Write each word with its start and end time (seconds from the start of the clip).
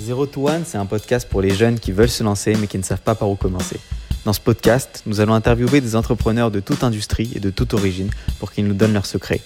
Zero 0.00 0.24
to 0.24 0.48
One, 0.48 0.64
c'est 0.64 0.78
un 0.78 0.86
podcast 0.86 1.28
pour 1.28 1.42
les 1.42 1.50
jeunes 1.50 1.78
qui 1.78 1.92
veulent 1.92 2.08
se 2.08 2.24
lancer 2.24 2.56
mais 2.58 2.66
qui 2.66 2.78
ne 2.78 2.82
savent 2.82 3.02
pas 3.02 3.14
par 3.14 3.28
où 3.28 3.36
commencer. 3.36 3.78
Dans 4.24 4.32
ce 4.32 4.40
podcast, 4.40 5.02
nous 5.04 5.20
allons 5.20 5.34
interviewer 5.34 5.82
des 5.82 5.94
entrepreneurs 5.94 6.50
de 6.50 6.58
toute 6.58 6.82
industrie 6.84 7.32
et 7.34 7.38
de 7.38 7.50
toute 7.50 7.74
origine 7.74 8.08
pour 8.38 8.50
qu'ils 8.50 8.66
nous 8.66 8.72
donnent 8.72 8.94
leurs 8.94 9.04
secrets. 9.04 9.42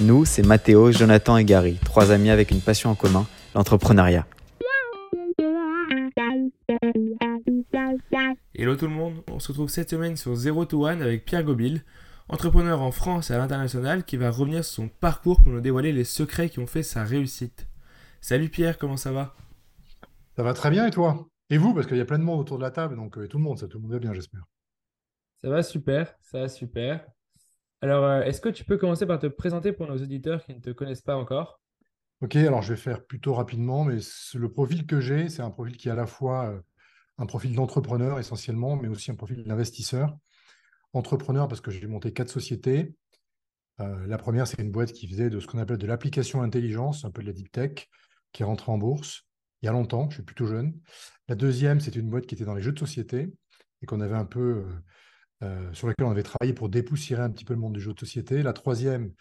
Nous, 0.00 0.24
c'est 0.24 0.46
Mathéo, 0.46 0.92
Jonathan 0.92 1.36
et 1.38 1.44
Gary, 1.44 1.76
trois 1.84 2.12
amis 2.12 2.30
avec 2.30 2.52
une 2.52 2.60
passion 2.60 2.90
en 2.90 2.94
commun, 2.94 3.26
l'entrepreneuriat. 3.56 4.26
Hello 8.54 8.76
tout 8.76 8.86
le 8.86 8.94
monde, 8.94 9.14
on 9.32 9.40
se 9.40 9.48
retrouve 9.48 9.70
cette 9.70 9.90
semaine 9.90 10.16
sur 10.16 10.36
Zero 10.36 10.66
to 10.66 10.86
One 10.86 11.02
avec 11.02 11.24
Pierre 11.24 11.42
Gobil, 11.42 11.82
entrepreneur 12.28 12.80
en 12.80 12.92
France 12.92 13.30
et 13.30 13.34
à 13.34 13.38
l'international 13.38 14.04
qui 14.04 14.16
va 14.16 14.30
revenir 14.30 14.64
sur 14.64 14.84
son 14.84 14.88
parcours 14.88 15.42
pour 15.42 15.52
nous 15.52 15.60
dévoiler 15.60 15.90
les 15.90 16.04
secrets 16.04 16.48
qui 16.48 16.60
ont 16.60 16.68
fait 16.68 16.84
sa 16.84 17.02
réussite. 17.02 17.66
Salut 18.20 18.48
Pierre, 18.48 18.78
comment 18.78 18.96
ça 18.96 19.10
va? 19.10 19.34
Ça 20.36 20.42
va 20.42 20.52
très 20.52 20.70
bien 20.70 20.86
et 20.86 20.90
toi? 20.90 21.26
Et 21.48 21.56
vous? 21.56 21.72
Parce 21.72 21.86
qu'il 21.86 21.96
y 21.96 22.00
a 22.00 22.04
plein 22.04 22.18
de 22.18 22.24
monde 22.24 22.40
autour 22.40 22.58
de 22.58 22.62
la 22.62 22.70
table, 22.70 22.94
donc 22.94 23.16
euh, 23.16 23.26
tout 23.26 23.38
le 23.38 23.42
monde, 23.42 23.58
ça 23.58 23.68
tout 23.68 23.78
le 23.78 23.84
monde 23.84 23.92
va 23.92 23.98
bien, 23.98 24.12
j'espère. 24.12 24.44
Ça 25.36 25.48
va 25.48 25.62
super, 25.62 26.14
ça 26.20 26.40
va 26.40 26.48
super. 26.48 27.06
Alors, 27.80 28.04
euh, 28.04 28.20
est-ce 28.20 28.42
que 28.42 28.50
tu 28.50 28.62
peux 28.62 28.76
commencer 28.76 29.06
par 29.06 29.18
te 29.18 29.28
présenter 29.28 29.72
pour 29.72 29.86
nos 29.86 29.96
auditeurs 29.96 30.44
qui 30.44 30.54
ne 30.54 30.60
te 30.60 30.68
connaissent 30.68 31.00
pas 31.00 31.16
encore? 31.16 31.62
Ok, 32.20 32.36
alors 32.36 32.60
je 32.60 32.74
vais 32.74 32.78
faire 32.78 33.02
plutôt 33.06 33.32
rapidement, 33.32 33.84
mais 33.84 33.96
le 34.34 34.52
profil 34.52 34.84
que 34.84 35.00
j'ai, 35.00 35.30
c'est 35.30 35.40
un 35.40 35.50
profil 35.50 35.78
qui 35.78 35.88
est 35.88 35.92
à 35.92 35.96
la 35.96 36.06
fois 36.06 36.50
euh, 36.50 36.60
un 37.16 37.24
profil 37.24 37.54
d'entrepreneur 37.54 38.18
essentiellement, 38.18 38.76
mais 38.76 38.88
aussi 38.88 39.10
un 39.10 39.14
profil 39.14 39.42
d'investisseur. 39.42 40.18
Entrepreneur 40.92 41.48
parce 41.48 41.62
que 41.62 41.70
j'ai 41.70 41.86
monté 41.86 42.12
quatre 42.12 42.30
sociétés. 42.30 42.94
la 43.78 44.18
première, 44.18 44.46
c'est 44.46 44.60
une 44.60 44.70
boîte 44.70 44.92
qui 44.92 45.08
faisait 45.08 45.28
de 45.28 45.40
ce 45.40 45.46
qu'on 45.46 45.58
appelle 45.58 45.78
de 45.78 45.86
l'application 45.86 46.42
intelligence, 46.42 47.04
un 47.04 47.10
peu 47.10 47.22
de 47.22 47.26
la 47.26 47.32
deep 47.32 47.52
tech, 47.52 47.88
qui 48.32 48.42
est 48.42 48.46
rentrée 48.46 48.72
en 48.72 48.78
bourse 48.78 49.26
il 49.62 49.66
y 49.66 49.68
a 49.68 49.72
longtemps, 49.72 50.08
je 50.10 50.16
suis 50.16 50.22
plutôt 50.22 50.46
jeune. 50.46 50.74
La 51.28 51.34
deuxième, 51.34 51.80
c'était 51.80 51.98
une 51.98 52.10
boîte 52.10 52.26
qui 52.26 52.34
était 52.34 52.44
dans 52.44 52.54
les 52.54 52.62
jeux 52.62 52.72
de 52.72 52.78
société 52.78 53.32
et 53.82 53.86
qu'on 53.86 54.00
avait 54.00 54.16
un 54.16 54.24
peu 54.24 54.64
euh, 55.42 55.72
sur 55.74 55.86
laquelle 55.86 56.06
on 56.06 56.10
avait 56.10 56.22
travaillé 56.22 56.54
pour 56.54 56.70
dépoussiérer 56.70 57.22
un 57.22 57.30
petit 57.30 57.44
peu 57.44 57.52
le 57.52 57.60
monde 57.60 57.74
du 57.74 57.80
jeu 57.80 57.92
de 57.92 58.00
société. 58.00 58.42
La 58.42 58.54
troisième, 58.54 59.12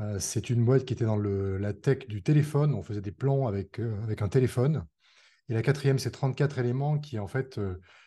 euh, 0.00 0.18
c'est 0.18 0.50
une 0.50 0.64
boîte 0.64 0.84
qui 0.84 0.92
était 0.92 1.04
dans 1.04 1.16
la 1.16 1.72
tech 1.72 2.08
du 2.08 2.22
téléphone. 2.22 2.74
On 2.74 2.82
faisait 2.82 3.00
des 3.00 3.12
plans 3.12 3.46
avec, 3.46 3.78
euh, 3.78 4.02
avec 4.02 4.22
un 4.22 4.28
téléphone. 4.28 4.84
Et 5.48 5.54
la 5.54 5.62
quatrième, 5.62 5.98
c'est 5.98 6.10
34 6.10 6.58
éléments, 6.58 6.98
qui 6.98 7.16
est 7.16 7.20
en 7.20 7.28
fait 7.28 7.60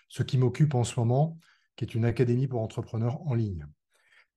ce 0.09 0.23
qui 0.23 0.37
m'occupe 0.37 0.73
en 0.73 0.83
ce 0.83 0.99
moment, 0.99 1.37
qui 1.75 1.85
est 1.85 1.93
une 1.93 2.03
académie 2.03 2.47
pour 2.47 2.61
entrepreneurs 2.61 3.21
en 3.27 3.35
ligne. 3.35 3.67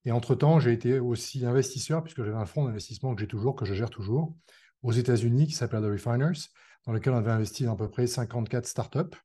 Et 0.05 0.13
entre-temps, 0.13 0.61
j'ai 0.61 0.73
été 0.73 0.99
aussi 0.99 1.45
investisseur, 1.47 2.03
puisque 2.03 2.23
j'avais 2.23 2.37
un 2.37 2.47
fonds 2.47 2.67
d'investissement 2.67 3.15
que 3.15 3.23
j'ai 3.23 3.27
toujours, 3.27 3.57
que 3.57 3.65
je 3.65 3.73
gère 3.73 3.89
toujours, 3.89 4.37
aux 4.83 4.93
États-Unis, 4.93 5.47
qui 5.47 5.55
s'appelle 5.55 5.81
The 5.81 5.87
Refiners, 5.87 6.51
dans 6.87 6.93
lequel 6.93 7.13
on 7.13 7.19
avait 7.19 7.31
investi 7.31 7.65
dans 7.65 7.75
à 7.75 7.77
peu 7.77 7.89
près 7.89 8.07
54 8.07 8.67
startups. 8.67 9.17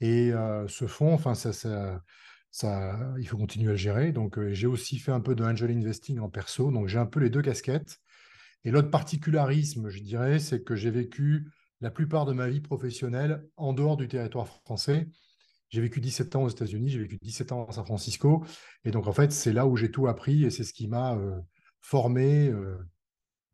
Et 0.00 0.32
ce 0.68 0.86
fonds, 0.86 1.14
enfin, 1.14 1.34
ça, 1.34 1.52
ça, 2.56 2.98
il 3.18 3.28
faut 3.28 3.36
continuer 3.36 3.68
à 3.68 3.70
le 3.72 3.76
gérer. 3.76 4.12
Donc, 4.12 4.38
euh, 4.38 4.54
j'ai 4.54 4.66
aussi 4.66 4.98
fait 4.98 5.12
un 5.12 5.20
peu 5.20 5.34
de 5.34 5.44
angel 5.44 5.70
investing 5.70 6.18
en 6.20 6.30
perso. 6.30 6.70
Donc, 6.70 6.88
j'ai 6.88 6.98
un 6.98 7.04
peu 7.04 7.20
les 7.20 7.28
deux 7.28 7.42
casquettes. 7.42 7.98
Et 8.64 8.70
l'autre 8.70 8.90
particularisme, 8.90 9.90
je 9.90 10.00
dirais, 10.00 10.38
c'est 10.38 10.64
que 10.64 10.74
j'ai 10.74 10.90
vécu 10.90 11.50
la 11.82 11.90
plupart 11.90 12.24
de 12.24 12.32
ma 12.32 12.48
vie 12.48 12.62
professionnelle 12.62 13.46
en 13.58 13.74
dehors 13.74 13.98
du 13.98 14.08
territoire 14.08 14.48
français. 14.64 15.06
J'ai 15.68 15.82
vécu 15.82 16.00
17 16.00 16.34
ans 16.36 16.44
aux 16.44 16.48
États-Unis, 16.48 16.88
j'ai 16.88 17.00
vécu 17.00 17.18
17 17.20 17.52
ans 17.52 17.66
à 17.66 17.72
San 17.72 17.84
Francisco. 17.84 18.42
Et 18.84 18.90
donc, 18.90 19.06
en 19.06 19.12
fait, 19.12 19.32
c'est 19.32 19.52
là 19.52 19.66
où 19.66 19.76
j'ai 19.76 19.90
tout 19.90 20.06
appris 20.06 20.44
et 20.44 20.50
c'est 20.50 20.64
ce 20.64 20.72
qui 20.72 20.88
m'a 20.88 21.14
euh, 21.14 21.38
formé, 21.82 22.50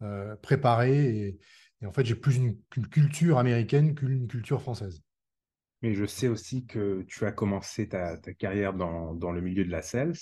euh, 0.03 0.37
préparé. 0.37 1.09
Et, 1.09 1.39
et, 1.83 1.87
en 1.87 1.93
fait, 1.93 2.05
j'ai 2.05 2.15
plus 2.15 2.37
une 2.37 2.57
culture 2.89 3.39
américaine 3.39 3.95
qu'une 3.95 4.29
culture 4.29 4.63
française. 4.63 5.03
Mais 5.83 5.95
je 5.95 6.05
sais 6.05 6.29
aussi 6.29 6.65
que 6.65 7.03
tu 7.09 7.27
as 7.27 7.33
commencé 7.33 7.89
ta, 7.89 8.17
carrière 8.17 8.73
dans, 8.73 9.33
le 9.33 9.41
milieu 9.41 9.65
de 9.65 9.71
la 9.71 9.83
sales, 9.83 10.15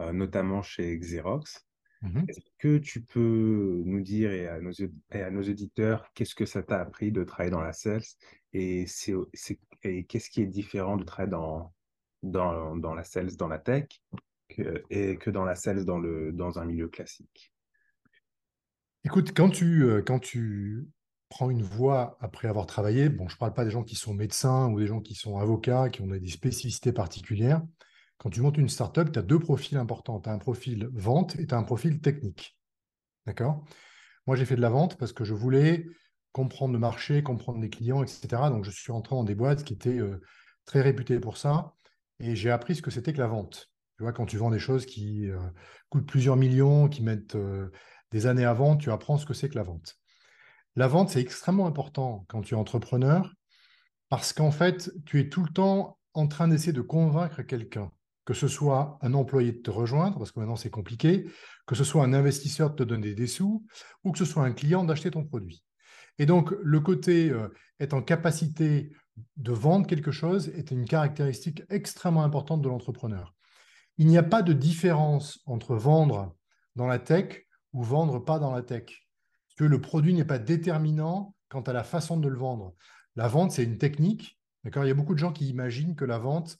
euh, 0.00 0.12
notamment 0.12 0.62
chez 0.62 0.98
Xerox. 0.98 1.66
Mmh 2.02 2.24
Est-ce 2.28 2.40
que 2.58 2.78
tu 2.78 3.02
peux 3.02 3.82
nous 3.84 4.00
dire 4.00 4.30
et 4.30 4.48
à 4.48 4.60
nos, 4.60 4.72
à 5.10 5.30
nos 5.30 5.42
auditeurs 5.42 6.10
qu'est-ce 6.14 6.34
que 6.34 6.44
ça 6.44 6.62
t'a 6.62 6.80
appris 6.80 7.10
de 7.10 7.24
travailler 7.24 7.50
dans 7.50 7.62
la 7.62 7.72
sales 7.72 8.02
et, 8.52 8.84
qu'est-ce 8.84 10.30
qui 10.30 10.42
est 10.42 10.46
différent 10.46 10.96
de 10.96 11.04
travailler 11.04 11.30
dans, 11.30 11.72
dans, 12.22 12.94
la 12.94 13.04
sales 13.04 13.36
dans 13.36 13.48
la 13.48 13.58
tech 13.58 13.86
que, 14.48 14.82
et 14.90 15.16
que 15.16 15.30
dans 15.30 15.44
la 15.44 15.54
sales 15.54 15.84
dans, 15.84 15.98
le, 15.98 16.32
dans 16.32 16.58
un 16.58 16.64
milieu 16.64 16.88
classique? 16.88 17.52
Écoute, 19.06 19.30
quand 19.36 19.50
tu, 19.50 19.84
euh, 19.84 20.02
quand 20.02 20.18
tu 20.18 20.88
prends 21.28 21.48
une 21.48 21.62
voie 21.62 22.18
après 22.20 22.48
avoir 22.48 22.66
travaillé, 22.66 23.08
bon, 23.08 23.28
je 23.28 23.36
ne 23.36 23.38
parle 23.38 23.54
pas 23.54 23.64
des 23.64 23.70
gens 23.70 23.84
qui 23.84 23.94
sont 23.94 24.12
médecins 24.12 24.68
ou 24.68 24.80
des 24.80 24.88
gens 24.88 25.00
qui 25.00 25.14
sont 25.14 25.38
avocats, 25.38 25.90
qui 25.90 26.02
ont 26.02 26.08
des 26.08 26.26
spécificités 26.26 26.90
particulières. 26.90 27.62
Quand 28.18 28.30
tu 28.30 28.40
montes 28.40 28.58
une 28.58 28.68
startup, 28.68 29.12
tu 29.12 29.18
as 29.20 29.22
deux 29.22 29.38
profils 29.38 29.78
importants. 29.78 30.18
Tu 30.18 30.28
as 30.28 30.32
un 30.32 30.38
profil 30.38 30.88
vente 30.92 31.38
et 31.38 31.46
tu 31.46 31.54
as 31.54 31.56
un 31.56 31.62
profil 31.62 32.00
technique. 32.00 32.58
D'accord? 33.26 33.64
Moi, 34.26 34.34
j'ai 34.34 34.44
fait 34.44 34.56
de 34.56 34.60
la 34.60 34.70
vente 34.70 34.98
parce 34.98 35.12
que 35.12 35.22
je 35.22 35.34
voulais 35.34 35.86
comprendre 36.32 36.72
le 36.72 36.80
marché, 36.80 37.22
comprendre 37.22 37.60
les 37.60 37.70
clients, 37.70 38.02
etc. 38.02 38.50
Donc, 38.50 38.64
je 38.64 38.72
suis 38.72 38.90
rentré 38.90 39.14
dans 39.14 39.22
des 39.22 39.36
boîtes 39.36 39.62
qui 39.62 39.74
étaient 39.74 40.00
euh, 40.00 40.20
très 40.64 40.80
réputées 40.80 41.20
pour 41.20 41.36
ça. 41.36 41.74
Et 42.18 42.34
j'ai 42.34 42.50
appris 42.50 42.74
ce 42.74 42.82
que 42.82 42.90
c'était 42.90 43.12
que 43.12 43.18
la 43.18 43.28
vente. 43.28 43.70
Tu 43.98 44.02
vois, 44.02 44.12
quand 44.12 44.26
tu 44.26 44.36
vends 44.36 44.50
des 44.50 44.58
choses 44.58 44.84
qui 44.84 45.30
euh, 45.30 45.38
coûtent 45.90 46.08
plusieurs 46.08 46.36
millions, 46.36 46.88
qui 46.88 47.04
mettent 47.04 47.36
des 48.16 48.26
années 48.26 48.46
vendre, 48.46 48.80
tu 48.80 48.90
apprends 48.90 49.18
ce 49.18 49.26
que 49.26 49.34
c'est 49.34 49.50
que 49.50 49.56
la 49.56 49.62
vente. 49.62 49.98
La 50.74 50.88
vente, 50.88 51.10
c'est 51.10 51.20
extrêmement 51.20 51.66
important 51.66 52.24
quand 52.28 52.40
tu 52.40 52.54
es 52.54 52.56
entrepreneur 52.56 53.30
parce 54.08 54.32
qu'en 54.32 54.50
fait, 54.50 54.90
tu 55.04 55.20
es 55.20 55.28
tout 55.28 55.42
le 55.42 55.50
temps 55.50 55.98
en 56.14 56.26
train 56.26 56.48
d'essayer 56.48 56.72
de 56.72 56.80
convaincre 56.80 57.42
quelqu'un, 57.42 57.92
que 58.24 58.32
ce 58.32 58.48
soit 58.48 58.98
un 59.02 59.12
employé 59.12 59.52
de 59.52 59.58
te 59.58 59.70
rejoindre, 59.70 60.16
parce 60.16 60.32
que 60.32 60.40
maintenant 60.40 60.56
c'est 60.56 60.70
compliqué, 60.70 61.28
que 61.66 61.74
ce 61.74 61.84
soit 61.84 62.04
un 62.04 62.14
investisseur 62.14 62.70
de 62.70 62.76
te 62.76 62.82
donner 62.84 63.14
des 63.14 63.26
sous, 63.26 63.66
ou 64.02 64.12
que 64.12 64.18
ce 64.18 64.24
soit 64.24 64.44
un 64.44 64.52
client 64.52 64.82
d'acheter 64.84 65.10
ton 65.10 65.24
produit. 65.24 65.62
Et 66.18 66.24
donc, 66.24 66.54
le 66.62 66.80
côté 66.80 67.28
euh, 67.28 67.48
être 67.80 67.92
en 67.92 68.00
capacité 68.00 68.92
de 69.36 69.52
vendre 69.52 69.86
quelque 69.86 70.10
chose 70.10 70.48
est 70.48 70.70
une 70.70 70.86
caractéristique 70.86 71.62
extrêmement 71.68 72.24
importante 72.24 72.62
de 72.62 72.68
l'entrepreneur. 72.68 73.34
Il 73.98 74.06
n'y 74.06 74.16
a 74.16 74.22
pas 74.22 74.40
de 74.40 74.54
différence 74.54 75.40
entre 75.44 75.74
vendre 75.74 76.34
dans 76.76 76.86
la 76.86 76.98
tech 76.98 77.45
ou 77.76 77.82
vendre 77.82 78.18
pas 78.18 78.38
dans 78.38 78.52
la 78.52 78.62
tech 78.62 79.06
que 79.58 79.64
le 79.64 79.80
produit 79.80 80.14
n'est 80.14 80.24
pas 80.24 80.38
déterminant 80.38 81.34
quant 81.48 81.60
à 81.60 81.74
la 81.74 81.84
façon 81.84 82.16
de 82.16 82.26
le 82.26 82.36
vendre. 82.36 82.74
La 83.16 83.28
vente, 83.28 83.52
c'est 83.52 83.64
une 83.64 83.76
technique. 83.76 84.38
Il 84.64 84.86
y 84.86 84.90
a 84.90 84.94
beaucoup 84.94 85.14
de 85.14 85.18
gens 85.18 85.32
qui 85.32 85.48
imaginent 85.48 85.94
que 85.94 86.06
la 86.06 86.18
vente, 86.18 86.58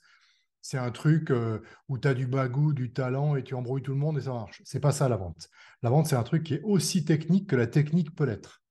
c'est 0.61 0.77
un 0.77 0.91
truc 0.91 1.31
euh, 1.31 1.59
où 1.89 1.97
tu 1.97 2.07
as 2.07 2.13
du 2.13 2.27
bagou, 2.27 2.71
du 2.71 2.93
talent 2.93 3.35
et 3.35 3.43
tu 3.43 3.55
embrouilles 3.55 3.81
tout 3.81 3.93
le 3.93 3.97
monde 3.97 4.19
et 4.19 4.21
ça 4.21 4.31
marche. 4.31 4.61
C'est 4.63 4.79
pas 4.79 4.91
ça 4.91 5.09
la 5.09 5.17
vente. 5.17 5.49
La 5.81 5.89
vente, 5.89 6.05
c'est 6.05 6.15
un 6.15 6.23
truc 6.23 6.43
qui 6.43 6.53
est 6.53 6.61
aussi 6.61 7.03
technique 7.03 7.49
que 7.49 7.55
la 7.55 7.67
technique 7.67 8.15
peut 8.15 8.25
l'être. 8.25 8.61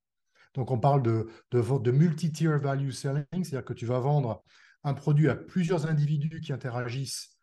Donc, 0.54 0.70
on 0.70 0.78
parle 0.78 1.02
de, 1.02 1.28
de, 1.50 1.78
de 1.78 1.90
multi-tier 1.90 2.58
value 2.58 2.90
selling, 2.90 3.26
c'est-à-dire 3.32 3.64
que 3.64 3.74
tu 3.74 3.86
vas 3.86 3.98
vendre 3.98 4.42
un 4.84 4.94
produit 4.94 5.28
à 5.28 5.34
plusieurs 5.34 5.86
individus 5.86 6.40
qui 6.40 6.52
interagissent 6.52 7.36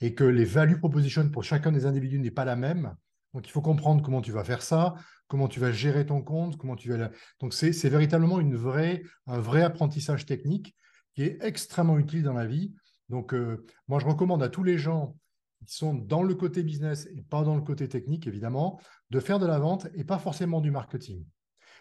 et 0.00 0.14
que 0.14 0.24
les 0.24 0.46
value 0.46 0.78
propositions 0.78 1.28
pour 1.28 1.44
chacun 1.44 1.72
des 1.72 1.84
individus 1.84 2.18
n'est 2.18 2.30
pas 2.30 2.46
la 2.46 2.56
même. 2.56 2.96
Donc, 3.36 3.46
il 3.46 3.50
faut 3.50 3.60
comprendre 3.60 4.02
comment 4.02 4.22
tu 4.22 4.32
vas 4.32 4.44
faire 4.44 4.62
ça, 4.62 4.94
comment 5.28 5.46
tu 5.46 5.60
vas 5.60 5.70
gérer 5.70 6.06
ton 6.06 6.22
compte, 6.22 6.56
comment 6.56 6.74
tu 6.74 6.88
vas. 6.88 7.10
Donc, 7.38 7.52
c'est 7.52 7.90
véritablement 7.90 8.40
une 8.40 8.56
vraie, 8.56 9.02
un 9.26 9.38
vrai 9.38 9.62
apprentissage 9.62 10.24
technique 10.24 10.74
qui 11.14 11.24
est 11.24 11.36
extrêmement 11.42 11.98
utile 11.98 12.22
dans 12.22 12.32
la 12.32 12.46
vie. 12.46 12.72
Donc, 13.10 13.34
euh, 13.34 13.66
moi, 13.88 13.98
je 13.98 14.06
recommande 14.06 14.42
à 14.42 14.48
tous 14.48 14.62
les 14.62 14.78
gens 14.78 15.18
qui 15.66 15.74
sont 15.74 15.92
dans 15.92 16.22
le 16.22 16.34
côté 16.34 16.62
business 16.62 17.10
et 17.14 17.20
pas 17.20 17.42
dans 17.42 17.54
le 17.54 17.60
côté 17.60 17.90
technique, 17.90 18.26
évidemment, 18.26 18.80
de 19.10 19.20
faire 19.20 19.38
de 19.38 19.44
la 19.44 19.58
vente 19.58 19.86
et 19.92 20.04
pas 20.04 20.18
forcément 20.18 20.62
du 20.62 20.70
marketing. 20.70 21.22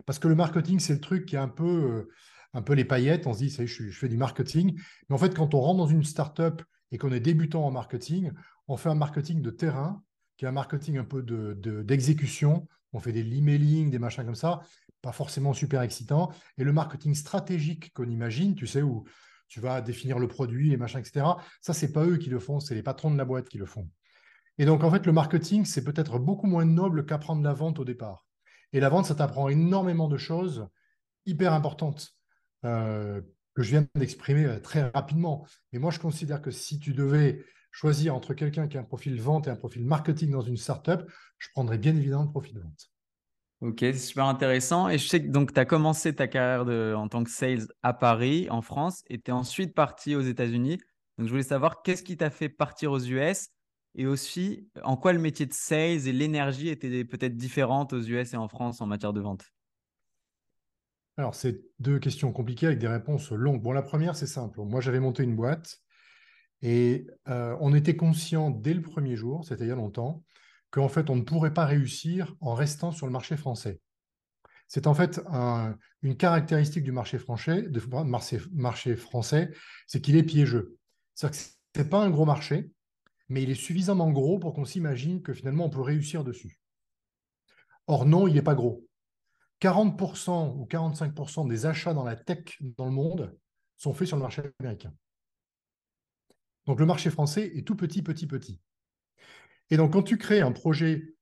Parce 0.06 0.20
que 0.20 0.28
le 0.28 0.36
marketing, 0.36 0.82
c'est 0.82 0.96
le 0.96 1.00
truc 1.00 1.26
qui 1.26 1.38
est 1.38 1.40
un 1.40 1.48
peu, 1.48 1.64
euh, 1.64 2.10
un 2.52 2.64
peu 2.64 2.74
les 2.74 2.84
paillettes. 2.84 3.28
On 3.28 3.34
se 3.34 3.40
dit, 3.40 3.50
ça 3.50 3.66
je, 3.66 3.90
je, 3.90 3.98
fais 3.98 4.10
du 4.10 4.18
marketing. 4.18 4.78
Mais 5.08 5.16
en 5.16 5.18
fait, 5.18 5.34
quand 5.34 5.54
on 5.54 5.62
rentre 5.62 5.78
dans 5.78 5.88
une 5.88 6.04
startup 6.04 6.62
et 6.92 6.98
qu'on 6.98 7.14
est 7.14 7.22
débutant 7.22 7.66
en 7.66 7.72
marketing, 7.72 8.34
on 8.68 8.76
fait 8.76 8.90
un 8.90 8.96
marketing 8.96 9.42
de 9.42 9.52
terrain 9.52 10.04
qui 10.38 10.46
est 10.46 10.48
un 10.48 10.54
marketing 10.54 10.98
un 10.98 11.04
peu 11.06 11.24
d'exécution. 11.84 12.60
De, 12.60 12.66
on 12.94 13.00
fait 13.00 13.12
des 13.12 13.22
emailing, 13.22 13.92
des 13.92 14.00
machins 14.00 14.26
comme 14.26 14.36
ça, 14.36 14.62
pas 15.02 15.12
forcément 15.12 15.54
super 15.54 15.82
excitant. 15.82 16.32
Et 16.58 16.64
le 16.64 16.72
marketing 16.72 17.14
stratégique 17.14 17.94
qu'on 17.94 18.10
imagine, 18.10 18.56
tu 18.56 18.68
sais, 18.68 18.82
où 18.82 19.04
tu 19.48 19.60
vas 19.60 19.82
définir 19.82 20.18
le 20.18 20.28
produit, 20.28 20.70
les 20.70 20.78
machins, 20.78 21.00
etc. 21.00 21.26
Ça, 21.62 21.74
c'est 21.74 21.92
pas 21.92 22.06
eux 22.06 22.18
qui 22.18 22.30
le 22.30 22.40
font, 22.40 22.60
c'est 22.60 22.76
les 22.76 22.84
patrons 22.84 23.12
de 23.12 23.18
la 23.18 23.26
boîte 23.26 23.50
qui 23.50 23.58
le 23.58 23.66
font. 23.66 23.90
Et 24.58 24.66
donc, 24.66 24.84
en 24.84 24.92
fait, 24.92 25.06
le 25.06 25.12
marketing, 25.12 25.66
c'est 25.66 25.84
peut-être 25.84 26.18
beaucoup 26.18 26.48
moins 26.48 26.66
noble 26.66 27.06
qu'apprendre 27.06 27.44
la 27.44 27.54
vente 27.54 27.80
au 27.80 27.86
départ. 27.86 28.26
Et 28.74 28.80
la 28.80 28.90
vente, 28.90 29.06
ça 29.06 29.16
t'apprend 29.16 29.50
énormément 29.50 30.08
de 30.08 30.18
choses 30.18 30.68
hyper 31.26 31.54
importantes 31.54 32.16
euh, 32.64 33.22
que 33.54 33.64
je 33.64 33.72
viens 33.72 33.88
d'exprimer 33.96 34.46
euh, 34.46 34.60
très 34.60 34.90
rapidement. 34.90 35.46
Mais 35.72 35.80
moi, 35.80 35.92
je 35.92 36.00
considère 36.00 36.42
que 36.42 36.52
si 36.52 36.80
tu 36.80 36.94
devais 36.94 37.44
choisir 37.76 38.16
entre 38.16 38.34
quelqu'un 38.34 38.70
qui 38.70 38.78
a 38.78 38.80
un 38.80 38.86
profil 38.86 39.20
vente 39.20 39.48
et 39.48 39.50
un 39.50 39.58
profil 39.58 39.84
marketing 39.84 40.32
dans 40.32 40.40
une 40.40 40.56
startup, 40.56 41.12
je 41.38 41.50
prendrais 41.50 41.78
bien 41.78 41.94
évidemment 41.94 42.24
le 42.24 42.30
profil 42.30 42.58
vente. 42.58 42.90
Ok, 43.60 43.80
c'est 43.82 43.98
super 43.98 44.28
intéressant. 44.28 44.88
Et 44.88 44.98
je 44.98 45.06
sais 45.06 45.22
que 45.22 45.28
tu 45.30 45.60
as 45.60 45.66
commencé 45.66 46.16
ta 46.16 46.30
carrière 46.30 46.64
de, 46.64 46.94
en 46.96 47.10
tant 47.10 47.22
que 47.26 47.30
sales 47.30 47.68
à 47.84 47.94
Paris, 47.94 48.48
en 48.50 48.62
France, 48.62 49.04
et 49.10 49.20
tu 49.20 49.30
es 49.30 49.34
ensuite 49.34 49.76
parti 49.76 50.16
aux 50.16 50.22
États-Unis. 50.22 50.78
Donc 51.18 51.28
je 51.28 51.32
voulais 51.32 51.44
savoir 51.44 51.82
qu'est-ce 51.82 52.04
qui 52.04 52.16
t'a 52.16 52.30
fait 52.30 52.48
partir 52.48 52.94
aux 52.94 53.00
US 53.00 53.50
et 53.96 54.08
aussi 54.08 54.70
en 54.84 54.96
quoi 54.96 55.12
le 55.12 55.20
métier 55.20 55.46
de 55.46 55.54
sales 55.54 56.08
et 56.08 56.14
l'énergie 56.14 56.70
étaient 56.70 57.04
peut-être 57.04 57.36
différentes 57.36 57.92
aux 57.92 58.02
US 58.02 58.34
et 58.34 58.38
en 58.38 58.48
France 58.48 58.80
en 58.80 58.86
matière 58.86 59.12
de 59.12 59.20
vente? 59.20 59.52
Alors, 61.18 61.36
c'est 61.36 61.62
deux 61.80 62.00
questions 62.00 62.32
compliquées 62.32 62.68
avec 62.68 62.80
des 62.80 62.88
réponses 62.88 63.32
longues. 63.32 63.62
Bon, 63.62 63.74
la 63.74 63.82
première, 63.82 64.16
c'est 64.16 64.28
simple. 64.28 64.62
Moi, 64.62 64.80
j'avais 64.80 65.02
monté 65.02 65.24
une 65.24 65.36
boîte 65.36 65.82
et 66.62 67.08
euh, 67.28 67.56
on 67.60 67.74
était 67.74 67.96
conscient 67.96 68.50
dès 68.50 68.74
le 68.74 68.82
premier 68.82 69.16
jour, 69.16 69.46
c'était 69.46 69.66
il 69.66 69.70
y 69.70 69.72
a 69.72 69.76
longtemps, 69.76 70.24
qu'en 70.72 70.90
fait, 70.90 71.10
on 71.10 71.16
ne 71.16 71.22
pourrait 71.22 71.54
pas 71.54 71.66
réussir 71.66 72.36
en 72.40 72.54
restant 72.54 72.92
sur 72.92 73.06
le 73.06 73.12
marché 73.12 73.38
français. 73.38 73.80
C'est 74.68 74.88
en 74.88 74.94
fait 74.94 75.22
une 76.02 76.18
caractéristique 76.18 76.84
du 76.84 76.92
marché 76.92 77.20
français, 77.20 77.62
de 77.62 77.82
marché, 78.56 78.96
français, 78.96 79.52
c'est 79.86 80.02
qu'il 80.02 80.16
est 80.16 80.24
piégeux. 80.24 80.76
C'est-à-dire 81.14 81.40
que 81.40 81.46
ce 81.46 81.82
n'est 81.82 81.90
pas 81.90 82.04
un 82.04 82.10
gros 82.10 82.26
marché, 82.26 82.72
mais 83.30 83.44
il 83.44 83.52
est 83.52 83.56
suffisamment 83.56 84.12
gros 84.12 84.40
pour 84.40 84.54
qu'on 84.54 84.66
s'imagine 84.66 85.22
que 85.22 85.34
finalement 85.34 85.66
on 85.66 85.70
peut 85.70 85.82
réussir 85.82 86.24
dessus. 86.24 86.60
Or 87.88 88.06
non, 88.06 88.28
il 88.28 88.34
n'est 88.34 88.42
pas 88.42 88.56
gros. 88.56 88.86
40% 89.62 90.58
ou 90.58 90.66
45% 90.66 91.48
des 91.48 91.66
achats 91.66 91.94
dans 91.94 92.04
la 92.04 92.16
tech 92.16 92.58
dans 92.60 92.86
le 92.86 92.92
monde 92.92 93.38
sont 93.78 93.94
faits 93.94 94.08
sur 94.08 94.18
le 94.18 94.24
marché 94.24 94.42
américain. 94.60 94.94
Donc 96.66 96.80
le 96.80 96.86
marché 96.86 97.10
français 97.10 97.52
est 97.56 97.66
tout 97.66 97.76
petit, 97.76 98.02
petit, 98.02 98.28
petit. 98.28 98.60
Et 99.70 99.78
donc 99.78 99.94
quand 99.94 100.04
tu 100.04 100.18
crées 100.18 100.42
un 100.42 100.52
projet 100.52 101.16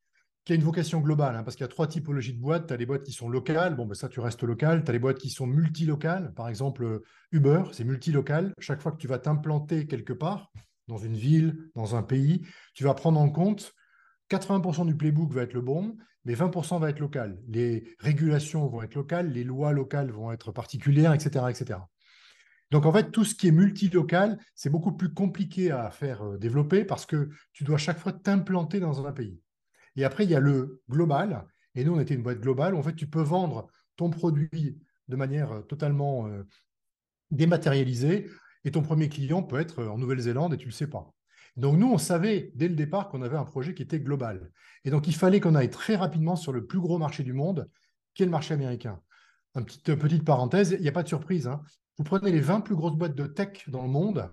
qui 0.46 0.52
a 0.52 0.56
une 0.56 0.64
vocation 0.64 1.00
globale, 1.00 1.36
hein, 1.36 1.44
parce 1.44 1.56
qu'il 1.56 1.64
y 1.64 1.66
a 1.66 1.70
trois 1.70 1.88
typologies 1.88 2.34
de 2.34 2.42
boîtes. 2.42 2.68
Tu 2.68 2.74
as 2.74 2.78
les 2.78 2.86
boîtes 2.86 3.04
qui 3.04 3.14
sont 3.14 3.30
locales, 3.30 3.76
bon, 3.76 3.86
ben 3.86 3.94
ça, 3.94 4.10
tu 4.10 4.20
restes 4.20 4.44
local. 4.44 4.84
Tu 4.84 4.90
as 4.90 4.94
les 4.94 5.00
boîtes 5.00 5.18
qui 5.18 5.30
sont 5.30 5.48
multilocales. 5.48 6.34
Par 6.34 6.50
exemple, 6.50 7.02
Uber, 7.32 7.64
c'est 7.72 7.86
multilocal. 7.86 8.54
Chaque 8.60 8.82
fois 8.82 8.92
que 8.92 8.98
tu 8.98 9.08
vas 9.08 9.20
t'implanter 9.20 9.88
quelque 9.88 10.14
part, 10.14 10.52
dans 10.88 10.98
une 10.98 11.16
ville, 11.16 11.70
dans 11.76 11.96
un 11.96 12.04
pays, 12.04 12.42
tu 12.74 12.84
vas 12.84 12.94
prendre 12.94 13.20
en 13.20 13.30
compte 13.30 13.74
80% 14.30 14.86
du 14.86 14.98
playbook 14.98 15.32
va 15.32 15.44
être 15.44 15.54
le 15.54 15.62
bon, 15.62 15.96
mais 16.26 16.34
20% 16.34 16.80
va 16.80 16.90
être 16.90 17.00
local. 17.00 17.40
Les 17.48 17.96
régulations 18.00 18.68
vont 18.68 18.82
être 18.82 18.96
locales, 18.96 19.32
les 19.32 19.44
lois 19.44 19.72
locales 19.72 20.12
vont 20.12 20.32
être 20.32 20.52
particulières, 20.52 21.14
etc. 21.14 21.46
etc. 21.50 21.80
Donc 22.74 22.88
en 22.88 22.92
fait, 22.92 23.12
tout 23.12 23.24
ce 23.24 23.36
qui 23.36 23.50
est 23.50 23.52
multilocal, 23.52 24.40
c'est 24.56 24.72
beaucoup 24.72 24.94
plus 24.94 25.14
compliqué 25.14 25.70
à 25.70 25.92
faire 25.92 26.24
euh, 26.24 26.38
développer 26.40 26.84
parce 26.84 27.06
que 27.06 27.30
tu 27.52 27.64
dois 27.64 27.78
chaque 27.78 28.00
fois 28.00 28.12
t'implanter 28.12 28.80
dans 28.80 29.06
un 29.06 29.12
pays. 29.12 29.40
Et 29.96 30.04
après, 30.04 30.24
il 30.24 30.32
y 30.32 30.36
a 30.36 30.40
le 30.40 30.82
global. 30.90 31.46
Et 31.76 31.84
nous, 31.84 31.94
on 31.94 32.00
était 32.00 32.16
une 32.16 32.24
boîte 32.24 32.40
globale. 32.40 32.74
En 32.74 32.82
fait, 32.82 32.96
tu 32.96 33.06
peux 33.06 33.22
vendre 33.22 33.68
ton 33.96 34.10
produit 34.10 34.80
de 35.08 35.16
manière 35.16 35.52
euh, 35.52 35.62
totalement 35.62 36.26
euh, 36.26 36.42
dématérialisée. 37.30 38.28
Et 38.66 38.72
ton 38.72 38.82
premier 38.82 39.08
client 39.08 39.44
peut 39.44 39.60
être 39.60 39.84
en 39.84 40.00
Nouvelle-Zélande 40.00 40.56
et 40.56 40.58
tu 40.58 40.66
ne 40.66 40.72
le 40.72 40.76
sais 40.76 40.88
pas. 40.88 41.14
Donc 41.56 41.78
nous, 41.78 41.92
on 41.94 42.00
savait 42.00 42.54
dès 42.56 42.70
le 42.70 42.76
départ 42.76 43.10
qu'on 43.10 43.22
avait 43.22 43.38
un 43.38 43.46
projet 43.46 43.76
qui 43.76 43.84
était 43.84 44.00
global. 44.00 44.50
Et 44.84 44.90
donc 44.90 45.08
il 45.08 45.14
fallait 45.14 45.40
qu'on 45.40 45.54
aille 45.54 45.70
très 45.70 45.96
rapidement 45.96 46.36
sur 46.36 46.52
le 46.52 46.66
plus 46.66 46.80
gros 46.80 46.98
marché 46.98 47.22
du 47.22 47.34
monde, 47.34 47.70
qui 48.16 48.24
est 48.24 48.26
le 48.26 48.32
marché 48.32 48.56
américain. 48.56 49.00
Une 49.54 49.64
petite, 49.66 50.26
parenthèse, 50.26 50.72
il 50.72 50.82
n'y 50.82 50.88
a 50.88 50.92
pas 50.92 51.04
de 51.04 51.08
surprise. 51.08 51.46
Hein. 51.46 51.62
Vous 51.98 52.04
prenez 52.04 52.32
les 52.32 52.42
20 52.42 52.62
plus 52.62 52.76
grosses 52.76 52.96
boîtes 52.96 53.16
de 53.16 53.28
tech 53.28 53.70
dans 53.70 53.84
le 53.84 53.90
monde, 53.90 54.32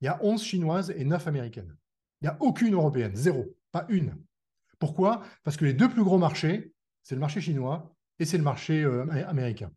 il 0.00 0.06
y 0.06 0.08
a 0.08 0.18
11 0.22 0.42
chinoises 0.42 0.92
et 0.96 1.04
9 1.04 1.26
américaines. 1.26 1.76
Il 2.20 2.24
n'y 2.24 2.28
a 2.28 2.36
aucune 2.40 2.74
européenne, 2.74 3.14
zéro, 3.14 3.56
pas 3.70 3.86
une. 3.88 4.16
Pourquoi? 4.78 5.22
Parce 5.44 5.56
que 5.56 5.64
les 5.64 5.74
deux 5.74 5.88
plus 5.88 6.02
gros 6.02 6.18
marchés, 6.18 6.72
c'est 7.02 7.14
le 7.14 7.20
marché 7.20 7.40
chinois 7.40 7.94
et 8.18 8.24
c'est 8.24 8.38
le 8.38 8.44
marché 8.44 8.82
euh, 8.82 9.06
américain. 9.28 9.70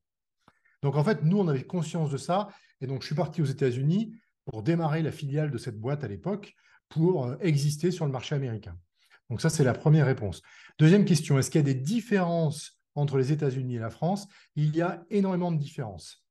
Donc 0.82 0.96
en 0.96 1.04
fait, 1.04 1.24
nous, 1.24 1.40
on 1.40 1.48
avait 1.48 1.64
conscience 1.64 2.12
de 2.12 2.18
ça. 2.18 2.50
Et 2.82 2.88
donc, 2.88 3.02
je 3.02 3.08
suis 3.08 3.16
parti 3.16 3.42
aux 3.42 3.46
États-Unis 3.46 4.16
pour 4.46 4.64
démarrer 4.64 5.02
la 5.02 5.12
filiale 5.12 5.52
de 5.52 5.58
cette 5.58 5.80
boîte 5.80 6.04
à 6.04 6.08
l'époque 6.08 6.54
pour 6.90 7.26
euh, 7.26 7.38
exister 7.42 7.92
sur 7.92 8.06
le 8.06 8.12
marché 8.12 8.36
américain. 8.36 8.78
Donc 9.30 9.42
ça, 9.42 9.50
c'est 9.50 9.64
la 9.64 9.74
première 9.74 10.06
réponse. 10.06 10.42
Deuxième 10.78 11.06
question, 11.06 11.40
est-ce 11.40 11.50
qu'il 11.50 11.60
y 11.60 11.64
a 11.64 11.74
des 11.74 11.80
différences 11.80 12.80
entre 12.94 13.18
les 13.18 13.32
États-Unis 13.32 13.76
et 13.76 13.80
la 13.80 13.90
France? 13.90 14.28
Il 14.56 14.76
y 14.76 14.82
a 14.82 15.04
énormément 15.10 15.52
de 15.52 15.58
différences. 15.58 16.25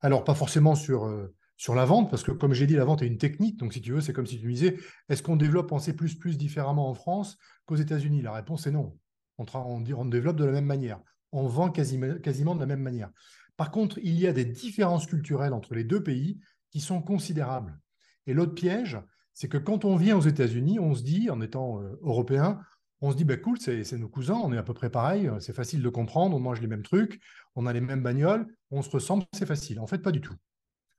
Alors, 0.00 0.24
pas 0.24 0.34
forcément 0.34 0.74
sur, 0.74 1.04
euh, 1.06 1.34
sur 1.56 1.74
la 1.74 1.84
vente, 1.84 2.10
parce 2.10 2.22
que 2.22 2.32
comme 2.32 2.52
j'ai 2.54 2.66
dit, 2.66 2.74
la 2.74 2.84
vente 2.84 3.02
est 3.02 3.06
une 3.06 3.18
technique. 3.18 3.58
Donc, 3.58 3.72
si 3.72 3.80
tu 3.80 3.92
veux, 3.92 4.00
c'est 4.00 4.12
comme 4.12 4.26
si 4.26 4.40
tu 4.40 4.48
disais, 4.50 4.76
est-ce 5.08 5.22
qu'on 5.22 5.36
développe 5.36 5.72
en 5.72 5.78
C++ 5.78 5.94
différemment 6.36 6.88
en 6.88 6.94
France 6.94 7.36
qu'aux 7.66 7.76
États-Unis? 7.76 8.22
La 8.22 8.32
réponse 8.32 8.66
est 8.66 8.70
non. 8.70 8.96
On, 9.38 9.44
on, 9.54 9.84
on, 9.94 10.04
développe 10.06 10.36
de 10.36 10.44
la 10.44 10.52
même 10.52 10.66
manière. 10.66 11.00
On 11.32 11.46
vend 11.46 11.70
quasiment, 11.70 12.18
quasiment 12.18 12.54
de 12.54 12.60
la 12.60 12.66
même 12.66 12.82
manière. 12.82 13.10
Par 13.56 13.70
contre, 13.70 13.98
il 14.02 14.18
y 14.18 14.26
a 14.26 14.32
des 14.32 14.44
différences 14.44 15.06
culturelles 15.06 15.52
entre 15.52 15.74
les 15.74 15.84
deux 15.84 16.02
pays 16.02 16.40
qui 16.70 16.80
sont 16.80 17.02
considérables. 17.02 17.78
Et 18.26 18.32
l'autre 18.32 18.54
piège, 18.54 18.98
c'est 19.34 19.48
que 19.48 19.58
quand 19.58 19.84
on 19.84 19.96
vient 19.96 20.16
aux 20.16 20.22
États-Unis, 20.22 20.78
on 20.78 20.94
se 20.94 21.02
dit, 21.02 21.30
en 21.30 21.40
étant 21.40 21.80
euh, 21.82 21.98
européen, 22.02 22.60
on 23.00 23.10
se 23.10 23.16
dit, 23.16 23.24
bah, 23.24 23.36
cool, 23.36 23.58
c'est 23.60 23.92
nos 23.92 24.08
cousins, 24.08 24.38
on 24.42 24.52
est 24.52 24.58
à 24.58 24.62
peu 24.62 24.74
près 24.74 24.90
pareil, 24.90 25.30
c'est 25.40 25.54
facile 25.54 25.82
de 25.82 25.88
comprendre, 25.88 26.36
on 26.36 26.40
mange 26.40 26.60
les 26.60 26.66
mêmes 26.66 26.82
trucs, 26.82 27.20
on 27.54 27.66
a 27.66 27.72
les 27.72 27.80
mêmes 27.80 28.02
bagnoles, 28.02 28.46
on 28.70 28.82
se 28.82 28.90
ressemble, 28.90 29.24
c'est 29.32 29.46
facile. 29.46 29.80
En 29.80 29.86
fait, 29.86 29.98
pas 29.98 30.12
du 30.12 30.20
tout. 30.20 30.34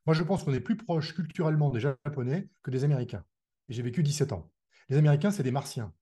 Moi, 0.05 0.15
je 0.15 0.23
pense 0.23 0.43
qu'on 0.43 0.53
est 0.53 0.59
plus 0.59 0.77
proche 0.77 1.13
culturellement 1.13 1.69
des 1.69 1.79
Japonais 1.79 2.49
que 2.63 2.71
des 2.71 2.83
Américains. 2.83 3.23
Et 3.69 3.73
j'ai 3.73 3.83
vécu 3.83 4.01
17 4.01 4.33
ans. 4.33 4.49
Les 4.89 4.97
Américains, 4.97 5.31
c'est 5.31 5.43
des 5.43 5.51
Martiens. 5.51 5.93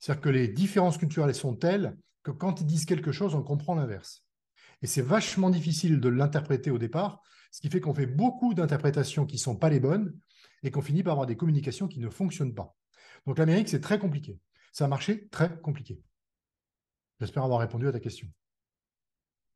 C'est-à-dire 0.00 0.22
que 0.22 0.28
les 0.28 0.48
différences 0.48 0.98
culturelles 0.98 1.34
sont 1.34 1.54
telles 1.54 1.96
que 2.24 2.32
quand 2.32 2.60
ils 2.60 2.66
disent 2.66 2.84
quelque 2.84 3.12
chose, 3.12 3.36
on 3.36 3.42
comprend 3.42 3.76
l'inverse. 3.76 4.24
Et 4.82 4.88
c'est 4.88 5.02
vachement 5.02 5.50
difficile 5.50 6.00
de 6.00 6.08
l'interpréter 6.08 6.72
au 6.72 6.78
départ 6.78 7.22
ce 7.52 7.60
qui 7.60 7.68
fait 7.68 7.80
qu'on 7.80 7.94
fait 7.94 8.06
beaucoup 8.06 8.54
d'interprétations 8.54 9.26
qui 9.26 9.36
ne 9.36 9.40
sont 9.40 9.56
pas 9.56 9.68
les 9.68 9.78
bonnes 9.78 10.18
et 10.62 10.70
qu'on 10.70 10.82
finit 10.82 11.02
par 11.02 11.12
avoir 11.12 11.26
des 11.26 11.36
communications 11.36 11.86
qui 11.86 12.00
ne 12.00 12.08
fonctionnent 12.08 12.54
pas. 12.54 12.74
Donc 13.26 13.38
l'Amérique, 13.38 13.68
c'est 13.68 13.80
très 13.80 13.98
compliqué. 13.98 14.40
C'est 14.72 14.84
un 14.84 14.88
marché 14.88 15.28
très 15.28 15.54
compliqué. 15.60 16.02
J'espère 17.20 17.44
avoir 17.44 17.60
répondu 17.60 17.86
à 17.86 17.92
ta 17.92 18.00
question. 18.00 18.26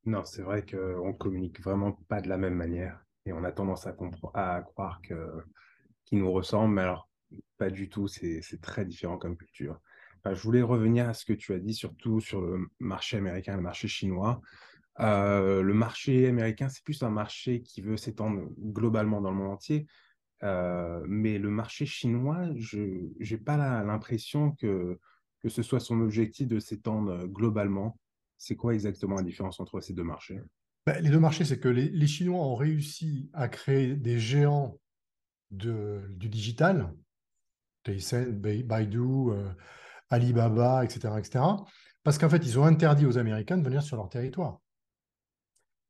Non, 0.05 0.25
c'est 0.25 0.43
vrai 0.43 0.65
qu'on 0.65 1.09
ne 1.09 1.13
communique 1.13 1.61
vraiment 1.63 1.93
pas 2.09 2.21
de 2.21 2.29
la 2.29 2.37
même 2.37 2.55
manière 2.55 3.03
et 3.25 3.33
on 3.33 3.43
a 3.43 3.51
tendance 3.51 3.87
à, 3.87 4.63
croire 4.63 5.01
qu'ils 5.01 6.19
nous 6.19 6.31
ressemblent, 6.31 6.75
mais 6.75 6.83
alors 6.83 7.09
pas 7.57 7.71
du 7.71 7.89
tout, 7.89 8.07
c'est 8.07 8.61
très 8.61 8.85
différent 8.85 9.19
comme 9.19 9.37
culture. 9.37 9.81
je 10.25 10.41
voulais 10.43 10.63
revenir 10.63 11.09
à 11.09 11.15
ce 11.15 11.25
que 11.25 11.33
tu 11.33 11.55
as 11.55 11.59
dit, 11.59 11.75
surtout 11.75 12.21
sur 12.21 12.43
le 12.43 12.69
marché 12.79 13.17
américain, 13.17 13.57
le 13.57 13.63
marché 13.63 13.89
chinois. 13.89 14.41
Euh, 15.01 15.63
le 15.63 15.75
marché 15.75 16.29
américain, 16.29 16.69
c'est 16.69 16.85
plus 16.85 17.03
un 17.03 17.11
marché 17.11 17.63
qui 17.63 17.81
veut 17.81 17.97
s'étendre 17.97 18.49
globalement 18.59 19.21
dans 19.21 19.31
le 19.31 19.37
monde 19.37 19.53
entier. 19.53 19.87
Euh, 20.43 21.03
mais 21.09 21.39
le 21.39 21.51
marché 21.51 21.87
chinois, 21.87 22.49
je 22.57 22.79
n'ai 23.19 23.39
pas 23.39 23.57
l'impression 23.57 24.53
que, 24.53 24.99
que 25.47 25.53
ce 25.53 25.63
soit 25.63 25.79
son 25.79 26.01
objectif 26.01 26.49
de 26.49 26.59
s'étendre 26.59 27.25
globalement. 27.29 28.01
C'est 28.37 28.57
quoi 28.57 28.75
exactement 28.75 29.15
la 29.15 29.23
différence 29.23 29.61
entre 29.61 29.81
ces 29.81 29.95
deux 29.95 30.03
marchés? 30.03 30.41
Ben, 30.85 31.01
Les 31.01 31.09
deux 31.09 31.21
marchés, 31.21 31.45
c'est 31.45 31.61
que 31.61 31.69
les, 31.69 32.07
Chinois 32.09 32.45
ont 32.45 32.57
réussi 32.57 33.31
à 33.33 33.47
créer 33.47 33.95
des 33.95 34.19
géants 34.19 34.77
du 35.53 36.29
digital, 36.29 36.93
Tencent, 37.85 38.27
Baidu, 38.33 38.99
euh, 38.99 39.49
Alibaba, 40.11 40.85
etc., 40.85 41.15
etc. 41.17 41.45
Parce 42.03 42.19
qu'en 42.19 42.29
fait, 42.29 42.45
ils 42.45 42.59
ont 42.59 42.65
interdit 42.65 43.07
aux 43.07 43.17
Américains 43.17 43.57
de 43.57 43.63
venir 43.63 43.85
sur 43.85 43.97
leur 43.97 44.09
territoire. 44.09 44.61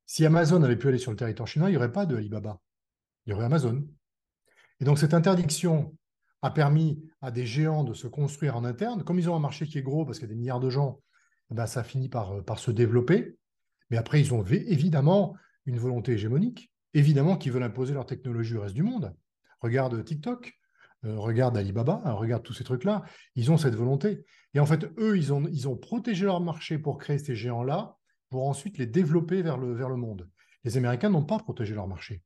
Si 0.04 0.26
Amazon 0.26 0.62
avait 0.64 0.76
pu 0.76 0.88
aller 0.88 0.98
sur 0.98 1.12
le 1.12 1.16
territoire 1.16 1.48
chinois, 1.48 1.70
il 1.70 1.72
n'y 1.72 1.78
aurait 1.78 1.92
pas 1.92 2.04
de 2.04 2.14
Alibaba. 2.14 2.60
Il 3.24 3.30
y 3.30 3.32
aurait 3.32 3.46
Amazon. 3.46 3.88
Et 4.80 4.84
donc 4.84 4.98
cette 4.98 5.14
interdiction 5.14 5.96
a 6.42 6.50
permis 6.50 7.02
à 7.20 7.30
des 7.30 7.46
géants 7.46 7.84
de 7.84 7.94
se 7.94 8.06
construire 8.06 8.56
en 8.56 8.64
interne. 8.64 9.02
Comme 9.04 9.18
ils 9.18 9.30
ont 9.30 9.36
un 9.36 9.40
marché 9.40 9.66
qui 9.66 9.78
est 9.78 9.82
gros 9.82 10.04
parce 10.04 10.18
qu'il 10.18 10.28
y 10.28 10.30
a 10.30 10.34
des 10.34 10.38
milliards 10.38 10.60
de 10.60 10.70
gens, 10.70 11.00
eh 11.50 11.54
ben, 11.54 11.66
ça 11.66 11.82
finit 11.82 12.08
par, 12.08 12.32
euh, 12.32 12.42
par 12.42 12.58
se 12.58 12.70
développer. 12.70 13.36
Mais 13.90 13.96
après, 13.96 14.20
ils 14.20 14.34
ont 14.34 14.44
évidemment 14.44 15.34
une 15.64 15.78
volonté 15.78 16.12
hégémonique, 16.12 16.72
évidemment 16.94 17.36
qu'ils 17.36 17.52
veulent 17.52 17.62
imposer 17.62 17.94
leur 17.94 18.06
technologie 18.06 18.56
au 18.56 18.62
reste 18.62 18.74
du 18.74 18.82
monde. 18.82 19.14
Regarde 19.60 20.04
TikTok, 20.04 20.52
euh, 21.04 21.18
regarde 21.18 21.56
Alibaba, 21.56 22.02
hein, 22.04 22.12
regarde 22.12 22.42
tous 22.42 22.52
ces 22.52 22.64
trucs-là. 22.64 23.02
Ils 23.34 23.50
ont 23.50 23.56
cette 23.56 23.74
volonté. 23.74 24.24
Et 24.54 24.60
en 24.60 24.66
fait, 24.66 24.90
eux, 24.98 25.16
ils 25.16 25.32
ont, 25.32 25.46
ils 25.48 25.68
ont 25.68 25.76
protégé 25.76 26.24
leur 26.24 26.40
marché 26.40 26.78
pour 26.78 26.98
créer 26.98 27.18
ces 27.18 27.36
géants-là 27.36 27.96
pour 28.28 28.48
ensuite 28.48 28.78
les 28.78 28.86
développer 28.86 29.42
vers 29.42 29.56
le, 29.56 29.72
vers 29.72 29.88
le 29.88 29.96
monde. 29.96 30.28
Les 30.64 30.76
Américains 30.76 31.10
n'ont 31.10 31.24
pas 31.24 31.38
protégé 31.38 31.74
leur 31.74 31.86
marché. 31.86 32.22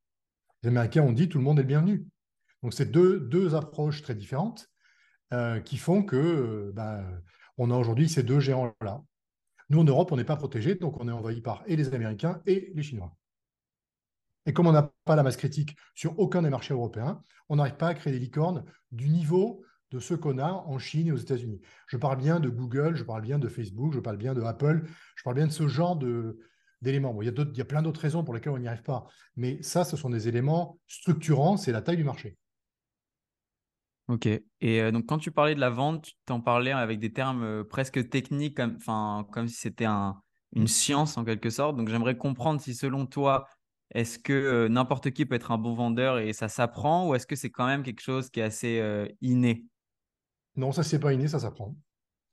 Les 0.63 0.69
Américains 0.69 1.03
ont 1.03 1.11
dit 1.11 1.29
tout 1.29 1.37
le 1.37 1.43
monde 1.43 1.59
est 1.59 1.63
le 1.63 1.67
bienvenu. 1.67 2.05
Donc, 2.63 2.73
c'est 2.73 2.91
deux, 2.91 3.19
deux 3.19 3.55
approches 3.55 4.01
très 4.01 4.15
différentes 4.15 4.69
euh, 5.33 5.59
qui 5.59 5.77
font 5.77 6.03
que 6.03 6.17
euh, 6.17 6.71
bah, 6.73 7.03
on 7.57 7.71
a 7.71 7.77
aujourd'hui 7.77 8.09
ces 8.09 8.23
deux 8.23 8.39
géants-là. 8.39 9.01
Nous, 9.69 9.79
en 9.79 9.83
Europe, 9.83 10.11
on 10.11 10.17
n'est 10.17 10.25
pas 10.25 10.35
protégé, 10.35 10.75
donc 10.75 10.99
on 10.99 11.07
est 11.07 11.11
envahi 11.11 11.41
par 11.41 11.63
et 11.65 11.75
les 11.75 11.93
Américains 11.93 12.41
et 12.45 12.71
les 12.75 12.83
Chinois. 12.83 13.15
Et 14.45 14.53
comme 14.53 14.67
on 14.67 14.71
n'a 14.71 14.91
pas 15.05 15.15
la 15.15 15.23
masse 15.23 15.37
critique 15.37 15.77
sur 15.95 16.19
aucun 16.19 16.41
des 16.41 16.49
marchés 16.49 16.73
européens, 16.73 17.23
on 17.49 17.55
n'arrive 17.55 17.77
pas 17.77 17.89
à 17.89 17.93
créer 17.93 18.11
des 18.11 18.19
licornes 18.19 18.65
du 18.91 19.09
niveau 19.09 19.63
de 19.91 19.99
ce 19.99 20.13
qu'on 20.13 20.39
a 20.39 20.51
en 20.51 20.79
Chine 20.79 21.07
et 21.07 21.11
aux 21.11 21.17
États-Unis. 21.17 21.61
Je 21.87 21.97
parle 21.97 22.17
bien 22.17 22.39
de 22.39 22.49
Google, 22.49 22.95
je 22.95 23.03
parle 23.03 23.21
bien 23.21 23.39
de 23.39 23.47
Facebook, 23.47 23.93
je 23.93 23.99
parle 23.99 24.17
bien 24.17 24.33
de 24.33 24.41
Apple, 24.41 24.83
je 25.15 25.23
parle 25.23 25.35
bien 25.35 25.47
de 25.47 25.51
ce 25.51 25.67
genre 25.67 25.97
d'éléments. 26.81 27.21
il, 27.21 27.25
y 27.25 27.29
a 27.29 27.33
il 27.33 27.57
y 27.57 27.61
a 27.61 27.65
plein 27.65 27.81
d'autres 27.81 28.01
raisons 28.01 28.23
pour 28.23 28.33
lesquelles 28.33 28.53
on 28.53 28.57
n'y 28.57 28.67
arrive 28.67 28.83
pas. 28.83 29.05
Mais 29.35 29.61
ça, 29.61 29.83
ce 29.83 29.97
sont 29.97 30.09
des 30.09 30.27
éléments 30.27 30.79
structurants, 30.87 31.57
c'est 31.57 31.71
la 31.71 31.81
taille 31.81 31.97
du 31.97 32.03
marché. 32.03 32.37
Ok. 34.07 34.25
Et 34.25 34.43
euh, 34.81 34.91
donc, 34.91 35.05
quand 35.05 35.19
tu 35.19 35.31
parlais 35.31 35.55
de 35.55 35.59
la 35.59 35.69
vente, 35.69 36.03
tu 36.03 36.13
t'en 36.25 36.41
parlais 36.41 36.71
avec 36.71 36.99
des 36.99 37.13
termes 37.13 37.43
euh, 37.43 37.63
presque 37.63 38.09
techniques, 38.09 38.57
comme, 38.57 38.77
comme 39.31 39.47
si 39.47 39.55
c'était 39.55 39.85
un, 39.85 40.19
une 40.53 40.67
science 40.67 41.17
en 41.17 41.23
quelque 41.23 41.49
sorte. 41.49 41.77
Donc, 41.77 41.87
j'aimerais 41.87 42.17
comprendre 42.17 42.59
si, 42.59 42.75
selon 42.75 43.05
toi, 43.05 43.47
est-ce 43.93 44.19
que 44.19 44.33
euh, 44.33 44.69
n'importe 44.69 45.11
qui 45.11 45.25
peut 45.25 45.35
être 45.35 45.51
un 45.51 45.57
bon 45.57 45.75
vendeur 45.75 46.19
et 46.19 46.33
ça 46.33 46.49
s'apprend, 46.49 47.07
ou 47.07 47.15
est-ce 47.15 47.25
que 47.25 47.35
c'est 47.35 47.51
quand 47.51 47.67
même 47.67 47.83
quelque 47.83 48.01
chose 48.01 48.29
qui 48.29 48.41
est 48.41 48.43
assez 48.43 48.81
inné? 49.21 49.65
Non, 50.57 50.71
ça, 50.73 50.83
c'est 50.83 50.99
pas 50.99 51.13
inné, 51.13 51.29
ça 51.29 51.39
s'apprend. 51.39 51.75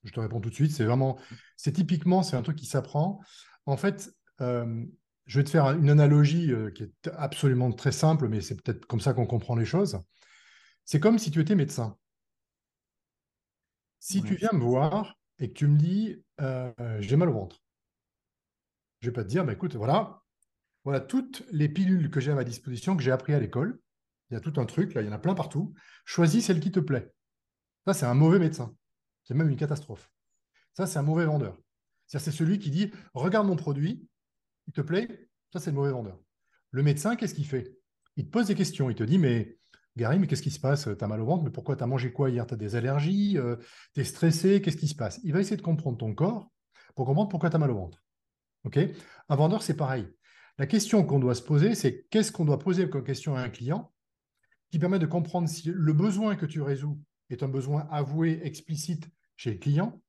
Je 0.02 0.10
te 0.10 0.18
réponds 0.18 0.40
tout 0.40 0.50
de 0.50 0.54
suite. 0.54 0.72
C'est 0.72 0.84
vraiment, 0.84 1.18
c'est 1.56 1.72
typiquement, 1.72 2.22
c'est 2.22 2.36
un 2.36 2.42
truc 2.42 2.56
qui 2.56 2.66
s'apprend. 2.66 3.20
En 3.66 3.76
fait, 3.76 4.10
je 4.40 5.38
vais 5.38 5.44
te 5.44 5.50
faire 5.50 5.66
une 5.66 5.90
analogie 5.90 6.52
qui 6.74 6.84
est 6.84 7.08
absolument 7.16 7.70
très 7.70 7.92
simple, 7.92 8.28
mais 8.28 8.40
c'est 8.40 8.60
peut-être 8.60 8.86
comme 8.86 9.00
ça 9.00 9.12
qu'on 9.12 9.26
comprend 9.26 9.54
les 9.54 9.64
choses. 9.64 10.00
C'est 10.90 11.00
comme 11.00 11.18
si 11.18 11.30
tu 11.30 11.38
étais 11.42 11.54
médecin. 11.54 11.98
Si 13.98 14.22
tu 14.22 14.36
viens 14.36 14.52
me 14.54 14.64
voir 14.64 15.20
et 15.38 15.48
que 15.50 15.52
tu 15.52 15.66
me 15.66 15.76
dis 15.76 16.24
euh, 16.40 16.72
j'ai 17.00 17.16
mal 17.16 17.28
au 17.28 17.34
ventre, 17.34 17.62
je 19.00 19.06
ne 19.06 19.10
vais 19.10 19.14
pas 19.14 19.22
te 19.22 19.28
dire 19.28 19.44
bah, 19.44 19.52
écoute, 19.52 19.76
voilà, 19.76 20.22
voilà 20.84 21.00
toutes 21.00 21.44
les 21.50 21.68
pilules 21.68 22.10
que 22.10 22.20
j'ai 22.20 22.32
à 22.32 22.34
ma 22.34 22.42
disposition, 22.42 22.96
que 22.96 23.02
j'ai 23.02 23.10
appris 23.10 23.34
à 23.34 23.38
l'école. 23.38 23.78
Il 24.30 24.34
y 24.34 24.36
a 24.38 24.40
tout 24.40 24.58
un 24.58 24.64
truc, 24.64 24.94
là, 24.94 25.02
il 25.02 25.06
y 25.06 25.10
en 25.10 25.12
a 25.12 25.18
plein 25.18 25.34
partout. 25.34 25.74
Choisis 26.06 26.46
celle 26.46 26.58
qui 26.58 26.72
te 26.72 26.80
plaît. 26.80 27.12
Ça, 27.86 27.92
c'est 27.92 28.06
un 28.06 28.14
mauvais 28.14 28.38
médecin. 28.38 28.74
C'est 29.24 29.34
même 29.34 29.50
une 29.50 29.58
catastrophe. 29.58 30.10
Ça, 30.72 30.86
c'est 30.86 30.98
un 30.98 31.02
mauvais 31.02 31.26
vendeur. 31.26 31.58
C'est 32.06 32.18
celui 32.18 32.58
qui 32.58 32.70
dit 32.70 32.90
regarde 33.12 33.46
mon 33.46 33.56
produit, 33.56 34.08
il 34.68 34.72
te 34.72 34.80
plaît, 34.80 35.28
ça, 35.52 35.60
c'est 35.60 35.70
le 35.70 35.76
mauvais 35.76 35.92
vendeur. 35.92 36.18
Le 36.70 36.82
médecin, 36.82 37.14
qu'est-ce 37.14 37.34
qu'il 37.34 37.46
fait? 37.46 37.76
Il 38.16 38.24
te 38.24 38.30
pose 38.30 38.46
des 38.46 38.54
questions. 38.54 38.88
Il 38.88 38.96
te 38.96 39.04
dit 39.04 39.18
mais 39.18 39.57
Gary, 39.98 40.18
mais 40.18 40.26
qu'est-ce 40.26 40.42
qui 40.42 40.50
se 40.50 40.60
passe? 40.60 40.84
Tu 40.84 41.04
as 41.04 41.08
mal 41.08 41.20
au 41.20 41.26
ventre, 41.26 41.44
mais 41.44 41.50
pourquoi 41.50 41.76
tu 41.76 41.82
as 41.82 41.86
mangé 41.86 42.12
quoi 42.12 42.30
hier? 42.30 42.46
Tu 42.46 42.54
as 42.54 42.56
des 42.56 42.76
allergies 42.76 43.36
euh, 43.36 43.56
Tu 43.94 44.00
es 44.00 44.04
stressé 44.04 44.62
Qu'est-ce 44.62 44.76
qui 44.76 44.88
se 44.88 44.94
passe? 44.94 45.20
Il 45.24 45.32
va 45.32 45.40
essayer 45.40 45.56
de 45.56 45.62
comprendre 45.62 45.98
ton 45.98 46.14
corps 46.14 46.50
pour 46.94 47.04
comprendre 47.04 47.28
pourquoi 47.28 47.50
tu 47.50 47.56
as 47.56 47.58
mal 47.58 47.70
au 47.70 47.74
ventre. 47.74 48.02
Ok? 48.64 48.78
Un 49.28 49.36
vendeur, 49.36 49.62
c'est 49.62 49.76
pareil. 49.76 50.08
La 50.56 50.66
question 50.66 51.04
qu'on 51.04 51.18
doit 51.18 51.34
se 51.34 51.42
poser, 51.42 51.74
c'est 51.74 52.06
qu'est-ce 52.10 52.32
qu'on 52.32 52.44
doit 52.44 52.58
poser 52.58 52.88
comme 52.88 53.04
question 53.04 53.36
à 53.36 53.40
un 53.40 53.50
client 53.50 53.92
qui 54.70 54.78
permet 54.78 54.98
de 54.98 55.06
comprendre 55.06 55.48
si 55.48 55.70
le 55.72 55.92
besoin 55.92 56.36
que 56.36 56.46
tu 56.46 56.62
résous 56.62 57.00
est 57.30 57.42
un 57.42 57.48
besoin 57.48 57.86
avoué, 57.90 58.40
explicite 58.44 59.08
chez 59.36 59.52
le 59.52 59.58
client? 59.58 60.00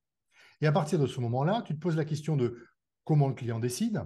Et 0.62 0.68
à 0.68 0.72
partir 0.72 1.00
de 1.00 1.08
ce 1.08 1.20
moment-là, 1.20 1.64
tu 1.66 1.74
te 1.74 1.80
poses 1.80 1.96
la 1.96 2.06
question 2.06 2.36
de 2.36 2.58
comment 3.04 3.28
le 3.28 3.34
client 3.34 3.60
décide. 3.60 4.04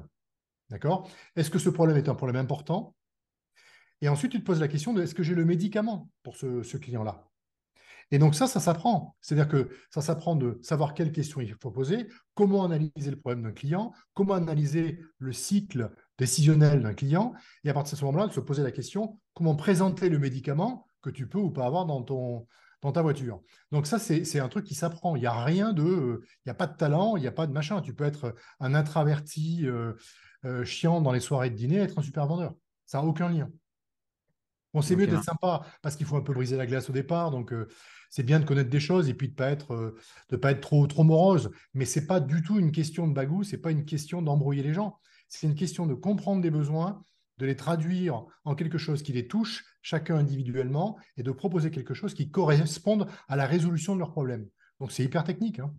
D'accord? 0.70 1.10
Est-ce 1.36 1.50
que 1.50 1.60
ce 1.60 1.70
problème 1.70 1.98
est 1.98 2.10
un 2.10 2.16
problème 2.16 2.38
important? 2.38 2.96
Et 4.04 4.10
ensuite, 4.10 4.34
tu 4.34 4.40
te 4.42 4.46
poses 4.46 4.60
la 4.60 4.68
question 4.68 4.92
de 4.92 5.02
est-ce 5.02 5.16
que 5.16 5.24
j'ai 5.24 5.34
le 5.34 5.46
médicament 5.46 6.10
pour 6.24 6.36
ce, 6.36 6.76
client-là? 6.76 7.26
Et 8.12 8.20
donc 8.20 8.36
ça, 8.36 8.48
ça 8.48 8.60
s'apprend. 8.60 9.16
C'est-à-dire 9.22 9.48
que 9.48 9.70
ça 9.92 10.02
s'apprend 10.02 10.36
de 10.36 10.60
savoir 10.62 10.94
quelles 10.94 11.14
questions 11.14 11.40
il 11.40 11.56
faut 11.62 11.72
poser, 11.72 12.10
comment 12.34 12.66
analyser 12.66 13.12
le 13.12 13.16
problème 13.16 13.44
d'un 13.44 13.54
client, 13.54 13.94
comment 14.14 14.34
analyser 14.34 15.00
le 15.20 15.32
cycle 15.32 15.90
décisionnel 16.18 16.84
d'un 16.84 16.94
client, 16.94 17.34
et 17.64 17.70
à 17.70 17.74
partir 17.74 17.94
de 17.94 18.00
ce 18.00 18.04
moment-là, 18.04 18.28
de 18.28 18.34
se 18.34 18.42
poser 18.42 18.62
la 18.62 18.72
question 18.72 19.22
comment 19.34 19.56
présenter 19.56 20.10
le 20.10 20.20
médicament 20.20 20.86
que 21.02 21.10
tu 21.10 21.30
peux 21.30 21.40
ou 21.40 21.50
pas 21.50 21.66
avoir 21.66 21.86
dans 21.86 22.02
ton, 22.02 22.46
dans 22.82 22.92
ta 22.92 23.02
voiture? 23.02 23.42
Donc 23.72 23.88
ça, 23.88 24.00
c'est 24.00 24.40
un 24.40 24.50
truc 24.50 24.66
qui 24.66 24.76
s'apprend. 24.76 25.16
Il 25.16 25.22
n'y 25.22 25.28
a 25.28 25.46
rien 25.46 25.72
de... 25.72 26.22
Il 26.46 26.48
n'y 26.48 26.52
a 26.52 26.56
pas 26.56 26.68
de 26.68 26.76
talent, 26.76 27.16
il 27.16 27.22
n'y 27.22 27.28
a 27.28 27.32
pas 27.32 27.48
de 27.48 27.54
machin. 27.54 27.80
Tu 27.80 27.94
peux 27.94 28.04
être 28.04 28.36
un 28.60 28.76
intraverti 28.76 29.62
euh, 29.64 29.94
euh, 30.44 30.66
chiant 30.66 31.00
dans 31.00 31.14
les 31.14 31.22
soirées 31.22 31.52
de 31.52 31.56
dîner, 31.56 31.78
être 31.78 32.00
un 32.00 32.04
super 32.04 32.28
vendeur. 32.28 32.54
Ça 32.86 32.98
n'a 32.98 33.08
aucun 33.08 33.30
lien. 33.30 33.50
On 34.74 34.82
sait 34.82 34.96
mieux 34.96 35.06
d'être 35.06 35.24
sympa 35.24 35.62
parce 35.82 35.96
qu'il 35.96 36.06
faut 36.06 36.16
un 36.16 36.22
peu 36.22 36.34
briser 36.34 36.58
la 36.58 36.66
glace 36.66 36.90
au 36.90 36.94
départ. 36.94 37.30
Donc, 37.30 37.54
euh, 37.54 37.68
c'est 38.10 38.24
bien 38.24 38.40
de 38.40 38.46
connaître 38.46 38.70
des 38.70 38.80
choses 38.80 39.08
et 39.08 39.14
puis 39.14 39.28
de 39.28 39.34
ne 39.34 39.38
pas 39.38 39.50
être, 39.50 39.74
euh, 39.74 39.96
de 40.30 40.36
pas 40.36 40.52
être 40.52 40.62
trop, 40.62 40.86
trop 40.88 41.04
morose. 41.04 41.52
Mais 41.74 41.86
ce 41.86 42.00
n'est 42.00 42.08
pas 42.08 42.20
du 42.20 42.42
tout 42.42 42.58
une 42.58 42.72
question 42.72 43.08
de 43.08 43.14
bagou, 43.14 43.44
ce 43.44 43.56
n'est 43.56 43.62
pas 43.62 43.72
une 43.72 43.86
question 43.86 44.22
d'embrouiller 44.22 44.64
les 44.64 44.74
gens. 44.74 45.00
C'est 45.28 45.48
une 45.48 45.56
question 45.56 45.86
de 45.86 45.94
comprendre 45.94 46.42
des 46.42 46.50
besoins, 46.50 47.04
de 47.38 47.46
les 47.46 47.56
traduire 47.56 48.26
en 48.46 48.56
quelque 48.56 48.78
chose 48.78 49.04
qui 49.04 49.14
les 49.14 49.28
touche, 49.28 49.64
chacun 49.82 50.16
individuellement, 50.16 50.98
et 51.18 51.24
de 51.24 51.32
proposer 51.32 51.70
quelque 51.70 51.94
chose 51.94 52.14
qui 52.14 52.32
corresponde 52.32 53.08
à 53.28 53.36
la 53.36 53.46
résolution 53.46 53.94
de 53.94 54.00
leurs 54.00 54.12
problèmes. 54.12 54.48
Donc, 54.80 54.92
c'est 54.92 55.04
hyper 55.04 55.24
technique. 55.24 55.60
Hein. 55.60 55.74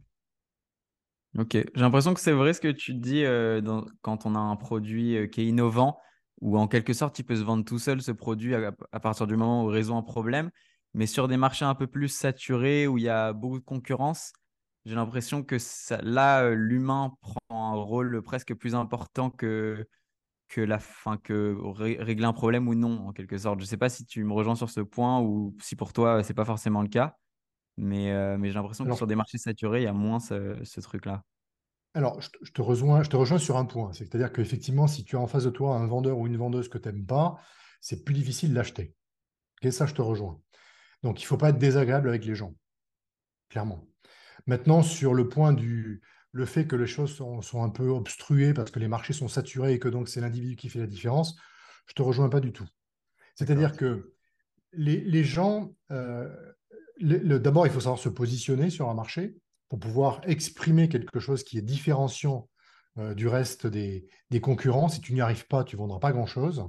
Ok, 1.37 1.53
j'ai 1.53 1.81
l'impression 1.81 2.15
que 2.15 2.21
c'est 2.21 2.33
vrai 2.33 2.53
ce 2.53 2.61
que 2.61 2.71
tu 2.71 2.95
dis 2.95 3.25
euh, 3.25 3.61
quand 4.03 4.25
on 4.25 4.37
a 4.37 4.39
un 4.39 4.55
produit 4.55 5.29
qui 5.31 5.41
est 5.41 5.47
innovant 5.47 5.99
où 6.45 6.59
en 6.59 6.69
quelque 6.69 6.93
sorte, 6.93 7.19
il 7.19 7.25
peut 7.25 7.37
se 7.37 7.43
vendre 7.43 7.65
tout 7.65 7.79
seul 7.79 8.03
ce 8.03 8.13
produit 8.13 8.55
à, 8.55 9.01
partir 9.01 9.27
du 9.27 9.35
moment 9.35 9.65
où 9.65 9.71
il 9.71 9.73
résout 9.73 9.95
un 9.95 10.03
problème. 10.03 10.51
Mais 10.93 11.07
sur 11.07 11.27
des 11.27 11.39
marchés 11.39 11.65
un 11.65 11.75
peu 11.75 11.87
plus 11.87 12.09
saturés, 12.09 12.87
où 12.87 12.99
il 12.99 13.05
y 13.05 13.09
a 13.09 13.33
beaucoup 13.33 13.59
de 13.59 13.65
concurrence, 13.65 14.35
j'ai 14.85 14.95
l'impression 14.95 15.43
que 15.43 15.57
là, 16.03 16.51
l'humain 16.51 17.17
prend 17.23 17.73
un 17.73 17.75
rôle 17.75 18.23
presque 18.23 18.55
plus 18.55 18.75
important 18.75 19.31
que, 19.31 19.89
que, 20.49 20.61
la, 20.61 20.79
fin, 20.79 21.17
que 21.17 21.57
régler 21.81 22.27
un 22.27 22.35
problème 22.35 22.69
ou 22.69 22.75
non, 22.75 23.09
en 23.09 23.13
quelque 23.15 23.39
sorte. 23.39 23.61
Je 23.61 23.65
ne 23.65 23.69
sais 23.69 23.79
pas 23.79 23.89
si 23.89 24.05
tu 24.05 24.23
me 24.23 24.35
rejoins 24.35 24.55
sur 24.55 24.69
ce 24.69 24.83
point 24.83 25.21
ou 25.21 25.57
si 25.63 25.77
pour 25.77 25.95
toi, 25.95 26.23
ce 26.23 26.29
n'est 26.29 26.35
pas 26.35 26.45
forcément 26.45 26.83
le 26.83 26.89
cas. 26.89 27.17
Mais, 27.79 28.13
euh, 28.13 28.37
mais 28.37 28.49
j'ai 28.49 28.55
l'impression 28.55 28.85
que 28.85 28.95
sur 28.95 29.07
des 29.07 29.17
marchés 29.17 29.39
saturés, 29.39 29.81
il 29.81 29.85
y 29.85 29.89
a 29.89 29.95
moins 29.95 30.21
ce 30.21 30.81
truc-là. 30.81 31.25
Alors, 31.95 32.21
je 32.21 32.51
te, 32.51 32.61
rejoins, 32.61 33.05
je 33.05 33.09
te 33.09 33.17
rejoins 33.17 33.39
sur 33.39 33.57
un 33.57 33.65
point. 33.65 33.93
C'est-à-dire 33.93 34.33
qu'effectivement, 34.33 34.89
si 34.89 35.05
tu 35.05 35.17
as 35.17 35.21
en 35.21 35.29
face 35.29 35.45
de 35.45 35.51
toi 35.51 35.77
un 35.77 35.87
vendeur 35.87 36.19
ou 36.19 36.27
une 36.27 36.37
vendeuse 36.37 36.69
que 36.69 36.79
tu 36.79 36.89
n'aimes 36.89 37.07
pas, 37.07 37.39
c'est 37.81 38.05
plus 38.05 38.15
difficile 38.15 38.53
d'acheter. 38.53 38.95
Et 39.63 39.71
ça, 39.71 39.87
je 39.87 39.95
te 39.95 40.03
rejoins. 40.03 40.41
Donc, 41.03 41.21
il 41.21 41.25
ne 41.25 41.29
faut 41.29 41.37
pas 41.37 41.51
être 41.51 41.59
désagréable 41.59 42.09
avec 42.09 42.25
les 42.25 42.35
gens, 42.35 42.55
clairement. 43.49 43.87
Maintenant, 44.47 44.83
sur 44.83 45.15
le 45.15 45.29
point 45.29 45.53
du 45.53 46.03
le 46.35 46.47
fait 46.47 46.67
que 46.67 46.75
les 46.75 46.89
choses 46.89 47.15
sont, 47.15 47.63
un 47.63 47.69
peu 47.71 47.89
obstruées 47.89 48.55
parce 48.55 48.73
que 48.73 48.81
les 48.81 48.89
marchés 48.89 49.13
sont 49.13 49.29
saturés 49.29 49.75
et 49.75 49.79
que 49.79 49.89
donc 49.89 50.09
c'est 50.09 50.21
l'individu 50.21 50.57
qui 50.57 50.69
fait 50.69 50.81
la 50.81 50.89
différence, 50.89 51.37
je 51.87 51.93
ne 51.93 51.95
te 51.95 52.03
rejoins 52.03 52.29
pas 52.29 52.41
du 52.41 52.53
tout. 52.53 52.67
C'est-à-dire 53.37 53.77
que 53.77 54.13
les, 54.73 55.23
gens, 55.23 55.77
euh, 55.93 56.29
d'abord, 57.01 57.69
il 57.69 57.73
faut 57.73 57.79
savoir 57.79 58.01
se 58.01 58.09
positionner 58.09 58.69
sur 58.69 58.91
un 58.91 58.95
marché 58.95 59.37
pour 59.69 59.79
pouvoir 59.79 60.21
exprimer 60.25 60.89
quelque 60.89 61.21
chose 61.21 61.45
qui 61.45 61.59
est 61.59 61.63
différenciant 61.63 62.49
euh, 62.99 63.15
du 63.15 63.27
reste 63.27 63.67
des, 63.67 64.07
concurrents. 64.41 64.89
Si 64.89 65.01
tu 65.01 65.15
n'y 65.15 65.21
arrives 65.21 65.47
pas, 65.47 65.65
tu 65.65 65.77
ne 65.77 65.81
vendras 65.81 65.99
pas 65.99 66.13
grand-chose. 66.13 66.65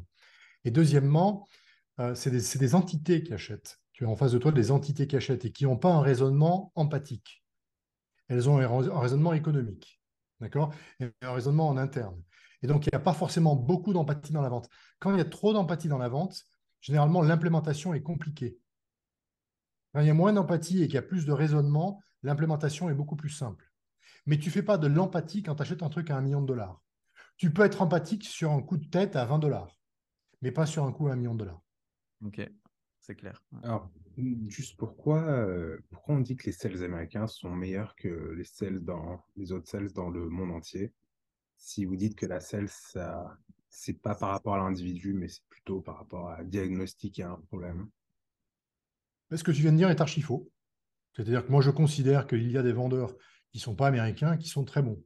Et 0.63 0.71
deuxièmement, 0.71 1.47
euh, 1.99 2.15
c'est 2.15 2.31
des, 2.31 2.75
entités 2.75 3.21
qui 3.23 3.33
achètent. 3.33 3.79
Tu 3.93 4.05
as 4.05 4.09
en 4.09 4.15
face 4.15 4.31
de 4.31 4.39
toi 4.39 4.51
des 4.51 4.71
entités 4.71 5.07
qui 5.07 5.15
achètent 5.15 5.45
et 5.45 5.51
qui 5.51 5.65
n'ont 5.65 5.77
pas 5.77 5.93
un 5.93 6.01
raisonnement 6.01 6.71
empathique. 6.75 7.43
Elles 8.27 8.49
ont 8.49 8.57
un, 8.57 8.99
raisonnement 8.99 9.33
économique, 9.33 10.01
d'accord 10.39 10.73
Et 10.99 11.11
un 11.21 11.33
raisonnement 11.33 11.67
en 11.67 11.77
interne. 11.77 12.19
Et 12.63 12.67
donc, 12.67 12.87
il 12.87 12.89
n'y 12.91 12.97
a 12.97 12.99
pas 12.99 13.13
forcément 13.13 13.55
beaucoup 13.55 13.93
d'empathie 13.93 14.33
dans 14.33 14.41
la 14.41 14.49
vente. 14.49 14.67
Quand 14.99 15.11
il 15.11 15.17
y 15.17 15.21
a 15.21 15.25
trop 15.25 15.53
d'empathie 15.53 15.87
dans 15.89 15.99
la 15.99 16.09
vente, 16.09 16.43
généralement, 16.81 17.21
l'implémentation 17.21 17.93
est 17.93 18.01
compliquée. 18.01 18.57
Quand 19.93 20.01
il 20.01 20.07
y 20.07 20.09
a 20.09 20.15
moins 20.15 20.33
d'empathie 20.33 20.81
et 20.81 20.87
qu'il 20.87 20.95
y 20.95 20.97
a 20.97 21.03
plus 21.03 21.27
de 21.27 21.31
raisonnement, 21.31 22.01
l'implémentation 22.25 22.89
est 22.89 22.93
beaucoup 22.93 23.15
plus 23.15 23.29
simple. 23.29 23.71
Mais 24.25 24.37
tu 24.37 24.49
ne 24.49 24.53
fais 24.53 24.63
pas 24.63 24.77
de 24.77 24.87
l'empathie 24.87 25.43
quand 25.43 25.55
tu 25.55 25.61
achètes 25.61 25.83
un 25.83 25.89
truc 25.89 26.09
à 26.09 26.17
un 26.17 26.21
million 26.21 26.41
de 26.41 26.47
dollars. 26.47 26.81
Tu 27.37 27.51
peux 27.51 27.63
être 27.63 27.81
empathique 27.81 28.25
sur 28.25 28.51
un 28.51 28.61
coup 28.61 28.77
de 28.77 28.89
tête 28.89 29.15
à 29.15 29.25
20 29.25 29.39
dollars, 29.39 29.77
mais 30.41 30.51
pas 30.51 30.65
sur 30.65 30.85
un 30.85 30.91
coup 30.91 31.07
à 31.07 31.13
un 31.13 31.15
million 31.15 31.33
de 31.33 31.39
dollars. 31.39 31.61
Ok, 32.25 32.41
c'est 32.99 33.15
clair. 33.15 33.43
Alors, 33.61 33.91
juste 34.47 34.77
pourquoi, 34.77 35.21
euh, 35.21 35.77
pourquoi 35.89 36.15
on 36.15 36.19
dit 36.19 36.35
que 36.35 36.45
les 36.45 36.51
sales 36.51 36.83
américains 36.83 37.27
sont 37.27 37.51
meilleurs 37.51 37.95
que 37.95 38.33
les 38.35 38.43
sales 38.43 38.79
dans 38.79 39.23
les 39.35 39.51
autres 39.51 39.69
sales 39.69 39.91
dans 39.91 40.09
le 40.09 40.27
monde 40.29 40.51
entier? 40.51 40.93
Si 41.57 41.85
vous 41.85 41.95
dites 41.95 42.15
que 42.15 42.25
la 42.25 42.39
sales, 42.39 42.69
ça, 42.69 43.37
c'est 43.69 44.01
pas 44.01 44.15
par 44.15 44.29
rapport 44.29 44.55
à 44.55 44.57
l'individu, 44.57 45.13
mais 45.13 45.27
c'est 45.27 45.45
plutôt 45.49 45.81
par 45.81 45.97
rapport 45.97 46.29
à 46.29 46.43
diagnostiquer 46.43 47.23
un 47.23 47.39
problème. 47.47 47.89
Ce 49.31 49.43
que 49.43 49.51
tu 49.51 49.61
viens 49.61 49.71
de 49.71 49.77
dire 49.77 49.89
est 49.89 50.01
archi 50.01 50.21
faux. 50.21 50.49
C'est-à-dire 51.15 51.45
que 51.45 51.51
moi, 51.51 51.61
je 51.61 51.69
considère 51.69 52.27
qu'il 52.27 52.51
y 52.51 52.57
a 52.57 52.63
des 52.63 52.73
vendeurs 52.73 53.15
qui 53.51 53.59
ne 53.59 53.61
sont 53.61 53.75
pas 53.75 53.87
américains 53.87 54.37
qui 54.37 54.49
sont 54.49 54.65
très 54.65 54.81
bons. 54.81 55.01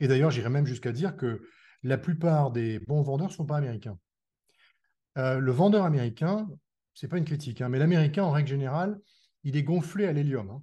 Et 0.00 0.08
d'ailleurs, 0.08 0.30
j'irais 0.30 0.50
même 0.50 0.66
jusqu'à 0.66 0.92
dire 0.92 1.16
que 1.16 1.42
la 1.82 1.98
plupart 1.98 2.50
des 2.50 2.78
bons 2.78 3.02
vendeurs 3.02 3.28
ne 3.28 3.32
sont 3.32 3.46
pas 3.46 3.56
américains. 3.56 3.98
Euh, 5.18 5.38
le 5.38 5.52
vendeur 5.52 5.84
américain, 5.84 6.48
ce 6.94 7.04
n'est 7.04 7.10
pas 7.10 7.18
une 7.18 7.24
critique, 7.24 7.60
hein, 7.60 7.68
mais 7.68 7.78
l'américain, 7.78 8.24
en 8.24 8.30
règle 8.30 8.48
générale, 8.48 8.98
il 9.44 9.56
est 9.56 9.62
gonflé 9.62 10.06
à 10.06 10.12
l'hélium. 10.12 10.48
Hein. 10.50 10.62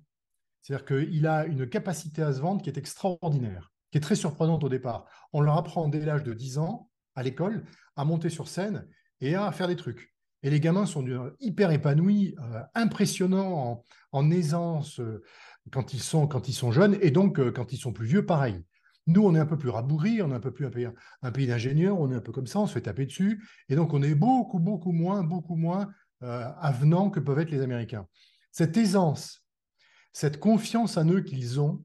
C'est-à-dire 0.62 0.86
qu'il 0.86 1.28
a 1.28 1.46
une 1.46 1.68
capacité 1.68 2.22
à 2.22 2.34
se 2.34 2.40
vendre 2.40 2.62
qui 2.62 2.70
est 2.70 2.78
extraordinaire, 2.78 3.72
qui 3.92 3.98
est 3.98 4.02
très 4.02 4.16
surprenante 4.16 4.64
au 4.64 4.70
départ. 4.70 5.06
On 5.34 5.42
leur 5.42 5.58
apprend 5.58 5.88
dès 5.88 6.00
l'âge 6.00 6.24
de 6.24 6.34
10 6.34 6.58
ans, 6.58 6.90
à 7.16 7.24
l'école, 7.24 7.66
à 7.96 8.06
monter 8.06 8.30
sur 8.30 8.48
scène 8.48 8.88
et 9.22 9.36
à 9.36 9.52
faire 9.52 9.68
des 9.68 9.76
trucs. 9.76 10.14
Et 10.44 10.50
les 10.50 10.60
gamins 10.60 10.86
sont 10.86 11.06
hyper 11.40 11.72
épanouis, 11.72 12.36
euh, 12.40 12.62
impressionnants 12.76 13.84
en, 14.12 14.32
aisance 14.32 15.00
euh, 15.00 15.22
quand, 15.72 15.94
ils 15.94 16.02
sont, 16.02 16.72
jeunes, 16.72 16.98
et 17.02 17.12
donc 17.12 17.40
euh, 17.40 17.52
quand 17.52 17.74
ils 17.74 17.78
sont 17.78 17.92
plus 17.92 18.08
vieux, 18.08 18.26
pareil. 18.26 18.64
Nous, 19.08 19.24
on 19.24 19.36
est 19.36 19.40
un 19.40 19.46
peu 19.46 19.58
plus 19.58 19.70
rabougris, 19.70 20.22
on 20.22 20.32
est 20.32 20.36
un 20.36 20.40
peu 20.40 20.52
plus 20.52 20.66
un 20.66 21.32
pays, 21.32 21.48
d'ingénieurs, 21.48 22.00
on 22.00 22.12
est 22.12 22.16
un 22.16 22.22
peu 22.22 22.32
comme 22.32 22.48
ça, 22.48 22.60
on 22.60 22.68
se 22.68 22.74
fait 22.74 22.82
taper 22.82 23.06
dessus, 23.06 23.44
et 23.68 23.76
donc 23.76 23.94
on 23.94 24.04
est 24.04 24.14
beaucoup, 24.14 24.60
beaucoup 24.60 24.92
moins, 24.92 25.24
beaucoup 25.24 25.56
moins 25.56 25.90
avenants 26.22 27.10
que 27.10 27.20
peuvent 27.20 27.40
être 27.40 27.50
les 27.50 27.62
Américains. 27.62 28.06
Cette 28.52 28.78
aisance, 28.78 29.44
cette 30.14 30.40
confiance 30.40 30.98
en 30.98 31.08
eux 31.08 31.22
qu'ils 31.22 31.60
ont, 31.60 31.84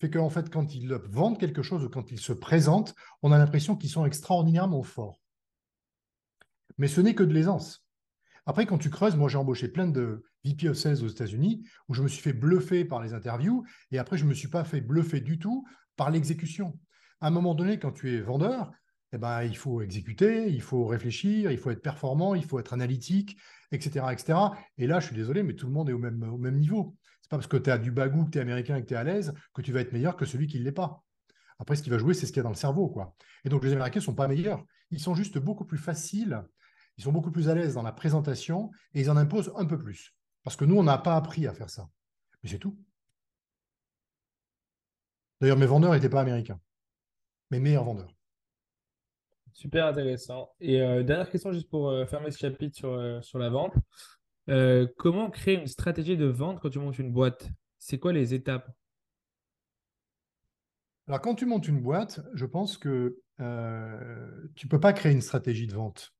fait 0.00 0.10
qu'en 0.10 0.30
fait, 0.30 0.50
quand 0.50 0.74
ils 0.74 0.92
vendent 1.10 1.38
quelque 1.38 1.62
chose 1.62 1.84
ou 1.84 1.88
quand 1.90 2.10
ils 2.10 2.20
se 2.20 2.32
présentent, 2.32 2.94
on 3.22 3.32
a 3.32 3.38
l'impression 3.38 3.76
qu'ils 3.76 3.90
sont 3.90 4.06
extraordinairement 4.06 4.82
forts. 4.82 5.20
Mais 6.78 6.88
ce 6.88 7.00
n'est 7.00 7.14
que 7.14 7.22
de 7.22 7.32
l'aisance. 7.32 7.81
Après, 8.46 8.66
quand 8.66 8.78
tu 8.78 8.90
creuses, 8.90 9.16
moi 9.16 9.28
j'ai 9.28 9.38
embauché 9.38 9.68
plein 9.68 9.86
de 9.86 10.24
VP 10.44 10.68
of 10.68 10.76
Sales 10.76 11.04
aux 11.04 11.08
États-Unis 11.08 11.64
où 11.88 11.94
je 11.94 12.02
me 12.02 12.08
suis 12.08 12.22
fait 12.22 12.32
bluffer 12.32 12.84
par 12.84 13.00
les 13.00 13.14
interviews 13.14 13.64
et 13.92 13.98
après 13.98 14.18
je 14.18 14.24
ne 14.24 14.30
me 14.30 14.34
suis 14.34 14.48
pas 14.48 14.64
fait 14.64 14.80
bluffer 14.80 15.20
du 15.20 15.38
tout 15.38 15.64
par 15.96 16.10
l'exécution. 16.10 16.78
À 17.20 17.28
un 17.28 17.30
moment 17.30 17.54
donné, 17.54 17.78
quand 17.78 17.92
tu 17.92 18.12
es 18.12 18.20
vendeur, 18.20 18.72
eh 19.12 19.18
ben, 19.18 19.42
il 19.44 19.56
faut 19.56 19.82
exécuter, 19.82 20.48
il 20.48 20.62
faut 20.62 20.86
réfléchir, 20.86 21.52
il 21.52 21.58
faut 21.58 21.70
être 21.70 21.82
performant, 21.82 22.34
il 22.34 22.44
faut 22.44 22.58
être 22.58 22.72
analytique, 22.72 23.36
etc. 23.70 24.06
etc. 24.10 24.38
Et 24.78 24.86
là, 24.86 25.00
je 25.00 25.06
suis 25.06 25.14
désolé, 25.14 25.42
mais 25.42 25.54
tout 25.54 25.66
le 25.66 25.72
monde 25.72 25.90
est 25.90 25.92
au 25.92 25.98
même, 25.98 26.22
au 26.22 26.38
même 26.38 26.58
niveau. 26.58 26.96
Ce 27.20 27.26
n'est 27.26 27.28
pas 27.28 27.36
parce 27.36 27.46
que 27.46 27.58
tu 27.58 27.70
as 27.70 27.78
du 27.78 27.90
bagou, 27.90 28.24
que 28.24 28.30
tu 28.30 28.38
es 28.38 28.40
américain 28.40 28.76
et 28.76 28.82
que 28.82 28.86
tu 28.86 28.94
es 28.94 28.96
à 28.96 29.04
l'aise 29.04 29.34
que 29.54 29.62
tu 29.62 29.70
vas 29.72 29.80
être 29.80 29.92
meilleur 29.92 30.16
que 30.16 30.24
celui 30.24 30.46
qui 30.46 30.58
ne 30.58 30.64
l'est 30.64 30.72
pas. 30.72 31.04
Après, 31.58 31.76
ce 31.76 31.82
qui 31.82 31.90
va 31.90 31.98
jouer, 31.98 32.14
c'est 32.14 32.26
ce 32.26 32.32
qu'il 32.32 32.38
y 32.38 32.40
a 32.40 32.44
dans 32.44 32.48
le 32.48 32.56
cerveau. 32.56 32.88
Quoi. 32.88 33.14
Et 33.44 33.48
donc, 33.48 33.62
les 33.62 33.72
Américains 33.72 34.00
ne 34.00 34.04
sont 34.04 34.14
pas 34.14 34.26
meilleurs. 34.26 34.64
Ils 34.90 34.98
sont 34.98 35.14
juste 35.14 35.38
beaucoup 35.38 35.64
plus 35.64 35.78
faciles 35.78 36.42
ils 36.98 37.04
sont 37.04 37.12
beaucoup 37.12 37.30
plus 37.30 37.48
à 37.48 37.54
l'aise 37.54 37.74
dans 37.74 37.82
la 37.82 37.92
présentation 37.92 38.70
et 38.94 39.00
ils 39.00 39.10
en 39.10 39.16
imposent 39.16 39.52
un 39.56 39.64
peu 39.64 39.78
plus. 39.78 40.14
Parce 40.44 40.56
que 40.56 40.64
nous, 40.64 40.76
on 40.76 40.82
n'a 40.82 40.98
pas 40.98 41.16
appris 41.16 41.46
à 41.46 41.54
faire 41.54 41.70
ça. 41.70 41.88
Mais 42.42 42.50
c'est 42.50 42.58
tout. 42.58 42.76
D'ailleurs, 45.40 45.58
mes 45.58 45.66
vendeurs 45.66 45.92
n'étaient 45.92 46.08
pas 46.08 46.20
américains. 46.20 46.60
Mes 47.50 47.60
meilleurs 47.60 47.84
vendeurs. 47.84 48.14
Super 49.52 49.86
intéressant. 49.86 50.50
Et 50.60 50.80
euh, 50.80 51.02
dernière 51.02 51.30
question, 51.30 51.52
juste 51.52 51.68
pour 51.68 51.90
euh, 51.90 52.06
fermer 52.06 52.30
ce 52.30 52.38
chapitre 52.38 52.76
sur, 52.76 52.92
euh, 52.92 53.20
sur 53.20 53.38
la 53.38 53.50
vente. 53.50 53.74
comment 54.96 55.30
créer 55.30 55.60
une 55.60 55.66
stratégie 55.66 56.16
de 56.16 56.26
vente 56.26 56.60
quand 56.60 56.70
tu 56.70 56.78
montes 56.78 56.98
une 56.98 57.12
boîte? 57.12 57.48
C'est 57.78 57.98
quoi 57.98 58.12
les 58.12 58.34
étapes? 58.34 58.70
Alors, 61.08 61.20
quand 61.20 61.34
tu 61.34 61.46
montes 61.46 61.68
une 61.68 61.80
boîte, 61.80 62.20
je 62.34 62.46
pense 62.46 62.78
que 62.78 63.18
tu 63.38 63.42
ne 63.42 64.70
peux 64.70 64.80
pas 64.80 64.92
créer 64.92 65.12
une 65.12 65.20
stratégie 65.20 65.66
de 65.66 65.74
vente. 65.74 66.14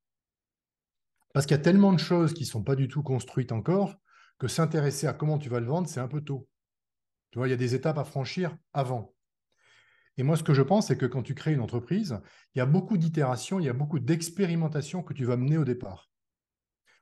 Parce 1.32 1.46
qu'il 1.46 1.56
y 1.56 1.60
a 1.60 1.62
tellement 1.62 1.92
de 1.92 1.98
choses 1.98 2.34
qui 2.34 2.42
ne 2.42 2.48
sont 2.48 2.62
pas 2.62 2.76
du 2.76 2.88
tout 2.88 3.02
construites 3.02 3.52
encore 3.52 3.96
que 4.38 4.48
s'intéresser 4.48 5.06
à 5.06 5.12
comment 5.12 5.38
tu 5.38 5.48
vas 5.48 5.60
le 5.60 5.66
vendre, 5.66 5.88
c'est 5.88 6.00
un 6.00 6.08
peu 6.08 6.20
tôt. 6.20 6.48
Tu 7.30 7.38
vois, 7.38 7.48
il 7.48 7.50
y 7.50 7.54
a 7.54 7.56
des 7.56 7.74
étapes 7.74 7.98
à 7.98 8.04
franchir 8.04 8.56
avant. 8.72 9.14
Et 10.18 10.22
moi, 10.22 10.36
ce 10.36 10.42
que 10.42 10.52
je 10.52 10.62
pense, 10.62 10.88
c'est 10.88 10.98
que 10.98 11.06
quand 11.06 11.22
tu 11.22 11.34
crées 11.34 11.54
une 11.54 11.60
entreprise, 11.60 12.20
il 12.54 12.58
y 12.58 12.60
a 12.60 12.66
beaucoup 12.66 12.98
d'itérations, 12.98 13.58
il 13.60 13.66
y 13.66 13.70
a 13.70 13.72
beaucoup 13.72 13.98
d'expérimentations 13.98 15.02
que 15.02 15.14
tu 15.14 15.24
vas 15.24 15.36
mener 15.36 15.56
au 15.56 15.64
départ. 15.64 16.10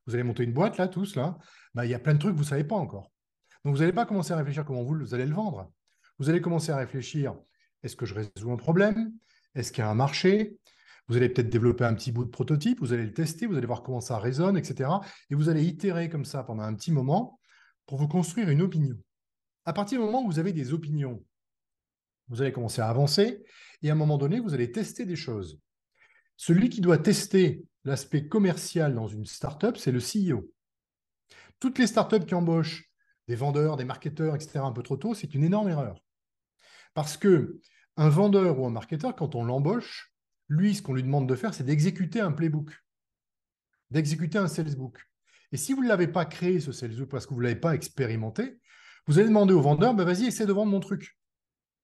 Vous 0.07 0.15
allez 0.15 0.23
monter 0.23 0.45
une 0.45 0.53
boîte, 0.53 0.79
là, 0.79 0.87
tous, 0.87 1.17
là, 1.17 1.37
bah, 1.75 1.85
il 1.85 1.91
y 1.91 1.95
a 1.95 1.99
plein 1.99 2.15
de 2.15 2.19
trucs 2.19 2.33
que 2.33 2.37
vous 2.37 2.45
ne 2.45 2.49
savez 2.49 2.65
pas 2.65 2.77
encore. 2.77 3.11
Donc, 3.65 3.75
vous 3.75 3.81
n'allez 3.81 3.93
pas 3.93 4.07
commencer 4.07 4.33
à 4.33 4.37
réfléchir 4.37 4.65
comment 4.65 4.85
vous, 4.85 5.15
allez 5.15 5.27
le 5.27 5.35
vendre. 5.35 5.71
Vous 6.19 6.31
allez 6.31 6.41
commencer 6.41 6.71
à 6.71 6.77
réfléchir, 6.77 7.35
est-ce 7.83 7.97
que 7.97 8.07
je 8.07 8.15
résous 8.15 8.53
un 8.53 8.57
problème? 8.57 9.13
Est-ce 9.55 9.73
qu'il 9.73 9.83
y 9.83 9.87
a 9.87 9.91
un 9.91 9.95
marché? 9.95 10.57
Vous 11.11 11.17
allez 11.17 11.29
peut-être 11.29 11.51
développer 11.51 11.83
un 11.85 11.95
petit 11.95 12.13
bout 12.13 12.25
de 12.25 12.31
prototype, 12.31 12.79
vous 12.79 12.93
allez 12.93 13.05
le 13.05 13.13
tester, 13.13 13.47
vous 13.47 13.57
allez 13.57 13.67
voir 13.67 13.83
comment 13.83 14.01
ça 14.01 14.17
résonne, 14.17 14.57
etc. 14.57 14.89
Et 15.29 15.35
vous 15.35 15.49
allez 15.49 15.65
itérer 15.65 16.09
comme 16.09 16.25
ça 16.25 16.45
pendant 16.45 16.63
un 16.63 16.73
petit 16.73 16.93
moment 16.93 17.41
pour 17.87 17.99
vous 17.99 18.07
construire 18.07 18.49
une 18.49 18.63
opinion. 18.63 18.97
À 19.65 19.73
partir 19.73 19.99
du 19.99 20.05
moment 20.05 20.23
où 20.23 20.27
vous 20.29 20.39
avez 20.39 20.53
des 20.53 20.73
opinions, 20.73 21.25
vous 22.29 22.43
allez 22.43 22.53
commencer 22.53 22.81
à 22.81 22.89
avancer 22.89 23.43
et 23.83 23.91
à 23.91 23.93
un 23.93 23.97
moment 23.97 24.19
donné, 24.19 24.39
vous 24.39 24.55
allez 24.55 24.71
tester 24.71 25.05
des 25.05 25.17
choses. 25.17 25.59
Celui 26.37 26.69
qui 26.69 26.81
doit 26.81 26.99
tester 26.99 27.65
l'aspect 27.83 28.29
commercial 28.29 28.95
dans 28.95 29.09
une 29.09 29.27
startup, 29.27 29.79
c'est 29.79 29.91
le 29.91 29.99
CEO. 29.99 30.49
Toutes 31.59 31.81
les 31.81 31.89
startups 31.89 32.25
qui 32.25 32.37
embauchent 32.37 32.89
des 33.27 33.35
vendeurs, 33.35 33.77
des 33.77 33.85
marketeurs, 33.85 34.37
etc., 34.37 34.61
un 34.63 34.71
peu 34.71 34.85
trop 34.85 34.97
tôt, 34.97 35.15
c'est 35.15 35.35
une 35.35 35.43
énorme 35.43 35.71
erreur. 35.71 36.01
Parce 36.95 37.17
que 37.17 37.59
un 37.97 38.09
vendeur 38.09 38.61
ou 38.61 38.67
un 38.67 38.71
marketeur, 38.71 39.17
quand 39.17 39.35
on 39.35 39.43
l'embauche, 39.43 40.10
lui, 40.51 40.75
ce 40.75 40.83
qu'on 40.83 40.95
lui 40.95 41.03
demande 41.03 41.29
de 41.29 41.35
faire, 41.37 41.55
c'est 41.55 41.65
d'exécuter 41.65 42.21
un 42.21 42.33
playbook, 42.33 42.73
d'exécuter 43.91 44.37
un 44.37 44.49
salesbook. 44.49 44.99
Et 45.53 45.57
si 45.57 45.73
vous 45.73 45.83
ne 45.83 45.89
l'avez 45.89 46.09
pas 46.09 46.27
créé, 46.27 46.61
ce 46.61 46.73
salesbook, 46.73 47.09
parce 47.09 47.25
que 47.25 47.33
vous 47.33 47.41
ne 47.41 47.45
l'avez 47.45 47.59
pas 47.59 47.75
expérimenté, 47.75 48.61
vous 49.07 49.19
allez 49.19 49.29
demander 49.29 49.55
au 49.55 49.61
vendeur, 49.61 49.95
bah, 49.95 50.05
vas-y, 50.05 50.27
essaie 50.27 50.47
de 50.47 50.53
vendre 50.53 50.73
mon 50.73 50.81
truc. 50.81 51.17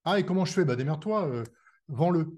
Ah, 0.04 0.18
et 0.18 0.26
comment 0.26 0.44
je 0.44 0.52
fais? 0.52 0.64
Bah, 0.64 0.76
Démerde-toi, 0.76 1.28
euh, 1.28 1.44
vends-le. 1.88 2.36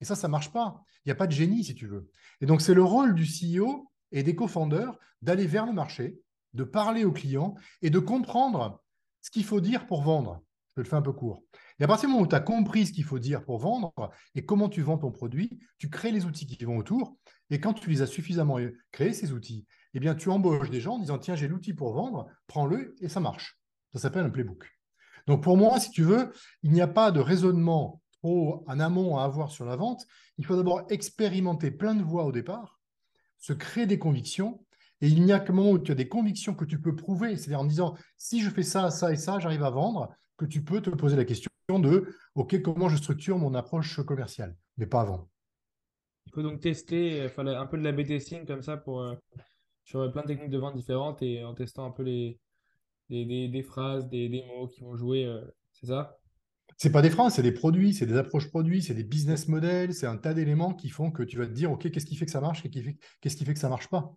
Et 0.00 0.04
ça, 0.04 0.16
ça 0.16 0.26
ne 0.26 0.32
marche 0.32 0.52
pas. 0.52 0.84
Il 1.04 1.08
n'y 1.08 1.12
a 1.12 1.16
pas 1.16 1.26
de 1.26 1.32
génie, 1.32 1.64
si 1.64 1.74
tu 1.74 1.86
veux. 1.86 2.10
Et 2.40 2.46
donc, 2.46 2.60
c'est 2.60 2.74
le 2.74 2.82
rôle 2.82 3.14
du 3.14 3.24
CEO 3.24 3.90
et 4.12 4.22
des 4.22 4.34
co-founders 4.34 4.98
d'aller 5.22 5.46
vers 5.46 5.66
le 5.66 5.72
marché, 5.72 6.18
de 6.54 6.64
parler 6.64 7.04
aux 7.04 7.12
clients 7.12 7.54
et 7.80 7.90
de 7.90 7.98
comprendre 8.00 8.82
ce 9.20 9.30
qu'il 9.30 9.44
faut 9.44 9.60
dire 9.60 9.86
pour 9.86 10.02
vendre. 10.02 10.42
Je 10.76 10.82
le 10.82 10.88
fais 10.88 10.96
un 10.96 11.02
peu 11.02 11.12
court. 11.12 11.42
Et 11.78 11.84
à 11.84 11.86
partir 11.86 12.08
du 12.08 12.12
moment 12.12 12.24
où 12.24 12.28
tu 12.28 12.34
as 12.34 12.40
compris 12.40 12.86
ce 12.86 12.92
qu'il 12.92 13.04
faut 13.04 13.18
dire 13.18 13.44
pour 13.44 13.58
vendre 13.58 13.92
et 14.34 14.44
comment 14.44 14.68
tu 14.68 14.82
vends 14.82 14.98
ton 14.98 15.10
produit, 15.10 15.58
tu 15.78 15.90
crées 15.90 16.12
les 16.12 16.26
outils 16.26 16.46
qui 16.46 16.64
vont 16.64 16.78
autour. 16.78 17.16
Et 17.50 17.58
quand 17.60 17.74
tu 17.74 17.90
les 17.90 18.02
as 18.02 18.06
suffisamment 18.06 18.58
créés, 18.92 19.12
ces 19.12 19.32
outils, 19.32 19.66
eh 19.94 20.00
bien, 20.00 20.14
tu 20.14 20.28
embauches 20.30 20.70
des 20.70 20.80
gens 20.80 20.94
en 20.94 20.98
disant 20.98 21.18
Tiens, 21.18 21.34
j'ai 21.34 21.48
l'outil 21.48 21.74
pour 21.74 21.92
vendre, 21.92 22.26
prends-le 22.46 22.94
et 23.00 23.08
ça 23.08 23.20
marche. 23.20 23.58
Ça 23.92 23.98
s'appelle 23.98 24.24
un 24.24 24.30
playbook. 24.30 24.70
Donc, 25.26 25.42
pour 25.42 25.56
moi, 25.56 25.80
si 25.80 25.90
tu 25.90 26.02
veux, 26.02 26.32
il 26.62 26.72
n'y 26.72 26.80
a 26.80 26.86
pas 26.86 27.10
de 27.10 27.20
raisonnement 27.20 28.00
trop 28.22 28.64
en 28.66 28.80
amont 28.80 29.16
à 29.16 29.24
avoir 29.24 29.50
sur 29.50 29.64
la 29.64 29.76
vente. 29.76 30.06
Il 30.38 30.46
faut 30.46 30.56
d'abord 30.56 30.82
expérimenter 30.90 31.70
plein 31.70 31.94
de 31.94 32.02
voies 32.02 32.24
au 32.24 32.32
départ, 32.32 32.80
se 33.38 33.52
créer 33.52 33.86
des 33.86 33.98
convictions. 33.98 34.64
Et 35.00 35.08
il 35.08 35.24
n'y 35.24 35.32
a 35.32 35.40
qu'un 35.40 35.54
moment 35.54 35.70
où 35.70 35.78
tu 35.78 35.92
as 35.92 35.94
des 35.94 36.08
convictions 36.08 36.54
que 36.54 36.64
tu 36.64 36.80
peux 36.80 36.94
prouver, 36.94 37.36
c'est-à-dire 37.36 37.60
en 37.60 37.64
disant 37.64 37.96
si 38.18 38.40
je 38.42 38.50
fais 38.50 38.62
ça, 38.62 38.90
ça 38.90 39.12
et 39.12 39.16
ça, 39.16 39.38
j'arrive 39.38 39.64
à 39.64 39.70
vendre, 39.70 40.14
que 40.40 40.46
tu 40.46 40.64
peux 40.64 40.80
te 40.80 40.88
poser 40.88 41.16
la 41.16 41.26
question 41.26 41.50
de 41.68 42.08
OK, 42.34 42.60
comment 42.62 42.88
je 42.88 42.96
structure 42.96 43.38
mon 43.38 43.54
approche 43.54 44.00
commerciale, 44.00 44.56
mais 44.78 44.86
pas 44.86 45.02
avant. 45.02 45.28
Il 46.26 46.32
faut 46.32 46.42
donc 46.42 46.60
tester, 46.60 47.22
euh, 47.22 47.60
un 47.60 47.66
peu 47.66 47.76
de 47.76 47.84
la 47.84 47.92
B-testing 47.92 48.46
comme 48.46 48.62
ça 48.62 48.78
pour, 48.78 49.02
euh, 49.02 49.14
sur 49.84 50.10
plein 50.10 50.22
de 50.22 50.28
techniques 50.28 50.50
de 50.50 50.58
vente 50.58 50.74
différentes 50.74 51.22
et 51.22 51.44
en 51.44 51.54
testant 51.54 51.86
un 51.86 51.90
peu 51.90 52.02
les, 52.02 52.40
des, 53.10 53.62
phrases, 53.62 54.08
des, 54.08 54.44
mots 54.48 54.66
qui 54.66 54.80
vont 54.80 54.96
jouer, 54.96 55.26
euh, 55.26 55.44
c'est 55.72 55.86
ça? 55.86 56.16
C'est 56.78 56.92
pas 56.92 57.02
des 57.02 57.10
phrases, 57.10 57.34
c'est 57.34 57.42
des 57.42 57.52
produits, 57.52 57.92
c'est 57.92 58.06
des 58.06 58.16
approches 58.16 58.48
produits, 58.48 58.82
c'est 58.82 58.94
des 58.94 59.04
business 59.04 59.46
models, 59.46 59.92
c'est 59.92 60.06
un 60.06 60.16
tas 60.16 60.32
d'éléments 60.32 60.72
qui 60.72 60.88
font 60.88 61.10
que 61.10 61.22
tu 61.22 61.36
vas 61.36 61.46
te 61.46 61.52
dire, 61.52 61.70
OK, 61.70 61.90
qu'est-ce 61.90 62.06
qui 62.06 62.16
fait 62.16 62.24
que 62.24 62.32
ça 62.32 62.40
marche, 62.40 62.62
qu'est-ce 62.62 63.36
qui 63.36 63.44
fait 63.44 63.54
que 63.54 63.60
ça 63.60 63.68
marche 63.68 63.88
pas? 63.88 64.14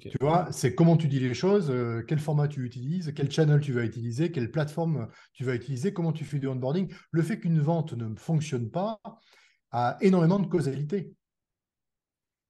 Tu 0.00 0.16
vois, 0.20 0.48
c'est 0.52 0.74
comment 0.74 0.96
tu 0.96 1.08
dis 1.08 1.20
les 1.20 1.34
choses, 1.34 1.70
euh, 1.70 2.04
quel 2.06 2.18
format 2.18 2.46
tu 2.46 2.64
utilises, 2.64 3.12
quel 3.16 3.30
channel 3.30 3.60
tu 3.60 3.72
vas 3.72 3.84
utiliser, 3.84 4.30
quelle 4.30 4.50
plateforme 4.50 5.08
tu 5.32 5.44
vas 5.44 5.54
utiliser, 5.54 5.92
comment 5.92 6.12
tu 6.12 6.24
fais 6.24 6.38
du 6.38 6.46
onboarding. 6.46 6.92
Le 7.10 7.22
fait 7.22 7.38
qu'une 7.38 7.60
vente 7.60 7.94
ne 7.94 8.14
fonctionne 8.14 8.70
pas 8.70 9.00
a 9.70 9.96
énormément 10.00 10.38
de 10.38 10.46
causalité. 10.46 11.12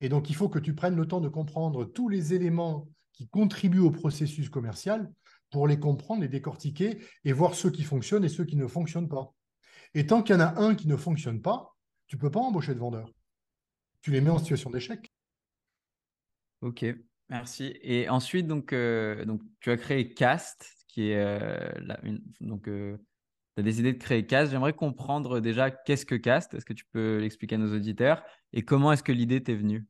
Et 0.01 0.09
donc, 0.09 0.31
il 0.31 0.37
faut 0.37 0.49
que 0.49 0.59
tu 0.59 0.75
prennes 0.75 0.97
le 0.97 1.07
temps 1.07 1.21
de 1.21 1.29
comprendre 1.29 1.85
tous 1.85 2.09
les 2.09 2.35
éléments 2.35 2.89
qui 3.13 3.29
contribuent 3.29 3.81
au 3.81 3.91
processus 3.91 4.49
commercial 4.49 5.11
pour 5.51 5.67
les 5.67 5.81
comprendre, 5.81 6.23
les 6.23 6.29
décortiquer 6.29 7.03
et 7.25 7.33
voir 7.33 7.55
ceux 7.55 7.71
qui 7.71 7.83
fonctionnent 7.83 8.25
et 8.25 8.29
ceux 8.29 8.45
qui 8.45 8.57
ne 8.57 8.67
fonctionnent 8.67 9.09
pas. 9.09 9.35
Et 9.95 10.07
tant 10.07 10.23
qu'il 10.23 10.35
y 10.35 10.39
en 10.39 10.43
a 10.43 10.61
un 10.61 10.75
qui 10.75 10.87
ne 10.87 10.97
fonctionne 10.97 11.41
pas, 11.41 11.75
tu 12.07 12.17
ne 12.17 12.21
peux 12.21 12.31
pas 12.31 12.41
embaucher 12.41 12.75
de 12.75 12.79
vendeur. 12.79 13.11
Tu 14.03 14.11
les 14.11 14.21
mets 14.21 14.31
en 14.31 14.39
situation 14.39 14.71
d'échec. 14.71 15.13
Ok. 16.61 16.85
Merci. 17.31 17.79
Et 17.83 18.09
ensuite, 18.09 18.47
donc, 18.47 18.73
euh, 18.73 19.25
donc 19.25 19.43
tu 19.61 19.71
as 19.71 19.77
créé 19.77 20.15
Cast, 20.15 20.67
qui 20.89 21.11
est 21.11 21.17
euh, 21.17 21.71
donc 22.41 22.69
euh, 22.69 22.97
tu 23.55 23.61
as 23.61 23.63
décidé 23.63 23.93
de 23.93 23.99
créer 23.99 24.25
Cast. 24.27 24.51
J'aimerais 24.51 24.73
comprendre 24.73 25.41
déjà 25.41 25.71
qu'est-ce 25.71 26.07
que 26.07 26.15
Cast? 26.15 26.55
Est-ce 26.55 26.65
que 26.65 26.73
tu 26.73 26.85
peux 26.93 27.19
l'expliquer 27.19 27.57
à 27.57 27.59
nos 27.59 27.75
auditeurs? 27.75 28.23
Et 28.53 28.63
comment 28.63 28.93
est-ce 28.93 29.03
que 29.03 29.13
l'idée 29.13 29.43
t'est 29.43 29.55
venue? 29.55 29.87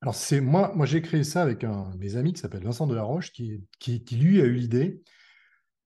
Alors 0.00 0.14
c'est 0.14 0.40
moi, 0.40 0.72
moi 0.74 0.86
j'ai 0.86 1.02
créé 1.02 1.24
ça 1.24 1.42
avec 1.42 1.64
un 1.64 1.90
de 1.90 1.98
mes 1.98 2.16
amis 2.16 2.32
qui 2.32 2.40
s'appelle 2.40 2.64
Vincent 2.64 2.86
Delaroche, 2.86 3.32
qui, 3.32 3.64
qui, 3.78 4.04
qui 4.04 4.16
lui 4.16 4.40
a 4.40 4.44
eu 4.44 4.54
l'idée. 4.54 5.02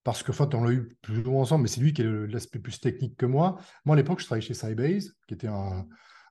Parce 0.05 0.25
que, 0.25 0.33
fait, 0.33 0.53
on 0.57 0.65
l'a 0.65 0.73
eu 0.73 0.97
plus 1.01 1.19
ou 1.19 1.31
moins 1.31 1.43
ensemble, 1.43 1.63
mais 1.63 1.69
c'est 1.69 1.81
lui 1.81 1.93
qui 1.93 2.03
a 2.03 2.05
l'aspect 2.05 2.59
plus 2.59 2.81
technique 2.81 3.17
que 3.17 3.25
moi. 3.25 3.61
Moi, 3.85 3.95
à 3.95 3.97
l'époque, 3.97 4.19
je 4.19 4.25
travaillais 4.25 4.45
chez 4.45 4.53
Sybase, 4.53 5.15
qui 5.29 5.35
était 5.35 5.47
un, 5.47 5.87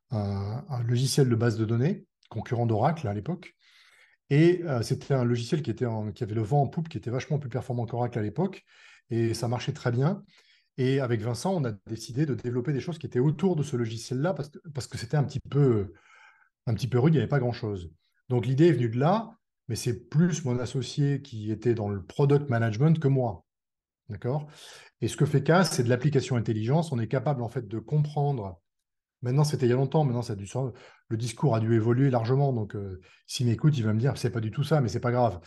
un, 0.10 0.66
un 0.68 0.84
logiciel 0.84 1.30
de 1.30 1.36
base 1.36 1.58
de 1.58 1.64
données, 1.64 2.06
concurrent 2.30 2.66
d'Oracle 2.66 3.08
à 3.08 3.14
l'époque. 3.14 3.56
Et 4.32 4.64
euh, 4.64 4.82
c'était 4.82 5.14
un 5.14 5.26
logiciel 5.26 5.62
qui, 5.62 5.72
avait 5.72 6.34
le 6.34 6.42
vent 6.42 6.62
en 6.62 6.68
poupe, 6.68 6.88
qui 6.88 6.98
était 6.98 7.12
vachement 7.12 7.38
plus 7.38 7.50
performant 7.50 7.86
qu'Oracle 7.86 8.18
à 8.18 8.22
l'époque. 8.22 8.64
Et 9.10 9.34
ça 9.34 9.50
marchait 9.50 9.74
très 9.74 9.92
bien. 9.92 10.24
Et 10.78 11.02
avec 11.02 11.22
Vincent, 11.22 11.54
on 11.54 11.66
a 11.66 11.74
décidé 11.86 12.26
de 12.26 12.34
développer 12.34 12.72
des 12.72 12.80
choses 12.80 12.98
qui 12.98 13.06
étaient 13.06 13.20
autour 13.20 13.58
de 13.58 13.62
ce 13.62 13.76
logiciel-là 13.76 14.34
parce 14.34 14.48
que, 14.48 14.60
parce 14.74 14.88
que 14.88 14.98
c'était 14.98 15.18
un 15.18 15.26
petit 15.26 15.42
peu 15.42 15.94
un 16.66 16.74
petit 16.74 16.88
peu 16.88 16.98
rude, 16.98 17.14
il 17.14 17.18
n'y 17.18 17.22
avait 17.22 17.28
pas 17.28 17.40
grand-chose. 17.40 17.92
Donc 18.30 18.46
l'idée 18.46 18.68
est 18.68 18.72
venue 18.72 18.88
de 18.88 19.00
là, 19.00 19.36
mais 19.68 19.76
c'est 19.76 20.08
plus 20.08 20.46
mon 20.46 20.58
associé 20.60 21.22
qui 21.22 21.52
était 21.52 21.74
dans 21.74 21.90
le 21.90 22.02
product 22.02 22.50
management 22.50 22.98
que 23.00 23.10
moi. 23.10 23.44
D'accord? 24.08 24.48
Et 25.02 25.10
ce 25.10 25.18
que 25.18 25.26
fait 25.26 25.44
CAS, 25.44 25.66
c'est 25.66 25.84
de 25.84 25.90
l'application 25.90 26.38
intelligence. 26.38 26.94
On 26.94 27.00
est 27.00 27.08
capable 27.08 27.42
en 27.42 27.50
fait 27.50 27.68
de 27.68 27.80
comprendre. 27.80 28.61
Maintenant, 29.22 29.44
c'était 29.44 29.68
il 29.68 29.70
y 29.70 29.74
a 29.74 29.76
longtemps, 29.76 30.04
maintenant 30.04 30.72
le 31.10 31.18
discours 31.18 31.56
a 31.56 31.60
dû 31.60 31.76
évoluer 31.76 32.10
largement. 32.10 32.54
Donc, 32.54 32.76
euh, 32.76 33.02
s'il 33.28 33.46
m'écoute, 33.46 33.78
il 33.78 33.84
va 33.84 33.94
me 33.94 34.00
dire 34.00 34.18
c'est 34.18 34.32
pas 34.32 34.40
du 34.40 34.52
tout 34.52 34.64
ça, 34.64 34.82
mais 34.82 34.88
c'est 34.88 35.00
pas 35.00 35.12
grave. 35.12 35.40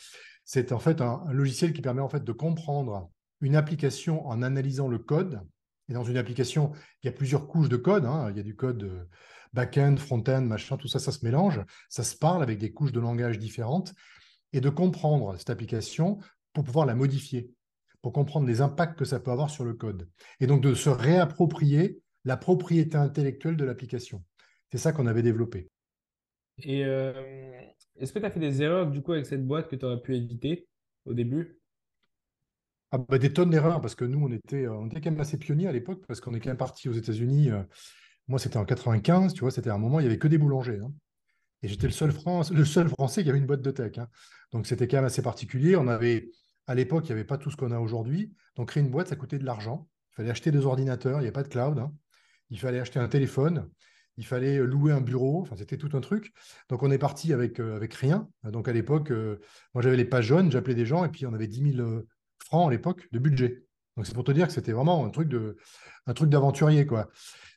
C'est 0.45 0.73
en 0.73 0.79
fait 0.79 1.01
un, 1.01 1.25
logiciel 1.33 1.73
qui 1.73 1.83
permet 1.83 2.03
en 2.03 2.09
fait 2.09 2.23
de 2.23 2.33
comprendre 2.33 3.11
une 3.41 3.57
application 3.57 4.27
en 4.27 4.43
analysant 4.43 4.89
le 4.89 4.99
code. 4.99 5.41
Et 5.89 5.93
dans 5.93 6.05
une 6.05 6.17
application, 6.17 6.73
il 7.03 7.07
y 7.07 7.09
a 7.09 7.13
plusieurs 7.13 7.49
couches 7.49 7.69
de 7.69 7.77
code. 7.77 8.05
Hein. 8.05 8.29
Il 8.31 8.37
y 8.37 8.41
a 8.41 8.45
du 8.45 8.55
code 8.55 8.85
euh, 8.85 9.05
back-end, 9.53 9.97
front-end, 9.97 10.43
machin, 10.43 10.77
tout 10.77 10.89
ça, 10.89 10.99
ça 10.99 11.13
se 11.13 11.25
mélange. 11.25 11.61
Ça 11.89 12.05
se 12.05 12.17
parle 12.17 12.43
avec 12.43 12.59
des 12.59 12.73
couches 12.73 12.93
de 12.93 13.01
langage 13.01 13.39
différentes. 13.39 13.93
Et 14.53 14.61
de 14.61 14.69
comprendre 14.71 15.37
cette 15.37 15.51
application 15.51 16.19
pour 16.53 16.63
pouvoir 16.63 16.87
la 16.87 16.95
modifier 16.95 17.51
pour 18.05 18.13
comprendre 18.13 18.47
les 18.47 18.61
impacts 18.61 18.99
que 18.99 19.07
ça 19.07 19.19
peut 19.19 19.31
avoir 19.31 19.49
sur 19.49 19.65
le 19.65 19.73
code. 19.73 20.07
Et 20.39 20.47
donc 20.47 20.61
de 20.61 20.75
se 20.75 20.91
réapproprier 20.91 22.03
la 22.25 22.37
propriété 22.37 22.97
intellectuelle 22.97 23.57
de 23.57 23.65
l'application. 23.65 24.25
C'est 24.71 24.79
ça 24.79 24.93
qu'on 24.93 25.07
avait 25.07 25.23
développé. 25.23 25.69
Et 26.59 26.85
euh, 26.85 27.13
est-ce 27.97 28.13
que 28.13 28.19
tu 28.19 28.25
as 28.25 28.31
fait 28.31 28.41
des 28.41 28.63
erreurs 28.63 28.91
du 28.91 29.03
coup 29.03 29.13
avec 29.13 29.27
cette 29.27 29.47
boîte 29.47 29.69
que 29.69 29.77
tu 29.77 29.85
aurais 29.85 30.01
pu 30.01 30.17
éviter 30.17 30.67
au 31.05 31.15
début? 31.15 31.61
Ah 32.93 32.99
bah, 32.99 33.19
Des 33.19 33.33
tonnes 33.33 33.51
d'erreurs, 33.51 33.81
parce 33.81 33.95
que 33.95 34.05
nous, 34.05 34.25
on 34.25 34.33
était, 34.33 34.69
on 34.69 34.87
était 34.87 35.01
quand 35.01 35.11
même 35.11 35.21
assez 35.21 35.39
pionniers 35.39 35.69
à 35.69 35.73
l'époque, 35.73 36.05
parce 36.07 36.21
qu'on 36.21 36.33
est 36.35 36.41
quand 36.41 36.51
même 36.51 36.57
parti 36.57 36.89
aux 36.89 36.93
États-Unis. 36.93 37.51
Euh, 37.51 37.63
moi, 38.29 38.39
c'était 38.39 38.57
en 38.57 38.65
95, 38.65 39.35
tu 39.35 39.41
vois, 39.41 39.51
c'était 39.51 39.71
un 39.71 39.79
moment, 39.79 40.01
il 40.01 40.05
n'y 40.05 40.09
avait 40.09 40.19
que 40.19 40.29
des 40.29 40.39
boulangers. 40.39 40.81
Hein. 40.83 40.93
Et 41.63 41.69
j'étais 41.69 41.87
le 41.87 41.93
seul, 41.93 42.13
le 42.53 42.65
seul 42.65 42.89
Français 42.89 43.23
qui 43.23 43.31
avait 43.31 43.39
une 43.39 43.47
boîte 43.47 43.63
de 43.63 43.71
tech. 43.71 43.99
Hein. 43.99 44.09
Donc 44.53 44.67
c'était 44.67 44.87
quand 44.87 44.99
même 44.99 45.07
assez 45.07 45.23
particulier. 45.23 45.77
On 45.77 45.89
avait 45.89 46.31
à 46.67 46.75
l'époque, 46.75 47.05
il 47.05 47.09
n'y 47.09 47.13
avait 47.13 47.25
pas 47.25 47.39
tout 47.39 47.51
ce 47.51 47.57
qu'on 47.57 47.71
a 47.71 47.79
aujourd'hui. 47.79 48.33
Donc, 48.57 48.69
créer 48.69 48.83
une 48.83 48.91
boîte, 48.91 49.09
ça 49.09 49.17
coûtait 49.17 49.39
de 49.39 49.45
l'argent. 49.45 49.89
Il 50.13 50.15
fallait 50.17 50.31
acheter 50.31 50.51
des 50.51 50.65
ordinateurs, 50.65 51.21
il 51.21 51.23
n'y 51.23 51.29
a 51.29 51.33
pas 51.33 51.43
de 51.43 51.49
cloud. 51.49 51.79
Hein. 51.79 51.93
Il 52.55 52.61
fallait 52.61 52.81
acheter 52.81 52.99
un 52.99 53.09
téléphone, 53.09 53.69
il 54.17 54.25
fallait 54.25 54.59
louer 54.59 54.93
un 54.93 55.01
bureau. 55.01 55.47
C'était 55.57 55.77
tout 55.77 55.91
un 55.95 56.01
truc. 56.01 56.33
Donc, 56.71 56.83
on 56.83 56.91
est 56.91 56.99
parti 56.99 57.33
avec, 57.33 57.61
euh, 57.61 57.85
rien. 58.01 58.29
Donc, 58.45 58.69
à 58.69 58.73
l'époque, 58.73 59.11
euh, 59.11 59.41
moi, 59.75 59.83
j'avais 59.83 59.97
les 59.97 60.05
pages 60.05 60.27
jaunes, 60.27 60.51
j'appelais 60.51 60.75
des 60.75 60.87
gens, 60.87 61.05
et 61.05 61.09
puis 61.09 61.27
on 61.27 61.35
avait 61.35 61.49
10 61.49 61.75
000 61.75 61.87
euh, 61.87 62.07
francs 62.39 62.69
à 62.69 62.71
l'époque 62.71 63.09
de 63.13 63.19
budget. 63.19 63.65
Donc, 63.97 64.07
c'est 64.07 64.15
pour 64.15 64.25
te 64.25 64.33
dire 64.33 64.47
que 64.47 64.53
c'était 64.53 64.73
vraiment 64.73 65.05
un 65.05 65.11
truc 65.11 65.29
d'aventurier, 66.29 66.87
quoi. 66.87 67.11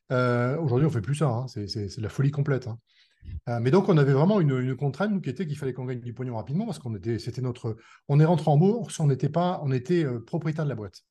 aujourd'hui, 0.10 0.88
on 0.88 0.92
fait 0.92 1.02
plus 1.02 1.16
ça. 1.16 1.30
Hein. 1.30 1.48
C'est, 1.48 1.66
de 1.66 2.02
la 2.02 2.10
folie 2.10 2.32
complète. 2.32 2.68
Hein. 2.68 2.78
Euh, 3.50 3.60
mais 3.62 3.72
donc, 3.72 3.90
on 3.90 3.98
avait 3.98 4.14
vraiment 4.14 4.40
une, 4.40 4.76
contrainte, 4.76 5.22
qui 5.22 5.30
était 5.30 5.48
qu'il 5.48 5.58
fallait 5.58 5.74
qu'on 5.74 5.86
gagne 5.86 6.00
du 6.00 6.14
pognon 6.14 6.36
rapidement 6.36 6.66
parce 6.66 6.80
qu'on 6.80 6.96
était, 6.96 7.20
c'était 7.20 7.42
notre, 7.42 7.78
on 8.08 8.20
est 8.20 8.26
rentré 8.26 8.50
en 8.52 8.58
bourse, 8.58 9.00
on 9.00 9.08
n'était 9.08 9.30
pas, 9.30 9.60
on 9.64 9.72
était 9.72 10.04
euh, 10.04 10.20
propriétaire 10.20 10.66
de 10.66 10.70
la 10.70 10.76
boîte. 10.76 11.04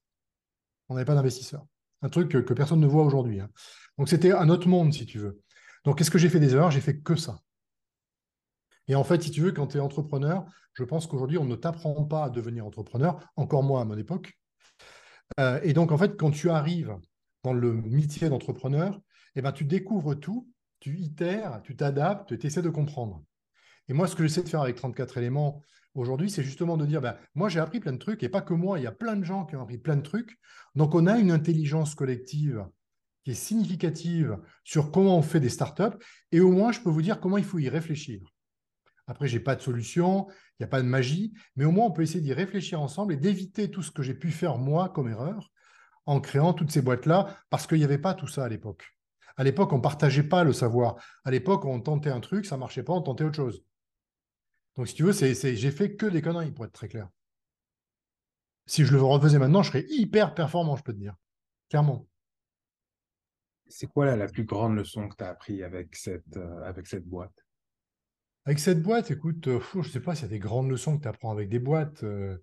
On 0.88 0.94
n'avait 0.94 1.04
pas 1.04 1.14
d'investisseur. 1.14 1.64
Un 2.02 2.08
truc 2.08 2.30
que, 2.30 2.54
personne 2.54 2.80
ne 2.80 2.86
voit 2.86 3.04
aujourd'hui. 3.04 3.40
Hein. 3.40 3.50
Donc, 3.98 4.08
c'était 4.08 4.32
un 4.32 4.48
autre 4.48 4.68
monde, 4.68 4.92
si 4.92 5.06
tu 5.06 5.18
veux. 5.18 5.40
Donc, 5.84 5.98
qu'est-ce 5.98 6.10
que 6.10 6.18
j'ai 6.18 6.28
fait 6.28 6.40
des 6.40 6.54
erreurs? 6.54 6.70
J'ai 6.70 6.80
fait 6.80 6.98
que 6.98 7.16
ça. 7.16 7.40
Et 8.88 8.94
en 8.94 9.04
fait, 9.04 9.22
si 9.22 9.30
tu 9.30 9.40
veux, 9.40 9.52
quand 9.52 9.68
tu 9.68 9.78
es 9.78 9.80
entrepreneur, 9.80 10.44
je 10.74 10.84
pense 10.84 11.06
qu'aujourd'hui, 11.06 11.38
on 11.38 11.44
ne 11.44 11.56
t'apprend 11.56 12.04
pas 12.04 12.24
à 12.24 12.30
devenir 12.30 12.66
entrepreneur, 12.66 13.18
encore 13.36 13.62
moins 13.62 13.80
à 13.80 13.84
mon 13.84 13.96
époque. 13.96 14.32
Euh, 15.40 15.58
et 15.62 15.72
donc, 15.72 15.90
en 15.90 15.98
fait, 15.98 16.16
quand 16.16 16.30
tu 16.30 16.50
arrives 16.50 16.96
dans 17.42 17.52
le 17.52 17.72
métier 17.72 18.28
d'entrepreneur, 18.28 19.00
eh 19.34 19.42
ben, 19.42 19.52
tu 19.52 19.64
découvres 19.64 20.18
tout 20.18 20.48
tu 20.80 20.98
itères, 20.98 21.60
tu 21.62 21.76
t'adaptes, 21.76 22.38
tu 22.38 22.46
essaies 22.46 22.62
de 22.62 22.70
comprendre. 22.70 23.22
Et 23.88 23.92
moi, 23.92 24.06
ce 24.06 24.16
que 24.16 24.22
j'essaie 24.22 24.42
de 24.42 24.48
faire 24.48 24.62
avec 24.62 24.76
34 24.76 25.18
éléments 25.18 25.62
aujourd'hui, 25.98 26.30
c'est 26.30 26.42
justement 26.42 26.76
de 26.76 26.86
dire, 26.86 27.00
ben, 27.00 27.16
moi 27.34 27.48
j'ai 27.48 27.60
appris 27.60 27.80
plein 27.80 27.92
de 27.92 27.98
trucs, 27.98 28.22
et 28.22 28.28
pas 28.28 28.42
que 28.42 28.54
moi, 28.54 28.78
il 28.78 28.82
y 28.82 28.86
a 28.86 28.92
plein 28.92 29.16
de 29.16 29.24
gens 29.24 29.44
qui 29.44 29.56
ont 29.56 29.62
appris 29.62 29.78
plein 29.78 29.96
de 29.96 30.02
trucs. 30.02 30.38
Donc 30.74 30.94
on 30.94 31.06
a 31.06 31.18
une 31.18 31.30
intelligence 31.30 31.94
collective 31.94 32.64
qui 33.24 33.32
est 33.32 33.34
significative 33.34 34.38
sur 34.62 34.92
comment 34.92 35.18
on 35.18 35.22
fait 35.22 35.40
des 35.40 35.48
startups, 35.48 35.96
et 36.32 36.40
au 36.40 36.52
moins 36.52 36.72
je 36.72 36.80
peux 36.80 36.90
vous 36.90 37.02
dire 37.02 37.20
comment 37.20 37.38
il 37.38 37.44
faut 37.44 37.58
y 37.58 37.68
réfléchir. 37.68 38.20
Après, 39.08 39.28
je 39.28 39.36
n'ai 39.36 39.42
pas 39.42 39.54
de 39.54 39.62
solution, 39.62 40.26
il 40.28 40.62
n'y 40.62 40.64
a 40.64 40.68
pas 40.68 40.82
de 40.82 40.86
magie, 40.86 41.32
mais 41.54 41.64
au 41.64 41.70
moins 41.70 41.86
on 41.86 41.92
peut 41.92 42.02
essayer 42.02 42.20
d'y 42.20 42.32
réfléchir 42.32 42.80
ensemble 42.80 43.12
et 43.12 43.16
d'éviter 43.16 43.70
tout 43.70 43.82
ce 43.82 43.90
que 43.90 44.02
j'ai 44.02 44.14
pu 44.14 44.30
faire 44.30 44.58
moi 44.58 44.88
comme 44.88 45.08
erreur 45.08 45.50
en 46.06 46.20
créant 46.20 46.52
toutes 46.52 46.70
ces 46.70 46.82
boîtes-là, 46.82 47.36
parce 47.50 47.66
qu'il 47.66 47.78
n'y 47.78 47.84
avait 47.84 47.98
pas 47.98 48.14
tout 48.14 48.28
ça 48.28 48.44
à 48.44 48.48
l'époque. 48.48 48.96
À 49.36 49.44
l'époque, 49.44 49.72
on 49.72 49.78
ne 49.78 49.82
partageait 49.82 50.22
pas 50.22 50.44
le 50.44 50.52
savoir. 50.52 50.96
À 51.24 51.30
l'époque, 51.30 51.64
on 51.64 51.80
tentait 51.80 52.10
un 52.10 52.20
truc, 52.20 52.46
ça 52.46 52.54
ne 52.54 52.60
marchait 52.60 52.84
pas, 52.84 52.92
on 52.92 53.02
tentait 53.02 53.24
autre 53.24 53.36
chose. 53.36 53.65
Donc, 54.76 54.88
si 54.88 54.94
tu 54.94 55.04
veux, 55.04 55.12
c'est, 55.12 55.56
j'ai 55.56 55.70
fait 55.70 55.96
que 55.96 56.06
des 56.06 56.20
conneries, 56.20 56.52
pour 56.52 56.64
être 56.66 56.72
très 56.72 56.88
clair. 56.88 57.08
Si 58.66 58.84
je 58.84 58.92
le 58.92 59.00
refaisais 59.00 59.38
maintenant, 59.38 59.62
je 59.62 59.68
serais 59.68 59.86
hyper 59.88 60.34
performant, 60.34 60.76
je 60.76 60.82
peux 60.82 60.92
te 60.92 60.98
dire. 60.98 61.14
Clairement. 61.70 62.06
C'est 63.68 63.86
quoi 63.86 64.14
la 64.14 64.28
plus 64.28 64.44
grande 64.44 64.76
leçon 64.76 65.08
que 65.08 65.16
tu 65.16 65.24
as 65.24 65.28
appris 65.28 65.62
avec 65.62 65.96
cette, 65.96 66.36
euh, 66.36 66.62
avec 66.62 66.86
cette 66.86 67.04
boîte? 67.04 67.32
Avec 68.44 68.58
cette 68.58 68.82
boîte, 68.82 69.10
écoute, 69.10 69.48
euh, 69.48 69.60
je 69.72 69.78
ne 69.78 69.84
sais 69.84 70.00
pas 70.00 70.14
s'il 70.14 70.24
y 70.24 70.26
a 70.26 70.30
des 70.30 70.38
grandes 70.38 70.70
leçons 70.70 70.96
que 70.96 71.02
tu 71.02 71.08
apprends 71.08 71.32
avec 71.32 71.48
des 71.48 71.58
boîtes. 71.58 72.04
Euh, 72.04 72.38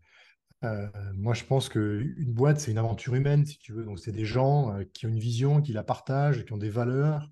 moi, 1.14 1.34
je 1.34 1.44
pense 1.44 1.70
qu'une 1.70 2.34
boîte, 2.34 2.60
c'est 2.60 2.72
une 2.72 2.78
aventure 2.78 3.16
humaine, 3.16 3.46
si 3.46 3.58
tu 3.58 3.74
veux. 3.74 3.84
Donc, 3.84 4.00
c'est 4.00 4.14
des 4.14 4.26
gens 4.26 4.80
qui 4.94 5.06
ont 5.06 5.10
une 5.10 5.20
vision, 5.20 5.62
qui 5.62 5.74
la 5.74 5.84
partagent, 5.84 6.46
qui 6.46 6.54
ont 6.54 6.58
des 6.58 6.70
valeurs. 6.70 7.30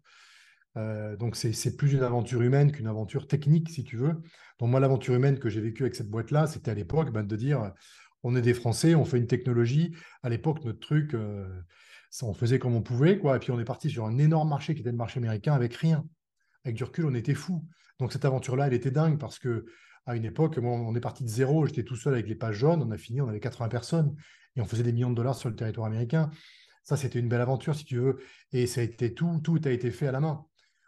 Euh, 0.77 1.15
donc, 1.17 1.36
c'est 1.36 1.75
plus 1.75 1.93
une 1.93 2.03
aventure 2.03 2.41
humaine 2.41 2.71
qu'une 2.71 2.88
aventure 2.88 3.27
technique, 3.27 3.69
si 3.69 3.84
tu 3.84 3.97
veux. 3.97 4.21
Donc, 4.60 4.69
moi, 4.69 4.79
l'aventure 4.79 5.15
humaine 5.15 5.39
que 5.39 5.49
j'ai 5.49 5.62
vécue 5.62 5.84
avec 5.84 5.95
cette 5.95 6.10
boîte-là, 6.10 6.47
c'était 6.47 6.71
à 6.71 6.73
l'époque 6.73 7.12
ben, 7.12 7.23
de 7.23 7.36
dire 7.36 7.71
on 8.23 8.36
est 8.36 8.41
des 8.41 8.53
Français, 8.53 8.95
on 8.95 9.03
fait 9.03 9.17
une 9.17 9.27
technologie. 9.27 9.95
À 10.23 10.29
l'époque, 10.29 10.63
notre 10.63 10.79
truc, 10.79 11.15
ça, 12.10 12.25
on 12.25 12.34
faisait 12.34 12.60
comme 12.60 12.75
on 12.75 12.81
pouvait. 12.81 13.17
Quoi. 13.17 13.38
Et 13.38 13.39
puis, 13.39 13.51
on 13.51 13.60
est 13.60 13.65
parti 13.65 13.89
sur 13.89 14.05
un 14.05 14.17
énorme 14.17 14.49
marché 14.49 14.73
qui 14.75 14.81
était 14.81 14.91
le 14.91 14.97
marché 14.97 15.19
américain 15.19 15.53
avec 15.53 15.73
rien. 15.73 16.05
Avec 16.63 16.75
du 16.75 16.84
recul, 16.84 17.05
on 17.05 17.15
était 17.15 17.34
fou. 17.34 17.65
Donc, 17.99 18.13
cette 18.13 18.25
aventure-là, 18.25 18.67
elle 18.67 18.73
était 18.73 18.91
dingue 18.91 19.17
parce 19.19 19.39
que 19.39 19.65
à 20.05 20.15
une 20.15 20.25
époque, 20.25 20.60
on 20.62 20.95
est 20.95 20.99
parti 21.01 21.23
de 21.23 21.29
zéro, 21.29 21.65
j'étais 21.65 21.84
tout 21.84 21.95
seul 21.95 22.13
avec 22.13 22.27
les 22.27 22.36
pages 22.36 22.55
jaunes, 22.55 22.81
on 22.81 22.91
a 22.91 22.97
fini, 22.97 23.21
on 23.21 23.27
avait 23.27 23.39
80 23.39 23.69
personnes 23.69 24.15
et 24.55 24.62
on 24.62 24.65
faisait 24.65 24.84
des 24.84 24.91
millions 24.91 25.12
de 25.12 25.15
dollars 25.15 25.36
sur 25.36 25.49
le 25.49 25.55
territoire 25.55 25.88
américain. 25.88 26.31
Ça, 26.84 26.97
c'était 26.97 27.19
une 27.19 27.29
belle 27.29 27.41
aventure, 27.41 27.75
si 27.75 27.86
tu 27.86 27.97
veux. 27.97 28.17
Et 28.51 28.65
ça 28.65 28.81
a 28.81 28.84
été 28.84 29.13
tout, 29.13 29.39
tout 29.43 29.62
a 29.63 29.69
été 29.69 29.91
fait 29.91 30.07
à 30.07 30.12
la 30.12 30.19
main. 30.19 30.45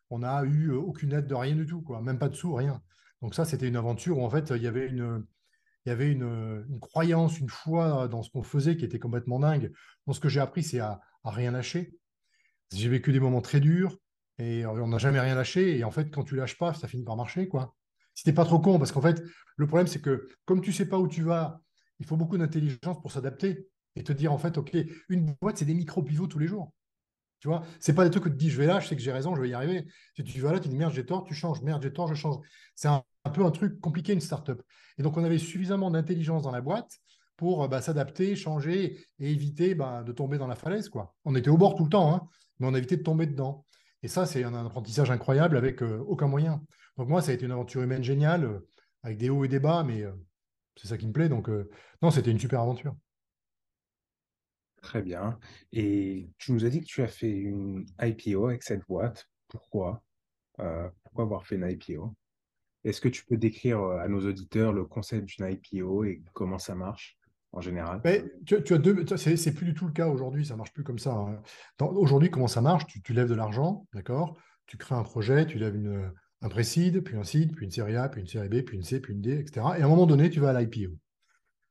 On 0.09 0.19
n'a 0.19 0.43
eu 0.43 0.69
euh, 0.71 0.77
aucune 0.77 1.13
aide 1.13 1.27
de 1.27 1.35
rien 1.35 1.55
du 1.55 1.65
tout, 1.65 1.81
quoi. 1.81 2.01
Même 2.01 2.19
pas 2.19 2.29
de 2.29 2.35
sous, 2.35 2.53
rien. 2.53 2.81
Donc 3.21 3.35
ça, 3.35 3.45
c'était 3.45 3.67
une 3.67 3.75
aventure 3.75 4.19
où 4.19 4.25
en 4.25 4.29
fait, 4.29 4.51
il 4.55 4.61
y 4.61 4.67
avait 4.67 4.87
une, 4.87 5.25
croyance, 6.81 7.39
une 7.39 7.49
foi 7.49 8.07
dans 8.07 8.21
ce 8.21 8.29
qu'on 8.29 8.43
faisait 8.43 8.75
qui 8.77 8.85
était 8.85 8.99
complètement 8.99 9.39
dingue. 9.39 9.71
Donc 10.05 10.15
ce 10.15 10.19
que 10.19 10.29
j'ai 10.29 10.41
appris, 10.41 10.63
c'est 10.63 10.79
à, 10.79 10.99
rien 11.23 11.51
lâcher. 11.51 11.95
J'ai 12.73 12.89
vécu 12.89 13.13
des 13.13 13.19
moments 13.19 13.41
très 13.41 13.61
durs 13.61 13.97
et 14.39 14.65
on 14.65 14.87
n'a 14.87 14.97
jamais 14.97 15.21
rien 15.21 15.35
lâché. 15.35 15.77
Et 15.77 15.83
en 15.85 15.91
fait, 15.91 16.11
quand 16.11 16.23
tu 16.23 16.35
lâches 16.35 16.57
pas, 16.57 16.73
ça 16.73 16.87
finit 16.87 17.03
par 17.03 17.15
marcher, 17.15 17.47
quoi 17.47 17.75
si 18.13 18.23
t'es 18.23 18.33
pas 18.33 18.45
trop 18.45 18.59
con, 18.59 18.77
parce 18.77 18.91
qu'en 18.91 19.01
fait, 19.01 19.21
le 19.55 19.67
problème, 19.67 19.87
c'est 19.87 20.01
que 20.01 20.27
comme 20.45 20.61
tu 20.61 20.71
sais 20.71 20.87
pas 20.87 20.99
où 20.99 21.07
tu 21.07 21.23
vas, 21.23 21.61
il 21.99 22.05
faut 22.05 22.17
beaucoup 22.17 22.37
d'intelligence 22.37 23.01
pour 23.01 23.11
s'adapter 23.11 23.67
et 23.95 24.03
te 24.03 24.13
dire, 24.13 24.31
en 24.33 24.37
fait, 24.37 24.57
OK, 24.57 24.75
une 25.09 25.35
boîte, 25.41 25.57
c'est 25.57 25.65
des 25.65 25.73
micro-pivots 25.73 26.27
tous 26.27 26.39
les 26.39 26.47
jours. 26.47 26.73
Tu 27.43 27.49
vois, 27.49 27.61
c'est 27.81 27.93
pas 27.93 28.05
des 28.05 28.09
trucs 28.09 28.23
que 28.23 28.29
tu 28.29 28.37
dis, 28.37 28.49
je 28.49 28.57
vais 28.57 28.65
là, 28.65 28.79
je 28.79 28.87
sais 28.87 28.95
que 28.95 29.01
j'ai 29.01 29.11
raison, 29.11 29.35
je 29.35 29.41
vais 29.41 29.49
y 29.49 29.53
arriver. 29.53 29.85
Si 30.15 30.23
tu 30.23 30.39
vas 30.39 30.53
là, 30.53 30.61
tu 30.61 30.69
dis, 30.69 30.77
merde, 30.77 30.93
j'ai 30.93 31.05
tort, 31.05 31.25
tu 31.25 31.33
changes, 31.33 31.61
merde, 31.61 31.83
j'ai 31.83 31.91
tort, 31.91 32.07
je 32.07 32.13
change. 32.13 32.37
C'est 32.73 32.87
un, 32.87 33.03
peu 33.33 33.43
un 33.43 33.51
truc 33.51 33.81
compliqué, 33.81 34.13
une 34.13 34.21
startup. 34.21 34.63
Et 34.97 35.03
donc, 35.03 35.17
on 35.17 35.25
avait 35.25 35.37
suffisamment 35.37 35.91
d'intelligence 35.91 36.43
dans 36.43 36.51
la 36.51 36.61
boîte 36.61 36.99
pour 37.35 37.67
bah, 37.67 37.81
s'adapter, 37.81 38.37
changer 38.37 38.97
et 39.19 39.29
éviter 39.29 39.75
bah, 39.75 40.03
de 40.03 40.13
tomber 40.13 40.37
dans 40.37 40.47
la 40.47 40.55
falaise. 40.55 40.87
Quoi. 40.87 41.13
On 41.25 41.35
était 41.35 41.49
au 41.49 41.57
bord 41.57 41.75
tout 41.75 41.83
le 41.83 41.89
temps, 41.89 42.15
hein, 42.15 42.25
mais 42.59 42.67
on 42.67 42.73
a 42.75 42.77
évité 42.77 42.95
de 42.95 43.03
tomber 43.03 43.27
dedans. 43.27 43.65
Et 44.03 44.07
ça, 44.07 44.25
c'est 44.25 44.45
un 44.45 44.53
apprentissage 44.53 45.11
incroyable 45.11 45.57
avec 45.57 45.83
euh, 45.83 46.01
aucun 46.07 46.27
moyen. 46.27 46.63
Donc 46.95 47.09
moi, 47.09 47.21
ça 47.21 47.31
a 47.31 47.33
été 47.33 47.43
une 47.43 47.51
aventure 47.51 47.81
humaine 47.81 48.05
géniale, 48.05 48.45
euh, 48.45 48.69
avec 49.03 49.17
des 49.17 49.29
hauts 49.29 49.43
et 49.43 49.49
des 49.49 49.59
bas, 49.59 49.83
mais 49.83 50.01
euh, 50.03 50.13
c'est 50.77 50.87
ça 50.87 50.97
qui 50.97 51.07
me 51.07 51.11
plaît. 51.11 51.27
Donc 51.27 51.49
non, 52.01 52.09
c'était 52.09 52.31
une 52.31 52.39
super 52.39 52.61
aventure. 52.61 52.95
Très 54.83 55.01
bien. 55.01 55.39
Et 55.71 56.29
tu 56.37 56.51
nous 56.51 56.65
as 56.65 56.69
dit 56.69 56.81
que 56.81 56.85
tu 56.85 57.01
as 57.01 57.07
fait 57.07 57.31
une 57.31 57.85
IPO 58.01 58.47
avec 58.47 58.63
cette 58.63 58.85
boîte. 58.85 59.27
Pourquoi? 59.47 60.03
Pourquoi 60.57 61.23
avoir 61.23 61.47
fait 61.47 61.55
une 61.55 61.67
IPO 61.67 62.13
Est-ce 62.83 62.99
que 62.99 63.07
tu 63.07 63.25
peux 63.25 63.37
décrire 63.37 63.79
à 63.81 64.07
nos 64.09 64.27
auditeurs 64.27 64.73
le 64.73 64.83
concept 64.83 65.25
d'une 65.25 65.49
IPO 65.49 66.03
et 66.03 66.21
comment 66.33 66.59
ça 66.59 66.75
marche 66.75 67.17
en 67.53 67.61
général? 67.61 68.01
Tu, 68.45 68.55
as 68.55 68.77
deux, 68.77 69.05
c'est 69.15 69.53
plus 69.53 69.65
du 69.65 69.73
tout 69.73 69.87
le 69.87 69.93
cas 69.93 70.09
aujourd'hui, 70.09 70.45
ça 70.45 70.57
marche 70.57 70.73
plus 70.73 70.83
comme 70.83 70.99
ça. 70.99 71.13
Hein. 71.13 71.41
Aujourd'hui, 71.79 72.29
comment 72.29 72.47
ça 72.47 72.61
marche? 72.61 72.85
Tu, 72.85 73.13
lèves 73.13 73.29
de 73.29 73.35
l'argent, 73.35 73.87
d'accord? 73.93 74.37
Tu 74.65 74.77
crées 74.77 74.95
un 74.95 75.03
projet, 75.03 75.45
tu 75.45 75.59
lèves 75.59 75.75
une, 75.75 76.11
un 76.41 76.49
précide, 76.49 77.01
puis 77.01 77.15
un 77.15 77.23
seed, 77.23 77.55
puis 77.55 77.65
une 77.65 77.71
série 77.71 77.95
A, 77.95 78.09
puis 78.09 78.19
une 78.19 78.27
série 78.27 78.49
B, 78.49 78.63
puis 78.63 78.75
une 78.75 78.83
C, 78.83 78.99
puis 78.99 79.13
une 79.13 79.21
D, 79.21 79.39
etc. 79.39 79.65
Et 79.77 79.81
à 79.81 79.85
un 79.85 79.89
moment 79.89 80.05
donné, 80.05 80.29
tu 80.29 80.41
vas 80.41 80.49
à 80.49 80.61
l'IPO. 80.61 80.93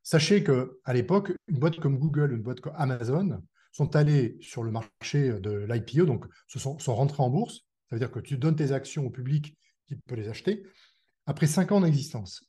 Sachez 0.02 0.42
qu'à 0.42 0.92
l'époque, 0.92 1.32
une 1.48 1.58
boîte 1.58 1.78
comme 1.78 1.98
Google, 1.98 2.32
une 2.32 2.42
boîte 2.42 2.60
comme 2.60 2.74
Amazon 2.76 3.42
sont 3.70 3.96
allées 3.96 4.36
sur 4.40 4.62
le 4.62 4.70
marché 4.70 5.40
de 5.40 5.66
l'IPO, 5.68 6.04
donc 6.04 6.26
se 6.48 6.58
sont, 6.58 6.78
sont 6.78 6.94
rentrées 6.94 7.22
en 7.22 7.30
bourse. 7.30 7.60
Ça 7.88 7.96
veut 7.96 8.00
dire 8.00 8.10
que 8.10 8.20
tu 8.20 8.36
donnes 8.36 8.56
tes 8.56 8.72
actions 8.72 9.06
au 9.06 9.10
public 9.10 9.56
qui 9.86 9.96
peut 9.96 10.14
les 10.14 10.28
acheter. 10.28 10.66
après 11.26 11.46
5 11.46 11.72
ans 11.72 11.80
d'existence. 11.80 12.44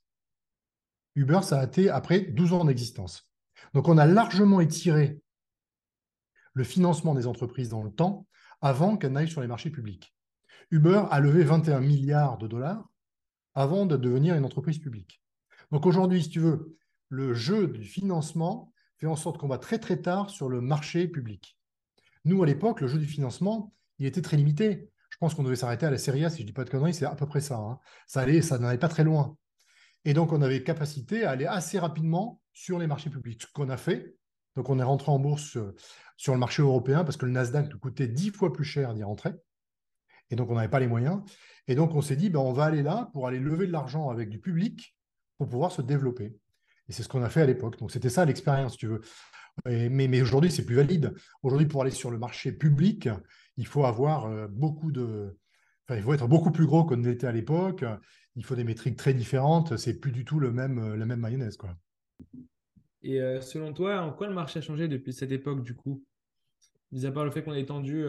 Uber, 1.15 1.41
ça 1.43 1.59
a 1.59 1.65
été 1.65 1.89
après 1.89 2.21
12 2.21 2.53
ans 2.53 2.65
d'existence. 2.65 3.29
Donc 3.73 3.87
on 3.87 3.97
a 3.97 4.05
largement 4.05 4.61
étiré 4.61 5.21
le 6.53 6.63
financement 6.63 7.13
des 7.13 7.27
entreprises 7.27 7.69
dans 7.69 7.83
le 7.83 7.91
temps 7.91 8.27
avant 8.61 8.97
qu'elles 8.97 9.11
n'aillent 9.11 9.29
sur 9.29 9.41
les 9.41 9.47
marchés 9.47 9.69
publics. 9.69 10.15
Uber 10.71 11.03
a 11.11 11.19
levé 11.19 11.43
21 11.43 11.81
milliards 11.81 12.37
de 12.37 12.47
dollars 12.47 12.89
avant 13.53 13.85
de 13.85 13.97
devenir 13.97 14.35
une 14.35 14.45
entreprise 14.45 14.79
publique. 14.79 15.21
Donc 15.71 15.85
aujourd'hui, 15.85 16.23
si 16.23 16.29
tu 16.29 16.39
veux, 16.39 16.77
le 17.13 17.35
jeu 17.35 17.67
du 17.67 17.83
financement 17.83 18.73
fait 18.97 19.05
en 19.05 19.15
sorte 19.15 19.37
qu'on 19.37 19.47
va 19.47 19.59
très 19.59 19.77
très 19.77 20.01
tard 20.01 20.31
sur 20.31 20.49
le 20.49 20.61
marché 20.61 21.07
public. 21.07 21.59
Nous, 22.25 22.41
à 22.41 22.45
l'époque, 22.47 22.81
le 22.81 22.87
jeu 22.87 22.97
du 22.97 23.05
financement, 23.05 23.71
il 23.99 24.07
était 24.07 24.23
très 24.23 24.35
limité. 24.35 24.89
Je 25.11 25.17
pense 25.19 25.35
qu'on 25.35 25.43
devait 25.43 25.55
s'arrêter 25.55 25.85
à 25.85 25.91
la 25.91 25.99
série 25.99 26.25
A, 26.25 26.31
si 26.31 26.37
je 26.37 26.41
ne 26.41 26.47
dis 26.47 26.53
pas 26.53 26.63
de 26.63 26.71
conneries, 26.71 26.95
c'est 26.95 27.05
à 27.05 27.13
peu 27.13 27.27
près 27.27 27.41
ça. 27.41 27.57
Hein. 27.57 27.77
Ça 28.07 28.25
ça 28.41 28.57
n'allait 28.57 28.79
pas 28.79 28.87
très 28.87 29.03
loin. 29.03 29.37
Et 30.05 30.13
donc, 30.13 30.31
on 30.31 30.41
avait 30.41 30.63
capacité 30.63 31.23
à 31.23 31.31
aller 31.31 31.45
assez 31.45 31.77
rapidement 31.77 32.41
sur 32.51 32.79
les 32.79 32.87
marchés 32.87 33.11
publics, 33.11 33.43
ce 33.43 33.47
qu'on 33.53 33.69
a 33.69 33.77
fait. 33.77 34.15
Donc, 34.55 34.69
on 34.69 34.79
est 34.79 34.83
rentré 34.83 35.11
en 35.11 35.19
bourse 35.19 35.55
euh, 35.57 35.75
sur 36.17 36.33
le 36.33 36.39
marché 36.39 36.63
européen 36.63 37.03
parce 37.03 37.17
que 37.17 37.27
le 37.27 37.31
Nasdaq 37.31 37.71
nous 37.71 37.79
coûtait 37.79 38.07
dix 38.07 38.31
fois 38.31 38.51
plus 38.51 38.63
cher 38.63 38.95
d'y 38.95 39.03
rentrer. 39.03 39.33
Et 40.31 40.35
donc, 40.35 40.49
on 40.49 40.55
n'avait 40.55 40.67
pas 40.67 40.79
les 40.79 40.87
moyens. 40.87 41.21
Et 41.67 41.75
donc, 41.75 41.93
on 41.93 42.01
s'est 42.01 42.15
dit, 42.15 42.31
ben, 42.31 42.39
on 42.39 42.53
va 42.53 42.65
aller 42.65 42.81
là 42.81 43.11
pour 43.13 43.27
aller 43.27 43.39
lever 43.39 43.67
de 43.67 43.71
l'argent 43.71 44.09
avec 44.09 44.29
du 44.29 44.39
public 44.39 44.97
pour 45.37 45.47
pouvoir 45.47 45.71
se 45.71 45.83
développer. 45.83 46.35
Et 46.89 46.93
c'est 46.93 47.03
ce 47.03 47.09
qu'on 47.09 47.23
a 47.23 47.29
fait 47.29 47.41
à 47.41 47.45
l'époque. 47.45 47.79
Donc, 47.79 47.91
c'était 47.91 48.09
ça 48.09 48.25
l'expérience, 48.25 48.77
tu 48.77 48.87
veux. 48.87 49.01
mais, 49.65 50.21
aujourd'hui, 50.21 50.51
c'est 50.51 50.65
plus 50.65 50.75
valide. 50.75 51.13
Aujourd'hui, 51.41 51.67
pour 51.67 51.81
aller 51.81 51.91
sur 51.91 52.11
le 52.11 52.17
marché 52.17 52.51
public, 52.51 53.09
il 53.57 53.67
faut 53.67 53.85
avoir 53.85 54.25
euh, 54.25 54.47
beaucoup 54.47 54.91
de. 54.91 55.37
Enfin, 55.87 55.97
il 55.97 56.03
faut 56.03 56.13
être 56.13 56.27
beaucoup 56.27 56.51
plus 56.51 56.65
gros 56.65 56.85
qu'on 56.85 56.97
l'était 56.97 57.27
à 57.27 57.31
l'époque 57.31 57.83
il 58.35 58.43
faut 58.43 58.55
des 58.55 58.63
métriques 58.63 58.95
très 58.95 59.13
différentes. 59.13 59.77
C'est 59.77 59.99
plus 59.99 60.11
du 60.11 60.25
tout 60.25 60.39
le 60.39 60.51
même, 60.51 60.79
euh, 60.79 60.97
la 60.97 61.05
même 61.05 61.19
mayonnaise. 61.19 61.57
Et 63.03 63.21
euh, 63.21 63.41
selon 63.41 63.73
toi, 63.73 64.01
en 64.01 64.11
quoi 64.11 64.27
le 64.27 64.33
marché 64.33 64.59
a 64.59 64.61
changé 64.61 64.87
depuis 64.87 65.13
cette 65.13 65.31
époque, 65.31 65.63
du 65.63 65.75
coup? 65.75 66.03
Mis 66.91 67.05
à 67.05 67.11
part 67.11 67.25
le 67.25 67.31
fait 67.31 67.43
qu'on 67.43 67.51
a 67.51 67.59
étendu, 67.59 68.05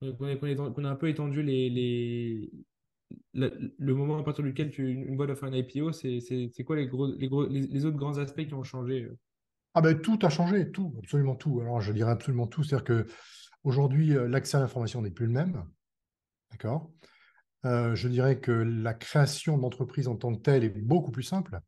qu'on 0.00 0.26
a, 0.26 0.88
un 0.88 0.96
peu 0.96 1.08
étendu 1.08 1.42
les, 1.42 2.50
le 3.34 3.94
moment 3.94 4.18
à 4.18 4.22
partir 4.22 4.44
duquel 4.44 4.70
tu, 4.70 4.90
une 4.90 5.16
boîte 5.16 5.34
fait 5.34 5.46
un 5.46 5.52
IPO, 5.52 5.92
c'est 5.92 6.64
quoi 6.64 6.76
les, 6.76 6.86
gros, 6.86 7.06
les, 7.14 7.28
gros, 7.28 7.46
les, 7.46 7.84
autres 7.84 7.96
grands 7.96 8.18
aspects 8.18 8.46
qui 8.46 8.54
ont 8.54 8.64
changé 8.64 9.08
ah 9.74 9.80
ben, 9.80 10.00
Tout 10.00 10.18
a 10.22 10.28
changé, 10.28 10.70
tout, 10.70 10.94
absolument 10.98 11.34
tout. 11.34 11.60
Alors 11.60 11.80
je 11.80 11.92
dirais 11.92 12.10
absolument 12.10 12.46
tout. 12.46 12.62
C'est-à-dire 12.62 13.04
qu'aujourd'hui, 13.04 14.14
l'accès 14.28 14.56
à 14.56 14.60
l'information 14.60 15.02
n'est 15.02 15.10
plus 15.10 15.26
le 15.26 15.32
même. 15.32 15.64
D'accord? 16.50 16.90
Euh, 17.64 17.94
je 17.94 18.08
dirais 18.08 18.40
que 18.40 18.50
la 18.50 18.94
création 18.94 19.56
d'entreprise 19.58 20.08
en 20.08 20.16
tant 20.16 20.34
que 20.34 20.40
telle 20.40 20.64
est 20.64 20.70
beaucoup 20.70 21.10
plus 21.10 21.22
simple. 21.22 21.60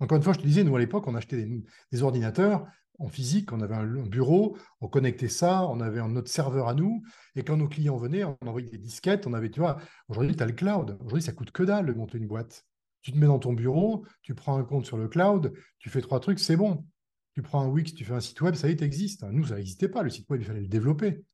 Encore 0.00 0.16
une 0.16 0.22
fois, 0.22 0.32
je 0.32 0.38
te 0.38 0.46
disais, 0.46 0.64
nous 0.64 0.76
à 0.76 0.78
l'époque, 0.78 1.06
on 1.06 1.14
achetait 1.14 1.48
des, 1.90 2.02
ordinateurs 2.02 2.66
en 2.98 3.08
physique, 3.08 3.52
on 3.52 3.60
avait 3.60 3.74
un, 3.74 3.86
bureau, 4.06 4.56
on 4.80 4.88
connectait 4.88 5.28
ça, 5.28 5.66
on 5.68 5.80
avait 5.80 6.06
notre 6.08 6.30
serveur 6.30 6.68
à 6.68 6.74
nous, 6.74 7.02
et 7.34 7.42
quand 7.42 7.56
nos 7.56 7.68
clients 7.68 7.96
venaient, 7.96 8.24
on 8.24 8.36
envoyait 8.46 8.70
des 8.70 8.78
disquettes, 8.78 9.26
on 9.26 9.32
avait, 9.32 9.50
tu 9.50 9.60
vois, 9.60 9.78
aujourd'hui, 10.08 10.36
tu 10.36 10.42
as 10.42 10.46
le 10.46 10.52
cloud. 10.52 10.96
Aujourd'hui, 11.00 11.22
ça 11.22 11.32
coûte 11.32 11.50
que 11.50 11.62
dalle 11.62 11.86
de 11.86 11.92
monter 11.92 12.18
une 12.18 12.26
boîte. 12.26 12.64
Tu 13.02 13.12
te 13.12 13.18
mets 13.18 13.26
dans 13.26 13.38
ton 13.38 13.52
bureau, 13.52 14.06
tu 14.22 14.34
prends 14.34 14.56
un 14.56 14.64
compte 14.64 14.86
sur 14.86 14.96
le 14.96 15.08
cloud, 15.08 15.52
tu 15.78 15.90
fais 15.90 16.00
trois 16.00 16.20
trucs, 16.20 16.38
c'est 16.38 16.56
bon. 16.56 16.86
Tu 17.34 17.42
prends 17.42 17.62
un 17.62 17.68
Wix, 17.68 17.94
tu 17.94 18.04
fais 18.04 18.14
un 18.14 18.20
site 18.20 18.40
web, 18.40 18.54
ça 18.54 18.68
y 18.68 18.72
est, 18.72 18.82
existe. 18.82 19.24
Nous, 19.24 19.46
ça 19.46 19.56
n'existait 19.56 19.88
pas. 19.88 20.02
Le 20.02 20.10
site 20.10 20.30
web, 20.30 20.40
il 20.40 20.46
fallait 20.46 20.60
le 20.60 20.68
développer. 20.68 21.24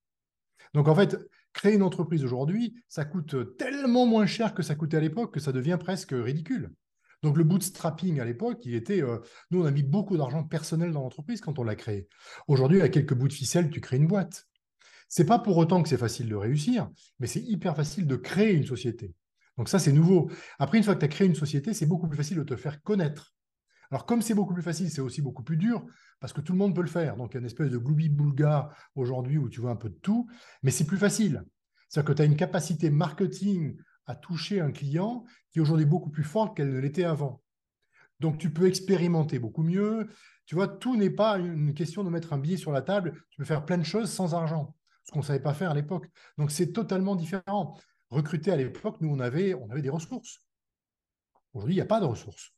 Donc 0.72 0.88
en 0.88 0.94
fait, 0.94 1.16
créer 1.52 1.74
une 1.74 1.82
entreprise 1.82 2.24
aujourd'hui, 2.24 2.74
ça 2.88 3.04
coûte 3.04 3.56
tellement 3.56 4.06
moins 4.06 4.26
cher 4.26 4.54
que 4.54 4.62
ça 4.62 4.74
coûtait 4.74 4.96
à 4.96 5.00
l'époque 5.00 5.34
que 5.34 5.40
ça 5.40 5.52
devient 5.52 5.78
presque 5.78 6.12
ridicule. 6.12 6.72
Donc 7.22 7.36
le 7.36 7.44
bootstrapping 7.44 8.20
à 8.20 8.24
l'époque, 8.24 8.60
il 8.64 8.74
était, 8.74 9.02
euh, 9.02 9.18
nous 9.50 9.62
on 9.62 9.66
a 9.66 9.70
mis 9.70 9.82
beaucoup 9.82 10.16
d'argent 10.16 10.42
personnel 10.44 10.92
dans 10.92 11.02
l'entreprise 11.02 11.40
quand 11.40 11.58
on 11.58 11.64
l'a 11.64 11.76
créé. 11.76 12.08
Aujourd'hui, 12.48 12.80
à 12.80 12.88
quelques 12.88 13.14
bouts 13.14 13.28
de 13.28 13.32
ficelle, 13.32 13.70
tu 13.70 13.80
crées 13.80 13.98
une 13.98 14.06
boîte. 14.06 14.46
C'est 15.08 15.26
pas 15.26 15.38
pour 15.38 15.56
autant 15.56 15.82
que 15.82 15.88
c'est 15.88 15.98
facile 15.98 16.28
de 16.28 16.36
réussir, 16.36 16.88
mais 17.18 17.26
c'est 17.26 17.42
hyper 17.42 17.76
facile 17.76 18.06
de 18.06 18.16
créer 18.16 18.52
une 18.52 18.64
société. 18.64 19.12
Donc 19.58 19.68
ça, 19.68 19.78
c'est 19.78 19.92
nouveau. 19.92 20.30
Après, 20.58 20.78
une 20.78 20.84
fois 20.84 20.94
que 20.94 21.00
tu 21.00 21.04
as 21.04 21.08
créé 21.08 21.26
une 21.26 21.34
société, 21.34 21.74
c'est 21.74 21.86
beaucoup 21.86 22.08
plus 22.08 22.16
facile 22.16 22.38
de 22.38 22.44
te 22.44 22.56
faire 22.56 22.82
connaître. 22.82 23.34
Alors, 23.90 24.06
comme 24.06 24.22
c'est 24.22 24.34
beaucoup 24.34 24.54
plus 24.54 24.62
facile, 24.62 24.88
c'est 24.88 25.00
aussi 25.00 25.20
beaucoup 25.20 25.42
plus 25.42 25.56
dur 25.56 25.84
parce 26.20 26.32
que 26.32 26.40
tout 26.40 26.52
le 26.52 26.58
monde 26.58 26.74
peut 26.74 26.80
le 26.80 26.86
faire. 26.86 27.16
Donc, 27.16 27.32
il 27.32 27.34
y 27.34 27.38
a 27.38 27.40
une 27.40 27.46
espèce 27.46 27.70
de 27.70 27.78
gloubi-boulga 27.78 28.70
aujourd'hui 28.94 29.36
où 29.36 29.48
tu 29.48 29.60
vois 29.60 29.72
un 29.72 29.76
peu 29.76 29.90
de 29.90 29.98
tout, 29.98 30.28
mais 30.62 30.70
c'est 30.70 30.86
plus 30.86 30.96
facile. 30.96 31.42
C'est-à-dire 31.88 32.08
que 32.08 32.16
tu 32.16 32.22
as 32.22 32.24
une 32.24 32.36
capacité 32.36 32.88
marketing 32.88 33.76
à 34.06 34.14
toucher 34.14 34.60
un 34.60 34.72
client 34.72 35.24
qui 35.50 35.58
est 35.58 35.62
aujourd'hui 35.62 35.86
beaucoup 35.86 36.10
plus 36.10 36.24
forte 36.24 36.56
qu'elle 36.56 36.72
ne 36.72 36.78
l'était 36.78 37.04
avant. 37.04 37.42
Donc, 38.20 38.38
tu 38.38 38.52
peux 38.52 38.66
expérimenter 38.66 39.38
beaucoup 39.38 39.62
mieux. 39.62 40.08
Tu 40.46 40.54
vois, 40.54 40.68
tout 40.68 40.96
n'est 40.96 41.10
pas 41.10 41.38
une 41.38 41.74
question 41.74 42.04
de 42.04 42.10
mettre 42.10 42.32
un 42.32 42.38
billet 42.38 42.56
sur 42.56 42.72
la 42.72 42.82
table. 42.82 43.14
Tu 43.30 43.38
peux 43.38 43.44
faire 43.44 43.64
plein 43.64 43.78
de 43.78 43.84
choses 43.84 44.10
sans 44.10 44.34
argent, 44.34 44.74
ce 45.04 45.12
qu'on 45.12 45.20
ne 45.20 45.24
savait 45.24 45.40
pas 45.40 45.54
faire 45.54 45.70
à 45.70 45.74
l'époque. 45.74 46.06
Donc, 46.36 46.50
c'est 46.50 46.72
totalement 46.72 47.16
différent. 47.16 47.78
Recruter 48.10 48.50
à 48.50 48.56
l'époque, 48.56 49.00
nous, 49.00 49.10
on 49.10 49.20
avait, 49.20 49.54
on 49.54 49.66
des 49.68 49.88
ressources. 49.88 50.44
Aujourd'hui, 51.54 51.74
il 51.74 51.78
n'y 51.78 51.82
a 51.82 51.86
pas 51.86 52.00
de 52.00 52.04
ressources. 52.04 52.52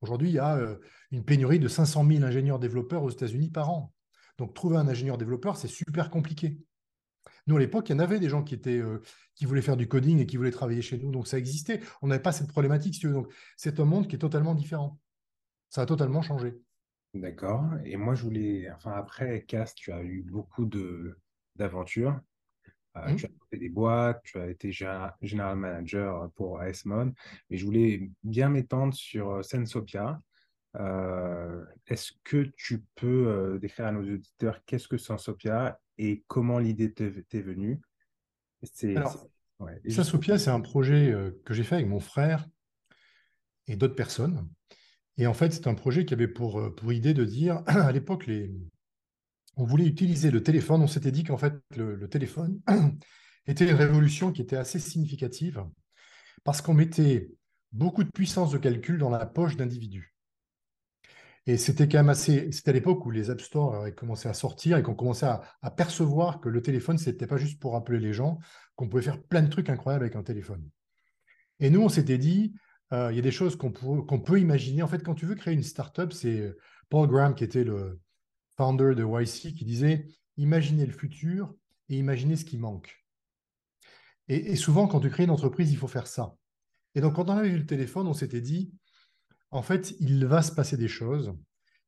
Aujourd'hui, 0.00 0.30
il 0.30 0.34
y 0.34 0.38
a 0.38 0.56
euh, 0.56 0.78
une 1.10 1.24
pénurie 1.24 1.60
de 1.60 1.68
500 1.68 2.06
000 2.06 2.24
ingénieurs 2.24 2.58
développeurs 2.58 3.02
aux 3.02 3.10
États-Unis 3.10 3.50
par 3.50 3.70
an. 3.70 3.92
Donc, 4.38 4.54
trouver 4.54 4.76
un 4.76 4.88
ingénieur 4.88 5.18
développeur, 5.18 5.56
c'est 5.56 5.68
super 5.68 6.10
compliqué. 6.10 6.58
Nous, 7.46 7.56
à 7.56 7.60
l'époque, 7.60 7.88
il 7.88 7.92
y 7.92 7.94
en 7.94 7.98
avait 7.98 8.18
des 8.18 8.28
gens 8.28 8.42
qui, 8.42 8.54
étaient, 8.54 8.78
euh, 8.78 9.00
qui 9.34 9.46
voulaient 9.46 9.62
faire 9.62 9.76
du 9.76 9.88
coding 9.88 10.20
et 10.20 10.26
qui 10.26 10.36
voulaient 10.36 10.50
travailler 10.50 10.82
chez 10.82 10.98
nous. 10.98 11.10
Donc, 11.10 11.26
ça 11.26 11.38
existait. 11.38 11.80
On 12.02 12.08
n'avait 12.08 12.22
pas 12.22 12.32
cette 12.32 12.48
problématique. 12.48 13.00
Donc, 13.06 13.32
c'est 13.56 13.80
un 13.80 13.84
monde 13.84 14.08
qui 14.08 14.16
est 14.16 14.20
totalement 14.20 14.54
différent. 14.54 14.98
Ça 15.68 15.82
a 15.82 15.86
totalement 15.86 16.22
changé. 16.22 16.60
D'accord. 17.14 17.64
Et 17.84 17.96
moi, 17.96 18.14
je 18.14 18.22
voulais. 18.22 18.70
Enfin, 18.70 18.92
après 18.92 19.42
CAST, 19.42 19.76
tu 19.76 19.92
as 19.92 20.02
eu 20.02 20.22
beaucoup 20.22 20.68
d'aventures. 21.56 22.18
Euh, 22.96 23.12
mmh. 23.12 23.16
Tu 23.16 23.26
as 23.26 23.28
fait 23.50 23.58
des 23.58 23.68
boîtes, 23.68 24.22
tu 24.24 24.38
as 24.38 24.48
été 24.48 24.70
général 24.72 25.56
manager 25.56 26.30
pour 26.32 26.60
ASMON, 26.60 27.14
mais 27.48 27.56
je 27.56 27.64
voulais 27.64 28.10
bien 28.22 28.50
m'étendre 28.50 28.94
sur 28.94 29.30
euh, 29.30 29.42
Sensopia. 29.42 30.20
Euh, 30.76 31.64
est-ce 31.86 32.12
que 32.24 32.50
tu 32.56 32.82
peux 32.94 33.58
décrire 33.60 33.86
à 33.86 33.92
nos 33.92 34.02
auditeurs 34.02 34.64
qu'est-ce 34.64 34.88
que 34.88 34.96
Sensopia 34.96 35.78
et 36.02 36.24
comment 36.26 36.58
l'idée 36.58 36.92
t'est 36.92 37.40
venue 37.40 37.80
Alors, 38.84 39.28
Sensopia, 39.88 40.38
c'est 40.38 40.50
un 40.50 40.60
projet 40.60 41.14
que 41.44 41.54
j'ai 41.54 41.62
fait 41.62 41.76
avec 41.76 41.86
mon 41.86 42.00
frère 42.00 42.48
et 43.68 43.76
d'autres 43.76 43.94
personnes. 43.94 44.48
Et 45.18 45.26
en 45.26 45.34
fait, 45.34 45.52
c'est 45.52 45.66
un 45.66 45.74
projet 45.74 46.04
qui 46.04 46.14
avait 46.14 46.28
pour, 46.28 46.74
pour 46.74 46.92
idée 46.92 47.14
de 47.14 47.24
dire, 47.24 47.62
à 47.66 47.92
l'époque, 47.92 48.26
les, 48.26 48.52
on 49.56 49.64
voulait 49.64 49.86
utiliser 49.86 50.30
le 50.30 50.42
téléphone. 50.42 50.82
On 50.82 50.86
s'était 50.86 51.12
dit 51.12 51.24
qu'en 51.24 51.36
fait, 51.36 51.54
le, 51.76 52.08
téléphone 52.08 52.60
était 53.46 53.68
une 53.68 53.76
révolution 53.76 54.32
qui 54.32 54.42
était 54.42 54.56
assez 54.56 54.78
significative 54.78 55.64
parce 56.44 56.60
qu'on 56.60 56.74
mettait 56.74 57.30
beaucoup 57.72 58.04
de 58.04 58.10
puissance 58.10 58.52
de 58.52 58.58
calcul 58.58 58.98
dans 58.98 59.10
la 59.10 59.26
poche 59.26 59.56
d'individus. 59.56 60.11
Et 61.46 61.56
c'était 61.56 61.88
quand 61.88 61.98
même 61.98 62.08
assez. 62.08 62.52
C'était 62.52 62.70
à 62.70 62.72
l'époque 62.72 63.04
où 63.04 63.10
les 63.10 63.30
App 63.30 63.40
Store 63.40 63.74
avaient 63.74 63.94
commencé 63.94 64.28
à 64.28 64.34
sortir 64.34 64.76
et 64.76 64.82
qu'on 64.82 64.94
commençait 64.94 65.26
à, 65.26 65.70
percevoir 65.70 66.40
que 66.40 66.48
le 66.48 66.62
téléphone, 66.62 66.96
n'était 67.04 67.26
pas 67.26 67.36
juste 67.36 67.60
pour 67.60 67.74
appeler 67.74 67.98
les 67.98 68.12
gens, 68.12 68.38
qu'on 68.76 68.88
pouvait 68.88 69.02
faire 69.02 69.20
plein 69.22 69.42
de 69.42 69.48
trucs 69.48 69.68
incroyables 69.68 70.04
avec 70.04 70.16
un 70.16 70.22
téléphone. 70.22 70.68
Et 71.58 71.70
nous, 71.70 71.82
on 71.82 71.88
s'était 71.88 72.18
dit, 72.18 72.54
euh, 72.92 73.10
il 73.10 73.16
y 73.16 73.18
a 73.18 73.22
des 73.22 73.32
choses 73.32 73.56
qu'on 73.56 73.72
peut, 73.72 74.22
peut, 74.22 74.40
imaginer. 74.40 74.82
En 74.82 74.88
fait, 74.88 75.02
quand 75.02 75.14
tu 75.14 75.26
veux 75.26 75.34
créer 75.34 75.54
une 75.54 75.62
startup, 75.62 76.12
c'est 76.12 76.54
Paul 76.90 77.08
Graham 77.08 77.34
qui 77.34 77.44
était 77.44 77.64
le, 77.64 78.00
founder 78.56 78.94
de 78.94 79.04
YC, 79.04 79.54
qui 79.54 79.64
disait 79.64 80.06
Imaginez 80.36 80.86
le 80.86 80.92
futur 80.92 81.54
et 81.88 81.96
imaginez 81.96 82.36
ce 82.36 82.44
qui 82.44 82.58
manque. 82.58 83.04
Et, 84.28 84.56
souvent, 84.56 84.86
quand 84.86 85.00
tu 85.00 85.10
crées 85.10 85.24
une 85.24 85.30
entreprise, 85.30 85.72
il 85.72 85.76
faut 85.76 85.88
faire 85.88 86.06
ça. 86.06 86.36
Et 86.94 87.00
donc, 87.00 87.16
quand 87.16 87.28
on 87.28 87.36
avait 87.36 87.50
vu 87.50 87.58
le 87.58 87.66
téléphone, 87.66 88.06
on 88.06 88.14
s'était 88.14 88.40
dit 88.40 88.72
En 89.52 89.62
fait, 89.62 89.94
il 90.00 90.24
va 90.26 90.42
se 90.42 90.50
passer 90.50 90.76
des 90.76 90.88
choses. 90.88 91.32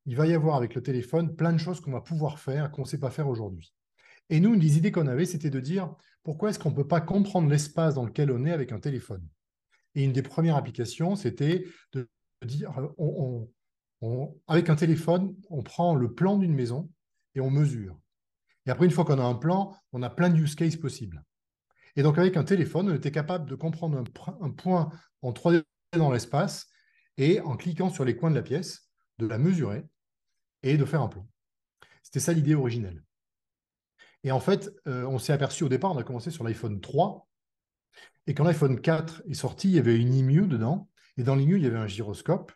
Il 0.05 0.15
va 0.15 0.27
y 0.27 0.33
avoir 0.33 0.55
avec 0.55 0.75
le 0.75 0.83
téléphone 0.83 1.35
plein 1.35 1.51
de 1.51 1.57
choses 1.57 1.81
qu'on 1.81 1.91
va 1.91 2.01
pouvoir 2.01 2.39
faire 2.39 2.71
qu'on 2.71 2.83
ne 2.83 2.87
sait 2.87 2.99
pas 2.99 3.09
faire 3.09 3.27
aujourd'hui. 3.27 3.73
Et 4.29 4.39
nous, 4.39 4.53
une 4.53 4.59
des 4.59 4.77
idées 4.77 4.91
qu'on 4.91 5.07
avait, 5.07 5.25
c'était 5.25 5.49
de 5.49 5.59
dire 5.59 5.93
pourquoi 6.23 6.49
est-ce 6.49 6.59
qu'on 6.59 6.69
ne 6.69 6.75
peut 6.75 6.87
pas 6.87 7.01
comprendre 7.01 7.49
l'espace 7.49 7.95
dans 7.95 8.05
lequel 8.05 8.31
on 8.31 8.45
est 8.45 8.51
avec 8.51 8.71
un 8.71 8.79
téléphone? 8.79 9.27
Et 9.95 10.03
une 10.03 10.13
des 10.13 10.21
premières 10.21 10.55
applications, 10.55 11.15
c'était 11.15 11.65
de 11.93 12.07
dire 12.43 12.71
avec 14.47 14.69
un 14.69 14.75
téléphone, 14.75 15.35
on 15.49 15.63
prend 15.63 15.95
le 15.95 16.13
plan 16.13 16.37
d'une 16.37 16.53
maison 16.53 16.89
et 17.33 17.41
on 17.41 17.49
mesure. 17.49 17.97
Et 18.67 18.71
après, 18.71 18.85
une 18.85 18.91
fois 18.91 19.05
qu'on 19.05 19.19
a 19.19 19.23
un 19.23 19.35
plan, 19.35 19.75
on 19.91 20.03
a 20.03 20.09
plein 20.09 20.29
de 20.29 20.37
use 20.37 20.55
cases 20.55 20.75
possibles. 20.75 21.23
Et 21.95 22.03
donc, 22.03 22.17
avec 22.17 22.37
un 22.37 22.43
téléphone, 22.43 22.89
on 22.89 22.95
était 22.95 23.11
capable 23.11 23.49
de 23.49 23.55
comprendre 23.55 23.97
un, 24.41 24.51
point 24.51 24.89
en 25.21 25.31
3D 25.31 25.63
dans 25.93 26.11
l'espace 26.11 26.67
et 27.17 27.39
en 27.41 27.55
cliquant 27.55 27.89
sur 27.89 28.05
les 28.05 28.15
coins 28.15 28.29
de 28.29 28.35
la 28.35 28.41
pièce, 28.41 28.89
de 29.17 29.27
la 29.27 29.37
mesurer 29.37 29.85
et 30.63 30.77
de 30.77 30.85
faire 30.85 31.01
un 31.01 31.07
plan. 31.07 31.27
C'était 32.03 32.19
ça 32.19 32.33
l'idée 32.33 32.55
originelle. 32.55 33.03
Et 34.23 34.31
en 34.31 34.39
fait, 34.39 34.71
euh, 34.87 35.05
on 35.05 35.19
s'est 35.19 35.33
aperçu 35.33 35.63
au 35.63 35.69
départ, 35.69 35.91
on 35.91 35.97
a 35.97 36.03
commencé 36.03 36.31
sur 36.31 36.43
l'iPhone 36.43 36.81
3. 36.81 37.27
Et 38.27 38.33
quand 38.33 38.43
l'iPhone 38.43 38.81
4 38.81 39.23
est 39.29 39.35
sorti, 39.35 39.69
il 39.69 39.75
y 39.75 39.79
avait 39.79 39.95
une 39.95 40.13
EMU 40.13 40.47
dedans 40.47 40.89
Et 41.17 41.23
dans 41.23 41.35
Linux, 41.35 41.59
il 41.59 41.63
y 41.63 41.67
avait 41.67 41.77
un 41.77 41.87
gyroscope, 41.87 42.51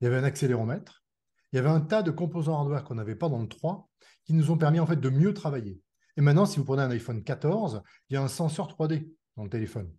il 0.00 0.04
y 0.04 0.06
avait 0.06 0.16
un 0.16 0.24
accéléromètre, 0.24 1.04
il 1.52 1.56
y 1.56 1.58
avait 1.58 1.68
un 1.68 1.80
tas 1.80 2.02
de 2.02 2.10
composants 2.10 2.58
hardware 2.58 2.84
qu'on 2.84 2.94
n'avait 2.94 3.14
pas 3.14 3.28
dans 3.28 3.40
le 3.40 3.48
3 3.48 3.88
qui 4.24 4.32
nous 4.32 4.50
ont 4.50 4.58
permis 4.58 4.80
en 4.80 4.86
fait 4.86 5.00
de 5.00 5.10
mieux 5.10 5.34
travailler. 5.34 5.80
Et 6.16 6.20
maintenant, 6.20 6.46
si 6.46 6.58
vous 6.58 6.64
prenez 6.64 6.82
un 6.82 6.90
iPhone 6.90 7.22
14, 7.22 7.82
il 8.08 8.14
y 8.14 8.16
a 8.16 8.22
un 8.22 8.28
senseur 8.28 8.68
3D 8.68 9.10
dans 9.36 9.44
le 9.44 9.50
téléphone. 9.50 9.90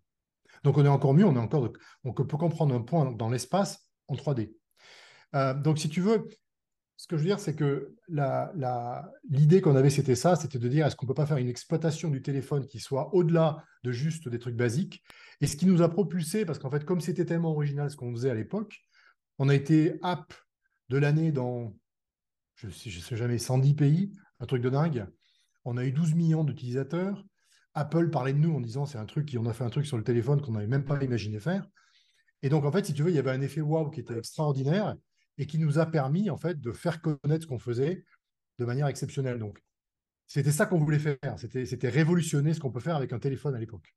Donc 0.63 0.77
on 0.77 0.85
est 0.85 0.89
encore 0.89 1.13
mieux, 1.13 1.25
on, 1.25 1.35
est 1.35 1.39
encore 1.39 1.71
on 2.03 2.13
peut 2.13 2.25
comprendre 2.25 2.75
un 2.75 2.81
point 2.81 3.11
dans 3.11 3.29
l'espace 3.29 3.89
en 4.07 4.15
3D. 4.15 4.53
Euh, 5.35 5.53
donc 5.53 5.79
si 5.79 5.89
tu 5.89 6.01
veux, 6.01 6.27
ce 6.99 7.07
que 7.07 7.15
je 7.15 7.21
veux 7.21 7.27
dire, 7.27 7.39
c'est 7.39 7.55
que 7.55 7.95
l'idée 9.29 9.61
qu'on 9.61 9.77
avait, 9.77 9.89
c'était 9.89 10.15
ça, 10.15 10.35
c'était 10.35 10.59
de 10.59 10.67
dire 10.67 10.85
est-ce 10.85 10.97
qu'on 10.97 11.05
ne 11.05 11.09
peut 11.09 11.15
pas 11.15 11.25
faire 11.25 11.37
une 11.37 11.47
exploitation 11.47 12.09
du 12.09 12.21
téléphone 12.21 12.65
qui 12.67 12.79
soit 12.79 13.13
au-delà 13.13 13.63
de 13.83 13.93
juste 13.93 14.27
des 14.27 14.37
trucs 14.37 14.57
basiques? 14.57 15.01
Et 15.39 15.47
ce 15.47 15.55
qui 15.55 15.65
nous 15.65 15.81
a 15.81 15.89
propulsé, 15.89 16.45
parce 16.45 16.59
qu'en 16.59 16.69
fait, 16.69 16.83
comme 16.83 16.99
c'était 16.99 17.23
tellement 17.23 17.51
original 17.51 17.89
ce 17.89 17.95
qu'on 17.95 18.11
faisait 18.11 18.29
à 18.29 18.33
l'époque, 18.33 18.81
on 19.37 19.47
a 19.47 19.55
été 19.55 19.97
app 20.01 20.33
de 20.89 20.97
l'année 20.97 21.31
dans, 21.31 21.73
je 22.55 22.67
ne 22.67 22.71
sais, 22.71 22.89
sais 22.89 23.15
jamais, 23.15 23.37
110 23.37 23.75
pays, 23.75 24.11
un 24.41 24.45
truc 24.45 24.61
de 24.61 24.69
dingue. 24.69 25.07
On 25.63 25.77
a 25.77 25.85
eu 25.85 25.93
12 25.93 26.15
millions 26.15 26.43
d'utilisateurs. 26.43 27.23
Apple 27.79 28.09
parlait 28.09 28.33
de 28.33 28.39
nous 28.39 28.53
en 28.53 28.59
disant 28.59 28.85
c'est 28.85 28.97
un 28.97 29.05
truc, 29.05 29.35
on 29.39 29.45
a 29.45 29.53
fait 29.53 29.63
un 29.63 29.69
truc 29.69 29.85
sur 29.85 29.97
le 29.97 30.03
téléphone 30.03 30.41
qu'on 30.41 30.51
n'avait 30.51 30.67
même 30.67 30.83
pas 30.83 31.01
imaginé 31.01 31.39
faire. 31.39 31.65
Et 32.41 32.49
donc, 32.49 32.65
en 32.65 32.71
fait, 32.71 32.85
si 32.85 32.93
tu 32.93 33.03
veux, 33.03 33.09
il 33.09 33.15
y 33.15 33.19
avait 33.19 33.31
un 33.31 33.41
effet 33.41 33.61
wow 33.61 33.89
qui 33.89 34.01
était 34.01 34.17
extraordinaire 34.17 34.95
et 35.37 35.45
qui 35.45 35.59
nous 35.59 35.79
a 35.79 35.85
permis, 35.85 36.29
en 36.29 36.37
fait, 36.37 36.59
de 36.59 36.71
faire 36.71 37.01
connaître 37.01 37.43
ce 37.43 37.47
qu'on 37.47 37.59
faisait 37.59 38.05
de 38.57 38.65
manière 38.65 38.87
exceptionnelle. 38.87 39.39
Donc, 39.39 39.63
c'était 40.27 40.51
ça 40.51 40.65
qu'on 40.65 40.77
voulait 40.79 40.99
faire. 40.99 41.17
C'était 41.37 41.89
révolutionner 41.89 42.53
ce 42.53 42.59
qu'on 42.59 42.71
peut 42.71 42.79
faire 42.79 42.95
avec 42.95 43.13
un 43.13 43.19
téléphone 43.19 43.55
à 43.55 43.59
l'époque. 43.59 43.95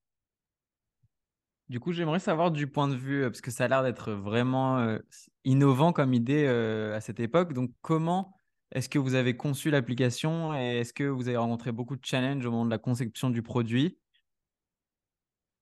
Du 1.68 1.81
coup, 1.81 1.92
j'aimerais 1.92 2.21
savoir 2.21 2.51
du 2.51 2.66
point 2.66 2.88
de 2.88 2.95
vue, 2.95 3.25
euh, 3.25 3.31
parce 3.31 3.40
que 3.40 3.51
ça 3.51 3.64
a 3.64 3.68
l'air 3.68 3.83
d'être 3.83 4.12
vraiment 4.12 4.79
euh, 4.79 4.99
innovant 5.45 5.92
comme 5.92 6.12
idée 6.12 6.45
euh, 6.47 6.95
à 6.95 7.01
cette 7.01 7.18
époque. 7.18 7.53
Donc, 7.53 7.71
comment 7.81 8.37
est-ce 8.72 8.88
que 8.88 8.98
vous 8.98 9.14
avez 9.14 9.37
conçu 9.37 9.70
l'application 9.70 10.54
et 10.54 10.80
est-ce 10.80 10.92
que 10.92 11.04
vous 11.04 11.28
avez 11.28 11.37
rencontré 11.37 11.72
beaucoup 11.72 11.96
de 11.96 12.04
challenges 12.04 12.44
au 12.44 12.50
moment 12.50 12.64
de 12.64 12.70
la 12.70 12.78
conception 12.78 13.30
du 13.30 13.42
produit? 13.42 13.98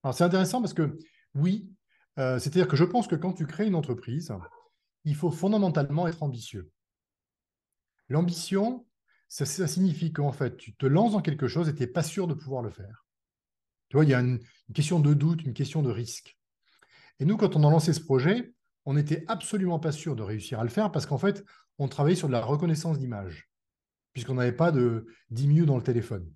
Alors, 0.03 0.15
c'est 0.15 0.25
intéressant 0.25 0.61
parce 0.61 0.75
que 0.75 0.97
oui, 1.35 1.71
c'est-à-dire 2.17 2.69
que 2.69 2.77
je 2.77 2.85
pense 2.85 3.07
que 3.07 3.17
quand 3.17 3.33
tu 3.33 3.47
crées 3.47 3.67
une 3.67 3.75
entreprise, 3.75 4.33
il 5.05 5.15
faut 5.15 5.31
fondamentalement 5.31 6.07
être 6.07 6.23
ambitieux. 6.23 6.71
L'ambition, 8.09 8.87
ça, 9.29 9.47
signifie 9.47 10.13
qu'en 10.13 10.33
fait, 10.33 10.57
tu 10.57 10.75
te 10.75 10.87
lances 10.87 11.13
dans 11.13 11.23
quelque 11.23 11.47
chose 11.47 11.69
et 11.69 11.75
tu 11.75 11.81
n'es 11.81 11.87
pas 11.87 12.03
sûr 12.03 12.27
de 12.27 12.35
pouvoir 12.35 12.63
le 12.63 12.71
faire. 12.71 13.07
Tu 13.89 13.97
vois, 13.97 14.05
il 14.05 14.11
y 14.11 14.15
a 14.15 14.21
une, 14.21 14.41
question 14.75 15.01
de 15.01 15.15
doute, 15.15 15.45
une 15.45 15.55
question 15.55 15.83
de 15.83 15.91
risque. 15.91 16.37
Et 17.21 17.25
nous, 17.25 17.37
quand 17.37 17.57
on 17.57 17.67
a 17.67 17.71
lancé 17.71 17.93
ce 17.93 18.01
projet, 18.01 18.53
on 18.85 18.95
n'était 18.95 19.25
absolument 19.29 19.79
pas 19.79 19.93
sûr 19.93 20.17
de 20.17 20.23
réussir 20.23 20.59
à 20.59 20.65
le 20.65 20.71
faire 20.71 20.91
parce 20.91 21.07
qu'en 21.07 21.19
fait, 21.19 21.45
on 21.81 21.89
travaillait 21.89 22.17
sur 22.17 22.29
de 22.29 22.33
la 22.33 22.43
reconnaissance 22.43 22.99
d'image, 22.99 23.51
puisqu'on 24.13 24.35
n'avait 24.35 24.53
pas 24.53 24.71
de 24.71 25.07
d'IMU 25.31 25.65
dans 25.65 25.77
le 25.77 25.83
téléphone. 25.83 26.31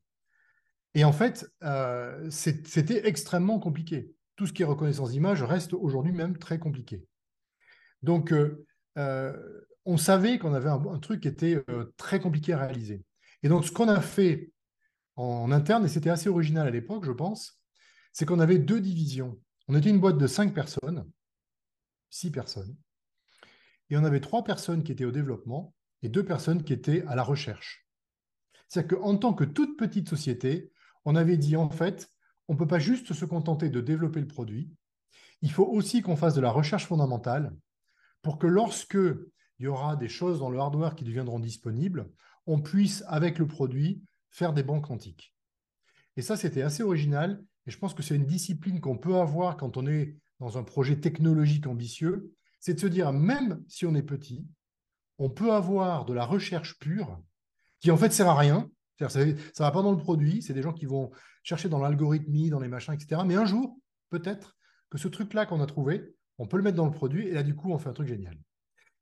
Et 0.94 1.04
en 1.04 1.12
fait, 1.12 1.46
euh, 1.62 2.28
c'était 2.30 3.06
extrêmement 3.06 3.58
compliqué. 3.58 4.10
Tout 4.36 4.46
ce 4.46 4.52
qui 4.52 4.62
est 4.62 4.66
reconnaissance 4.66 5.10
d'image 5.10 5.42
reste 5.42 5.74
aujourd'hui 5.74 6.12
même 6.12 6.38
très 6.38 6.58
compliqué. 6.58 7.04
Donc, 8.02 8.32
euh, 8.32 8.64
euh, 8.96 9.36
on 9.84 9.98
savait 9.98 10.38
qu'on 10.38 10.54
avait 10.54 10.70
un, 10.70 10.98
truc 10.98 11.20
qui 11.20 11.28
était 11.28 11.62
très 11.98 12.20
compliqué 12.20 12.54
à 12.54 12.58
réaliser. 12.58 13.04
Et 13.42 13.48
donc, 13.48 13.66
ce 13.66 13.70
qu'on 13.70 13.88
a 13.88 14.00
fait 14.00 14.50
en 15.16 15.52
interne, 15.52 15.84
et 15.84 15.88
c'était 15.88 16.08
assez 16.08 16.30
original 16.30 16.66
à 16.66 16.70
l'époque, 16.70 17.04
je 17.04 17.12
pense, 17.12 17.60
c'est 18.14 18.24
qu'on 18.24 18.40
avait 18.40 18.58
deux 18.58 18.80
divisions. 18.80 19.38
On 19.68 19.76
était 19.76 19.90
une 19.90 20.00
boîte 20.00 20.16
de 20.16 20.26
cinq 20.26 20.54
personnes, 20.54 21.04
six 22.08 22.30
personnes, 22.30 22.74
et 23.90 23.96
on 23.96 24.04
avait 24.04 24.20
trois 24.20 24.44
personnes 24.44 24.82
qui 24.82 24.92
étaient 24.92 25.04
au 25.04 25.12
développement 25.12 25.74
et 26.02 26.08
deux 26.08 26.24
personnes 26.24 26.62
qui 26.62 26.72
étaient 26.72 27.04
à 27.06 27.14
la 27.14 27.22
recherche. 27.22 27.86
C'est-à-dire 28.68 28.98
qu'en 28.98 29.16
tant 29.16 29.34
que 29.34 29.44
toute 29.44 29.78
petite 29.78 30.08
société, 30.08 30.70
on 31.04 31.16
avait 31.16 31.36
dit 31.36 31.56
en 31.56 31.70
fait, 31.70 32.08
on 32.48 32.54
ne 32.54 32.58
peut 32.58 32.66
pas 32.66 32.78
juste 32.78 33.12
se 33.12 33.24
contenter 33.24 33.68
de 33.68 33.80
développer 33.80 34.20
le 34.20 34.26
produit, 34.26 34.70
il 35.42 35.50
faut 35.50 35.66
aussi 35.66 36.02
qu'on 36.02 36.16
fasse 36.16 36.34
de 36.34 36.40
la 36.40 36.50
recherche 36.50 36.86
fondamentale 36.86 37.54
pour 38.22 38.38
que 38.38 38.46
lorsque 38.46 38.98
il 39.58 39.64
y 39.64 39.66
aura 39.66 39.96
des 39.96 40.08
choses 40.08 40.38
dans 40.38 40.50
le 40.50 40.58
hardware 40.58 40.94
qui 40.94 41.04
deviendront 41.04 41.38
disponibles, 41.38 42.10
on 42.46 42.60
puisse, 42.60 43.04
avec 43.06 43.38
le 43.38 43.46
produit, 43.46 44.02
faire 44.30 44.52
des 44.52 44.62
banques 44.62 44.86
quantiques. 44.86 45.34
Et 46.16 46.22
ça, 46.22 46.36
c'était 46.36 46.62
assez 46.62 46.82
original. 46.82 47.42
Et 47.66 47.70
je 47.70 47.78
pense 47.78 47.94
que 47.94 48.02
c'est 48.02 48.16
une 48.16 48.26
discipline 48.26 48.80
qu'on 48.80 48.98
peut 48.98 49.16
avoir 49.16 49.56
quand 49.56 49.76
on 49.76 49.86
est 49.86 50.16
dans 50.40 50.58
un 50.58 50.64
projet 50.64 50.96
technologique 50.96 51.66
ambitieux. 51.66 52.32
C'est 52.64 52.72
de 52.72 52.80
se 52.80 52.86
dire, 52.86 53.12
même 53.12 53.62
si 53.68 53.84
on 53.84 53.94
est 53.94 54.02
petit, 54.02 54.48
on 55.18 55.28
peut 55.28 55.52
avoir 55.52 56.06
de 56.06 56.14
la 56.14 56.24
recherche 56.24 56.78
pure 56.78 57.20
qui 57.80 57.90
en 57.90 57.98
fait 57.98 58.10
sert 58.10 58.26
à 58.26 58.38
rien. 58.38 58.70
Ça 59.06 59.22
ne 59.22 59.34
va 59.58 59.70
pas 59.70 59.82
dans 59.82 59.92
le 59.92 59.98
produit. 59.98 60.40
C'est 60.40 60.54
des 60.54 60.62
gens 60.62 60.72
qui 60.72 60.86
vont 60.86 61.10
chercher 61.42 61.68
dans 61.68 61.78
l'algorithmie, 61.78 62.48
dans 62.48 62.60
les 62.60 62.68
machins, 62.68 62.94
etc. 62.94 63.20
Mais 63.26 63.34
un 63.34 63.44
jour, 63.44 63.78
peut-être 64.08 64.56
que 64.88 64.96
ce 64.96 65.08
truc-là 65.08 65.44
qu'on 65.44 65.60
a 65.60 65.66
trouvé, 65.66 66.14
on 66.38 66.46
peut 66.46 66.56
le 66.56 66.62
mettre 66.62 66.78
dans 66.78 66.86
le 66.86 66.90
produit. 66.90 67.28
Et 67.28 67.32
là, 67.32 67.42
du 67.42 67.54
coup, 67.54 67.70
on 67.70 67.76
fait 67.76 67.90
un 67.90 67.92
truc 67.92 68.08
génial. 68.08 68.38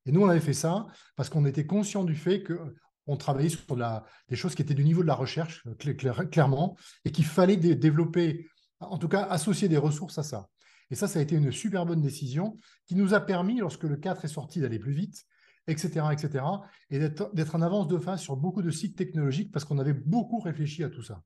Et 0.07 0.11
nous, 0.11 0.23
on 0.23 0.29
avait 0.29 0.41
fait 0.41 0.55
ça 0.55 0.89
parce 1.15 1.29
qu'on 1.29 1.47
était 1.47 1.65
conscient 1.65 2.03
du 2.03 2.17
fait 2.17 2.43
que 2.43 2.59
on 3.07 3.17
travaillait 3.17 3.49
sur 3.49 3.77
des 4.29 4.35
choses 4.35 4.57
qui 4.57 4.63
étaient 4.63 4.75
du 4.75 4.85
niveau 4.85 5.03
de 5.03 5.07
la 5.07 5.15
recherche, 5.15 5.63
clairement, 6.33 6.77
et 7.05 7.13
qu'il 7.13 7.27
fallait 7.27 7.57
développer, 7.57 8.49
en 8.81 8.99
tout 8.99 9.09
cas 9.09 9.23
associer 9.23 9.69
des 9.69 9.79
ressources 9.79 10.19
à 10.19 10.25
ça. 10.25 10.49
Et 10.93 10.95
ça, 10.95 11.09
ça 11.09 11.21
a 11.21 11.23
été 11.23 11.35
une 11.35 11.51
super 11.51 11.87
bonne 11.87 12.03
décision 12.03 12.59
qui 12.85 12.97
nous 12.97 13.15
a 13.15 13.21
permis, 13.21 13.59
lorsque 13.59 13.85
le 13.85 13.97
4 13.97 14.27
est 14.27 14.29
sorti, 14.29 14.61
d'aller 14.61 14.79
plus 14.79 14.93
vite, 14.93 15.25
etc., 15.67 16.05
etc., 16.13 16.45
et 16.91 16.99
d'être 16.99 17.55
en 17.55 17.63
avance 17.63 17.89
de 17.89 17.97
phase 17.97 18.21
sur 18.21 18.37
beaucoup 18.37 18.61
de 18.61 18.71
sites 18.71 18.95
technologiques 18.95 19.51
parce 19.53 19.65
qu'on 19.65 19.79
avait 19.79 19.95
beaucoup 19.95 20.39
réfléchi 20.39 20.85
à 20.85 20.91
tout 20.91 21.03
ça. 21.03 21.23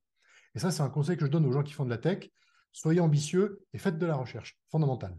Et 0.54 0.60
ça, 0.60 0.70
c'est 0.70 0.82
un 0.82 0.88
conseil 0.88 1.16
que 1.16 1.26
je 1.26 1.30
donne 1.32 1.44
aux 1.44 1.50
gens 1.50 1.64
qui 1.64 1.72
font 1.72 1.84
de 1.84 1.90
la 1.90 1.98
tech. 1.98 2.30
Soyez 2.70 3.00
ambitieux 3.00 3.64
et 3.72 3.78
faites 3.78 3.98
de 3.98 4.06
la 4.06 4.14
recherche, 4.14 4.56
fondamental. 4.70 5.18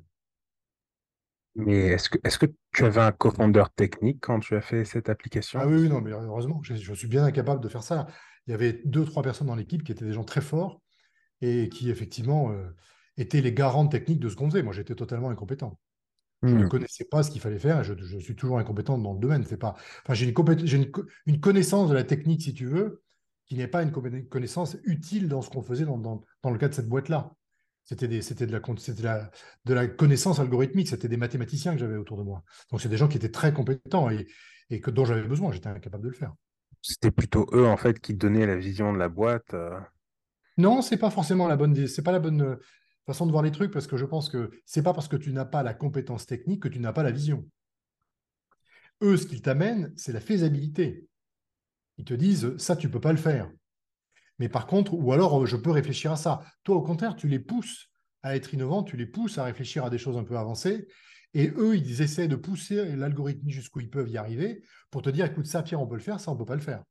Mais 1.56 1.88
est-ce 1.88 2.10
que, 2.10 2.18
est 2.24 2.38
que 2.38 2.46
tu 2.72 2.86
avais 2.86 3.02
un 3.02 3.12
co-founder 3.12 3.66
technique 3.76 4.20
quand 4.22 4.40
tu 4.40 4.56
as 4.56 4.62
fait 4.62 4.86
cette 4.86 5.10
application? 5.10 5.60
Ah 5.62 5.68
oui, 5.68 5.90
non, 5.90 6.00
mais 6.00 6.12
heureusement, 6.12 6.62
je, 6.64 6.94
suis 6.94 7.08
bien 7.10 7.26
incapable 7.26 7.62
de 7.62 7.68
faire 7.68 7.84
ça. 7.84 8.08
Il 8.46 8.52
y 8.52 8.54
avait 8.54 8.82
deux, 8.86 9.04
trois 9.04 9.24
personnes 9.24 9.48
dans 9.48 9.56
l'équipe 9.56 9.84
qui 9.84 9.92
étaient 9.92 10.06
des 10.06 10.14
gens 10.14 10.24
très 10.24 10.40
forts 10.40 10.82
et 11.42 11.68
qui, 11.68 11.90
effectivement, 11.90 12.52
euh, 12.52 12.70
étaient 13.18 13.42
les 13.42 13.54
garants 13.54 13.88
techniques 13.88 14.20
de 14.20 14.30
ce 14.30 14.36
qu'on 14.36 14.50
faisait. 14.50 14.64
Moi, 14.64 14.74
j'étais 14.74 14.96
totalement 14.96 15.30
incompétent. 15.30 15.80
Je 16.44 16.50
ne 16.50 16.66
hmm. 16.66 16.70
connaissais 16.70 17.06
pas 17.06 17.24
ce 17.24 17.32
qu'il 17.32 17.42
fallait 17.42 17.58
faire. 17.58 17.84
Je, 17.84 17.94
je, 17.98 18.20
suis 18.20 18.36
toujours 18.36 18.60
incompétent 18.60 18.98
dans 18.98 19.14
le 19.14 19.20
domaine. 19.20 19.44
C'est 19.44 19.58
pas. 19.58 19.76
Enfin, 20.04 20.14
j'ai 20.14 20.28
une, 20.28 20.92
une, 21.26 21.40
connaissance 21.40 21.90
de 21.90 21.96
la 21.96 22.04
technique, 22.04 22.44
si 22.44 22.54
tu 22.54 22.68
veux, 22.68 23.02
qui 23.46 23.56
n'est 23.56 23.68
pas 23.68 23.82
une 23.82 23.92
connaissance 24.30 24.78
utile 24.84 25.30
dans 25.30 25.42
ce 25.42 25.50
qu'on 25.50 25.64
faisait 25.64 25.86
dans, 25.86 25.98
dans, 25.98 26.24
dans, 26.44 26.52
le 26.52 26.60
cas 26.60 26.70
de 26.70 26.76
cette 26.76 26.88
boîte-là. 26.88 27.34
C'était 27.86 28.08
de, 28.08 28.52
la, 28.52 28.62
la, 29.02 29.32
de 29.66 29.74
la 29.74 29.88
connaissance 29.88 30.40
algorithmique, 30.40 30.90
c'était 30.90 31.08
des 31.08 31.18
mathématiciens 31.18 31.72
que 31.74 31.80
j'avais 31.80 31.96
autour 31.96 32.18
de 32.18 32.24
moi. 32.24 32.44
Donc, 32.70 32.82
c'est 32.82 32.90
des 32.90 32.98
gens 32.98 33.08
qui 33.08 33.18
étaient 33.18 33.32
très 33.32 33.54
compétents 33.54 34.10
et, 34.12 34.28
et 34.70 34.80
que, 34.80 34.92
dont 34.92 35.06
j'avais 35.06 35.24
besoin. 35.24 35.52
J'étais 35.52 35.70
incapable 35.70 36.04
de 36.04 36.10
le 36.10 36.16
faire. 36.16 36.34
C'était 36.84 37.12
plutôt 37.12 37.48
eux, 37.54 37.66
en 37.66 37.78
fait, 37.78 38.00
qui 38.00 38.14
donnaient 38.14 38.46
la 38.46 38.58
vision 38.58 38.94
de 38.94 39.00
la 39.00 39.10
boîte. 39.10 39.54
Euh. 39.56 39.80
Non, 40.58 40.82
c'est 40.82 40.98
pas 40.98 41.10
forcément 41.10 41.48
la 41.48 41.56
bonne, 41.56 41.88
c'est 41.88 42.04
pas 42.04 42.12
la 42.12 42.20
bonne 42.20 42.58
façon 43.08 43.26
de 43.26 43.32
voir 43.32 43.44
les 43.44 43.52
trucs 43.52 43.72
parce 43.72 43.88
que 43.88 43.98
je 43.98 44.06
pense 44.06 44.30
que 44.30 44.52
c'est 44.66 44.84
pas 44.84 44.94
parce 44.94 45.08
que 45.08 45.16
tu 45.16 45.32
n'as 45.32 45.46
pas 45.46 45.64
la 45.64 45.74
compétence 45.74 46.26
technique 46.26 46.62
que 46.62 46.68
tu 46.68 46.80
n'as 46.80 46.94
pas 46.94 47.04
la 47.04 47.12
vision. 47.12 47.48
Eux, 49.02 49.18
ce 49.18 49.26
qu'ils 49.26 49.42
t'amènent, 49.42 49.94
c'est 49.96 50.12
la 50.12 50.20
faisabilité. 50.20 51.08
Ils 51.98 52.06
te 52.06 52.14
disent, 52.14 52.56
ça, 52.58 52.76
tu 52.76 52.90
peux 52.90 53.00
pas 53.00 53.12
le 53.12 53.18
faire. 53.18 53.50
Mais 54.40 54.50
par 54.50 54.68
contre, 54.68 54.94
ou 54.94 55.12
alors 55.14 55.42
euh, 55.42 55.46
je 55.46 55.56
peux 55.56 55.72
réfléchir 55.72 56.12
à 56.12 56.18
ça. 56.18 56.44
Toi, 56.64 56.76
au 56.76 56.82
contraire, 56.82 57.16
tu 57.16 57.28
les 57.28 57.40
pousses 57.40 57.90
à 58.24 58.36
être 58.36 58.54
innovants, 58.54 58.84
tu 58.84 58.98
les 58.98 59.06
pousses 59.06 59.38
à 59.38 59.44
réfléchir 59.44 59.86
à 59.86 59.90
des 59.90 59.98
choses 59.98 60.18
un 60.18 60.24
peu 60.24 60.38
avancées. 60.38 60.88
Et 61.34 61.50
eux, 61.58 61.76
ils 61.76 62.02
essaient 62.02 62.28
de 62.28 62.36
pousser 62.36 62.96
l'algorithme 62.96 63.50
jusqu'où 63.50 63.80
ils 63.80 63.90
peuvent 63.90 64.10
y 64.10 64.18
arriver 64.18 64.64
pour 64.92 65.02
te 65.02 65.10
dire, 65.10 65.26
écoute, 65.26 65.46
ça, 65.46 65.64
Pierre, 65.64 65.82
on 65.82 65.88
peut 65.88 65.96
le 65.96 66.02
faire, 66.02 66.20
ça, 66.20 66.32
on 66.32 66.38
peut 66.38 66.46
pas 66.46 66.56
le 66.56 66.62
faire. 66.62 66.84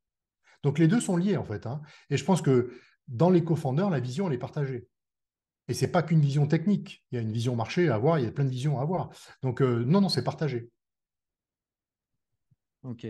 Donc 0.63 0.79
les 0.79 0.89
deux 0.89 1.01
sont 1.01 1.17
liés, 1.17 1.37
en 1.37 1.45
fait. 1.45 1.67
Hein. 1.67 1.83
Et 2.11 2.17
je 2.17 2.25
pense 2.25 2.43
que 2.43 2.73
dans 3.09 3.31
les 3.31 3.45
co-founders, 3.45 3.91
la 3.91 4.01
vision, 4.01 4.29
elle 4.29 4.35
est 4.35 4.39
partagée. 4.39 4.89
Et 5.69 5.75
ce 5.75 5.85
n'est 5.85 5.91
pas 5.91 6.03
qu'une 6.03 6.21
vision 6.21 6.47
technique. 6.47 7.05
Il 7.11 7.17
y 7.17 7.19
a 7.19 7.23
une 7.23 7.33
vision 7.33 7.57
marché 7.57 7.89
à 7.89 7.97
avoir, 7.97 8.19
il 8.19 8.25
y 8.25 8.29
a 8.29 8.33
plein 8.33 8.45
de 8.45 8.51
visions 8.51 8.79
à 8.79 8.83
avoir. 8.83 9.11
Donc 9.43 9.63
euh, 9.63 9.85
non, 9.85 10.01
non, 10.01 10.09
c'est 10.09 10.25
partagé. 10.25 10.71
Ok. 12.83 13.07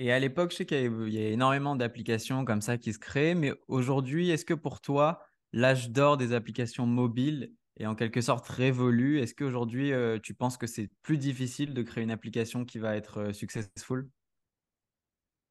Et 0.00 0.12
à 0.12 0.18
l'époque, 0.18 0.52
je 0.52 0.58
sais 0.58 0.66
qu'il 0.66 1.10
y, 1.10 1.18
a 1.18 1.28
énormément 1.28 1.74
d'applications 1.74 2.44
comme 2.44 2.62
ça 2.62 2.78
qui 2.78 2.92
se 2.92 2.98
créent, 2.98 3.34
mais 3.34 3.52
aujourd'hui, 3.66 4.30
est-ce 4.30 4.44
que 4.44 4.54
pour 4.54 4.80
toi, 4.80 5.20
l'âge 5.52 5.90
d'or 5.90 6.16
des 6.16 6.32
applications 6.32 6.86
mobiles 6.86 7.52
est 7.78 7.86
en 7.86 7.96
quelque 7.96 8.20
sorte 8.20 8.46
révolu? 8.46 9.18
Est-ce 9.18 9.34
qu'aujourd'hui, 9.34 9.92
euh, 9.92 10.18
tu 10.22 10.34
penses 10.34 10.56
que 10.56 10.68
c'est 10.68 10.88
plus 11.02 11.18
difficile 11.18 11.74
de 11.74 11.82
créer 11.82 12.04
une 12.04 12.12
application 12.12 12.64
qui 12.64 12.78
va 12.78 12.96
être 12.96 13.18
euh, 13.18 13.32
successful? 13.32 14.08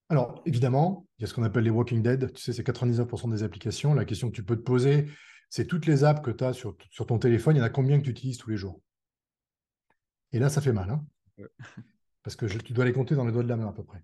Alors, 0.10 0.42
évidemment, 0.46 1.06
il 1.18 1.24
y 1.24 1.26
a 1.26 1.28
ce 1.28 1.34
qu'on 1.34 1.44
appelle 1.44 1.66
les 1.66 1.70
Walking 1.70 2.02
Dead. 2.02 2.32
Tu 2.34 2.42
sais, 2.42 2.54
c'est 2.54 2.66
99% 2.66 3.30
des 3.30 3.44
applications. 3.44 3.94
La 3.94 4.06
question 4.06 4.30
que 4.30 4.36
tu 4.36 4.44
peux 4.44 4.56
te 4.56 4.62
poser, 4.62 5.08
c'est 5.50 5.66
toutes 5.66 5.86
les 5.86 6.04
apps 6.04 6.22
que 6.22 6.32
tu 6.32 6.44
as 6.44 6.54
sur, 6.54 6.76
sur, 6.90 7.06
ton 7.06 7.20
téléphone, 7.20 7.56
il 7.56 7.60
y 7.60 7.62
en 7.62 7.66
a 7.66 7.70
combien 7.70 8.00
que 8.00 8.04
tu 8.06 8.12
utilises 8.12 8.38
tous 8.38 8.50
les 8.50 8.58
jours? 8.58 8.82
Et 10.32 10.40
là, 10.40 10.50
ça 10.50 10.62
fait 10.62 10.74
mal. 10.74 10.90
Hein 10.90 11.06
Parce 12.24 12.36
que 12.36 12.46
tu 12.46 12.74
dois 12.74 12.86
les 12.86 12.94
compter 12.94 13.16
dans 13.16 13.26
les 13.26 13.32
doigts 13.32 13.44
de 13.44 13.48
la 13.48 13.56
main 13.56 13.70
à 13.70 13.74
peu 13.74 13.84
près. 13.84 14.04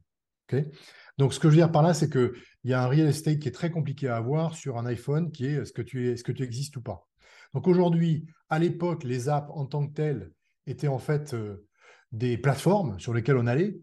Donc, 1.18 1.34
ce 1.34 1.40
que 1.40 1.48
je 1.48 1.54
veux 1.54 1.58
dire 1.58 1.72
par 1.72 1.84
là, 1.84 1.94
c'est 1.94 2.10
qu'il 2.10 2.32
y 2.64 2.74
a 2.74 2.84
un 2.84 2.88
real 2.88 3.08
estate 3.08 3.40
qui 3.40 3.48
est 3.48 3.54
très 3.54 3.72
compliqué 3.72 4.08
à 4.08 4.18
avoir 4.18 4.56
sur 4.56 4.78
un 4.78 4.86
iPhone, 4.86 5.32
qui 5.32 5.46
est 5.46 5.54
est-ce 5.54 5.74
que 5.74 5.82
tu, 5.82 6.10
es, 6.10 6.16
que 6.16 6.32
tu 6.32 6.44
existes 6.44 6.76
ou 6.78 6.82
pas? 6.82 7.08
Donc 7.54 7.68
aujourd'hui, 7.68 8.26
à 8.50 8.60
l'époque, 8.60 9.04
les 9.04 9.30
apps 9.30 9.50
en 9.54 9.66
tant 9.66 9.88
que 9.88 9.94
telles 9.94 10.32
étaient 10.66 10.88
en 10.88 11.00
fait 11.00 11.34
euh, 11.34 11.68
des 12.12 12.38
plateformes 12.38 13.00
sur 13.00 13.14
lesquelles 13.14 13.38
on 13.38 13.48
allait. 13.48 13.78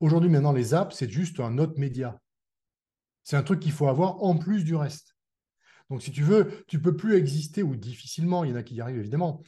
aujourd'hui, 0.00 0.30
maintenant, 0.30 0.52
les 0.52 0.74
apps, 0.74 0.96
c'est 0.96 1.10
juste 1.10 1.40
un 1.40 1.58
autre 1.58 1.78
média. 1.78 2.18
C'est 3.24 3.36
un 3.36 3.42
truc 3.42 3.60
qu'il 3.60 3.72
faut 3.72 3.88
avoir 3.88 4.22
en 4.22 4.38
plus 4.38 4.64
du 4.64 4.74
reste. 4.74 5.14
Donc, 5.90 6.02
si 6.02 6.12
tu 6.12 6.22
veux, 6.22 6.64
tu 6.66 6.80
peux 6.80 6.96
plus 6.96 7.16
exister, 7.16 7.62
ou 7.62 7.76
difficilement, 7.76 8.44
il 8.44 8.50
y 8.50 8.52
en 8.52 8.56
a 8.56 8.62
qui 8.62 8.74
y 8.74 8.80
arrivent 8.80 8.98
évidemment. 8.98 9.42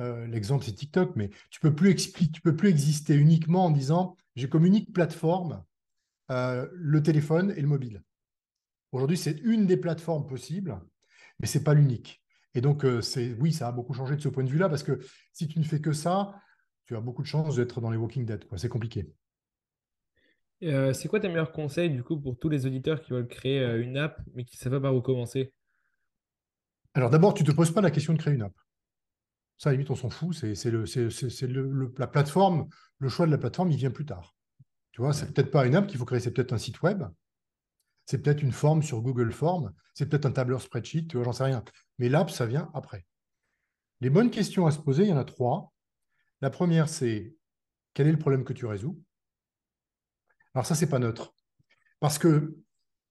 Euh, 0.00 0.26
l'exemple, 0.26 0.64
c'est 0.64 0.72
TikTok, 0.72 1.14
mais 1.14 1.30
tu 1.50 1.60
peux 1.60 1.74
plus 1.74 1.94
tu 1.94 2.40
peux 2.42 2.56
plus 2.56 2.68
exister 2.68 3.14
uniquement 3.14 3.66
en 3.66 3.70
disant 3.70 4.16
j'ai 4.34 4.48
comme 4.48 4.66
unique 4.66 4.92
plateforme 4.92 5.62
euh, 6.32 6.68
le 6.72 7.02
téléphone 7.02 7.54
et 7.56 7.60
le 7.60 7.68
mobile. 7.68 8.02
Aujourd'hui, 8.90 9.16
c'est 9.16 9.38
une 9.42 9.66
des 9.66 9.76
plateformes 9.76 10.26
possibles, 10.26 10.80
mais 11.38 11.46
ce 11.46 11.58
n'est 11.58 11.64
pas 11.64 11.74
l'unique. 11.74 12.22
Et 12.54 12.60
donc, 12.60 12.84
euh, 12.84 13.00
c'est 13.00 13.34
oui, 13.34 13.52
ça 13.52 13.68
a 13.68 13.72
beaucoup 13.72 13.94
changé 13.94 14.16
de 14.16 14.20
ce 14.20 14.28
point 14.28 14.42
de 14.44 14.50
vue-là, 14.50 14.68
parce 14.68 14.82
que 14.82 14.98
si 15.32 15.46
tu 15.46 15.58
ne 15.58 15.64
fais 15.64 15.80
que 15.80 15.92
ça, 15.92 16.34
tu 16.86 16.96
as 16.96 17.00
beaucoup 17.00 17.22
de 17.22 17.28
chances 17.28 17.56
d'être 17.56 17.80
dans 17.80 17.90
les 17.90 17.96
Walking 17.96 18.26
Dead. 18.26 18.44
C'est 18.56 18.68
compliqué. 18.68 19.12
C'est 20.60 21.08
quoi 21.08 21.20
tes 21.20 21.28
meilleurs 21.28 21.52
conseils, 21.52 21.90
du 21.90 22.02
coup, 22.02 22.18
pour 22.18 22.38
tous 22.38 22.48
les 22.48 22.64
auditeurs 22.64 23.02
qui 23.02 23.12
veulent 23.12 23.28
créer 23.28 23.62
une 23.82 23.98
app, 23.98 24.20
mais 24.34 24.44
qui 24.44 24.56
ne 24.56 24.60
savent 24.60 24.72
pas 24.72 24.80
par 24.80 24.96
où 24.96 25.02
commencer? 25.02 25.52
Alors, 26.94 27.10
d'abord, 27.10 27.34
tu 27.34 27.42
ne 27.42 27.48
te 27.48 27.54
poses 27.54 27.72
pas 27.72 27.80
la 27.80 27.90
question 27.90 28.12
de 28.12 28.18
créer 28.18 28.34
une 28.34 28.42
app. 28.42 28.54
Ça, 29.58 29.68
à 29.68 29.72
la 29.72 29.76
limite, 29.76 29.90
on 29.90 29.96
s'en 29.96 30.10
fout. 30.10 30.34
C'est 30.34 30.72
la 31.98 32.06
plateforme, 32.06 32.68
le 32.98 33.08
choix 33.08 33.26
de 33.26 33.30
la 33.30 33.38
plateforme, 33.38 33.70
il 33.70 33.76
vient 33.76 33.90
plus 33.90 34.06
tard. 34.06 34.34
Tu 34.92 35.00
vois, 35.00 35.12
c'est 35.12 35.32
peut-être 35.32 35.50
pas 35.50 35.66
une 35.66 35.74
app 35.74 35.88
qu'il 35.88 35.98
faut 35.98 36.04
créer, 36.04 36.20
c'est 36.20 36.30
peut-être 36.30 36.52
un 36.52 36.58
site 36.58 36.80
web, 36.82 37.02
c'est 38.06 38.22
peut-être 38.22 38.42
une 38.42 38.52
forme 38.52 38.82
sur 38.82 39.02
Google 39.02 39.32
Form, 39.32 39.72
c'est 39.92 40.06
peut-être 40.06 40.26
un 40.26 40.30
tableur 40.30 40.62
spreadsheet, 40.62 41.08
tu 41.08 41.16
vois, 41.16 41.24
j'en 41.24 41.32
sais 41.32 41.42
rien. 41.44 41.64
Mais 41.98 42.08
l'app, 42.08 42.30
ça 42.30 42.46
vient 42.46 42.70
après. 42.74 43.04
Les 44.00 44.08
bonnes 44.08 44.30
questions 44.30 44.66
à 44.66 44.70
se 44.70 44.78
poser, 44.78 45.02
il 45.02 45.08
y 45.08 45.12
en 45.12 45.16
a 45.16 45.24
trois. 45.24 45.72
La 46.42 46.50
première, 46.50 46.88
c'est 46.88 47.34
quel 47.92 48.06
est 48.06 48.12
le 48.12 48.18
problème 48.18 48.44
que 48.44 48.52
tu 48.52 48.66
résous? 48.66 49.00
Alors 50.54 50.64
ça, 50.64 50.76
c'est 50.76 50.88
pas 50.88 51.00
neutre. 51.00 51.34
Parce 51.98 52.18
que 52.18 52.56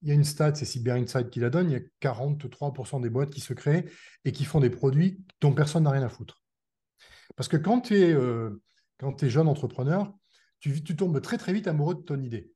il 0.04 0.10
y 0.10 0.12
a 0.12 0.16
une 0.16 0.26
stat, 0.26 0.56
c'est 0.56 0.66
Cyber 0.66 0.96
Insight 0.96 1.30
qui 1.30 1.40
la 1.40 1.50
donne, 1.50 1.72
il 1.72 1.74
y 1.74 1.78
a 1.78 2.12
43% 2.12 3.02
des 3.02 3.10
boîtes 3.10 3.30
qui 3.30 3.40
se 3.40 3.54
créent 3.54 3.90
et 4.26 4.34
qui 4.34 4.44
font 4.44 4.60
des 4.60 4.70
produits 4.70 5.24
dont 5.40 5.54
personne 5.54 5.84
n'a 5.84 5.92
rien 5.92 6.04
à 6.04 6.10
foutre. 6.10 6.44
Parce 7.38 7.48
que 7.48 7.56
quand 7.56 7.82
tu 7.82 7.98
es, 7.98 8.14
euh, 8.14 8.62
jeune 9.22 9.48
entrepreneur, 9.48 10.14
tu, 10.60 10.84
tombes 10.84 11.22
très 11.22 11.38
très 11.38 11.54
vite 11.54 11.68
amoureux 11.68 11.96
de 11.96 12.02
ton 12.02 12.22
idée. 12.22 12.52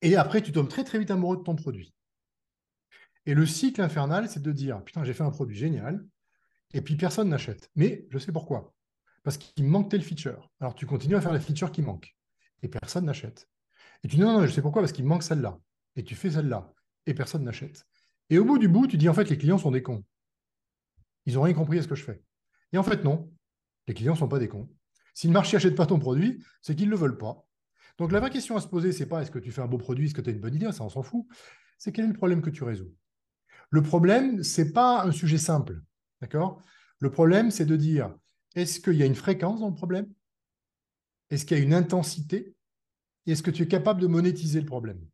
Et 0.00 0.14
après, 0.14 0.40
tu 0.40 0.52
tombes 0.52 0.68
très 0.68 0.84
très 0.84 1.00
vite 1.00 1.10
amoureux 1.10 1.36
de 1.36 1.42
ton 1.42 1.56
produit. 1.56 1.92
Et 3.26 3.34
le 3.34 3.44
cycle 3.44 3.82
infernal, 3.82 4.28
c'est 4.28 4.42
de 4.42 4.52
dire, 4.52 4.82
putain, 4.84 5.02
j'ai 5.02 5.14
fait 5.14 5.24
un 5.24 5.30
produit 5.30 5.56
génial, 5.56 6.04
et 6.72 6.80
puis 6.80 6.96
personne 6.96 7.28
n'achète. 7.28 7.70
Mais 7.74 8.06
je 8.10 8.18
sais 8.18 8.32
pourquoi. 8.32 8.72
Parce 9.24 9.36
qu'il 9.36 9.64
manque 9.64 9.90
tel 9.90 10.02
feature. 10.02 10.50
Alors 10.60 10.76
tu 10.76 10.86
continues 10.86 11.16
à 11.16 11.20
faire 11.20 11.32
les 11.32 11.40
features 11.40 11.72
qui 11.72 11.82
manquent, 11.82 12.16
et 12.62 12.68
personne 12.68 13.04
n'achète. 13.04 13.48
Et 14.04 14.08
tu 14.08 14.16
dis, 14.16 14.22
non, 14.22 14.38
non, 14.38 14.46
je 14.46 14.52
sais 14.52 14.62
pourquoi, 14.62 14.80
parce 14.80 14.92
qu'il 14.92 15.04
manque 15.04 15.24
celle-là. 15.24 15.58
Et 15.96 16.04
tu 16.04 16.14
fais 16.14 16.30
celle-là, 16.30 16.72
et 17.06 17.14
personne 17.14 17.44
n'achète. 17.44 17.84
Et 18.30 18.38
au 18.38 18.44
bout 18.44 18.58
du 18.58 18.68
bout, 18.68 18.86
tu 18.86 18.96
dis, 18.96 19.08
en 19.08 19.14
fait, 19.14 19.28
les 19.30 19.38
clients 19.38 19.58
sont 19.58 19.70
des 19.70 19.82
cons. 19.82 20.04
Ils 21.26 21.34
n'ont 21.34 21.42
rien 21.42 21.54
compris 21.54 21.78
à 21.78 21.82
ce 21.82 21.88
que 21.88 21.94
je 21.94 22.04
fais. 22.04 22.22
Et 22.72 22.78
en 22.78 22.82
fait, 22.82 23.04
non. 23.04 23.32
Les 23.86 23.94
clients 23.94 24.12
ne 24.14 24.18
sont 24.18 24.28
pas 24.28 24.38
des 24.38 24.48
cons. 24.48 24.68
Si 25.14 25.26
le 25.26 25.32
marché 25.32 25.56
n'achète 25.56 25.74
pas 25.74 25.86
ton 25.86 25.98
produit, 25.98 26.44
c'est 26.62 26.76
qu'ils 26.76 26.86
ne 26.86 26.90
le 26.90 26.96
veulent 26.96 27.18
pas. 27.18 27.44
Donc 27.98 28.12
la 28.12 28.20
vraie 28.20 28.30
question 28.30 28.56
à 28.56 28.60
se 28.60 28.68
poser, 28.68 28.92
c'est 28.92 29.06
pas 29.06 29.22
est-ce 29.22 29.30
que 29.30 29.38
tu 29.38 29.50
fais 29.50 29.62
un 29.62 29.66
beau 29.66 29.78
produit, 29.78 30.06
est-ce 30.06 30.14
que 30.14 30.20
tu 30.20 30.30
as 30.30 30.32
une 30.32 30.40
bonne 30.40 30.54
idée, 30.54 30.70
ça 30.70 30.84
on 30.84 30.88
s'en 30.88 31.02
fout. 31.02 31.26
C'est 31.78 31.90
quel 31.90 32.04
est 32.04 32.08
le 32.08 32.14
problème 32.14 32.40
que 32.40 32.50
tu 32.50 32.62
résous? 32.62 32.94
Le 33.70 33.82
problème, 33.82 34.42
ce 34.44 34.60
n'est 34.60 34.72
pas 34.72 35.04
un 35.04 35.10
sujet 35.10 35.38
simple. 35.38 35.80
D'accord? 36.20 36.62
Le 37.00 37.10
problème, 37.10 37.50
c'est 37.50 37.66
de 37.66 37.76
dire 37.76 38.14
est-ce 38.54 38.80
qu'il 38.80 38.94
y 38.94 39.02
a 39.02 39.06
une 39.06 39.14
fréquence 39.14 39.60
dans 39.60 39.68
le 39.68 39.74
problème? 39.74 40.06
Est-ce 41.30 41.44
qu'il 41.44 41.58
y 41.58 41.60
a 41.60 41.62
une 41.62 41.74
intensité? 41.74 42.54
Est-ce 43.26 43.42
que 43.42 43.50
tu 43.50 43.64
es 43.64 43.68
capable 43.68 44.00
de 44.00 44.06
monétiser 44.06 44.60
le 44.60 44.66
problème? 44.66 45.04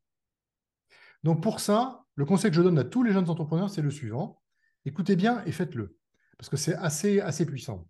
Donc 1.25 1.43
pour 1.43 1.59
ça, 1.59 2.05
le 2.15 2.25
conseil 2.25 2.51
que 2.51 2.57
je 2.57 2.63
donne 2.63 2.79
à 2.79 2.85
tous 2.85 3.03
les 3.03 3.13
jeunes 3.13 3.29
entrepreneurs, 3.29 3.71
c'est 3.71 3.83
le 3.83 3.91
suivant. 3.91 4.41
Écoutez 4.85 5.17
bien 5.17 5.43
et 5.47 5.53
faites-le. 5.53 5.97
Parce 6.39 6.51
que 6.51 6.57
c'est 6.57 6.75
assez, 6.75 7.21
assez 7.21 7.47
puissant. 7.47 7.89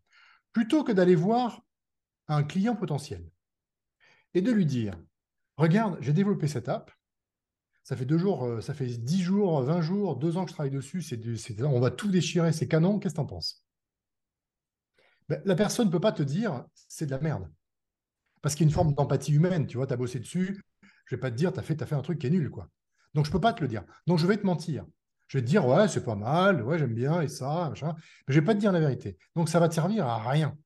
Plutôt 0.53 0.85
que 0.85 0.93
d'aller 0.93 1.17
voir 1.17 1.63
un 2.29 2.45
client 2.45 2.77
potentiel 2.77 3.29
et 4.33 4.41
de 4.41 4.51
lui 4.51 4.67
dire 4.67 4.97
Regarde, 5.57 5.99
j'ai 6.01 6.13
développé 6.13 6.49
cette 6.49 6.69
app. 6.69 6.91
Ça 7.85 7.97
fait 7.97 8.07
deux 8.07 8.19
jours, 8.19 8.45
euh, 8.45 8.61
ça 8.61 8.75
fait 8.75 8.87
dix 8.87 9.23
jours, 9.23 9.63
vingt 9.63 9.83
jours, 9.83 10.17
deux 10.17 10.37
ans 10.37 10.45
que 10.45 10.51
je 10.51 10.55
travaille 10.55 10.73
dessus. 10.73 11.03
C'est, 11.03 11.63
on 11.63 11.81
va 11.81 11.91
tout 11.91 12.11
déchirer, 12.11 12.53
c'est 12.53 12.67
canon. 12.67 12.99
Qu'est-ce 12.99 13.15
que 13.15 13.19
tu 13.19 13.23
en 13.23 13.27
penses? 13.27 13.65
Ben, 15.29 15.41
La 15.45 15.55
personne 15.55 15.89
ne 15.89 15.93
peut 15.93 16.01
pas 16.01 16.13
te 16.13 16.23
dire 16.23 16.65
c'est 16.89 17.07
de 17.07 17.11
la 17.11 17.21
merde. 17.21 17.51
Parce 18.43 18.55
qu'il 18.55 18.67
y 18.67 18.69
a 18.69 18.71
une 18.71 18.75
forme 18.75 18.95
d'empathie 18.95 19.33
humaine. 19.33 19.67
Tu 19.67 19.77
vois, 19.77 19.87
tu 19.87 19.93
as 19.93 19.97
bossé 19.97 20.19
dessus. 20.19 20.65
Je 21.07 21.15
ne 21.15 21.19
vais 21.19 21.21
pas 21.21 21.31
te 21.31 21.37
dire 21.37 21.53
tu 21.53 21.61
as 21.61 21.63
fait, 21.63 21.83
fait 21.85 21.95
un 21.95 22.03
truc 22.03 22.19
qui 22.19 22.27
est 22.27 22.31
nul. 22.31 22.51
quoi. 22.51 22.69
Donc, 23.15 23.25
je 23.25 23.31
ne 23.31 23.33
peux 23.33 23.41
pas 23.41 23.53
te 23.53 23.63
le 23.63 23.69
dire. 23.69 23.85
Donc, 24.07 24.19
je 24.19 24.27
vais 24.27 24.37
te 24.37 24.47
mentir. 24.47 24.85
Je 25.29 25.39
vais 25.39 25.43
te 25.43 25.49
dire 25.49 25.67
ouais, 25.67 25.89
c'est 25.89 26.05
pas 26.05 26.15
mal, 26.15 26.63
ouais, 26.63 26.79
j'aime 26.79 26.95
bien 26.95 27.21
et 27.23 27.29
ça, 27.29 27.69
machin. 27.71 27.95
Mais 27.97 28.35
je 28.35 28.39
ne 28.39 28.41
vais 28.41 28.47
pas 28.47 28.55
te 28.55 28.61
dire 28.61 28.73
la 28.73 28.81
vérité. 28.81 29.17
Donc, 29.35 29.49
ça 29.49 29.61
va 29.61 29.69
te 29.69 29.75
servir 29.75 30.07
à 30.07 30.29
rien. 30.29 30.57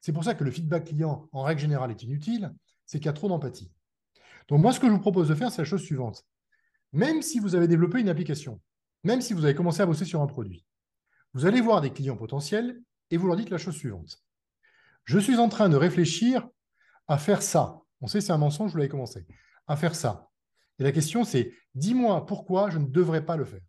C'est 0.00 0.12
pour 0.12 0.24
ça 0.24 0.34
que 0.34 0.44
le 0.44 0.50
feedback 0.50 0.84
client, 0.84 1.28
en 1.32 1.42
règle 1.42 1.62
générale, 1.62 1.90
est 1.90 2.02
inutile, 2.02 2.52
c'est 2.84 2.98
qu'il 2.98 3.06
y 3.06 3.08
a 3.08 3.14
trop 3.14 3.28
d'empathie. 3.28 3.72
Donc 4.48 4.60
moi, 4.60 4.72
ce 4.72 4.80
que 4.80 4.86
je 4.86 4.92
vous 4.92 5.00
propose 5.00 5.28
de 5.28 5.34
faire, 5.34 5.50
c'est 5.50 5.62
la 5.62 5.66
chose 5.66 5.82
suivante. 5.82 6.24
Même 6.92 7.22
si 7.22 7.40
vous 7.40 7.54
avez 7.54 7.66
développé 7.66 8.00
une 8.00 8.08
application, 8.08 8.60
même 9.02 9.20
si 9.20 9.32
vous 9.32 9.44
avez 9.44 9.54
commencé 9.54 9.80
à 9.80 9.86
bosser 9.86 10.04
sur 10.04 10.20
un 10.20 10.26
produit, 10.26 10.64
vous 11.32 11.46
allez 11.46 11.60
voir 11.60 11.80
des 11.80 11.90
clients 11.90 12.16
potentiels 12.16 12.80
et 13.10 13.16
vous 13.16 13.26
leur 13.26 13.36
dites 13.36 13.50
la 13.50 13.58
chose 13.58 13.76
suivante. 13.76 14.22
Je 15.04 15.18
suis 15.18 15.38
en 15.38 15.48
train 15.48 15.68
de 15.68 15.76
réfléchir 15.76 16.46
à 17.08 17.18
faire 17.18 17.42
ça. 17.42 17.80
On 18.00 18.06
sait, 18.06 18.20
c'est 18.20 18.32
un 18.32 18.38
mensonge, 18.38 18.72
vous 18.72 18.76
l'avez 18.76 18.88
commencé. 18.88 19.26
À 19.66 19.76
faire 19.76 19.94
ça. 19.94 20.30
Et 20.78 20.82
la 20.82 20.92
question, 20.92 21.24
c'est 21.24 21.52
dis-moi 21.74 22.26
pourquoi 22.26 22.70
je 22.70 22.78
ne 22.78 22.86
devrais 22.86 23.24
pas 23.24 23.36
le 23.36 23.44
faire. 23.44 23.62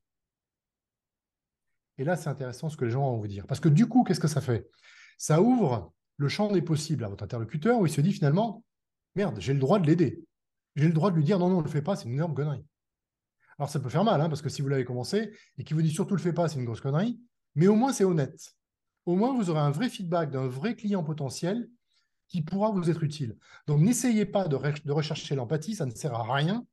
Et 1.98 2.04
là, 2.04 2.16
c'est 2.16 2.30
intéressant 2.30 2.70
ce 2.70 2.78
que 2.78 2.86
les 2.86 2.92
gens 2.92 3.10
vont 3.10 3.18
vous 3.18 3.28
dire. 3.28 3.48
Parce 3.48 3.60
que 3.60 3.70
du 3.70 3.88
coup, 3.88 4.04
qu'est-ce 4.04 4.20
que 4.20 4.28
ça 4.28 4.42
fait? 4.42 4.70
Ça 5.18 5.42
ouvre 5.42 5.94
le 6.18 6.28
champ 6.28 6.52
des 6.52 6.62
possibles 6.62 7.04
à 7.04 7.10
votre 7.10 7.24
interlocuteur 7.24 7.80
où 7.80 7.86
il 7.86 7.92
se 7.92 8.02
dit 8.02 8.12
finalement, 8.12 8.64
merde, 9.16 9.38
j'ai 9.40 9.54
le 9.54 9.60
droit 9.60 9.80
de 9.80 9.88
l'aider. 9.88 10.24
J'ai 10.76 10.88
le 10.88 10.94
droit 10.94 11.12
de 11.12 11.16
lui 11.16 11.24
dire 11.24 11.40
non, 11.40 11.50
non, 11.50 11.60
ne 11.60 11.64
le 11.64 11.70
fais 11.70 11.82
pas, 11.82 11.96
c'est 11.96 12.06
une 12.06 12.16
énorme 12.16 12.34
connerie. 12.34 12.66
Alors 13.58 13.70
ça 13.70 13.80
peut 13.80 13.90
faire 13.90 14.04
mal, 14.04 14.20
hein, 14.20 14.28
parce 14.28 14.42
que 14.42 14.50
si 14.50 14.62
vous 14.62 14.68
l'avez 14.68 14.84
commencé 14.84 15.32
et 15.58 15.64
qu'il 15.64 15.76
vous 15.76 15.82
dit 15.82 15.92
surtout 15.92 16.16
le 16.16 16.22
fais 16.22 16.34
pas, 16.34 16.50
c'est 16.50 16.60
une 16.60 16.66
grosse 16.66 16.82
connerie, 16.82 17.22
mais 17.56 17.68
au 17.68 17.76
moins 17.76 17.94
c'est 17.94 18.04
honnête. 18.04 18.54
Au 19.06 19.16
moins 19.16 19.34
vous 19.34 19.50
aurez 19.50 19.62
un 19.62 19.72
vrai 19.72 19.90
feedback 19.90 20.32
d'un 20.32 20.48
vrai 20.48 20.76
client 20.76 21.04
potentiel 21.04 21.70
qui 22.28 22.42
pourra 22.42 22.72
vous 22.72 22.90
être 22.90 23.04
utile. 23.04 23.38
Donc 23.68 23.80
n'essayez 23.80 24.26
pas 24.26 24.48
de, 24.50 24.58
de 24.58 24.92
rechercher 24.92 25.36
l'empathie, 25.36 25.76
ça 25.76 25.86
ne 25.86 25.92
sert 25.92 26.14
à 26.14 26.34
rien. 26.34 26.66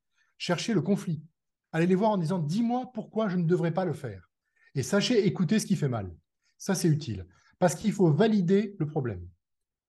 Cherchez 0.45 0.75
le 0.75 0.83
conflit. 0.83 1.23
Allez 1.71 1.87
les 1.87 1.95
voir 1.95 2.11
en 2.11 2.19
disant 2.19 2.41
dis-moi 2.41 2.91
pourquoi 2.93 3.29
je 3.29 3.37
ne 3.37 3.45
devrais 3.45 3.73
pas 3.73 3.85
le 3.85 3.93
faire. 3.93 4.29
Et 4.75 4.83
sachez 4.83 5.25
écouter 5.25 5.61
ce 5.61 5.67
qui 5.67 5.77
fait 5.77 5.89
mal. 5.89 6.13
Ça, 6.59 6.75
c'est 6.75 6.89
utile 6.89 7.29
parce 7.61 7.77
qu'il 7.77 7.93
faut 7.93 8.11
valider 8.11 8.75
le 8.81 8.87
problème. 8.89 9.25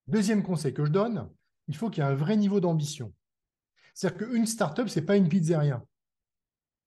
Deuxième 0.05 0.43
conseil 0.43 0.71
que 0.71 0.85
je 0.85 0.91
donne, 0.91 1.27
il 1.67 1.75
faut 1.75 1.89
qu'il 1.89 2.03
y 2.03 2.05
ait 2.05 2.09
un 2.09 2.13
vrai 2.13 2.37
niveau 2.37 2.59
d'ambition. 2.59 3.15
C'est-à-dire 3.95 4.27
qu'une 4.27 4.45
startup, 4.45 4.89
ce 4.89 4.99
n'est 4.99 5.05
pas 5.07 5.17
une 5.17 5.27
pizzeria. 5.27 5.83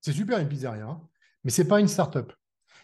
C'est 0.00 0.12
super 0.12 0.38
une 0.38 0.48
pizzeria, 0.48 0.86
hein, 0.86 1.02
mais 1.42 1.50
ce 1.50 1.62
n'est 1.62 1.68
pas 1.68 1.80
une 1.80 1.88
startup. 1.88 2.32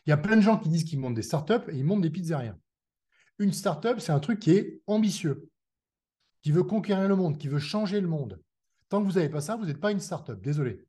Il 0.04 0.10
y 0.10 0.12
a 0.12 0.16
plein 0.16 0.34
de 0.34 0.42
gens 0.42 0.58
qui 0.58 0.68
disent 0.68 0.82
qu'ils 0.82 0.98
montent 0.98 1.14
des 1.14 1.22
startups 1.22 1.70
et 1.70 1.76
ils 1.76 1.84
montent 1.84 2.02
des 2.02 2.10
pizzerias. 2.10 2.58
Une 3.38 3.52
startup, 3.52 4.00
c'est 4.00 4.10
un 4.10 4.18
truc 4.18 4.40
qui 4.40 4.50
est 4.50 4.82
ambitieux, 4.88 5.48
qui 6.42 6.50
veut 6.50 6.64
conquérir 6.64 7.06
le 7.06 7.14
monde, 7.14 7.38
qui 7.38 7.46
veut 7.46 7.60
changer 7.60 8.00
le 8.00 8.08
monde. 8.08 8.42
Tant 8.92 9.00
que 9.00 9.06
vous 9.06 9.14
n'avez 9.14 9.30
pas 9.30 9.40
ça, 9.40 9.56
vous 9.56 9.64
n'êtes 9.64 9.80
pas 9.80 9.90
une 9.90 10.00
startup, 10.00 10.38
désolé. 10.42 10.86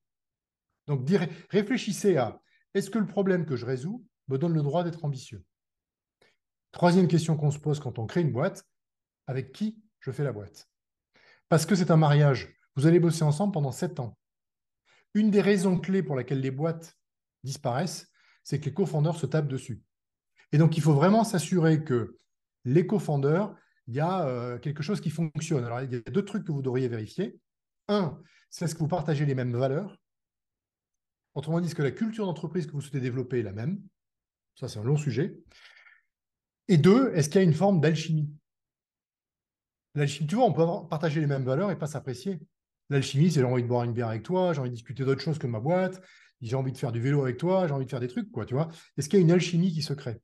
Donc 0.88 1.10
réfléchissez 1.50 2.18
à 2.18 2.42
est-ce 2.74 2.90
que 2.90 3.00
le 3.00 3.08
problème 3.08 3.46
que 3.46 3.56
je 3.56 3.66
résous 3.66 4.06
me 4.28 4.38
donne 4.38 4.54
le 4.54 4.62
droit 4.62 4.84
d'être 4.84 5.06
ambitieux? 5.06 5.46
Troisième 6.74 7.08
question 7.08 7.38
qu'on 7.38 7.50
se 7.50 7.60
pose 7.60 7.80
quand 7.80 8.00
on 8.00 8.06
crée 8.06 8.20
une 8.20 8.34
boîte, 8.34 8.68
avec 9.26 9.54
qui 9.54 9.82
je 10.02 10.12
fais 10.12 10.26
la 10.26 10.34
boîte? 10.34 10.70
Parce 11.48 11.66
que 11.66 11.76
c'est 11.76 11.92
un 11.92 11.96
mariage. 11.96 12.54
Vous 12.76 12.88
allez 12.88 13.00
bosser 13.00 13.24
ensemble 13.24 13.54
pendant 13.54 13.72
sept 13.72 14.02
ans. 14.02 14.18
Une 15.14 15.32
des 15.32 15.40
raisons 15.40 15.80
clés 15.80 16.04
pour 16.04 16.18
laquelle 16.18 16.42
les 16.42 16.52
boîtes 16.52 16.98
disparaissent, 17.46 18.12
c'est 18.44 18.60
que 18.60 18.66
les 18.66 18.74
cofondeurs 18.74 19.16
se 19.16 19.28
tapent 19.28 19.48
dessus. 19.48 19.82
Et 20.52 20.58
donc, 20.58 20.76
il 20.76 20.84
faut 20.84 20.94
vraiment 20.94 21.24
s'assurer 21.24 21.86
que 21.86 22.18
les 22.66 22.86
cofondeurs, 22.86 23.56
il 23.88 23.94
y 23.94 24.02
a 24.02 24.28
euh, 24.28 24.60
quelque 24.60 24.84
chose 24.84 25.00
qui 25.00 25.10
fonctionne. 25.10 25.64
Alors, 25.64 25.80
il 25.80 25.90
y 25.94 25.96
a 25.96 26.02
deux 26.02 26.26
trucs 26.26 26.44
que 26.44 26.52
vous 26.52 26.62
devriez 26.62 26.90
vérifier. 26.90 27.40
Un, 27.88 28.22
c'est 28.50 28.66
est-ce 28.66 28.76
que 28.76 28.80
vous 28.80 28.88
partagez 28.88 29.26
les 29.26 29.36
mêmes 29.36 29.56
valeurs 29.56 29.98
Autrement 31.36 31.60
dit, 31.60 31.68
est-ce 31.68 31.76
que 31.76 31.82
la 31.82 31.92
culture 31.92 32.26
d'entreprise 32.26 32.68
que 32.68 32.72
vous 32.72 32.82
souhaitez 32.82 33.00
développer 33.00 33.40
est 33.40 33.44
la 33.44 33.54
même 33.54 33.82
Ça, 34.56 34.68
c'est 34.68 34.80
un 34.80 34.84
long 34.84 34.98
sujet. 34.98 35.40
Et 36.68 36.78
deux, 36.78 37.12
est-ce 37.14 37.30
qu'il 37.30 37.42
y 37.42 37.44
a 37.44 37.48
une 37.48 37.54
forme 37.54 37.82
d'alchimie? 37.82 38.30
Tu 39.96 40.36
vois, 40.36 40.46
on 40.46 40.54
peut 40.54 40.88
partager 40.90 41.20
les 41.20 41.28
mêmes 41.28 41.44
valeurs 41.44 41.72
et 41.72 41.78
pas 41.78 41.88
s'apprécier. 41.88 42.40
L'alchimie, 42.90 43.32
c'est 43.32 43.40
j'ai 43.40 43.46
envie 43.46 43.64
de 43.64 43.68
boire 43.68 43.84
une 43.84 43.94
bière 43.94 44.10
avec 44.10 44.24
toi, 44.24 44.54
j'ai 44.54 44.60
envie 44.60 44.70
de 44.70 44.76
discuter 44.76 45.06
d'autres 45.06 45.22
choses 45.22 45.40
que 45.40 45.48
ma 45.48 45.60
boîte, 45.60 46.02
j'ai 46.42 46.56
envie 46.56 46.72
de 46.72 46.78
faire 46.78 46.92
du 46.92 47.00
vélo 47.00 47.22
avec 47.22 47.38
toi, 47.38 47.68
j'ai 47.68 47.74
envie 47.74 47.86
de 47.86 47.90
faire 47.90 48.00
des 48.00 48.08
trucs, 48.08 48.32
quoi, 48.32 48.46
tu 48.46 48.54
vois. 48.54 48.70
Est-ce 48.98 49.10
qu'il 49.10 49.20
y 49.20 49.22
a 49.22 49.26
une 49.26 49.32
alchimie 49.32 49.72
qui 49.72 49.82
se 49.82 49.94
crée? 49.94 50.20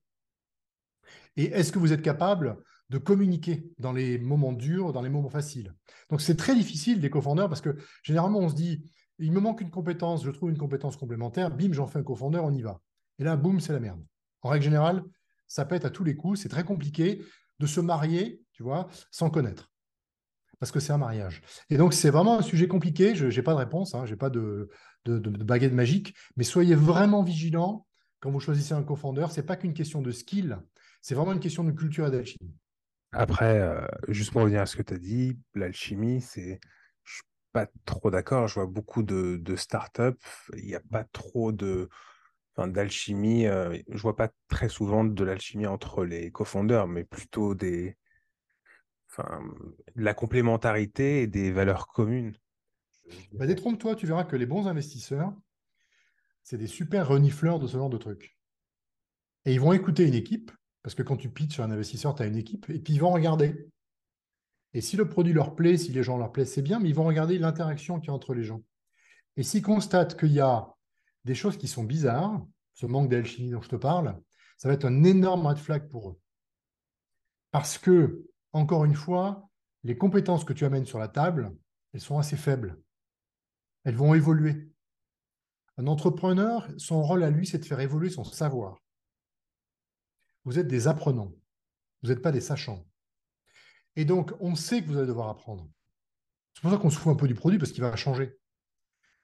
Et 1.37 1.45
est-ce 1.45 1.71
que 1.71 1.79
vous 1.79 1.93
êtes 1.93 2.01
capable 2.01 2.57
de 2.89 2.97
communiquer 2.97 3.71
dans 3.77 3.91
les 3.91 4.17
moments 4.17 4.53
durs, 4.53 4.93
dans 4.93 5.01
les 5.01 5.09
moments 5.09 5.29
faciles 5.29 5.73
Donc 6.09 6.21
c'est 6.21 6.35
très 6.35 6.55
difficile 6.55 6.99
des 6.99 7.09
cofondeurs 7.09 7.47
parce 7.47 7.61
que 7.61 7.77
généralement 8.03 8.39
on 8.39 8.49
se 8.49 8.55
dit, 8.55 8.83
il 9.19 9.31
me 9.31 9.39
manque 9.39 9.61
une 9.61 9.69
compétence, 9.69 10.23
je 10.23 10.31
trouve 10.31 10.49
une 10.49 10.57
compétence 10.57 10.97
complémentaire, 10.97 11.51
bim, 11.51 11.71
j'en 11.73 11.87
fais 11.87 11.99
un 11.99 12.03
cofondeur, 12.03 12.45
on 12.45 12.53
y 12.53 12.61
va. 12.61 12.81
Et 13.19 13.23
là, 13.23 13.35
boum, 13.35 13.59
c'est 13.59 13.73
la 13.73 13.79
merde. 13.79 14.01
En 14.41 14.49
règle 14.49 14.63
générale, 14.63 15.03
ça 15.47 15.65
pète 15.65 15.83
à 15.83 15.89
tous 15.89 16.03
les 16.03 16.15
coups, 16.15 16.39
c'est 16.39 16.49
très 16.49 16.63
compliqué 16.63 17.21
de 17.59 17.65
se 17.67 17.81
marier, 17.81 18.41
tu 18.53 18.63
vois, 18.63 18.87
sans 19.11 19.29
connaître 19.29 19.69
parce 20.59 20.71
que 20.71 20.79
c'est 20.79 20.91
un 20.91 20.97
mariage. 20.97 21.41
Et 21.69 21.77
donc, 21.77 21.93
c'est 21.93 22.09
vraiment 22.09 22.37
un 22.37 22.41
sujet 22.41 22.67
compliqué. 22.67 23.15
Je 23.15 23.27
n'ai 23.27 23.41
pas 23.41 23.53
de 23.53 23.57
réponse, 23.59 23.95
hein, 23.95 24.05
je 24.05 24.11
n'ai 24.11 24.17
pas 24.17 24.29
de, 24.29 24.69
de, 25.05 25.29
baguette 25.43 25.73
magique, 25.73 26.13
mais 26.35 26.43
soyez 26.43 26.75
vraiment 26.75 27.23
vigilants 27.23 27.87
quand 28.19 28.29
vous 28.29 28.41
choisissez 28.41 28.73
un 28.73 28.83
cofondeur. 28.83 29.31
Ce 29.31 29.39
n'est 29.39 29.45
pas 29.45 29.55
qu'une 29.55 29.73
question 29.73 30.01
de 30.01 30.11
skill, 30.11 30.59
c'est 31.01 31.15
vraiment 31.15 31.31
une 31.31 31.39
question 31.39 31.63
de 31.63 31.71
culture 31.71 32.05
et. 32.05 32.37
Après, 33.11 33.59
euh, 33.59 33.85
juste 34.07 34.31
pour 34.31 34.41
revenir 34.41 34.61
à 34.61 34.65
ce 34.65 34.77
que 34.77 34.83
tu 34.83 34.93
as 34.93 34.99
dit, 34.99 35.39
l'alchimie, 35.55 36.21
c'est. 36.21 36.59
Je 37.03 37.13
suis 37.15 37.23
pas 37.51 37.67
trop 37.85 38.11
d'accord. 38.11 38.47
Je 38.47 38.55
vois 38.55 38.67
beaucoup 38.67 39.03
de, 39.03 39.37
de 39.37 39.55
startups. 39.55 40.25
Il 40.57 40.65
n'y 40.65 40.75
a 40.75 40.81
pas 40.91 41.03
trop 41.05 41.51
de. 41.51 41.89
Enfin, 42.55 42.67
d'alchimie. 42.67 43.47
Euh, 43.47 43.77
je 43.89 44.01
vois 44.01 44.15
pas 44.15 44.29
très 44.47 44.69
souvent 44.69 45.03
de 45.03 45.23
l'alchimie 45.23 45.67
entre 45.67 46.05
les 46.05 46.31
cofondeurs, 46.31 46.87
mais 46.87 47.03
plutôt 47.03 47.55
des, 47.55 47.97
enfin, 49.09 49.41
la 49.95 50.13
complémentarité 50.13 51.21
et 51.21 51.27
des 51.27 51.51
valeurs 51.51 51.87
communes. 51.87 52.35
Bah, 53.33 53.47
détrompe-toi, 53.47 53.95
tu 53.95 54.05
verras 54.05 54.23
que 54.23 54.35
les 54.35 54.45
bons 54.45 54.67
investisseurs, 54.67 55.33
c'est 56.43 56.57
des 56.57 56.67
super 56.67 57.07
renifleurs 57.07 57.59
de 57.59 57.67
ce 57.67 57.77
genre 57.77 57.89
de 57.89 57.97
trucs. 57.97 58.37
Et 59.45 59.53
ils 59.53 59.59
vont 59.59 59.73
écouter 59.73 60.07
une 60.07 60.13
équipe, 60.13 60.51
parce 60.83 60.95
que 60.95 61.03
quand 61.03 61.17
tu 61.17 61.29
pitches 61.29 61.55
sur 61.55 61.63
un 61.63 61.71
investisseur, 61.71 62.15
tu 62.15 62.23
as 62.23 62.25
une 62.25 62.37
équipe, 62.37 62.69
et 62.69 62.79
puis 62.79 62.93
ils 62.93 62.99
vont 62.99 63.11
regarder. 63.11 63.67
Et 64.73 64.81
si 64.81 64.97
le 64.97 65.09
produit 65.09 65.33
leur 65.33 65.55
plaît, 65.55 65.77
si 65.77 65.91
les 65.91 66.03
gens 66.03 66.17
leur 66.17 66.31
plaisent, 66.31 66.53
c'est 66.53 66.61
bien, 66.61 66.79
mais 66.79 66.89
ils 66.89 66.95
vont 66.95 67.05
regarder 67.05 67.37
l'interaction 67.39 67.99
qu'il 67.99 68.07
y 68.07 68.11
a 68.11 68.13
entre 68.13 68.33
les 68.33 68.43
gens. 68.43 68.61
Et 69.35 69.43
s'ils 69.43 69.61
constatent 69.61 70.17
qu'il 70.19 70.31
y 70.31 70.39
a 70.39 70.67
des 71.25 71.35
choses 71.35 71.57
qui 71.57 71.67
sont 71.67 71.83
bizarres, 71.83 72.45
ce 72.73 72.85
manque 72.85 73.09
d'alchimie 73.09 73.51
dont 73.51 73.61
je 73.61 73.69
te 73.69 73.75
parle, 73.75 74.19
ça 74.57 74.67
va 74.67 74.73
être 74.73 74.85
un 74.85 75.03
énorme 75.03 75.45
red 75.45 75.57
flag 75.57 75.89
pour 75.89 76.11
eux. 76.11 76.19
Parce 77.51 77.77
que 77.77 78.25
encore 78.53 78.85
une 78.85 78.95
fois, 78.95 79.49
les 79.83 79.97
compétences 79.97 80.43
que 80.43 80.53
tu 80.53 80.65
amènes 80.65 80.85
sur 80.85 80.99
la 80.99 81.07
table, 81.07 81.55
elles 81.93 82.01
sont 82.01 82.19
assez 82.19 82.37
faibles. 82.37 82.77
Elles 83.83 83.95
vont 83.95 84.13
évoluer. 84.13 84.69
Un 85.77 85.87
entrepreneur, 85.87 86.67
son 86.77 87.01
rôle 87.01 87.23
à 87.23 87.29
lui, 87.29 87.47
c'est 87.47 87.59
de 87.59 87.65
faire 87.65 87.79
évoluer 87.79 88.09
son 88.09 88.23
savoir. 88.23 88.77
Vous 90.49 90.57
êtes 90.57 90.67
des 90.67 90.87
apprenants. 90.87 91.31
Vous 92.01 92.09
n'êtes 92.09 92.23
pas 92.23 92.31
des 92.31 92.41
sachants. 92.41 92.83
Et 93.95 94.03
donc, 94.03 94.33
on 94.39 94.55
sait 94.55 94.81
que 94.81 94.87
vous 94.87 94.97
allez 94.97 95.05
devoir 95.05 95.29
apprendre. 95.29 95.69
C'est 96.55 96.61
pour 96.61 96.71
ça 96.71 96.77
qu'on 96.77 96.89
se 96.89 96.97
fout 96.97 97.13
un 97.13 97.15
peu 97.15 97.27
du 97.27 97.35
produit, 97.35 97.59
parce 97.59 97.71
qu'il 97.71 97.83
va 97.83 97.95
changer. 97.95 98.35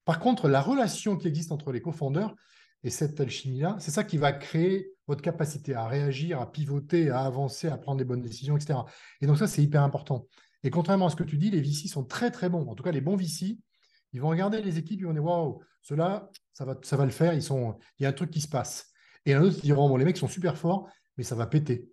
Par 0.04 0.20
contre, 0.20 0.48
la 0.48 0.62
relation 0.62 1.18
qui 1.18 1.28
existe 1.28 1.52
entre 1.52 1.72
les 1.72 1.82
cofondeurs, 1.82 2.36
et 2.84 2.92
cette 2.92 3.20
alchimie-là, 3.20 3.76
c'est 3.80 3.90
ça 3.90 4.04
qui 4.04 4.18
va 4.18 4.34
créer 4.34 4.92
votre 5.08 5.24
capacité 5.24 5.74
à 5.74 5.88
réagir, 5.88 6.40
à 6.40 6.52
pivoter, 6.52 7.10
à 7.10 7.22
avancer, 7.22 7.70
à 7.70 7.78
prendre 7.80 7.98
des 7.98 8.06
bonnes 8.06 8.22
décisions, 8.22 8.56
etc. 8.56 8.82
Et 9.20 9.26
donc 9.26 9.40
ça, 9.40 9.48
c'est 9.48 9.64
hyper 9.64 9.82
important. 9.82 10.28
Et 10.62 10.70
contrairement 10.70 11.08
à 11.08 11.10
ce 11.10 11.16
que 11.16 11.24
tu 11.24 11.40
dis, 11.40 11.50
les 11.50 11.60
VC 11.60 11.88
sont 11.88 12.04
très 12.04 12.30
très 12.30 12.50
bons. 12.50 12.70
En 12.70 12.76
tout 12.76 12.84
cas, 12.84 12.92
les 12.92 13.02
bons 13.02 13.16
VC, 13.16 13.58
ils 14.14 14.22
vont 14.22 14.30
regarder 14.30 14.62
les 14.62 14.78
équipes, 14.78 15.00
ils 15.00 15.08
vont 15.08 15.14
dire 15.14 15.24
waouh, 15.24 15.64
ceux-là, 15.82 16.30
ça 16.54 16.66
va, 16.66 16.78
ça 16.84 16.98
va 16.98 17.06
le 17.06 17.10
faire. 17.10 17.34
Il 17.34 17.44
y 18.00 18.06
a 18.06 18.10
un 18.10 18.14
truc 18.14 18.30
qui 18.30 18.42
se 18.42 18.48
passe. 18.48 18.92
Et 19.26 19.34
un 19.34 19.42
autre, 19.42 19.58
ils 19.58 19.64
diront 19.64 19.90
bon, 19.90 19.98
les 19.98 20.06
mecs 20.06 20.18
sont 20.18 20.28
super 20.28 20.56
forts, 20.56 20.88
mais 21.18 21.24
ça 21.24 21.36
va 21.36 21.48
péter. 21.48 21.92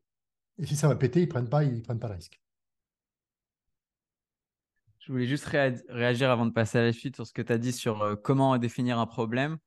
Et 0.59 0.66
si 0.66 0.77
ça 0.77 0.89
va 0.89 0.97
péter, 0.97 1.23
ils 1.23 1.29
prennent 1.29 1.49
pas, 1.49 1.64
ils 1.64 1.83
prennent 1.83 1.99
pas 1.99 2.09
le 2.09 2.14
risque. 2.14 2.41
Je 4.99 5.11
voulais 5.11 5.27
juste 5.27 5.47
réagir 5.47 6.31
avant 6.31 6.47
de 6.47 6.53
passer 6.53 6.79
à 6.79 6.83
la 6.83 6.93
suite 6.93 7.16
sur 7.16 7.27
ce 7.27 7.33
que 7.33 7.43
tu 7.43 7.53
as 7.53 7.59
dit 7.59 7.73
sur 7.73 8.03
euh, 8.03 8.14
comment 8.14 8.57
définir 8.59 8.99
un 8.99 9.07
problème. 9.07 9.59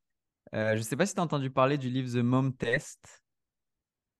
Euh, 0.53 0.73
je 0.73 0.77
ne 0.77 0.83
sais 0.83 0.95
pas 0.95 1.05
si 1.05 1.13
tu 1.13 1.19
as 1.19 1.23
entendu 1.23 1.49
parler 1.49 1.77
du 1.77 1.89
livre 1.89 2.09
The 2.09 2.23
Mom 2.23 2.55
Test. 2.55 3.25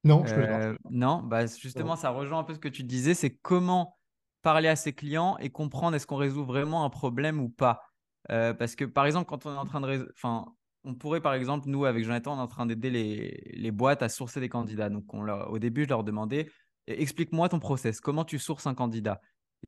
Non, 0.04 0.26
je 0.26 0.36
euh, 0.36 0.76
Non, 0.90 1.24
bah 1.24 1.46
justement, 1.48 1.96
ça 1.96 2.10
rejoint 2.12 2.40
un 2.40 2.44
peu 2.44 2.54
ce 2.54 2.60
que 2.60 2.68
tu 2.68 2.84
disais, 2.84 3.14
c'est 3.14 3.36
comment 3.36 3.98
parler 4.42 4.68
à 4.68 4.76
ses 4.76 4.94
clients 4.94 5.38
et 5.40 5.50
comprendre 5.50 5.96
est-ce 5.96 6.06
qu'on 6.06 6.18
résout 6.18 6.46
vraiment 6.46 6.86
un 6.86 6.90
problème 6.90 7.40
ou 7.40 7.50
pas. 7.50 7.82
Euh, 8.30 8.54
parce 8.54 8.76
que 8.76 8.86
par 8.86 9.08
exemple, 9.08 9.28
quand 9.28 9.46
on 9.46 9.54
est 9.54 9.58
en 9.58 9.66
train 9.66 9.82
de... 9.82 10.12
Enfin, 10.16 10.46
on 10.86 10.96
pourrait 10.96 11.22
par 11.22 11.34
exemple, 11.34 11.68
nous, 11.68 11.86
avec 11.86 12.04
Jonathan, 12.04 12.36
on 12.36 12.38
est 12.38 12.42
en 12.42 12.48
train 12.48 12.66
d'aider 12.66 12.90
les, 12.90 13.52
les, 13.54 13.72
boîtes 13.72 14.04
à 14.04 14.10
sourcer 14.10 14.40
des 14.40 14.50
candidats. 14.50 14.90
Donc 14.90 15.06
au 15.14 15.60
début, 15.60 15.84
je 15.84 15.90
leur 15.90 16.04
demandais, 16.04 16.50
explique-moi 16.88 17.50
ton 17.50 17.60
process, 17.60 18.00
comment 18.00 18.24
tu 18.24 18.40
sources 18.40 18.68
un 18.68 18.76
candidat? 18.76 19.20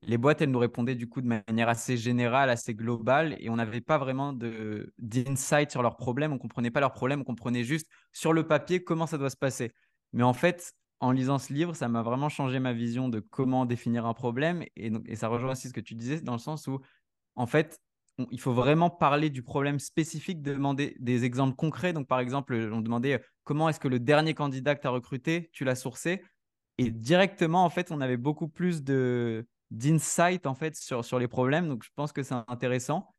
Les 0.04 0.18
boîtes, 0.18 0.42
elles 0.42 0.52
nous 0.52 0.60
répondaient 0.60 0.96
du 0.96 1.10
coup 1.10 1.22
de 1.22 1.28
manière 1.28 1.70
assez 1.70 1.98
générale, 1.98 2.50
assez 2.50 2.76
globale, 2.76 3.36
et 3.40 3.50
on 3.50 3.56
n'avait 3.56 3.82
pas 3.82 3.98
vraiment 3.98 4.32
d'insight 4.34 5.72
sur 5.72 5.82
leurs 5.82 5.98
problèmes. 5.98 6.34
On 6.34 6.38
comprenait 6.38 6.70
pas 6.70 6.82
leurs 6.82 6.94
problèmes, 6.94 7.22
on 7.22 7.24
comprenait 7.24 7.64
juste 7.64 7.88
sur 8.14 8.32
le 8.32 8.46
papier 8.46 8.84
comment 8.84 9.08
ça 9.08 9.18
doit 9.18 9.32
se 9.32 9.38
passer. 9.38 9.72
Mais 10.14 10.24
en 10.24 10.34
fait, 10.34 10.74
en 11.00 11.12
lisant 11.12 11.40
ce 11.40 11.52
livre, 11.52 11.76
ça 11.76 11.88
m'a 11.90 12.04
vraiment 12.04 12.30
changé 12.30 12.60
ma 12.60 12.74
vision 12.74 13.10
de 13.10 13.20
comment 13.20 13.66
définir 13.66 14.06
un 14.06 14.14
problème, 14.14 14.64
et, 14.76 14.92
et 15.08 15.16
ça 15.16 15.30
rejoint 15.30 15.52
aussi 15.52 15.70
ce 15.70 15.74
que 15.74 15.82
tu 15.82 15.96
disais 15.96 16.22
dans 16.22 16.34
le 16.34 16.40
sens 16.40 16.68
où, 16.68 16.80
en 17.36 17.48
fait, 17.48 17.80
il 18.32 18.40
faut 18.40 18.54
vraiment 18.54 18.90
parler 18.90 19.30
du 19.30 19.44
problème 19.44 19.80
spécifique, 19.80 20.42
demander 20.42 20.96
des 21.00 21.24
exemples 21.24 21.56
concrets. 21.56 21.94
Donc, 21.94 22.08
par 22.08 22.20
exemple, 22.20 22.56
on 22.72 22.82
demandait 22.82 23.14
euh, 23.14 23.20
comment 23.44 23.70
est-ce 23.70 23.80
que 23.80 23.88
le 23.88 24.00
dernier 24.00 24.34
candidat 24.34 24.76
que 24.76 24.82
tu 24.82 24.88
as 24.88 24.92
recruté, 24.92 25.50
tu 25.54 25.64
l'as 25.64 25.76
sourcé, 25.76 26.22
et 26.78 26.92
directement, 26.92 27.64
en 27.64 27.70
fait, 27.70 27.92
on 27.92 28.02
avait 28.02 28.18
beaucoup 28.18 28.48
plus 28.48 28.84
de 28.84 29.46
d'insight 29.70 30.48
en 30.48 30.56
fait 30.56 30.76
sur, 30.76 31.04
sur 31.04 31.20
les 31.20 31.28
problèmes. 31.28 31.68
Donc 31.68 31.84
je 31.84 31.90
pense 31.96 32.14
que 32.14 32.24
c'est 32.24 32.36
intéressant. 32.48 33.14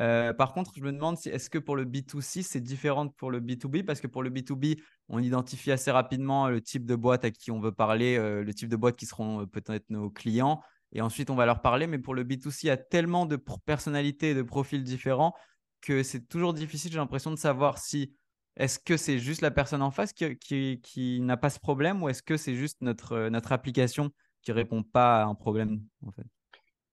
Euh, 0.00 0.32
par 0.32 0.54
contre, 0.54 0.72
je 0.76 0.82
me 0.82 0.92
demande 0.92 1.18
si 1.18 1.28
est-ce 1.28 1.50
que 1.50 1.58
pour 1.58 1.76
le 1.76 1.84
B2C, 1.84 2.42
c'est 2.42 2.60
différent 2.60 3.08
pour 3.08 3.30
le 3.30 3.40
B2B 3.40 3.84
parce 3.84 4.00
que 4.00 4.06
pour 4.06 4.22
le 4.22 4.30
B2B, 4.30 4.80
on 5.08 5.18
identifie 5.18 5.70
assez 5.70 5.90
rapidement 5.90 6.48
le 6.48 6.60
type 6.60 6.86
de 6.86 6.96
boîte 6.96 7.24
à 7.24 7.30
qui 7.30 7.50
on 7.50 7.60
veut 7.60 7.72
parler, 7.72 8.16
euh, 8.16 8.42
le 8.42 8.54
type 8.54 8.68
de 8.68 8.76
boîte 8.76 8.96
qui 8.96 9.06
seront 9.06 9.42
euh, 9.42 9.46
peut-être 9.46 9.84
nos 9.90 10.08
clients, 10.08 10.62
et 10.92 11.00
ensuite 11.00 11.30
on 11.30 11.34
va 11.34 11.46
leur 11.46 11.62
parler. 11.62 11.86
Mais 11.86 11.98
pour 11.98 12.14
le 12.14 12.24
B2C, 12.24 12.60
il 12.64 12.66
y 12.66 12.70
a 12.70 12.76
tellement 12.76 13.26
de 13.26 13.36
personnalités 13.36 14.30
et 14.30 14.34
de 14.34 14.42
profils 14.42 14.82
différents 14.82 15.34
que 15.80 16.02
c'est 16.02 16.28
toujours 16.28 16.54
difficile, 16.54 16.92
j'ai 16.92 16.98
l'impression 16.98 17.30
de 17.30 17.36
savoir 17.36 17.78
si 17.78 18.14
est-ce 18.56 18.78
que 18.78 18.96
c'est 18.96 19.18
juste 19.18 19.40
la 19.40 19.50
personne 19.50 19.82
en 19.82 19.90
face 19.90 20.12
qui, 20.12 20.36
qui, 20.38 20.80
qui 20.82 21.20
n'a 21.20 21.36
pas 21.36 21.50
ce 21.50 21.58
problème 21.58 22.02
ou 22.02 22.08
est-ce 22.08 22.22
que 22.22 22.36
c'est 22.36 22.54
juste 22.54 22.80
notre, 22.82 23.28
notre 23.28 23.52
application 23.52 24.12
qui 24.42 24.52
répond 24.52 24.82
pas 24.82 25.22
à 25.22 25.26
un 25.26 25.34
problème, 25.34 25.82
en 26.06 26.12
fait. 26.12 26.26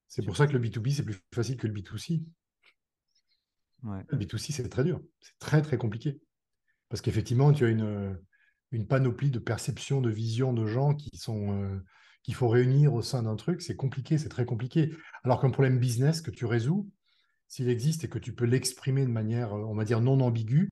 C'est 0.07 0.23
pour 0.23 0.37
ça 0.37 0.47
que 0.47 0.53
le 0.53 0.59
B2B, 0.59 0.91
c'est 0.91 1.03
plus 1.03 1.19
facile 1.33 1.57
que 1.57 1.67
le 1.67 1.73
B2C. 1.73 2.23
Le 3.83 4.17
B2C, 4.17 4.51
c'est 4.51 4.67
très 4.69 4.83
dur. 4.83 5.01
C'est 5.21 5.37
très, 5.39 5.61
très 5.61 5.77
compliqué. 5.77 6.19
Parce 6.89 7.01
qu'effectivement, 7.01 7.51
tu 7.53 7.65
as 7.65 7.69
une, 7.69 8.19
une 8.71 8.87
panoplie 8.87 9.29
de 9.29 9.39
perceptions, 9.39 10.01
de 10.01 10.09
visions 10.09 10.53
de 10.53 10.65
gens 10.65 10.95
qui 10.95 11.15
sont 11.17 11.53
euh, 11.53 11.79
qu'il 12.23 12.35
faut 12.35 12.47
réunir 12.47 12.93
au 12.93 13.01
sein 13.01 13.23
d'un 13.23 13.35
truc. 13.35 13.61
C'est 13.61 13.75
compliqué, 13.75 14.17
c'est 14.17 14.29
très 14.29 14.45
compliqué. 14.45 14.95
Alors 15.23 15.41
qu'un 15.41 15.49
problème 15.49 15.79
business 15.79 16.21
que 16.21 16.31
tu 16.31 16.45
résous, 16.45 16.89
s'il 17.47 17.69
existe 17.69 18.03
et 18.03 18.09
que 18.09 18.19
tu 18.19 18.33
peux 18.33 18.45
l'exprimer 18.45 19.05
de 19.05 19.11
manière, 19.11 19.53
on 19.53 19.75
va 19.75 19.85
dire, 19.85 20.01
non 20.01 20.19
ambiguë, 20.19 20.69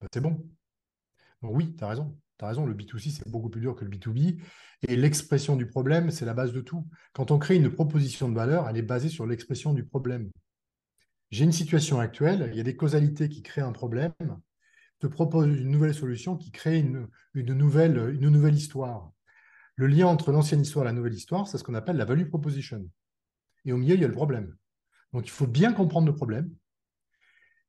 bah, 0.00 0.08
c'est 0.12 0.20
bon. 0.20 0.44
Donc 1.42 1.54
oui, 1.54 1.74
tu 1.76 1.84
as 1.84 1.88
raison. 1.88 2.18
Tu 2.38 2.44
as 2.44 2.48
raison, 2.48 2.66
le 2.66 2.74
B2C, 2.74 3.10
c'est 3.10 3.28
beaucoup 3.28 3.48
plus 3.48 3.60
dur 3.60 3.74
que 3.74 3.84
le 3.84 3.90
B2B. 3.90 4.40
Et 4.86 4.96
l'expression 4.96 5.56
du 5.56 5.66
problème, 5.66 6.10
c'est 6.10 6.24
la 6.24 6.34
base 6.34 6.52
de 6.52 6.60
tout. 6.60 6.86
Quand 7.12 7.30
on 7.30 7.38
crée 7.38 7.56
une 7.56 7.70
proposition 7.70 8.28
de 8.28 8.34
valeur, 8.34 8.68
elle 8.68 8.76
est 8.76 8.82
basée 8.82 9.08
sur 9.08 9.26
l'expression 9.26 9.74
du 9.74 9.84
problème. 9.84 10.30
J'ai 11.30 11.44
une 11.44 11.52
situation 11.52 12.00
actuelle, 12.00 12.48
il 12.52 12.56
y 12.56 12.60
a 12.60 12.64
des 12.64 12.76
causalités 12.76 13.28
qui 13.28 13.42
créent 13.42 13.60
un 13.60 13.72
problème, 13.72 14.12
te 14.98 15.06
propose 15.06 15.46
une 15.46 15.70
nouvelle 15.70 15.94
solution 15.94 16.36
qui 16.36 16.50
crée 16.50 16.78
une 16.78 17.08
nouvelle 17.34 18.54
histoire. 18.54 19.12
Le 19.78 19.86
lien 19.86 20.08
entre 20.08 20.32
l'ancienne 20.32 20.60
histoire 20.60 20.84
et 20.84 20.88
la 20.88 20.92
nouvelle 20.92 21.14
histoire, 21.14 21.46
c'est 21.46 21.56
ce 21.56 21.62
qu'on 21.62 21.74
appelle 21.74 21.96
la 21.96 22.04
value 22.04 22.28
proposition. 22.28 22.84
Et 23.64 23.72
au 23.72 23.76
milieu, 23.76 23.94
il 23.94 24.00
y 24.00 24.04
a 24.04 24.08
le 24.08 24.12
problème. 24.12 24.56
Donc, 25.12 25.24
il 25.24 25.30
faut 25.30 25.46
bien 25.46 25.72
comprendre 25.72 26.08
le 26.08 26.14
problème. 26.16 26.52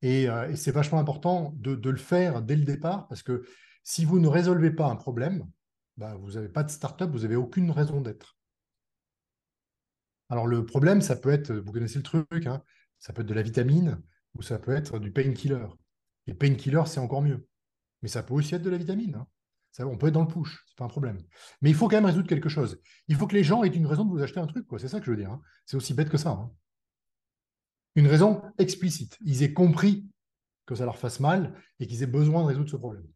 Et, 0.01 0.28
euh, 0.28 0.55
c'est 0.55 0.72
vachement 0.72 0.97
important 0.97 1.53
de, 1.57 1.88
le 1.88 1.97
faire 1.97 2.41
dès 2.41 2.55
le 2.55 2.66
départ 2.66 3.07
parce 3.10 3.22
que 3.22 3.43
si 3.84 4.05
vous 4.05 4.20
ne 4.20 4.28
résolvez 4.28 4.72
pas 4.72 4.88
un 4.88 4.95
problème, 4.95 5.47
bah, 5.97 6.16
vous 6.16 6.32
n'avez 6.32 6.49
pas 6.49 6.64
de 6.64 6.72
start-up, 6.72 7.12
vous 7.12 7.20
n'avez 7.20 7.36
aucune 7.36 7.70
raison 7.70 8.01
d'être. 8.01 8.39
Alors 10.30 10.47
le 10.47 10.66
problème, 10.66 11.01
ça 11.01 11.16
peut 11.16 11.30
être, 11.30 11.53
vous 11.53 11.72
connaissez 11.72 11.99
le 11.99 12.03
truc, 12.03 12.47
hein, 12.47 12.64
ça 12.97 13.14
peut 13.14 13.22
être 13.22 13.28
de 13.28 13.36
la 13.36 13.43
vitamine 13.43 14.01
ou 14.34 14.41
ça 14.41 14.57
peut 14.57 14.72
être 14.72 14.97
du 14.97 15.12
painkiller. 15.12 15.68
Et 16.26 16.34
painkiller, 16.34 16.82
c'est 16.88 16.99
encore 16.99 17.22
mieux. 17.22 17.45
Mais 18.01 18.10
ça 18.10 18.24
peut 18.24 18.34
aussi 18.34 18.55
être 18.55 18.64
de 18.64 18.70
la 18.72 18.78
vitamine. 18.78 19.14
Hein. 19.14 19.28
On 19.78 19.98
peut 19.98 20.08
être 20.08 20.14
dans 20.14 20.24
le 20.24 20.28
push, 20.28 20.64
c'est 20.68 20.78
pas 20.78 20.86
un 20.86 20.90
problème. 20.90 21.22
Mais 21.62 21.70
il 21.70 21.76
faut 21.76 21.88
quand 21.88 21.96
même 21.96 22.06
résoudre 22.06 22.28
quelque 22.28 22.50
chose. 22.50 22.82
Il 23.08 23.16
faut 23.16 23.28
que 23.28 23.36
les 23.36 23.44
gens 23.44 23.64
aient 23.64 23.70
une 23.70 23.86
raison 23.86 24.04
de 24.04 24.10
vous 24.10 24.22
acheter 24.22 24.40
un 24.40 24.48
truc. 24.48 24.68
C'est 24.78 24.88
ça 24.88 25.00
que 25.00 25.06
je 25.06 25.12
veux 25.12 25.18
dire. 25.18 25.32
Hein. 25.32 25.42
C'est 25.66 25.78
aussi 25.78 25.94
bête 25.94 26.10
que 26.10 26.18
ça. 26.18 26.32
Hein. 26.32 26.52
Une 27.96 28.08
raison 28.08 28.42
explicite. 28.58 29.18
Ils 29.22 29.44
aient 29.44 29.54
compris 29.54 30.10
que 30.66 30.76
ça 30.76 30.86
leur 30.86 30.98
fasse 30.98 31.20
mal 31.20 31.56
et 31.80 31.88
qu'ils 31.88 32.04
aient 32.04 32.08
besoin 32.08 32.42
de 32.42 32.48
résoudre 32.48 32.70
ce 32.70 32.76
problème. 32.76 33.08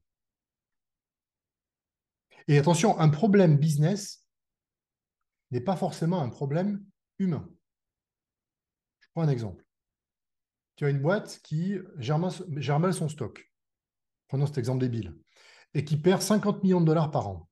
Et 2.47 2.57
attention, 2.57 2.99
un 2.99 3.09
problème 3.09 3.57
business 3.57 4.27
n'est 5.51 5.61
pas 5.61 5.75
forcément 5.75 6.21
un 6.21 6.29
problème 6.29 6.83
humain. 7.19 7.49
Je 8.99 9.07
prends 9.11 9.21
un 9.21 9.29
exemple. 9.29 9.65
Tu 10.75 10.85
as 10.85 10.89
une 10.89 11.01
boîte 11.01 11.39
qui 11.43 11.77
gère 11.97 12.19
mal 12.79 12.93
son 12.93 13.09
stock. 13.09 13.51
Prenons 14.27 14.47
cet 14.47 14.57
exemple 14.57 14.79
débile 14.79 15.13
et 15.73 15.85
qui 15.85 15.97
perd 15.97 16.21
50 16.21 16.63
millions 16.63 16.81
de 16.81 16.85
dollars 16.85 17.11
par 17.11 17.27
an. 17.27 17.49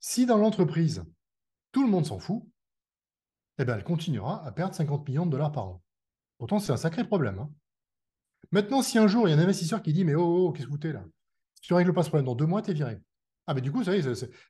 Si 0.00 0.26
dans 0.26 0.38
l'entreprise, 0.38 1.04
tout 1.72 1.82
le 1.82 1.90
monde 1.90 2.06
s'en 2.06 2.18
fout, 2.18 2.44
eh 3.58 3.64
ben, 3.64 3.76
elle 3.76 3.84
continuera 3.84 4.44
à 4.46 4.52
perdre 4.52 4.74
50 4.74 5.06
millions 5.08 5.26
de 5.26 5.30
dollars 5.30 5.52
par 5.52 5.66
an. 5.66 5.82
Pourtant, 6.38 6.58
c'est 6.60 6.72
un 6.72 6.76
sacré 6.76 7.04
problème. 7.04 7.38
Hein. 7.40 7.50
Maintenant, 8.52 8.82
si 8.82 8.98
un 8.98 9.08
jour, 9.08 9.26
il 9.26 9.32
y 9.32 9.34
a 9.34 9.36
un 9.36 9.42
investisseur 9.42 9.82
qui 9.82 9.92
dit 9.92 10.04
Mais 10.04 10.14
oh, 10.14 10.22
oh, 10.22 10.46
oh 10.48 10.52
qu'est-ce 10.52 10.66
que 10.66 10.72
vous 10.72 10.78
faites 10.80 10.94
là? 10.94 11.04
Si 11.54 11.62
tu 11.62 11.72
ne 11.72 11.78
règles 11.78 11.92
pas 11.92 12.04
ce 12.04 12.08
problème, 12.08 12.26
dans 12.26 12.36
deux 12.36 12.46
mois, 12.46 12.62
tu 12.62 12.70
es 12.70 12.74
viré. 12.74 13.00
Ah, 13.46 13.54
mais 13.54 13.60
du 13.60 13.72
coup, 13.72 13.82
ça, 13.82 13.92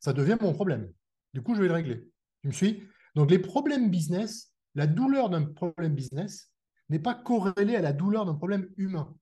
ça 0.01 0.13
devient 0.13 0.37
mon 0.41 0.53
problème. 0.53 0.93
Du 1.33 1.43
coup, 1.43 1.55
je 1.55 1.63
vais 1.63 1.69
le 1.69 1.75
régler. 1.75 2.07
Tu 2.43 2.49
me 2.49 2.53
suis? 2.53 2.83
Donc, 3.15 3.31
les 3.31 3.39
problèmes 3.39 3.91
business, 3.91 4.53
la 4.75 4.87
douleur 4.87 5.31
d'un 5.31 5.45
problème 5.45 5.95
business 5.95 6.53
n'est 6.91 6.99
pas 6.99 7.15
corrélée 7.15 7.77
à 7.77 7.81
la 7.81 7.93
douleur 7.93 8.27
d'un 8.27 8.35
problème 8.35 8.69
humain. 8.77 9.17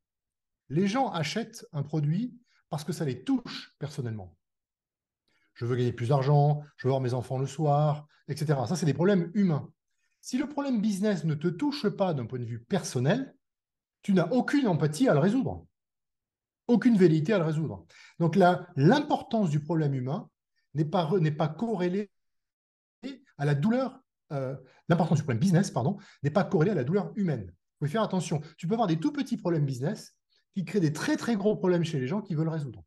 Les 0.68 0.88
gens 0.88 1.10
achètent 1.10 1.64
un 1.72 1.82
produit 1.82 2.36
parce 2.70 2.84
que 2.84 2.92
ça 2.92 3.04
les 3.04 3.22
touche 3.22 3.74
personnellement. 3.78 4.36
Je 5.54 5.64
veux 5.64 5.76
gagner 5.76 5.92
plus 5.92 6.08
d'argent, 6.08 6.62
je 6.76 6.86
veux 6.86 6.90
voir 6.90 7.00
mes 7.00 7.14
enfants 7.14 7.38
le 7.38 7.46
soir, 7.46 8.06
etc. 8.28 8.58
Ça, 8.68 8.76
c'est 8.76 8.86
des 8.86 8.94
problèmes 8.94 9.30
humains. 9.34 9.70
Si 10.20 10.38
le 10.38 10.48
problème 10.48 10.80
business 10.80 11.24
ne 11.24 11.34
te 11.34 11.48
touche 11.48 11.88
pas 11.88 12.12
d'un 12.12 12.26
point 12.26 12.38
de 12.38 12.44
vue 12.44 12.60
personnel, 12.60 13.34
tu 14.02 14.12
n'as 14.12 14.28
aucune 14.28 14.66
empathie 14.66 15.08
à 15.08 15.14
le 15.14 15.20
résoudre, 15.20 15.66
aucune 16.66 16.96
vérité 16.96 17.32
à 17.32 17.38
le 17.38 17.44
résoudre. 17.44 17.86
Donc 18.18 18.36
l'importance 18.36 19.50
du 19.50 19.60
problème 19.60 19.94
humain 19.94 20.28
n'est 20.74 20.84
pas, 20.84 21.10
pas 21.38 21.48
corrélée 21.48 22.10
à 23.38 23.44
la 23.44 23.54
douleur, 23.54 24.00
euh, 24.32 24.56
l'importance 24.88 25.18
du 25.18 25.24
problème 25.24 25.40
business, 25.40 25.70
pardon, 25.70 25.96
n'est 26.22 26.30
pas 26.30 26.44
corrélée 26.44 26.72
à 26.72 26.74
la 26.74 26.84
douleur 26.84 27.12
humaine. 27.16 27.46
Il 27.48 27.86
faut 27.86 27.92
faire 27.92 28.02
attention. 28.02 28.40
Tu 28.56 28.66
peux 28.66 28.74
avoir 28.74 28.88
des 28.88 28.98
tout 28.98 29.12
petits 29.12 29.36
problèmes 29.36 29.64
business 29.64 30.14
qui 30.56 30.64
crée 30.64 30.80
des 30.80 30.92
très 30.94 31.18
très 31.18 31.36
gros 31.36 31.54
problèmes 31.54 31.84
chez 31.84 32.00
les 32.00 32.06
gens 32.06 32.22
qui 32.22 32.34
veulent 32.34 32.48
résoudre. 32.48 32.82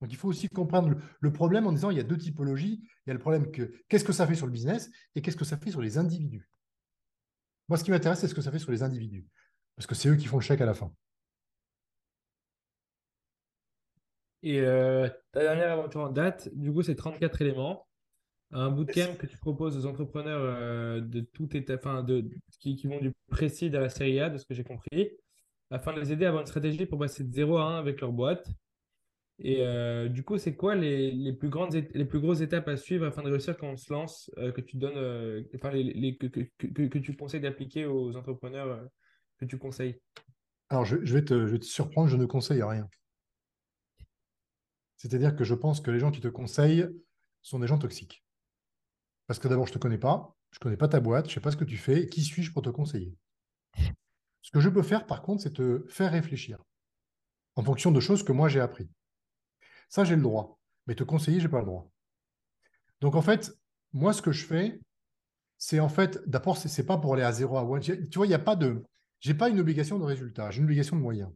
Donc 0.00 0.10
il 0.10 0.16
faut 0.16 0.26
aussi 0.26 0.48
comprendre 0.48 0.96
le, 1.20 1.32
problème 1.32 1.68
en 1.68 1.72
disant 1.72 1.90
il 1.90 1.96
y 1.96 2.00
a 2.00 2.02
deux 2.02 2.18
typologies. 2.18 2.82
Il 3.06 3.08
y 3.08 3.10
a 3.10 3.14
le 3.14 3.20
problème 3.20 3.52
que 3.52 3.72
qu'est-ce 3.88 4.04
que 4.04 4.12
ça 4.12 4.26
fait 4.26 4.34
sur 4.34 4.46
le 4.46 4.52
business 4.52 4.90
et 5.14 5.22
qu'est-ce 5.22 5.36
que 5.36 5.44
ça 5.44 5.56
fait 5.56 5.70
sur 5.70 5.82
les 5.82 5.98
individus? 5.98 6.48
Moi, 7.68 7.78
ce 7.78 7.84
qui 7.84 7.92
m'intéresse, 7.92 8.18
c'est 8.18 8.26
ce 8.26 8.34
que 8.34 8.40
ça 8.40 8.50
fait 8.50 8.58
sur 8.58 8.72
les 8.72 8.82
individus. 8.82 9.24
Parce 9.76 9.86
que 9.86 9.94
c'est 9.94 10.08
eux 10.08 10.16
qui 10.16 10.26
font 10.26 10.38
le 10.38 10.42
chèque 10.42 10.60
à 10.60 10.66
la 10.66 10.74
fin. 10.74 10.92
Et 14.42 14.58
euh, 14.60 15.08
ta 15.30 15.42
dernière 15.42 15.70
aventure 15.70 16.00
en 16.00 16.10
date, 16.10 16.48
du 16.54 16.72
coup, 16.72 16.82
c'est 16.82 16.96
34 16.96 17.40
éléments. 17.42 17.86
Un 18.50 18.70
bootcamp 18.70 19.14
que 19.16 19.26
tu 19.26 19.38
proposes 19.38 19.76
aux 19.76 19.86
entrepreneurs 19.86 20.40
euh, 20.42 21.00
de 21.00 21.20
tout 21.20 21.56
état, 21.56 21.74
enfin, 21.76 22.02
de, 22.02 22.28
qui, 22.58 22.74
qui, 22.74 22.88
vont 22.88 22.98
du 22.98 23.12
précis 23.28 23.66
à 23.76 23.78
la 23.78 23.90
série 23.90 24.18
A, 24.18 24.28
de 24.28 24.38
ce 24.38 24.44
que 24.44 24.54
j'ai 24.54 24.64
compris 24.64 25.12
afin 25.70 25.92
de 25.92 26.00
les 26.00 26.12
aider 26.12 26.24
à 26.24 26.28
avoir 26.28 26.42
une 26.42 26.46
stratégie 26.46 26.86
pour 26.86 26.98
passer 26.98 27.24
de 27.24 27.32
0 27.32 27.58
à 27.58 27.64
1 27.64 27.78
avec 27.78 28.00
leur 28.00 28.12
boîte. 28.12 28.48
Et 29.42 29.62
euh, 29.62 30.08
du 30.08 30.22
coup, 30.22 30.36
c'est 30.36 30.54
quoi 30.54 30.74
les, 30.74 31.10
les, 31.12 31.32
plus 31.32 31.48
grandes, 31.48 31.72
les 31.72 32.04
plus 32.04 32.20
grosses 32.20 32.42
étapes 32.42 32.68
à 32.68 32.76
suivre 32.76 33.06
afin 33.06 33.22
de 33.22 33.30
réussir 33.30 33.56
quand 33.56 33.68
on 33.68 33.76
se 33.76 33.90
lance, 33.90 34.30
euh, 34.36 34.52
que 34.52 34.60
tu 34.60 34.76
donnes, 34.76 34.98
euh, 34.98 35.42
enfin, 35.54 35.70
que, 35.70 36.98
tu 36.98 37.16
conseilles 37.16 37.40
d'appliquer 37.40 37.86
aux 37.86 38.16
entrepreneurs 38.16 38.86
que 39.38 39.46
tu 39.46 39.56
conseilles? 39.56 39.98
Alors, 40.68 40.84
je, 40.84 40.98
je, 41.02 41.14
vais 41.14 41.24
te, 41.24 41.46
je, 41.46 41.52
vais 41.52 41.58
te, 41.58 41.64
surprendre, 41.64 42.08
je 42.08 42.16
ne 42.16 42.26
conseille 42.26 42.62
rien. 42.62 42.86
C'est-à-dire 44.98 45.34
que 45.34 45.44
je 45.44 45.54
pense 45.54 45.80
que 45.80 45.90
les 45.90 45.98
gens 45.98 46.10
qui 46.10 46.20
te 46.20 46.28
conseillent 46.28 46.86
sont 47.40 47.58
des 47.58 47.66
gens 47.66 47.78
toxiques. 47.78 48.22
Parce 49.26 49.38
que 49.38 49.48
d'abord, 49.48 49.66
je 49.66 49.70
ne 49.70 49.74
te 49.74 49.78
connais 49.78 49.96
pas, 49.96 50.36
je 50.50 50.58
ne 50.58 50.60
connais 50.60 50.76
pas 50.76 50.88
ta 50.88 51.00
boîte, 51.00 51.26
je 51.26 51.30
ne 51.30 51.34
sais 51.34 51.40
pas 51.40 51.50
ce 51.50 51.56
que 51.56 51.64
tu 51.64 51.78
fais, 51.78 52.06
qui 52.08 52.20
suis-je 52.22 52.52
pour 52.52 52.60
te 52.60 52.68
conseiller? 52.68 53.16
Ce 54.42 54.50
que 54.50 54.60
je 54.60 54.68
peux 54.68 54.82
faire, 54.82 55.06
par 55.06 55.22
contre, 55.22 55.42
c'est 55.42 55.52
te 55.52 55.84
faire 55.88 56.12
réfléchir 56.12 56.58
en 57.56 57.62
fonction 57.62 57.90
de 57.90 58.00
choses 58.00 58.22
que 58.22 58.32
moi 58.32 58.48
j'ai 58.48 58.60
appris. 58.60 58.88
Ça, 59.88 60.04
j'ai 60.04 60.16
le 60.16 60.22
droit. 60.22 60.58
Mais 60.86 60.94
te 60.94 61.04
conseiller, 61.04 61.40
je 61.40 61.46
n'ai 61.46 61.50
pas 61.50 61.60
le 61.60 61.66
droit. 61.66 61.90
Donc, 63.00 63.14
en 63.16 63.22
fait, 63.22 63.52
moi, 63.92 64.12
ce 64.12 64.22
que 64.22 64.32
je 64.32 64.46
fais, 64.46 64.80
c'est 65.58 65.80
en 65.80 65.88
fait, 65.88 66.20
d'abord, 66.26 66.56
ce 66.56 66.68
n'est 66.68 66.86
pas 66.86 66.96
pour 66.96 67.14
aller 67.14 67.22
à 67.22 67.32
0 67.32 67.56
à 67.58 67.62
1. 67.62 67.80
Tu 67.80 68.08
vois, 68.14 68.26
il 68.26 68.30
n'y 68.30 68.34
a 68.34 68.38
pas 68.38 68.56
de. 68.56 68.84
Je 69.20 69.30
n'ai 69.30 69.36
pas 69.36 69.50
une 69.50 69.60
obligation 69.60 69.98
de 69.98 70.04
résultat, 70.04 70.50
j'ai 70.50 70.58
une 70.58 70.64
obligation 70.64 70.96
de 70.96 71.02
moyens. 71.02 71.30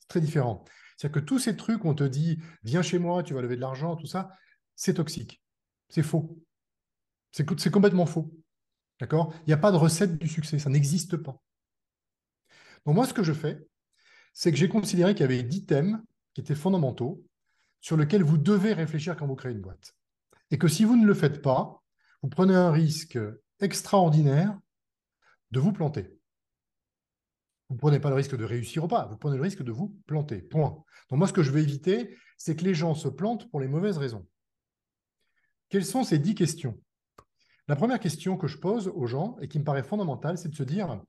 C'est 0.00 0.08
très 0.08 0.20
différent. 0.20 0.64
C'est-à-dire 0.96 1.22
que 1.22 1.26
tous 1.26 1.38
ces 1.38 1.56
trucs, 1.56 1.84
on 1.86 1.94
te 1.94 2.04
dit, 2.04 2.38
viens 2.62 2.82
chez 2.82 2.98
moi, 2.98 3.22
tu 3.22 3.32
vas 3.32 3.40
lever 3.40 3.56
de 3.56 3.62
l'argent, 3.62 3.96
tout 3.96 4.06
ça, 4.06 4.30
c'est 4.76 4.94
toxique. 4.94 5.42
C'est 5.88 6.02
faux. 6.02 6.38
C'est 7.30 7.70
complètement 7.70 8.04
faux. 8.04 8.30
D'accord? 9.00 9.32
Il 9.40 9.46
n'y 9.46 9.54
a 9.54 9.56
pas 9.56 9.72
de 9.72 9.78
recette 9.78 10.18
du 10.18 10.28
succès, 10.28 10.58
ça 10.58 10.68
n'existe 10.68 11.16
pas. 11.16 11.40
Donc 12.86 12.94
moi, 12.94 13.06
ce 13.06 13.14
que 13.14 13.22
je 13.22 13.32
fais, 13.32 13.58
c'est 14.32 14.50
que 14.50 14.56
j'ai 14.56 14.68
considéré 14.68 15.14
qu'il 15.14 15.22
y 15.22 15.24
avait 15.24 15.42
dix 15.42 15.64
thèmes 15.66 16.02
qui 16.34 16.40
étaient 16.40 16.54
fondamentaux 16.54 17.24
sur 17.80 17.96
lesquels 17.96 18.22
vous 18.22 18.38
devez 18.38 18.72
réfléchir 18.72 19.16
quand 19.16 19.26
vous 19.26 19.36
créez 19.36 19.52
une 19.52 19.60
boîte. 19.60 19.94
Et 20.50 20.58
que 20.58 20.68
si 20.68 20.84
vous 20.84 20.96
ne 20.96 21.06
le 21.06 21.14
faites 21.14 21.42
pas, 21.42 21.82
vous 22.22 22.28
prenez 22.28 22.54
un 22.54 22.70
risque 22.70 23.18
extraordinaire 23.60 24.58
de 25.50 25.60
vous 25.60 25.72
planter. 25.72 26.16
Vous 27.68 27.76
ne 27.76 27.80
prenez 27.80 28.00
pas 28.00 28.10
le 28.10 28.16
risque 28.16 28.36
de 28.36 28.44
réussir 28.44 28.84
ou 28.84 28.88
pas, 28.88 29.06
vous 29.06 29.16
prenez 29.16 29.36
le 29.36 29.42
risque 29.42 29.62
de 29.62 29.72
vous 29.72 29.96
planter. 30.06 30.42
Point. 30.42 30.82
Donc 31.08 31.18
moi, 31.18 31.28
ce 31.28 31.32
que 31.32 31.42
je 31.42 31.50
veux 31.50 31.60
éviter, 31.60 32.16
c'est 32.36 32.56
que 32.56 32.64
les 32.64 32.74
gens 32.74 32.94
se 32.94 33.08
plantent 33.08 33.48
pour 33.50 33.60
les 33.60 33.68
mauvaises 33.68 33.98
raisons. 33.98 34.26
Quelles 35.68 35.84
sont 35.84 36.02
ces 36.02 36.18
dix 36.18 36.34
questions? 36.34 36.80
La 37.68 37.76
première 37.76 38.00
question 38.00 38.36
que 38.36 38.48
je 38.48 38.58
pose 38.58 38.88
aux 38.88 39.06
gens 39.06 39.36
et 39.40 39.46
qui 39.46 39.60
me 39.60 39.64
paraît 39.64 39.84
fondamentale, 39.84 40.36
c'est 40.36 40.48
de 40.48 40.56
se 40.56 40.64
dire 40.64 41.00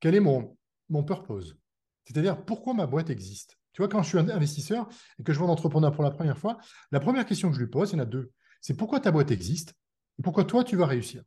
quel 0.00 0.14
est 0.14 0.20
mon, 0.20 0.56
mon 0.88 1.02
purpose. 1.02 1.56
C'est-à-dire 2.04 2.44
pourquoi 2.44 2.74
ma 2.74 2.86
boîte 2.86 3.10
existe? 3.10 3.58
Tu 3.72 3.82
vois, 3.82 3.88
quand 3.88 4.02
je 4.02 4.08
suis 4.08 4.18
un 4.18 4.28
investisseur 4.28 4.88
et 5.18 5.24
que 5.24 5.32
je 5.32 5.38
vois 5.38 5.48
un 5.48 5.52
entrepreneur 5.52 5.92
pour 5.92 6.04
la 6.04 6.10
première 6.10 6.38
fois, 6.38 6.58
la 6.92 7.00
première 7.00 7.26
question 7.26 7.48
que 7.48 7.56
je 7.56 7.60
lui 7.60 7.68
pose, 7.68 7.90
il 7.90 7.94
y 7.94 7.96
en 7.96 8.02
a 8.02 8.06
deux. 8.06 8.30
C'est 8.60 8.74
pourquoi 8.74 9.00
ta 9.00 9.10
boîte 9.10 9.30
existe 9.30 9.74
et 10.18 10.22
pourquoi 10.22 10.44
toi, 10.44 10.62
tu 10.62 10.76
vas 10.76 10.86
réussir? 10.86 11.22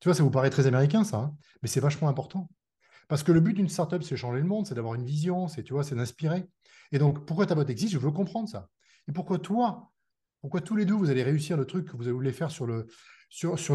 Tu 0.00 0.08
vois, 0.08 0.14
ça 0.14 0.24
vous 0.24 0.30
paraît 0.30 0.50
très 0.50 0.66
américain, 0.66 1.04
ça, 1.04 1.18
hein, 1.18 1.36
mais 1.62 1.68
c'est 1.68 1.78
vachement 1.78 2.08
important. 2.08 2.50
Parce 3.08 3.22
que 3.22 3.30
le 3.30 3.40
but 3.40 3.54
d'une 3.54 3.68
startup, 3.68 4.02
c'est 4.02 4.16
changer 4.16 4.40
le 4.40 4.46
monde, 4.46 4.66
c'est 4.66 4.74
d'avoir 4.74 4.94
une 4.94 5.04
vision, 5.04 5.46
c'est 5.46 5.62
tu 5.62 5.74
c'est 5.84 5.94
d'inspirer. 5.94 6.44
Et 6.90 6.98
donc, 6.98 7.24
pourquoi 7.24 7.46
ta 7.46 7.54
boîte 7.54 7.70
existe? 7.70 7.92
Je 7.92 7.98
veux 7.98 8.10
comprendre 8.10 8.48
ça. 8.48 8.68
Et 9.08 9.12
pourquoi 9.12 9.38
toi 9.38 9.92
Pourquoi 10.40 10.60
tous 10.60 10.74
les 10.74 10.84
deux, 10.84 10.94
vous 10.94 11.10
allez 11.10 11.22
réussir 11.22 11.56
le 11.56 11.66
truc 11.66 11.86
que 11.86 11.96
vous 11.96 12.12
voulez 12.12 12.32
faire 12.32 12.50
sur 12.50 12.66
le 12.66 12.86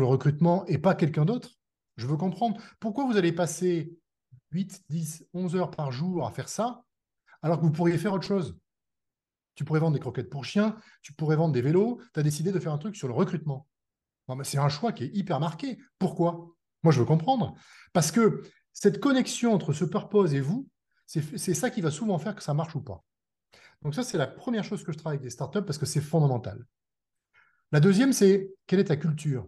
recrutement 0.05 0.65
et 0.65 0.77
pas 0.77 0.95
quelqu'un 0.95 1.23
d'autre? 1.23 1.51
Je 1.95 2.07
veux 2.07 2.17
comprendre. 2.17 2.59
Pourquoi 2.79 3.05
vous 3.05 3.17
allez 3.17 3.31
passer 3.31 3.93
8, 4.57 4.85
10, 4.89 5.27
11 5.35 5.55
heures 5.55 5.69
par 5.69 5.91
jour 5.91 6.25
à 6.25 6.31
faire 6.31 6.49
ça, 6.49 6.83
alors 7.43 7.59
que 7.59 7.63
vous 7.63 7.71
pourriez 7.71 7.99
faire 7.99 8.13
autre 8.13 8.25
chose. 8.25 8.57
Tu 9.53 9.63
pourrais 9.63 9.79
vendre 9.79 9.93
des 9.93 9.99
croquettes 9.99 10.31
pour 10.31 10.45
chiens, 10.45 10.75
tu 11.03 11.13
pourrais 11.13 11.35
vendre 11.35 11.53
des 11.53 11.61
vélos, 11.61 12.01
tu 12.11 12.19
as 12.19 12.23
décidé 12.23 12.51
de 12.51 12.59
faire 12.59 12.73
un 12.73 12.79
truc 12.79 12.95
sur 12.95 13.07
le 13.07 13.13
recrutement. 13.13 13.67
c'est 14.41 14.57
un 14.57 14.69
choix 14.69 14.93
qui 14.93 15.03
est 15.03 15.11
hyper 15.13 15.39
marqué. 15.39 15.77
Pourquoi? 15.99 16.55
Moi, 16.81 16.91
je 16.91 16.97
veux 16.97 17.05
comprendre. 17.05 17.53
Parce 17.93 18.11
que 18.11 18.41
cette 18.73 18.99
connexion 18.99 19.53
entre 19.53 19.73
ce 19.73 19.85
purpose 19.85 20.33
et 20.33 20.41
vous, 20.41 20.67
c'est 21.05 21.53
ça 21.53 21.69
qui 21.69 21.81
va 21.81 21.91
souvent 21.91 22.17
faire 22.17 22.35
que 22.35 22.41
ça 22.41 22.55
marche 22.55 22.75
ou 22.75 22.81
pas. 22.81 23.03
Donc 23.83 23.93
ça, 23.93 24.01
c'est 24.01 24.17
la 24.17 24.25
première 24.25 24.63
chose 24.63 24.83
que 24.83 24.91
je 24.91 24.97
travaille 24.97 25.17
avec 25.17 25.23
des 25.23 25.29
startups 25.29 25.61
parce 25.61 25.77
que 25.77 25.85
c'est 25.85 26.01
fondamental. 26.01 26.65
La 27.71 27.79
deuxième, 27.79 28.11
c'est 28.11 28.49
quelle 28.65 28.79
est 28.79 28.85
ta 28.85 28.97
culture? 28.97 29.47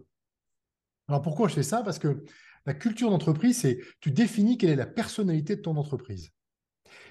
Alors 1.08 1.20
pourquoi 1.20 1.48
je 1.48 1.54
fais 1.54 1.64
ça? 1.64 1.82
Parce 1.82 1.98
que 1.98 2.24
la 2.66 2.74
culture 2.74 3.10
d'entreprise, 3.10 3.58
c'est 3.58 3.80
tu 4.00 4.10
définis 4.10 4.58
quelle 4.58 4.70
est 4.70 4.76
la 4.76 4.86
personnalité 4.86 5.56
de 5.56 5.62
ton 5.62 5.76
entreprise. 5.76 6.30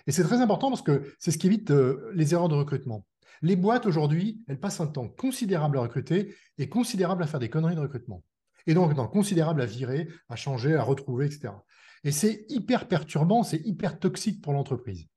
Et 0.07 0.11
c'est 0.11 0.23
très 0.23 0.41
important 0.41 0.69
parce 0.69 0.81
que 0.81 1.13
c'est 1.19 1.31
ce 1.31 1.37
qui 1.37 1.47
évite 1.47 1.71
euh, 1.71 2.11
les 2.13 2.33
erreurs 2.33 2.49
de 2.49 2.55
recrutement. 2.55 3.05
Les 3.41 3.55
boîtes 3.55 3.85
aujourd'hui, 3.85 4.41
elles 4.47 4.59
passent 4.59 4.81
un 4.81 4.87
temps 4.87 5.07
considérable 5.07 5.77
à 5.77 5.81
recruter 5.81 6.35
et 6.57 6.67
considérable 6.67 7.23
à 7.23 7.27
faire 7.27 7.39
des 7.39 7.49
conneries 7.49 7.75
de 7.75 7.79
recrutement. 7.79 8.23
Et 8.67 8.73
donc 8.73 8.91
un 8.91 8.95
temps 8.95 9.07
considérable 9.07 9.61
à 9.61 9.65
virer, 9.65 10.09
à 10.27 10.35
changer, 10.35 10.75
à 10.75 10.83
retrouver, 10.83 11.25
etc. 11.25 11.53
Et 12.03 12.11
c'est 12.11 12.45
hyper 12.49 12.87
perturbant, 12.87 13.43
c'est 13.43 13.65
hyper 13.65 13.99
toxique 13.99 14.41
pour 14.41 14.53
l'entreprise. 14.53 15.07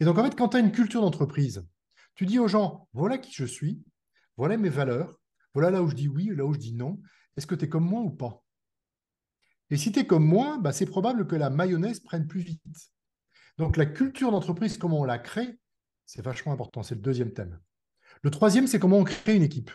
Et 0.00 0.04
donc 0.04 0.18
en 0.18 0.24
fait, 0.24 0.36
quand 0.36 0.48
tu 0.48 0.56
as 0.56 0.60
une 0.60 0.72
culture 0.72 1.00
d'entreprise, 1.00 1.66
tu 2.14 2.26
dis 2.26 2.38
aux 2.38 2.48
gens, 2.48 2.88
voilà 2.92 3.18
qui 3.18 3.32
je 3.32 3.44
suis, 3.44 3.82
voilà 4.36 4.56
mes 4.56 4.68
valeurs, 4.68 5.18
voilà 5.54 5.70
là 5.70 5.82
où 5.82 5.88
je 5.88 5.94
dis 5.94 6.08
oui, 6.08 6.30
là 6.34 6.44
où 6.44 6.52
je 6.52 6.58
dis 6.58 6.74
non, 6.74 7.00
est-ce 7.36 7.46
que 7.46 7.54
tu 7.54 7.64
es 7.64 7.68
comme 7.68 7.84
moi 7.84 8.00
ou 8.00 8.10
pas? 8.10 8.42
Et 9.70 9.76
si 9.76 9.92
tu 9.92 10.00
es 10.00 10.06
comme 10.06 10.24
moi, 10.24 10.58
bah, 10.60 10.72
c'est 10.72 10.86
probable 10.86 11.26
que 11.26 11.36
la 11.36 11.50
mayonnaise 11.50 12.00
prenne 12.00 12.26
plus 12.26 12.40
vite. 12.40 12.60
Donc 13.58 13.76
la 13.76 13.86
culture 13.86 14.30
d'entreprise, 14.30 14.78
comment 14.78 15.00
on 15.00 15.04
la 15.04 15.18
crée, 15.18 15.58
c'est 16.06 16.22
vachement 16.22 16.52
important. 16.52 16.82
C'est 16.82 16.96
le 16.96 17.00
deuxième 17.00 17.32
thème. 17.32 17.60
Le 18.22 18.30
troisième, 18.30 18.66
c'est 18.66 18.80
comment 18.80 18.98
on 18.98 19.04
crée 19.04 19.36
une 19.36 19.42
équipe. 19.42 19.70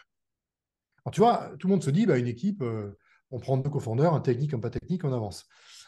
Alors, 1.05 1.13
tu 1.13 1.21
vois, 1.21 1.51
tout 1.59 1.67
le 1.67 1.73
monde 1.73 1.83
se 1.83 1.91
dit, 1.91 2.05
bah, 2.05 2.17
une 2.17 2.27
équipe, 2.27 2.61
euh, 2.61 2.97
on 3.31 3.39
prend 3.39 3.57
deux 3.57 3.69
cofondeurs, 3.69 4.13
un 4.13 4.21
technique, 4.21 4.53
un 4.53 4.59
pas 4.59 4.69
technique, 4.69 5.03
on 5.03 5.13
avance. 5.13 5.45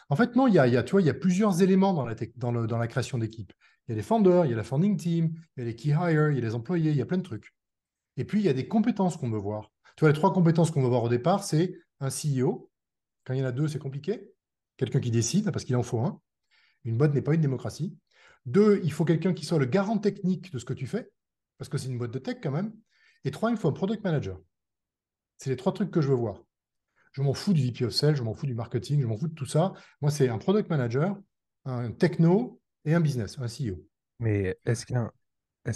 En 0.08 0.16
fait, 0.16 0.36
non, 0.36 0.46
il 0.46 0.54
y 0.54 0.58
a, 0.58 0.66
il 0.66 0.72
y 0.72 1.10
a 1.10 1.14
plusieurs 1.14 1.60
éléments 1.60 1.92
dans 1.92 2.06
la, 2.78 2.86
création 2.86 3.18
d'équipe. 3.18 3.52
Il 3.86 3.92
y 3.92 3.94
a 3.94 3.96
les 3.96 4.02
founders, 4.02 4.46
il 4.46 4.50
y 4.50 4.54
a 4.54 4.56
la 4.56 4.64
founding 4.64 4.96
team, 4.96 5.32
il 5.56 5.60
y 5.60 5.62
a 5.62 5.66
les 5.66 5.76
key 5.76 5.90
hires, 5.90 6.30
il 6.30 6.36
y 6.36 6.38
a 6.38 6.40
les 6.40 6.54
employés, 6.54 6.92
il 6.92 6.96
y 6.96 7.02
a 7.02 7.06
plein 7.06 7.18
de 7.18 7.22
trucs. 7.22 7.54
Et 8.16 8.24
puis, 8.24 8.40
il 8.40 8.44
y 8.44 8.48
a 8.48 8.54
des 8.54 8.68
compétences 8.68 9.16
qu'on 9.16 9.30
veut 9.30 9.38
voir. 9.38 9.70
Tu 9.96 10.00
vois, 10.00 10.08
les 10.08 10.14
trois 10.14 10.32
compétences 10.32 10.70
qu'on 10.70 10.82
veut 10.82 10.88
voir 10.88 11.02
au 11.02 11.08
départ, 11.08 11.44
c'est 11.44 11.78
un 12.00 12.08
CEO. 12.08 12.70
Quand 13.28 13.34
il 13.34 13.40
y 13.40 13.42
en 13.42 13.46
a 13.46 13.52
deux, 13.52 13.68
c'est 13.68 13.78
compliqué. 13.78 14.32
Quelqu'un 14.78 15.00
qui 15.00 15.10
décide, 15.10 15.50
parce 15.52 15.66
qu'il 15.66 15.76
en 15.76 15.82
faut 15.82 16.00
un. 16.00 16.18
Une 16.84 16.96
boîte 16.96 17.12
n'est 17.12 17.20
pas 17.20 17.34
une 17.34 17.42
démocratie. 17.42 17.94
Deux, 18.46 18.80
il 18.84 18.90
faut 18.90 19.04
quelqu'un 19.04 19.34
qui 19.34 19.44
soit 19.44 19.58
le 19.58 19.66
garant 19.66 19.98
technique 19.98 20.50
de 20.50 20.58
ce 20.58 20.64
que 20.64 20.72
tu 20.72 20.86
fais, 20.86 21.10
parce 21.58 21.68
que 21.68 21.76
c'est 21.76 21.88
une 21.88 21.98
boîte 21.98 22.10
de 22.10 22.18
tech 22.18 22.38
quand 22.42 22.52
même. 22.52 22.72
Et 23.26 23.30
trois, 23.30 23.50
il 23.50 23.58
faut 23.58 23.68
un 23.68 23.72
product 23.72 24.02
manager. 24.02 24.40
C'est 25.36 25.50
les 25.50 25.56
trois 25.56 25.74
trucs 25.74 25.90
que 25.90 26.00
je 26.00 26.08
veux 26.08 26.14
voir. 26.14 26.42
Je 27.12 27.20
m'en 27.20 27.34
fous 27.34 27.52
du 27.52 27.60
VP 27.60 27.84
of 27.84 27.92
Sales, 27.92 28.16
je 28.16 28.22
m'en 28.22 28.32
fous 28.32 28.46
du 28.46 28.54
marketing, 28.54 29.02
je 29.02 29.06
m'en 29.06 29.18
fous 29.18 29.28
de 29.28 29.34
tout 29.34 29.44
ça. 29.44 29.74
Moi, 30.00 30.10
c'est 30.10 30.30
un 30.30 30.38
product 30.38 30.70
manager, 30.70 31.14
un 31.66 31.92
techno 31.92 32.62
et 32.86 32.94
un 32.94 33.00
business, 33.00 33.38
un 33.38 33.46
CEO. 33.46 33.84
Mais 34.20 34.58
est-ce 34.64 34.86
qu'un 34.86 35.12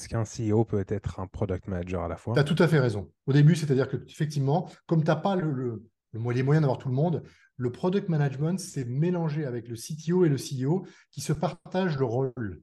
qu'un 0.09 0.25
CEO 0.25 0.65
peut 0.65 0.87
être 0.89 1.21
un 1.21 1.27
product 1.27 1.69
manager 1.69 2.05
à 2.05 2.09
la 2.09 2.17
fois? 2.17 2.33
Tu 2.33 2.41
as 2.41 2.45
tout 2.45 2.63
à 2.63 2.67
fait 2.67 2.81
raison. 2.81 3.13
Au 3.27 3.35
début, 3.35 3.57
c'est-à-dire 3.57 3.91
que 3.91 3.99
effectivement, 4.09 4.71
comme 4.87 5.01
tu 5.01 5.09
n'as 5.09 5.17
pas 5.17 5.37
le, 5.37 5.53
le, 5.53 5.83
les 6.13 6.43
moyens 6.43 6.63
d'avoir 6.63 6.79
tout 6.79 6.89
le 6.89 6.95
monde, 6.95 7.23
le 7.57 7.73
product 7.73 8.09
management, 8.09 8.59
c'est 8.59 8.85
mélanger 8.85 9.45
avec 9.45 9.69
le 9.69 9.77
CTO 9.77 10.25
et 10.25 10.29
le 10.29 10.37
CEO 10.37 10.87
qui 11.11 11.21
se 11.21 11.33
partagent 11.33 11.99
le 11.99 12.05
rôle. 12.05 12.61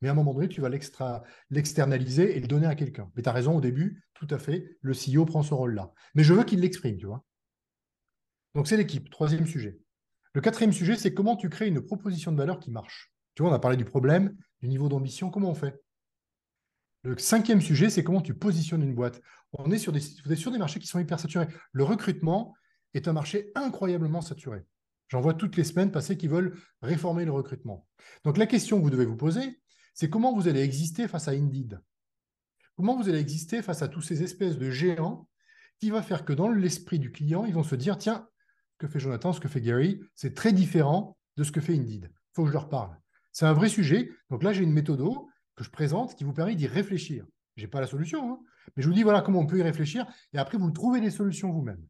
Mais 0.00 0.08
à 0.08 0.12
un 0.12 0.14
moment 0.14 0.34
donné, 0.34 0.48
tu 0.48 0.60
vas 0.60 0.68
l'externaliser 1.50 2.36
et 2.36 2.40
le 2.40 2.46
donner 2.46 2.66
à 2.66 2.74
quelqu'un. 2.74 3.10
Mais 3.16 3.22
tu 3.22 3.28
as 3.28 3.32
raison, 3.32 3.56
au 3.56 3.60
début, 3.60 4.04
tout 4.12 4.26
à 4.30 4.38
fait, 4.38 4.76
le 4.80 4.92
CEO 4.92 5.24
prend 5.24 5.42
ce 5.42 5.54
rôle-là. 5.54 5.92
Mais 6.14 6.24
je 6.24 6.34
veux 6.34 6.44
qu'il 6.44 6.60
l'exprime, 6.60 6.98
tu 6.98 7.06
vois. 7.06 7.24
Donc 8.54 8.68
c'est 8.68 8.76
l'équipe, 8.76 9.10
troisième 9.10 9.46
sujet. 9.46 9.78
Le 10.34 10.40
quatrième 10.40 10.72
sujet, 10.72 10.96
c'est 10.96 11.14
comment 11.14 11.36
tu 11.36 11.48
crées 11.48 11.68
une 11.68 11.80
proposition 11.80 12.32
de 12.32 12.36
valeur 12.36 12.58
qui 12.58 12.70
marche. 12.70 13.12
Tu 13.34 13.42
vois, 13.42 13.50
on 13.50 13.54
a 13.54 13.58
parlé 13.58 13.76
du 13.76 13.84
problème, 13.84 14.36
du 14.60 14.68
niveau 14.68 14.88
d'ambition, 14.88 15.30
comment 15.30 15.50
on 15.50 15.54
fait? 15.54 15.74
Le 17.02 17.16
cinquième 17.18 17.60
sujet, 17.60 17.90
c'est 17.90 18.02
comment 18.02 18.20
tu 18.20 18.34
positionnes 18.34 18.82
une 18.82 18.94
boîte. 18.94 19.20
On 19.52 19.70
est 19.70 19.78
sur 19.78 19.92
des, 19.92 20.00
sur 20.00 20.50
des 20.50 20.58
marchés 20.58 20.80
qui 20.80 20.86
sont 20.86 20.98
hyper 20.98 21.20
saturés. 21.20 21.48
Le 21.72 21.84
recrutement 21.84 22.54
est 22.94 23.08
un 23.08 23.12
marché 23.12 23.50
incroyablement 23.54 24.20
saturé. 24.20 24.64
J'en 25.08 25.20
vois 25.20 25.34
toutes 25.34 25.56
les 25.56 25.64
semaines 25.64 25.90
passer 25.90 26.16
qui 26.16 26.28
veulent 26.28 26.56
réformer 26.82 27.24
le 27.24 27.32
recrutement. 27.32 27.86
Donc 28.24 28.38
la 28.38 28.46
question 28.46 28.78
que 28.78 28.82
vous 28.82 28.90
devez 28.90 29.04
vous 29.04 29.16
poser, 29.16 29.60
c'est 29.92 30.10
comment 30.10 30.34
vous 30.34 30.48
allez 30.48 30.62
exister 30.62 31.06
face 31.06 31.28
à 31.28 31.32
Indeed? 31.32 31.80
Comment 32.76 32.96
vous 32.96 33.08
allez 33.08 33.20
exister 33.20 33.62
face 33.62 33.82
à 33.82 33.88
tous 33.88 34.02
ces 34.02 34.22
espèces 34.22 34.58
de 34.58 34.70
géants 34.70 35.28
qui 35.78 35.90
va 35.90 36.02
faire 36.02 36.24
que 36.24 36.32
dans 36.32 36.48
l'esprit 36.48 36.98
du 36.98 37.12
client, 37.12 37.44
ils 37.44 37.54
vont 37.54 37.62
se 37.62 37.74
dire, 37.74 37.98
tiens, 37.98 38.28
que 38.78 38.88
fait 38.88 38.98
Jonathan, 38.98 39.32
ce 39.32 39.40
que 39.40 39.48
fait 39.48 39.60
Gary, 39.60 40.00
c'est 40.14 40.34
très 40.34 40.52
différent 40.52 41.16
de 41.36 41.44
ce 41.44 41.52
que 41.52 41.60
fait 41.60 41.74
Indeed. 41.74 42.10
Il 42.12 42.34
faut 42.34 42.42
que 42.42 42.48
je 42.48 42.54
leur 42.54 42.68
parle. 42.68 42.96
C'est 43.32 43.46
un 43.46 43.52
vrai 43.52 43.68
sujet. 43.68 44.10
Donc 44.30 44.42
là, 44.42 44.52
j'ai 44.52 44.62
une 44.62 44.72
méthode 44.72 45.02
que 45.56 45.64
je 45.64 45.70
présente 45.70 46.16
qui 46.16 46.24
vous 46.24 46.32
permet 46.32 46.54
d'y 46.54 46.66
réfléchir. 46.66 47.26
Je 47.56 47.62
n'ai 47.62 47.68
pas 47.68 47.80
la 47.80 47.86
solution, 47.86 48.32
hein, 48.32 48.40
mais 48.76 48.82
je 48.82 48.88
vous 48.88 48.94
dis 48.94 49.02
voilà 49.02 49.20
comment 49.20 49.40
on 49.40 49.46
peut 49.46 49.58
y 49.58 49.62
réfléchir 49.62 50.06
et 50.32 50.38
après 50.38 50.58
vous 50.58 50.70
trouvez 50.70 51.00
les 51.00 51.10
solutions 51.10 51.52
vous-même. 51.52 51.86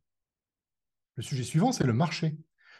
Le 1.16 1.22
sujet 1.22 1.42
suivant, 1.42 1.72
c'est 1.72 1.84
le 1.84 1.92
marché. 1.92 2.36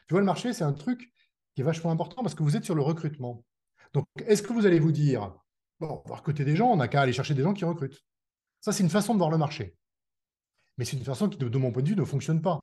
Tu 0.06 0.12
vois, 0.14 0.20
le 0.20 0.26
marché, 0.26 0.52
c'est 0.52 0.64
un 0.64 0.72
truc 0.72 1.12
qui 1.54 1.60
est 1.60 1.64
vachement 1.64 1.90
important 1.90 2.22
parce 2.22 2.34
que 2.34 2.42
vous 2.42 2.56
êtes 2.56 2.64
sur 2.64 2.74
le 2.74 2.82
recrutement. 2.82 3.44
Donc, 3.92 4.06
est-ce 4.26 4.42
que 4.42 4.52
vous 4.52 4.66
allez 4.66 4.80
vous 4.80 4.92
dire, 4.92 5.34
bon, 5.80 6.02
on 6.04 6.08
va 6.08 6.16
recruter 6.16 6.44
des 6.44 6.56
gens, 6.56 6.68
on 6.70 6.76
n'a 6.76 6.88
qu'à 6.88 7.00
aller 7.00 7.12
chercher 7.12 7.34
des 7.34 7.42
gens 7.42 7.54
qui 7.54 7.64
recrutent 7.64 8.04
Ça, 8.60 8.72
c'est 8.72 8.82
une 8.82 8.90
façon 8.90 9.14
de 9.14 9.18
voir 9.18 9.30
le 9.30 9.38
marché. 9.38 9.76
Mais 10.76 10.84
c'est 10.84 10.96
une 10.96 11.04
façon 11.04 11.28
qui, 11.28 11.38
de 11.38 11.58
mon 11.58 11.70
point 11.70 11.82
de 11.82 11.88
vue, 11.88 11.96
ne 11.96 12.04
fonctionne 12.04 12.42
pas. 12.42 12.60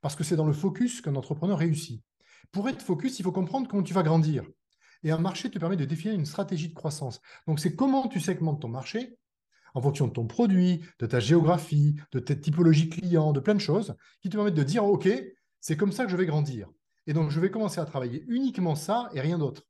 Parce 0.00 0.16
que 0.16 0.24
c'est 0.24 0.36
dans 0.36 0.46
le 0.46 0.52
focus 0.52 1.00
qu'un 1.00 1.16
entrepreneur 1.16 1.58
réussit. 1.58 2.02
Pour 2.50 2.68
être 2.68 2.82
focus, 2.82 3.18
il 3.18 3.22
faut 3.22 3.32
comprendre 3.32 3.68
comment 3.68 3.82
tu 3.82 3.94
vas 3.94 4.02
grandir. 4.02 4.44
Et 5.02 5.10
un 5.10 5.18
marché 5.18 5.50
te 5.50 5.58
permet 5.58 5.76
de 5.76 5.84
définir 5.84 6.14
une 6.14 6.24
stratégie 6.24 6.68
de 6.68 6.74
croissance. 6.74 7.20
Donc, 7.46 7.60
c'est 7.60 7.76
comment 7.76 8.08
tu 8.08 8.20
segmentes 8.20 8.62
ton 8.62 8.68
marché 8.68 9.18
en 9.74 9.82
fonction 9.82 10.06
de 10.06 10.12
ton 10.12 10.26
produit, 10.26 10.80
de 10.98 11.06
ta 11.06 11.20
géographie, 11.20 11.96
de 12.12 12.20
ta 12.20 12.34
typologie 12.34 12.88
client, 12.88 13.32
de 13.32 13.40
plein 13.40 13.54
de 13.54 13.60
choses 13.60 13.94
qui 14.22 14.28
te 14.28 14.36
permettent 14.36 14.54
de 14.54 14.62
dire, 14.62 14.84
OK, 14.84 15.08
c'est 15.60 15.76
comme 15.76 15.92
ça 15.92 16.04
que 16.04 16.10
je 16.10 16.16
vais 16.16 16.26
grandir. 16.26 16.68
Et 17.06 17.12
donc, 17.12 17.30
je 17.30 17.40
vais 17.40 17.50
commencer 17.50 17.80
à 17.80 17.84
travailler 17.84 18.24
uniquement 18.28 18.76
ça 18.76 19.10
et 19.12 19.20
rien 19.20 19.38
d'autre. 19.38 19.62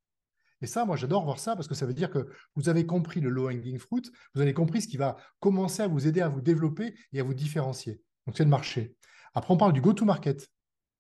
Et 0.61 0.66
ça, 0.66 0.84
moi, 0.84 0.96
j'adore 0.96 1.24
voir 1.24 1.38
ça 1.38 1.57
parce 1.57 1.68
que 1.68 1.74
ça 1.74 1.84
veut 1.84 1.94
dire 1.94 2.11
que 2.11 2.28
vous 2.55 2.68
avez 2.68 2.86
compris 2.86 3.20
le 3.20 3.28
low-hanging 3.28 3.78
fruit, 3.78 4.02
vous 4.34 4.40
avez 4.40 4.55
compris 4.55 4.82
ce 4.82 4.88
qui 4.88 4.96
va 4.96 5.16
commencer 5.40 5.82
à 5.82 5.88
vous 5.88 6.07
aider 6.07 6.20
à 6.20 6.28
vous 6.28 6.40
développer 6.40 6.94
et 7.12 7.20
à 7.20 7.22
vous 7.22 7.34
différencier. 7.34 8.00
Donc, 8.26 8.36
c'est 8.36 8.44
le 8.44 8.50
marché. 8.50 8.96
Après, 9.34 9.52
on 9.52 9.57
parle 9.57 9.72
du 9.72 9.80
go-to-market. 9.80 10.48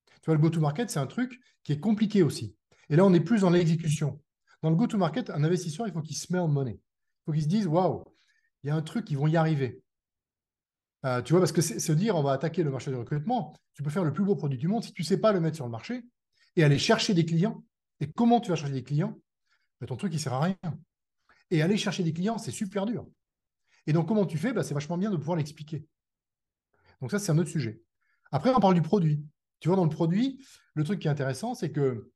Tu 0.06 0.26
vois, 0.26 0.34
le 0.34 0.40
go-to-market, 0.40 0.90
c'est 0.90 0.98
un 0.98 1.06
truc 1.06 1.38
qui 1.62 1.72
est 1.72 1.80
compliqué 1.80 2.22
aussi. 2.22 2.56
Et 2.90 2.96
là, 2.96 3.04
on 3.04 3.14
est 3.14 3.20
plus 3.20 3.42
dans 3.42 3.50
l'exécution. 3.50 4.20
Dans 4.62 4.70
le 4.70 4.76
go-to-market, 4.76 5.30
un 5.30 5.44
investisseur, 5.44 5.86
il 5.86 5.92
faut 5.92 6.02
qu'il 6.02 6.16
smell 6.16 6.48
money. 6.48 6.72
Il 6.72 7.24
faut 7.26 7.32
qu'il 7.32 7.42
se 7.42 7.48
dise, 7.48 7.66
waouh, 7.66 8.04
il 8.64 8.68
y 8.68 8.70
a 8.70 8.74
un 8.74 8.82
truc, 8.82 9.10
ils 9.10 9.18
vont 9.18 9.26
y 9.26 9.36
arriver. 9.36 9.82
Euh, 11.04 11.20
tu 11.20 11.34
vois, 11.34 11.40
parce 11.40 11.52
que 11.52 11.60
se 11.60 11.92
dire, 11.92 12.16
on 12.16 12.22
va 12.22 12.32
attaquer 12.32 12.62
le 12.62 12.70
marché 12.70 12.90
du 12.90 12.96
recrutement, 12.96 13.54
tu 13.74 13.82
peux 13.82 13.90
faire 13.90 14.04
le 14.04 14.12
plus 14.12 14.24
beau 14.24 14.34
produit 14.36 14.58
du 14.58 14.68
monde 14.68 14.82
si 14.82 14.92
tu 14.92 15.02
ne 15.02 15.06
sais 15.06 15.20
pas 15.20 15.32
le 15.32 15.40
mettre 15.40 15.56
sur 15.56 15.66
le 15.66 15.70
marché 15.70 16.02
et 16.56 16.64
aller 16.64 16.78
chercher 16.78 17.12
des 17.12 17.26
clients. 17.26 17.62
Et 18.00 18.10
comment 18.10 18.40
tu 18.40 18.48
vas 18.48 18.56
chercher 18.56 18.72
des 18.72 18.82
clients 18.82 19.18
ben, 19.80 19.86
Ton 19.86 19.96
truc, 19.96 20.12
il 20.12 20.16
ne 20.16 20.20
sert 20.20 20.32
à 20.32 20.40
rien. 20.40 20.56
Et 21.50 21.60
aller 21.60 21.76
chercher 21.76 22.02
des 22.02 22.14
clients, 22.14 22.38
c'est 22.38 22.50
super 22.50 22.86
dur. 22.86 23.06
Et 23.86 23.92
donc, 23.92 24.08
comment 24.08 24.24
tu 24.24 24.38
fais? 24.38 24.54
Ben, 24.54 24.62
C'est 24.62 24.72
vachement 24.72 24.96
bien 24.96 25.10
de 25.10 25.16
pouvoir 25.16 25.36
l'expliquer. 25.36 25.84
Donc, 27.02 27.10
ça, 27.10 27.18
c'est 27.18 27.32
un 27.32 27.38
autre 27.38 27.50
sujet. 27.50 27.82
Après, 28.32 28.50
on 28.54 28.60
parle 28.60 28.74
du 28.74 28.82
produit. 28.82 29.22
Tu 29.60 29.68
vois, 29.68 29.76
dans 29.76 29.84
le 29.84 29.90
produit, 29.90 30.42
le 30.72 30.84
truc 30.84 31.00
qui 31.00 31.08
est 31.08 31.10
intéressant, 31.10 31.54
c'est 31.54 31.70
que 31.70 32.10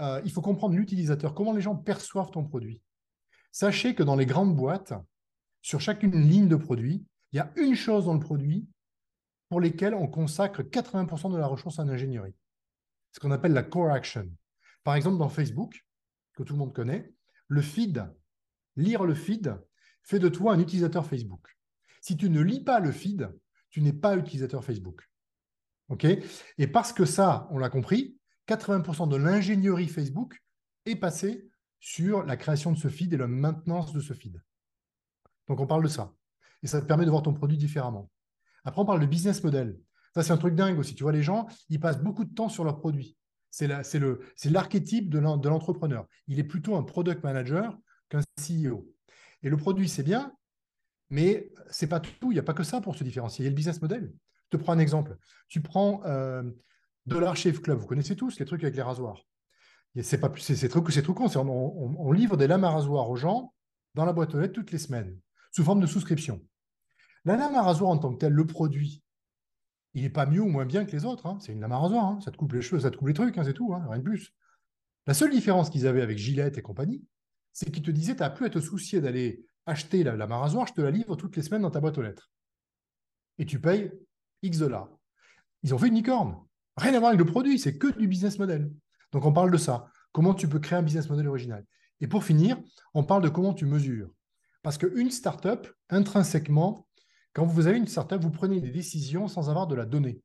euh, 0.00 0.22
il 0.24 0.30
faut 0.30 0.42
comprendre 0.42 0.76
l'utilisateur, 0.76 1.34
comment 1.34 1.52
les 1.52 1.60
gens 1.60 1.74
perçoivent 1.74 2.30
ton 2.30 2.44
produit. 2.44 2.80
Sachez 3.50 3.96
que 3.96 4.04
dans 4.04 4.14
les 4.14 4.26
grandes 4.26 4.54
boîtes, 4.54 4.92
sur 5.62 5.80
chacune 5.80 6.18
ligne 6.20 6.48
de 6.48 6.56
produit, 6.56 7.06
il 7.32 7.36
y 7.36 7.40
a 7.40 7.52
une 7.56 7.74
chose 7.74 8.06
dans 8.06 8.14
le 8.14 8.20
produit 8.20 8.66
pour 9.48 9.60
lesquelles 9.60 9.94
on 9.94 10.08
consacre 10.08 10.62
80% 10.62 11.32
de 11.32 11.38
la 11.38 11.46
ressource 11.46 11.78
en 11.78 11.88
ingénierie. 11.88 12.34
Ce 13.12 13.20
qu'on 13.20 13.30
appelle 13.30 13.52
la 13.52 13.62
core 13.62 13.90
action. 13.90 14.28
Par 14.84 14.94
exemple, 14.94 15.18
dans 15.18 15.28
Facebook, 15.28 15.84
que 16.34 16.42
tout 16.42 16.52
le 16.52 16.58
monde 16.58 16.74
connaît, 16.74 17.12
le 17.48 17.62
feed, 17.62 18.06
lire 18.76 19.04
le 19.04 19.14
feed, 19.14 19.56
fait 20.02 20.18
de 20.18 20.28
toi 20.28 20.54
un 20.54 20.60
utilisateur 20.60 21.06
Facebook. 21.06 21.58
Si 22.00 22.16
tu 22.16 22.30
ne 22.30 22.40
lis 22.40 22.62
pas 22.62 22.80
le 22.80 22.92
feed, 22.92 23.30
tu 23.70 23.82
n'es 23.82 23.92
pas 23.92 24.16
utilisateur 24.16 24.64
Facebook. 24.64 25.08
OK? 25.88 26.06
Et 26.58 26.66
parce 26.66 26.92
que 26.92 27.04
ça, 27.04 27.48
on 27.50 27.58
l'a 27.58 27.70
compris, 27.70 28.18
80% 28.48 29.08
de 29.08 29.16
l'ingénierie 29.16 29.88
Facebook 29.88 30.42
est 30.86 30.96
passée 30.96 31.50
sur 31.80 32.24
la 32.24 32.36
création 32.36 32.72
de 32.72 32.78
ce 32.78 32.88
feed 32.88 33.12
et 33.12 33.16
la 33.16 33.26
maintenance 33.26 33.92
de 33.92 34.00
ce 34.00 34.12
feed. 34.14 34.42
Donc 35.48 35.60
on 35.60 35.66
parle 35.66 35.82
de 35.82 35.88
ça. 35.88 36.14
Et 36.62 36.66
ça 36.66 36.80
te 36.80 36.86
permet 36.86 37.04
de 37.04 37.10
voir 37.10 37.22
ton 37.22 37.34
produit 37.34 37.56
différemment. 37.56 38.10
Après, 38.64 38.80
on 38.80 38.84
parle 38.84 39.00
de 39.00 39.06
business 39.06 39.42
model. 39.42 39.78
Ça, 40.14 40.22
c'est 40.22 40.32
un 40.32 40.36
truc 40.36 40.54
dingue 40.54 40.78
aussi. 40.78 40.94
Tu 40.94 41.02
vois, 41.02 41.12
les 41.12 41.22
gens, 41.22 41.46
ils 41.68 41.80
passent 41.80 42.02
beaucoup 42.02 42.24
de 42.24 42.34
temps 42.34 42.48
sur 42.48 42.64
leur 42.64 42.78
produit. 42.78 43.16
C'est 43.50 43.66
l'archétype 44.50 45.08
de 45.08 45.18
l'entrepreneur. 45.18 46.06
Il 46.26 46.38
est 46.38 46.44
plutôt 46.44 46.76
un 46.76 46.82
product 46.82 47.22
manager 47.22 47.78
qu'un 48.08 48.20
CEO. 48.38 48.86
Et 49.42 49.48
le 49.48 49.56
produit, 49.56 49.88
c'est 49.88 50.02
bien, 50.02 50.34
mais 51.10 51.50
c'est 51.70 51.86
pas 51.86 52.00
tout. 52.00 52.30
Il 52.30 52.34
n'y 52.34 52.40
a 52.40 52.42
pas 52.42 52.54
que 52.54 52.62
ça 52.62 52.80
pour 52.80 52.96
se 52.96 53.04
différencier. 53.04 53.42
Il 53.42 53.46
y 53.46 53.48
a 53.48 53.50
le 53.50 53.56
business 53.56 53.80
model. 53.80 54.12
Je 54.50 54.56
te 54.56 54.62
prends 54.62 54.72
un 54.72 54.78
exemple. 54.78 55.16
Tu 55.48 55.60
prends 55.60 56.02
euh, 56.04 56.42
Dollar 57.06 57.36
Shave 57.36 57.60
Club. 57.60 57.78
Vous 57.78 57.86
connaissez 57.86 58.16
tous 58.16 58.38
les 58.38 58.44
trucs 58.44 58.62
avec 58.62 58.76
les 58.76 58.82
rasoirs. 58.82 59.22
C'est 60.02 60.18
trop, 60.68 60.80
trop 60.80 61.14
con. 61.14 61.26
On, 61.36 61.48
on, 61.48 61.96
on, 61.98 62.12
livre 62.12 62.36
des 62.36 62.46
lames 62.46 62.64
à 62.64 62.70
rasoir 62.70 63.08
aux 63.08 63.16
gens 63.16 63.54
dans 63.94 64.04
la 64.04 64.12
boîte 64.12 64.34
aux 64.34 64.40
lettres 64.40 64.54
toutes 64.54 64.70
les 64.70 64.78
semaines 64.78 65.18
sous 65.50 65.64
forme 65.64 65.80
de 65.80 65.86
souscription. 65.86 66.42
La 67.24 67.36
lame 67.36 67.54
à 67.54 67.62
rasoir 67.62 67.90
en 67.90 67.98
tant 67.98 68.12
que 68.12 68.18
telle, 68.18 68.32
le 68.32 68.46
produit, 68.46 69.02
il 69.94 70.02
n'est 70.02 70.10
pas 70.10 70.26
mieux 70.26 70.40
ou 70.40 70.48
moins 70.48 70.66
bien 70.66 70.84
que 70.84 70.92
les 70.92 71.04
autres. 71.04 71.26
Hein. 71.26 71.38
C'est 71.40 71.52
une 71.52 71.60
lame 71.60 71.72
à 71.72 71.78
rasoir. 71.78 72.04
Hein. 72.04 72.20
Ça 72.24 72.30
te 72.30 72.36
coupe 72.36 72.52
les 72.52 72.62
cheveux, 72.62 72.80
ça 72.80 72.90
te 72.90 72.96
coupe 72.96 73.08
les 73.08 73.14
trucs, 73.14 73.36
hein, 73.38 73.44
c'est 73.44 73.54
tout, 73.54 73.68
rien 73.68 73.98
de 73.98 74.02
plus. 74.02 74.34
La 75.06 75.14
seule 75.14 75.30
différence 75.30 75.70
qu'ils 75.70 75.86
avaient 75.86 76.02
avec 76.02 76.18
Gillette 76.18 76.58
et 76.58 76.62
compagnie, 76.62 77.04
c'est 77.52 77.70
qu'ils 77.70 77.82
te 77.82 77.90
disaient, 77.90 78.14
tu 78.14 78.22
n'as 78.22 78.30
plus 78.30 78.46
à 78.46 78.50
te 78.50 78.60
soucier 78.60 79.00
d'aller 79.00 79.44
acheter 79.66 80.04
la 80.04 80.16
lame 80.16 80.32
à 80.32 80.38
rasoir, 80.38 80.66
je 80.66 80.72
te 80.72 80.80
la 80.80 80.90
livre 80.90 81.16
toutes 81.16 81.36
les 81.36 81.42
semaines 81.42 81.62
dans 81.62 81.70
ta 81.70 81.80
boîte 81.80 81.98
aux 81.98 82.02
lettres. 82.02 82.30
Et 83.38 83.46
tu 83.46 83.60
payes 83.60 83.90
X 84.42 84.58
dollars. 84.58 84.88
Ils 85.62 85.74
ont 85.74 85.78
fait 85.78 85.88
une 85.88 85.94
licorne. 85.94 86.36
Rien 86.76 86.94
à 86.94 86.98
voir 86.98 87.08
avec 87.08 87.18
le 87.18 87.26
produit, 87.26 87.58
c'est 87.58 87.76
que 87.76 87.88
du 87.98 88.06
business 88.06 88.38
model. 88.38 88.70
Donc 89.12 89.24
on 89.24 89.32
parle 89.32 89.50
de 89.50 89.56
ça. 89.56 89.90
Comment 90.12 90.34
tu 90.34 90.48
peux 90.48 90.58
créer 90.58 90.78
un 90.78 90.82
business 90.82 91.08
model 91.08 91.26
original? 91.28 91.64
Et 92.00 92.06
pour 92.06 92.24
finir, 92.24 92.58
on 92.94 93.04
parle 93.04 93.22
de 93.22 93.28
comment 93.28 93.54
tu 93.54 93.66
mesures. 93.66 94.10
Parce 94.62 94.78
qu'une 94.78 95.10
startup, 95.10 95.68
intrinsèquement, 95.88 96.86
quand 97.32 97.46
vous 97.46 97.66
avez 97.66 97.78
une 97.78 97.86
startup, 97.86 98.20
vous 98.20 98.30
prenez 98.30 98.60
des 98.60 98.70
décisions 98.70 99.28
sans 99.28 99.48
avoir 99.50 99.66
de 99.66 99.74
la 99.74 99.84
donnée. 99.84 100.20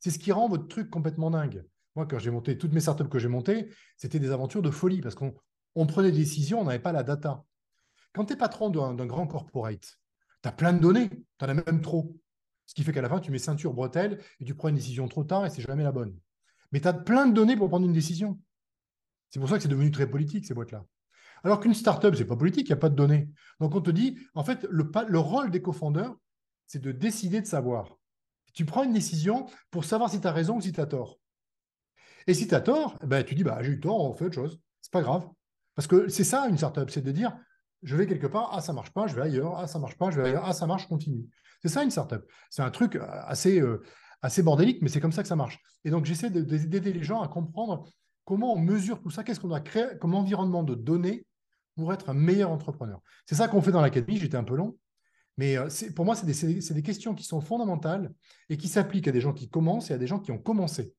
C'est 0.00 0.10
ce 0.10 0.18
qui 0.18 0.32
rend 0.32 0.48
votre 0.48 0.68
truc 0.68 0.90
complètement 0.90 1.30
dingue. 1.30 1.64
Moi, 1.94 2.06
quand 2.06 2.18
j'ai 2.18 2.30
monté 2.30 2.58
toutes 2.58 2.72
mes 2.72 2.80
startups 2.80 3.08
que 3.08 3.18
j'ai 3.18 3.28
montées, 3.28 3.70
c'était 3.96 4.18
des 4.18 4.30
aventures 4.30 4.62
de 4.62 4.70
folie 4.70 5.00
parce 5.00 5.14
qu'on 5.14 5.86
prenait 5.86 6.10
des 6.10 6.18
décisions, 6.18 6.60
on 6.60 6.64
n'avait 6.64 6.78
pas 6.78 6.92
la 6.92 7.02
data. 7.02 7.44
Quand 8.12 8.24
tu 8.24 8.34
es 8.34 8.36
patron 8.36 8.70
d'un 8.70 9.06
grand 9.06 9.26
corporate, 9.26 9.98
Tu 10.42 10.48
as 10.48 10.52
plein 10.52 10.72
de 10.72 10.78
données, 10.78 11.10
tu 11.10 11.44
en 11.44 11.48
as 11.48 11.54
même 11.54 11.80
trop. 11.80 12.16
Ce 12.66 12.74
qui 12.74 12.82
fait 12.82 12.92
qu'à 12.92 13.02
la 13.02 13.08
fin, 13.08 13.20
tu 13.20 13.30
mets 13.30 13.38
ceinture, 13.38 13.72
bretelle, 13.72 14.20
et 14.40 14.44
tu 14.44 14.54
prends 14.54 14.68
une 14.68 14.74
décision 14.74 15.08
trop 15.08 15.24
tard 15.24 15.46
et 15.46 15.50
c'est 15.50 15.62
jamais 15.62 15.84
la 15.84 15.92
bonne. 15.92 16.16
Mais 16.72 16.80
tu 16.80 16.88
as 16.88 16.92
plein 16.92 17.26
de 17.26 17.34
données 17.34 17.56
pour 17.56 17.68
prendre 17.68 17.86
une 17.86 17.92
décision. 17.92 18.40
C'est 19.30 19.38
pour 19.38 19.48
ça 19.48 19.56
que 19.56 19.62
c'est 19.62 19.68
devenu 19.68 19.90
très 19.90 20.08
politique, 20.08 20.46
ces 20.46 20.54
boîtes-là. 20.54 20.84
Alors 21.46 21.60
qu'une 21.60 21.74
startup, 21.74 22.12
ce 22.16 22.22
n'est 22.22 22.26
pas 22.26 22.34
politique, 22.34 22.66
il 22.66 22.72
n'y 22.72 22.76
a 22.78 22.80
pas 22.80 22.88
de 22.88 22.96
données. 22.96 23.28
Donc 23.60 23.72
on 23.76 23.80
te 23.80 23.92
dit, 23.92 24.18
en 24.34 24.42
fait, 24.42 24.66
le, 24.68 24.90
le 25.06 25.18
rôle 25.20 25.52
des 25.52 25.62
cofondeurs, 25.62 26.16
c'est 26.66 26.82
de 26.82 26.90
décider 26.90 27.40
de 27.40 27.46
savoir. 27.46 27.96
Tu 28.52 28.64
prends 28.64 28.82
une 28.82 28.92
décision 28.92 29.46
pour 29.70 29.84
savoir 29.84 30.10
si 30.10 30.20
tu 30.20 30.26
as 30.26 30.32
raison 30.32 30.56
ou 30.56 30.60
si 30.60 30.72
tu 30.72 30.80
as 30.80 30.86
tort. 30.86 31.20
Et 32.26 32.34
si 32.34 32.48
tu 32.48 32.54
as 32.56 32.60
tort, 32.60 32.98
eh 33.00 33.06
ben, 33.06 33.22
tu 33.22 33.36
dis, 33.36 33.44
bah, 33.44 33.58
j'ai 33.62 33.70
eu 33.70 33.78
tort, 33.78 34.00
on 34.00 34.12
fait 34.12 34.24
autre 34.24 34.34
chose. 34.34 34.60
C'est 34.80 34.90
pas 34.90 35.02
grave. 35.02 35.28
Parce 35.76 35.86
que 35.86 36.08
c'est 36.08 36.24
ça 36.24 36.48
une 36.48 36.56
startup, 36.56 36.90
c'est 36.90 37.00
de 37.00 37.12
dire, 37.12 37.38
je 37.84 37.94
vais 37.94 38.08
quelque 38.08 38.26
part, 38.26 38.50
ah 38.50 38.60
ça 38.60 38.72
marche 38.72 38.90
pas, 38.90 39.06
je 39.06 39.14
vais 39.14 39.22
ailleurs, 39.22 39.56
ah 39.56 39.68
ça 39.68 39.78
marche 39.78 39.96
pas, 39.96 40.10
je 40.10 40.20
vais 40.20 40.30
ailleurs, 40.30 40.42
ah 40.44 40.52
ça 40.52 40.66
marche, 40.66 40.82
je 40.82 40.88
continue. 40.88 41.28
C'est 41.62 41.68
ça 41.68 41.84
une 41.84 41.92
startup. 41.92 42.28
C'est 42.50 42.62
un 42.62 42.72
truc 42.72 42.98
assez, 43.00 43.60
euh, 43.60 43.84
assez 44.20 44.42
bordélique, 44.42 44.82
mais 44.82 44.88
c'est 44.88 45.00
comme 45.00 45.12
ça 45.12 45.22
que 45.22 45.28
ça 45.28 45.36
marche. 45.36 45.60
Et 45.84 45.90
donc 45.90 46.06
j'essaie 46.06 46.28
d'aider 46.28 46.92
les 46.92 47.04
gens 47.04 47.22
à 47.22 47.28
comprendre 47.28 47.88
comment 48.24 48.52
on 48.52 48.58
mesure 48.58 49.00
tout 49.00 49.10
ça, 49.10 49.22
qu'est-ce 49.22 49.38
qu'on 49.38 49.46
doit 49.46 49.60
créer 49.60 49.96
comme 50.00 50.16
environnement 50.16 50.64
de 50.64 50.74
données 50.74 51.24
pour 51.76 51.92
être 51.92 52.08
un 52.08 52.14
meilleur 52.14 52.50
entrepreneur. 52.50 53.00
C'est 53.26 53.34
ça 53.34 53.48
qu'on 53.48 53.62
fait 53.62 53.72
dans 53.72 53.80
l'académie, 53.80 54.18
j'étais 54.18 54.36
un 54.36 54.44
peu 54.44 54.56
long, 54.56 54.76
mais 55.36 55.56
euh, 55.56 55.68
pour 55.94 56.04
moi, 56.04 56.16
c'est 56.16 56.26
des, 56.26 56.60
des, 56.74 56.82
questions 56.82 57.14
qui 57.14 57.24
sont 57.24 57.40
fondamentales 57.40 58.12
et 58.48 58.56
qui 58.56 58.68
s'appliquent 58.68 59.08
à 59.08 59.12
des 59.12 59.20
gens 59.20 59.34
qui 59.34 59.48
commencent 59.48 59.90
et 59.90 59.94
à 59.94 59.98
des 59.98 60.06
gens 60.06 60.18
qui 60.18 60.32
ont 60.32 60.38
commencé. 60.38 60.94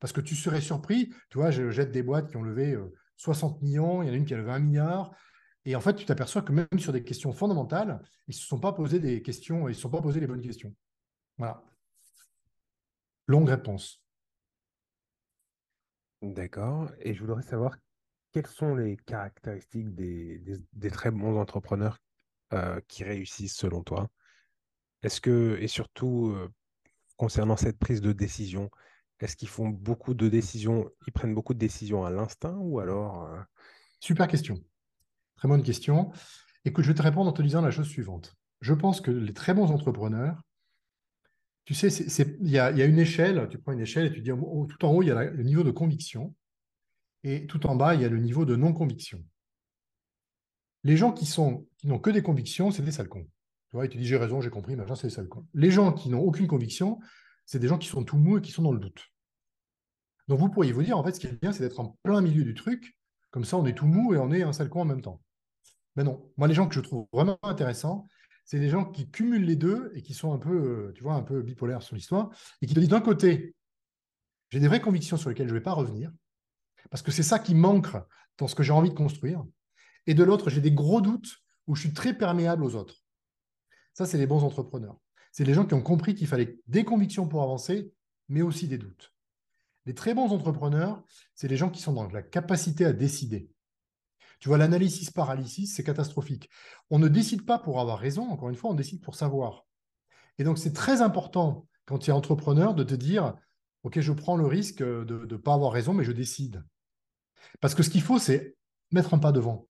Parce 0.00 0.12
que 0.12 0.20
tu 0.20 0.36
serais 0.36 0.60
surpris, 0.60 1.10
tu 1.30 1.38
vois, 1.38 1.50
je 1.50 1.70
jette 1.70 1.90
des 1.90 2.02
boîtes 2.02 2.28
qui 2.28 2.36
ont 2.36 2.42
levé 2.42 2.76
60 3.16 3.56
euh, 3.56 3.64
millions, 3.64 4.02
il 4.02 4.08
y 4.08 4.10
en 4.10 4.14
a 4.14 4.16
une 4.16 4.24
qui 4.24 4.34
a 4.34 4.36
levé 4.36 4.52
un 4.52 4.58
milliard, 4.58 5.12
et 5.64 5.76
en 5.76 5.80
fait, 5.80 5.94
tu 5.94 6.04
t'aperçois 6.04 6.42
que 6.42 6.52
même 6.52 6.66
sur 6.78 6.92
des 6.92 7.04
questions 7.04 7.32
fondamentales, 7.32 8.00
ils 8.26 8.32
ne 8.32 8.40
se 8.40 8.46
sont 8.46 8.58
pas 8.58 8.72
posés 8.72 8.98
des 8.98 9.22
questions, 9.22 9.68
ils 9.68 9.72
ne 9.72 9.74
se 9.74 9.80
sont 9.80 9.90
pas 9.90 10.02
posés 10.02 10.20
les 10.20 10.26
bonnes 10.26 10.40
questions. 10.40 10.74
Voilà. 11.38 11.64
Longue 13.28 13.48
réponse. 13.48 14.02
D'accord. 16.20 16.90
Et 17.00 17.14
je 17.14 17.20
voudrais 17.20 17.42
savoir 17.42 17.76
quelles 18.32 18.46
sont 18.46 18.74
les 18.74 18.96
caractéristiques 18.96 19.94
des, 19.94 20.90
très 20.90 21.10
bons 21.10 21.38
entrepreneurs 21.38 21.98
euh, 22.52 22.80
qui 22.88 23.04
réussissent 23.04 23.54
selon 23.54 23.82
toi? 23.82 24.08
Est-ce 25.02 25.20
que, 25.20 25.58
et 25.60 25.68
surtout 25.68 26.28
euh, 26.28 26.48
concernant 27.16 27.56
cette 27.56 27.78
prise 27.78 28.00
de 28.00 28.12
décision, 28.12 28.70
est-ce 29.20 29.36
qu'ils 29.36 29.48
font 29.48 29.68
beaucoup 29.68 30.14
de 30.14 30.28
décisions, 30.28 30.90
ils 31.06 31.12
prennent 31.12 31.34
beaucoup 31.34 31.54
de 31.54 31.58
décisions 31.58 32.04
à 32.04 32.10
l'instinct 32.10 32.56
ou 32.58 32.80
alors 32.80 33.24
euh, 33.26 33.38
Super 34.00 34.26
question. 34.26 34.58
Très 35.36 35.48
bonne 35.48 35.62
question. 35.62 36.10
Écoute, 36.64 36.84
je 36.84 36.88
vais 36.88 36.96
te 36.96 37.02
répondre 37.02 37.30
en 37.30 37.32
te 37.32 37.42
disant 37.42 37.60
la 37.60 37.70
chose 37.70 37.88
suivante. 37.88 38.34
Je 38.60 38.74
pense 38.74 39.00
que 39.00 39.10
les 39.10 39.32
très 39.34 39.54
bons 39.54 39.70
entrepreneurs, 39.70 40.42
tu 41.64 41.74
sais, 41.74 41.88
il 42.40 42.50
y, 42.50 42.58
a, 42.58 42.70
une 42.70 42.98
échelle, 42.98 43.48
tu 43.48 43.58
prends 43.58 43.72
une 43.72 43.80
échelle 43.80 44.06
et 44.06 44.12
tu 44.12 44.20
dis 44.20 44.30
tout 44.30 44.84
en 44.84 44.92
haut, 44.92 45.02
il 45.02 45.08
y 45.08 45.10
a 45.12 45.24
le 45.24 45.42
niveau 45.44 45.62
de 45.62 45.70
conviction 45.70 46.34
et 47.24 47.46
tout 47.46 47.66
en 47.66 47.76
bas, 47.76 47.94
il 47.94 48.00
y 48.00 48.04
a 48.04 48.08
le 48.08 48.18
niveau 48.18 48.44
de 48.44 48.56
non-conviction. 48.56 49.24
Les 50.84 50.96
gens 50.96 51.12
qui 51.12 51.26
sont 51.26 51.66
qui 51.78 51.86
n'ont 51.86 51.98
que 51.98 52.10
des 52.10 52.22
convictions, 52.22 52.70
c'est 52.70 52.82
des 52.82 52.90
sales 52.92 53.08
cons. 53.08 53.26
Tu 53.70 53.76
vois, 53.76 53.86
ils 53.86 53.88
te 53.88 53.96
disent 53.96 54.08
j'ai 54.08 54.16
raison, 54.16 54.40
j'ai 54.40 54.50
compris, 54.50 54.76
machin, 54.76 54.94
c'est 54.94 55.06
des 55.08 55.14
sales 55.14 55.28
cons. 55.28 55.46
Les 55.54 55.70
gens 55.70 55.92
qui 55.92 56.08
n'ont 56.08 56.20
aucune 56.20 56.46
conviction, 56.46 56.98
c'est 57.46 57.58
des 57.58 57.68
gens 57.68 57.78
qui 57.78 57.88
sont 57.88 58.04
tout 58.04 58.16
mous 58.16 58.38
et 58.38 58.42
qui 58.42 58.50
sont 58.50 58.62
dans 58.62 58.72
le 58.72 58.80
doute. 58.80 59.08
Donc 60.28 60.40
vous 60.40 60.48
pourriez 60.48 60.72
vous 60.72 60.82
dire, 60.82 60.96
en 60.98 61.04
fait, 61.04 61.12
ce 61.12 61.20
qui 61.20 61.26
est 61.26 61.40
bien, 61.40 61.52
c'est 61.52 61.62
d'être 61.62 61.80
en 61.80 61.98
plein 62.02 62.20
milieu 62.20 62.44
du 62.44 62.54
truc, 62.54 62.96
comme 63.30 63.44
ça 63.44 63.56
on 63.56 63.66
est 63.66 63.74
tout 63.74 63.86
mou 63.86 64.14
et 64.14 64.18
on 64.18 64.32
est 64.32 64.42
un 64.42 64.52
sale 64.52 64.68
con 64.68 64.82
en 64.82 64.84
même 64.84 65.02
temps. 65.02 65.20
Mais 65.96 66.04
non, 66.04 66.32
moi 66.36 66.48
les 66.48 66.54
gens 66.54 66.68
que 66.68 66.74
je 66.74 66.80
trouve 66.80 67.06
vraiment 67.12 67.38
intéressants, 67.42 68.08
c'est 68.44 68.58
des 68.58 68.68
gens 68.68 68.84
qui 68.84 69.10
cumulent 69.10 69.44
les 69.44 69.56
deux 69.56 69.92
et 69.94 70.02
qui 70.02 70.14
sont 70.14 70.32
un 70.32 70.38
peu, 70.38 70.50
euh, 70.50 70.92
tu 70.94 71.02
vois, 71.02 71.14
un 71.14 71.22
peu 71.22 71.42
bipolaires 71.42 71.82
sur 71.82 71.94
l'histoire, 71.94 72.30
et 72.60 72.66
qui 72.66 72.74
te 72.74 72.80
disent 72.80 72.88
d'un 72.88 73.00
côté, 73.00 73.54
j'ai 74.50 74.60
des 74.60 74.68
vraies 74.68 74.80
convictions 74.80 75.16
sur 75.16 75.28
lesquelles 75.28 75.48
je 75.48 75.54
ne 75.54 75.58
vais 75.58 75.62
pas 75.62 75.72
revenir, 75.72 76.10
parce 76.90 77.02
que 77.02 77.10
c'est 77.10 77.22
ça 77.22 77.38
qui 77.38 77.54
manque 77.54 77.88
dans 78.38 78.48
ce 78.48 78.54
que 78.54 78.62
j'ai 78.62 78.72
envie 78.72 78.90
de 78.90 78.94
construire, 78.94 79.44
et 80.06 80.14
de 80.14 80.24
l'autre, 80.24 80.50
j'ai 80.50 80.60
des 80.60 80.72
gros 80.72 81.00
doutes 81.00 81.38
où 81.66 81.74
je 81.74 81.82
suis 81.82 81.92
très 81.92 82.14
perméable 82.14 82.64
aux 82.64 82.74
autres. 82.74 83.04
Ça, 83.94 84.06
c'est 84.06 84.18
les 84.18 84.26
bons 84.26 84.42
entrepreneurs. 84.42 84.98
C'est 85.30 85.44
les 85.44 85.54
gens 85.54 85.64
qui 85.64 85.74
ont 85.74 85.82
compris 85.82 86.14
qu'il 86.14 86.26
fallait 86.26 86.58
des 86.66 86.84
convictions 86.84 87.28
pour 87.28 87.42
avancer, 87.42 87.92
mais 88.28 88.42
aussi 88.42 88.68
des 88.68 88.78
doutes. 88.78 89.12
Les 89.86 89.94
très 89.94 90.14
bons 90.14 90.32
entrepreneurs, 90.32 91.02
c'est 91.34 91.48
les 91.48 91.56
gens 91.56 91.70
qui 91.70 91.80
sont 91.80 91.92
dans 91.92 92.08
la 92.08 92.22
capacité 92.22 92.84
à 92.84 92.92
décider. 92.92 93.50
Tu 94.38 94.48
vois, 94.48 94.58
l'analysis 94.58 95.10
paralysis, 95.10 95.74
c'est 95.74 95.84
catastrophique. 95.84 96.50
On 96.90 96.98
ne 96.98 97.08
décide 97.08 97.46
pas 97.46 97.58
pour 97.58 97.80
avoir 97.80 97.98
raison, 97.98 98.28
encore 98.30 98.48
une 98.48 98.56
fois, 98.56 98.70
on 98.70 98.74
décide 98.74 99.00
pour 99.00 99.14
savoir. 99.14 99.66
Et 100.38 100.44
donc, 100.44 100.58
c'est 100.58 100.72
très 100.72 101.00
important 101.00 101.66
quand 101.84 101.98
tu 101.98 102.10
es 102.10 102.12
entrepreneur 102.12 102.74
de 102.74 102.84
te 102.84 102.94
dire, 102.94 103.34
OK, 103.82 104.00
je 104.00 104.12
prends 104.12 104.36
le 104.36 104.46
risque 104.46 104.82
de 104.82 105.26
ne 105.26 105.36
pas 105.36 105.54
avoir 105.54 105.72
raison, 105.72 105.94
mais 105.94 106.04
je 106.04 106.12
décide. 106.12 106.64
Parce 107.60 107.74
que 107.74 107.82
ce 107.82 107.90
qu'il 107.90 108.02
faut, 108.02 108.18
c'est 108.18 108.56
mettre 108.92 109.14
un 109.14 109.18
pas 109.18 109.32
devant. 109.32 109.68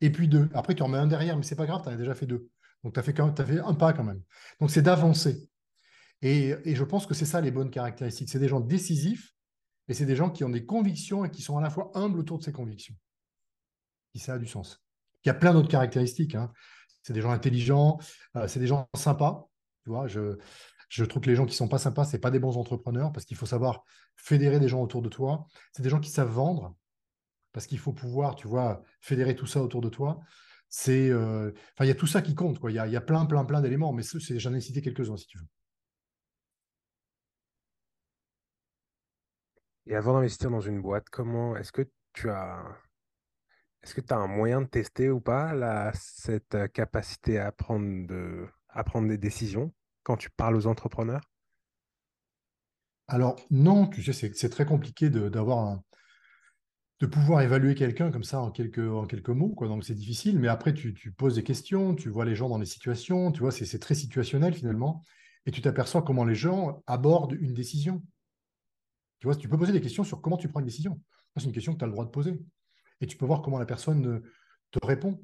Et 0.00 0.10
puis 0.10 0.28
deux. 0.28 0.48
Après, 0.54 0.74
tu 0.74 0.82
en 0.82 0.88
mets 0.88 0.98
un 0.98 1.06
derrière, 1.06 1.36
mais 1.36 1.42
c'est 1.42 1.56
pas 1.56 1.66
grave, 1.66 1.82
tu 1.82 1.88
as 1.88 1.96
déjà 1.96 2.14
fait 2.14 2.26
deux. 2.26 2.48
Donc, 2.82 2.94
tu 2.94 3.00
as, 3.00 3.02
fait 3.02 3.18
un 3.18 3.74
pas 3.74 3.92
quand 3.92 4.04
même. 4.04 4.22
Donc, 4.60 4.70
c'est 4.70 4.82
d'avancer. 4.82 5.48
Et, 6.22 6.54
et, 6.64 6.74
je 6.74 6.84
pense 6.84 7.06
que 7.06 7.14
c'est 7.14 7.24
ça 7.24 7.40
les 7.40 7.50
bonnes 7.50 7.70
caractéristiques. 7.70 8.28
C'est 8.28 8.38
des 8.38 8.48
gens 8.48 8.60
décisifs 8.60 9.34
et 9.88 9.94
c'est 9.94 10.06
des 10.06 10.16
gens 10.16 10.30
qui 10.30 10.44
ont 10.44 10.50
des 10.50 10.64
convictions 10.64 11.24
et 11.24 11.30
qui 11.30 11.42
sont 11.42 11.58
à 11.58 11.62
la 11.62 11.70
fois 11.70 11.90
humbles 11.94 12.18
autour 12.18 12.38
de 12.38 12.44
ces 12.44 12.52
convictions 12.52 12.94
si 14.14 14.20
ça 14.20 14.34
a 14.34 14.38
du 14.38 14.46
sens. 14.46 14.80
Il 15.24 15.28
y 15.28 15.30
a 15.30 15.34
plein 15.34 15.52
d'autres 15.52 15.68
caractéristiques. 15.68 16.34
Hein. 16.34 16.52
C'est 17.02 17.12
des 17.12 17.20
gens 17.20 17.32
intelligents, 17.32 17.98
euh, 18.36 18.46
c'est 18.48 18.60
des 18.60 18.66
gens 18.66 18.88
sympas. 18.94 19.48
Tu 19.82 19.90
vois, 19.90 20.06
je, 20.06 20.38
je 20.94 21.04
trouve 21.04 21.22
que 21.22 21.28
les 21.28 21.34
gens 21.34 21.44
qui 21.44 21.56
sont 21.56 21.66
pas 21.66 21.78
sympas, 21.78 22.04
ce 22.04 22.16
pas 22.18 22.30
des 22.30 22.38
bons 22.38 22.56
entrepreneurs 22.56 23.12
parce 23.12 23.26
qu'il 23.26 23.36
faut 23.36 23.46
savoir 23.46 23.82
fédérer 24.14 24.60
des 24.60 24.68
gens 24.68 24.80
autour 24.80 25.02
de 25.02 25.08
toi. 25.08 25.44
C'est 25.72 25.82
des 25.82 25.88
gens 25.88 25.98
qui 25.98 26.10
savent 26.10 26.30
vendre 26.30 26.76
parce 27.52 27.66
qu'il 27.66 27.80
faut 27.80 27.92
pouvoir, 27.92 28.36
tu 28.36 28.46
vois, 28.46 28.80
fédérer 29.00 29.34
tout 29.34 29.46
ça 29.46 29.60
autour 29.60 29.80
de 29.80 29.88
toi. 29.88 30.20
C'est, 30.68 31.10
euh, 31.10 31.50
il 31.80 31.86
y 31.86 31.90
a 31.90 31.96
tout 31.96 32.06
ça 32.06 32.22
qui 32.22 32.36
compte. 32.36 32.60
Il, 32.68 32.74
y 32.74 32.78
a, 32.78 33.00
plein, 33.00 33.26
plein, 33.26 33.44
plein 33.44 33.60
d'éléments, 33.60 33.92
mais 33.92 34.04
j'en 34.04 34.54
ai 34.54 34.60
cité 34.60 34.82
quelques-uns 34.82 35.16
si 35.16 35.26
tu 35.26 35.38
veux. 35.38 35.46
Et 39.86 39.96
avant 39.96 40.14
d'investir 40.14 40.48
dans 40.50 40.60
une 40.60 40.80
boîte, 40.80 41.08
comment 41.10 41.56
est-ce 41.56 41.72
que 41.72 41.82
tu 42.12 42.30
as 42.30 42.64
est-ce 43.82 43.94
que 43.94 44.00
tu 44.00 44.14
un 44.14 44.28
moyen 44.28 44.62
de 44.62 44.66
tester 44.66 45.10
ou 45.10 45.20
pas 45.20 45.92
cette 45.94 46.54
euh, 46.54 46.68
capacité 46.68 47.40
à 47.40 47.50
prendre 47.50 48.06
des 49.08 49.18
décisions? 49.18 49.74
Quand 50.04 50.16
tu 50.16 50.30
parles 50.30 50.56
aux 50.56 50.66
entrepreneurs? 50.66 51.22
Alors 53.08 53.36
non, 53.50 53.88
tu 53.88 54.02
sais, 54.02 54.32
c'est 54.32 54.48
très 54.48 54.64
compliqué 54.64 55.10
d'avoir 55.10 55.80
de 57.00 57.06
pouvoir 57.06 57.42
évaluer 57.42 57.74
quelqu'un 57.74 58.10
comme 58.10 58.24
ça 58.24 58.40
en 58.40 58.50
quelques, 58.50 58.78
mots, 58.78 59.50
quoi. 59.50 59.66
Donc 59.68 59.84
c'est 59.84 59.94
difficile, 59.94 60.38
mais 60.38 60.48
après 60.48 60.72
tu, 60.72 60.94
tu, 60.94 61.12
poses 61.12 61.34
des 61.34 61.42
questions, 61.42 61.94
tu 61.94 62.08
vois 62.08 62.24
les 62.24 62.36
gens 62.36 62.48
dans 62.48 62.58
les 62.58 62.66
situations, 62.66 63.32
tu 63.32 63.40
vois, 63.40 63.50
c'est 63.50 63.78
très 63.78 63.96
situationnel 63.96 64.54
finalement, 64.54 65.02
et 65.44 65.50
tu 65.50 65.60
t'aperçois 65.60 66.02
comment 66.02 66.24
les 66.24 66.34
gens 66.36 66.82
abordent 66.86 67.36
une 67.38 67.52
décision. 67.52 68.02
Tu 69.18 69.26
vois, 69.26 69.36
tu 69.36 69.48
peux 69.48 69.58
poser 69.58 69.72
des 69.72 69.80
questions 69.80 70.04
sur 70.04 70.20
comment 70.20 70.36
tu 70.36 70.48
prends 70.48 70.60
une 70.60 70.66
décision. 70.66 71.00
C'est 71.36 71.44
une 71.44 71.52
question 71.52 71.72
que 71.72 71.78
tu 71.78 71.84
as 71.84 71.86
le 71.86 71.92
droit 71.92 72.04
de 72.04 72.10
poser 72.10 72.38
et 73.00 73.06
tu 73.06 73.16
peux 73.16 73.26
voir 73.26 73.42
comment 73.42 73.58
la 73.58 73.66
personne 73.66 74.22
te 74.70 74.86
répond. 74.86 75.20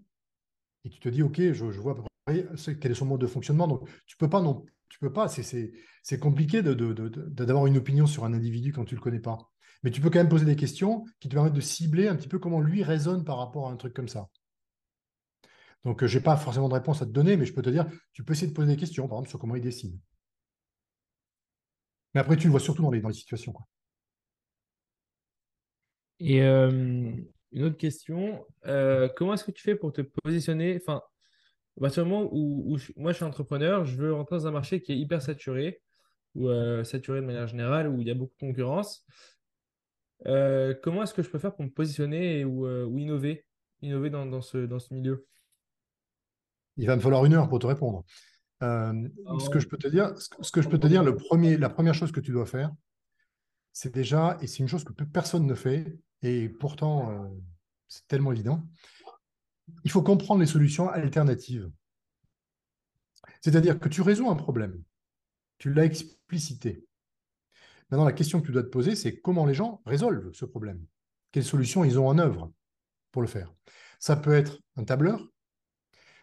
Et 0.84 0.90
tu 0.90 0.98
te 0.98 1.08
dis, 1.08 1.22
OK, 1.22 1.40
je, 1.40 1.64
vois 1.64 1.92
à 1.92 1.94
peu 1.94 2.02
près 2.02 2.09
quel 2.26 2.90
est 2.90 2.94
son 2.94 3.06
mode 3.06 3.20
de 3.20 3.26
fonctionnement. 3.26 3.66
Donc, 3.68 3.88
tu 4.06 4.16
peux 4.16 4.28
pas, 4.28 4.40
non, 4.40 4.64
tu 4.88 4.98
peux 4.98 5.12
pas, 5.12 5.28
c'est 5.28 6.18
compliqué 6.18 6.62
d'avoir 6.62 7.66
une 7.66 7.76
opinion 7.76 8.06
sur 8.06 8.24
un 8.24 8.32
individu 8.32 8.72
quand 8.72 8.84
tu 8.84 8.94
ne 8.94 8.98
le 9.00 9.02
connais 9.02 9.20
pas. 9.20 9.38
Mais 9.82 9.90
tu 9.90 10.00
peux 10.00 10.10
quand 10.10 10.18
même 10.18 10.28
poser 10.28 10.44
des 10.44 10.56
questions 10.56 11.04
qui 11.20 11.28
te 11.28 11.34
permettent 11.34 11.54
de 11.54 11.60
cibler 11.60 12.08
un 12.08 12.16
petit 12.16 12.28
peu 12.28 12.38
comment 12.38 12.60
lui 12.60 12.82
raisonne 12.82 13.24
par 13.24 13.38
rapport 13.38 13.68
à 13.68 13.72
un 13.72 13.76
truc 13.76 13.94
comme 13.94 14.08
ça. 14.08 14.28
Donc, 15.84 16.04
je 16.04 16.18
n'ai 16.18 16.22
pas 16.22 16.36
forcément 16.36 16.68
de 16.68 16.74
réponse 16.74 17.00
à 17.00 17.06
te 17.06 17.10
donner, 17.10 17.36
mais 17.36 17.46
je 17.46 17.54
peux 17.54 17.62
te 17.62 17.70
dire, 17.70 17.86
tu 18.12 18.22
peux 18.22 18.34
essayer 18.34 18.48
de 18.48 18.52
poser 18.52 18.68
des 18.68 18.76
questions, 18.76 19.08
par 19.08 19.16
exemple, 19.18 19.30
sur 19.30 19.38
comment 19.38 19.56
il 19.56 19.62
décide. 19.62 19.98
Mais 22.14 22.20
après, 22.20 22.36
tu 22.36 22.44
le 22.44 22.50
vois 22.50 22.60
surtout 22.60 22.82
dans 22.82 22.90
les, 22.90 23.00
situations. 23.12 23.54
Et 26.18 26.42
euh, 26.42 27.12
une 27.52 27.64
autre 27.64 27.76
question. 27.76 28.44
Euh, 28.66 29.08
comment 29.16 29.34
est-ce 29.34 29.44
que 29.44 29.50
tu 29.52 29.62
fais 29.62 29.76
pour 29.76 29.92
te 29.92 30.02
positionner 30.02 30.80
à 31.76 31.80
partir 31.80 32.04
du 32.04 32.10
moment 32.10 32.28
où, 32.32 32.76
moi 32.96 33.12
je 33.12 33.16
suis 33.16 33.24
entrepreneur, 33.24 33.84
je 33.84 33.96
veux 33.96 34.12
rentrer 34.12 34.36
dans 34.36 34.46
un 34.46 34.50
marché 34.50 34.82
qui 34.82 34.92
est 34.92 34.98
hyper 34.98 35.22
saturé, 35.22 35.80
ou 36.34 36.48
euh, 36.48 36.84
saturé 36.84 37.20
de 37.20 37.26
manière 37.26 37.46
générale, 37.46 37.88
où 37.88 38.00
il 38.00 38.06
y 38.06 38.10
a 38.10 38.14
beaucoup 38.14 38.34
de 38.34 38.46
concurrence. 38.46 39.04
Euh, 40.26 40.74
comment 40.82 41.02
est-ce 41.02 41.14
que 41.14 41.22
je 41.22 41.30
peux 41.30 41.38
faire 41.38 41.54
pour 41.54 41.64
me 41.64 41.70
positionner 41.70 42.44
ou, 42.44 42.98
innover, 42.98 43.46
innover 43.82 44.10
dans, 44.10 44.40
ce, 44.42 44.58
dans 44.58 44.78
ce 44.78 44.92
milieu? 44.92 45.26
Il 46.76 46.86
va 46.86 46.96
me 46.96 47.00
falloir 47.00 47.24
une 47.24 47.34
heure 47.34 47.48
pour 47.48 47.58
te 47.58 47.66
répondre. 47.66 48.04
ce 48.60 49.48
que 49.50 49.58
je 49.58 49.66
peux 49.66 49.78
te 49.78 49.88
dire, 49.88 50.12
ce 50.16 50.50
que 50.50 50.62
je 50.62 50.68
peux 50.68 50.78
te 50.78 50.86
dire, 50.86 51.02
le 51.02 51.16
premier, 51.16 51.56
la 51.56 51.70
première 51.70 51.94
chose 51.94 52.12
que 52.12 52.20
tu 52.20 52.32
dois 52.32 52.46
faire, 52.46 52.70
c'est 53.72 53.94
déjà, 53.94 54.36
et 54.40 54.46
c'est 54.46 54.58
une 54.58 54.68
chose 54.68 54.84
que 54.84 54.92
personne 54.92 55.46
ne 55.46 55.54
fait, 55.54 55.86
et 56.22 56.48
pourtant, 56.48 57.10
euh, 57.10 57.28
c'est 57.88 58.06
tellement 58.06 58.32
évident. 58.32 58.62
Il 59.84 59.90
faut 59.90 60.02
comprendre 60.02 60.40
les 60.40 60.46
solutions 60.46 60.88
alternatives. 60.88 61.70
C'est-à-dire 63.40 63.78
que 63.78 63.88
tu 63.88 64.02
résous 64.02 64.30
un 64.30 64.36
problème, 64.36 64.82
tu 65.58 65.72
l'as 65.72 65.84
explicité. 65.84 66.84
Maintenant, 67.90 68.04
la 68.04 68.12
question 68.12 68.40
que 68.40 68.46
tu 68.46 68.52
dois 68.52 68.62
te 68.62 68.68
poser, 68.68 68.94
c'est 68.94 69.20
comment 69.20 69.46
les 69.46 69.54
gens 69.54 69.82
résolvent 69.86 70.32
ce 70.32 70.44
problème? 70.44 70.84
Quelles 71.32 71.44
solutions 71.44 71.84
ils 71.84 71.98
ont 71.98 72.08
en 72.08 72.18
œuvre 72.18 72.52
pour 73.12 73.22
le 73.22 73.28
faire? 73.28 73.52
Ça 73.98 74.16
peut 74.16 74.32
être 74.32 74.60
un 74.76 74.84
tableur, 74.84 75.28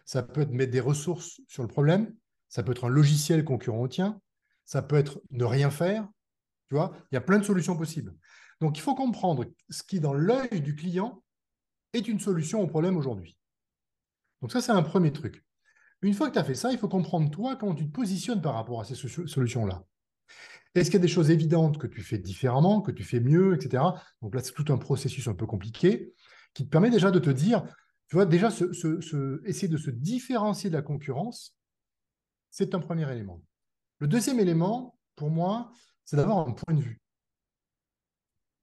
ça 0.04 0.22
peut 0.22 0.40
être 0.40 0.50
mettre 0.50 0.72
des 0.72 0.80
ressources 0.80 1.40
sur 1.48 1.62
le 1.62 1.68
problème, 1.68 2.14
ça 2.48 2.62
peut 2.62 2.72
être 2.72 2.84
un 2.84 2.88
logiciel 2.88 3.44
concurrent 3.44 3.80
au 3.80 3.88
tien, 3.88 4.20
ça 4.64 4.82
peut 4.82 4.96
être 4.96 5.20
ne 5.30 5.44
rien 5.44 5.70
faire. 5.70 6.08
Tu 6.68 6.74
vois, 6.74 6.92
il 7.10 7.14
y 7.14 7.18
a 7.18 7.22
plein 7.22 7.38
de 7.38 7.44
solutions 7.44 7.76
possibles. 7.76 8.14
Donc, 8.60 8.76
il 8.76 8.80
faut 8.80 8.94
comprendre 8.94 9.44
ce 9.70 9.82
qui, 9.82 10.00
dans 10.00 10.12
l'œil 10.14 10.60
du 10.60 10.74
client, 10.74 11.22
est 11.92 12.08
une 12.08 12.20
solution 12.20 12.60
au 12.60 12.66
problème 12.66 12.96
aujourd'hui. 12.96 13.37
Donc, 14.42 14.52
ça, 14.52 14.60
c'est 14.60 14.72
un 14.72 14.82
premier 14.82 15.12
truc. 15.12 15.44
Une 16.02 16.14
fois 16.14 16.28
que 16.28 16.34
tu 16.34 16.38
as 16.38 16.44
fait 16.44 16.54
ça, 16.54 16.70
il 16.72 16.78
faut 16.78 16.88
comprendre, 16.88 17.30
toi, 17.30 17.56
comment 17.56 17.74
tu 17.74 17.86
te 17.86 17.92
positionnes 17.92 18.40
par 18.40 18.54
rapport 18.54 18.80
à 18.80 18.84
ces 18.84 18.94
solutions-là. 18.94 19.84
Est-ce 20.74 20.90
qu'il 20.90 20.98
y 20.98 21.02
a 21.02 21.06
des 21.06 21.08
choses 21.08 21.30
évidentes 21.30 21.78
que 21.78 21.86
tu 21.86 22.02
fais 22.02 22.18
différemment, 22.18 22.80
que 22.80 22.92
tu 22.92 23.02
fais 23.02 23.20
mieux, 23.20 23.54
etc. 23.54 23.82
Donc 24.22 24.34
là, 24.34 24.42
c'est 24.42 24.52
tout 24.52 24.72
un 24.72 24.78
processus 24.78 25.26
un 25.26 25.34
peu 25.34 25.46
compliqué 25.46 26.12
qui 26.54 26.64
te 26.64 26.70
permet 26.70 26.90
déjà 26.90 27.10
de 27.10 27.18
te 27.18 27.30
dire, 27.30 27.64
tu 28.08 28.16
vois, 28.16 28.26
déjà 28.26 28.48
essayer 29.44 29.68
de 29.68 29.76
se 29.76 29.90
différencier 29.90 30.70
de 30.70 30.74
la 30.74 30.82
concurrence, 30.82 31.56
c'est 32.50 32.74
un 32.74 32.80
premier 32.80 33.10
élément. 33.10 33.42
Le 33.98 34.06
deuxième 34.06 34.40
élément, 34.40 34.98
pour 35.16 35.30
moi, 35.30 35.72
c'est 36.04 36.16
d'avoir 36.16 36.48
un 36.48 36.52
point 36.52 36.74
de 36.74 36.80
vue. 36.80 37.00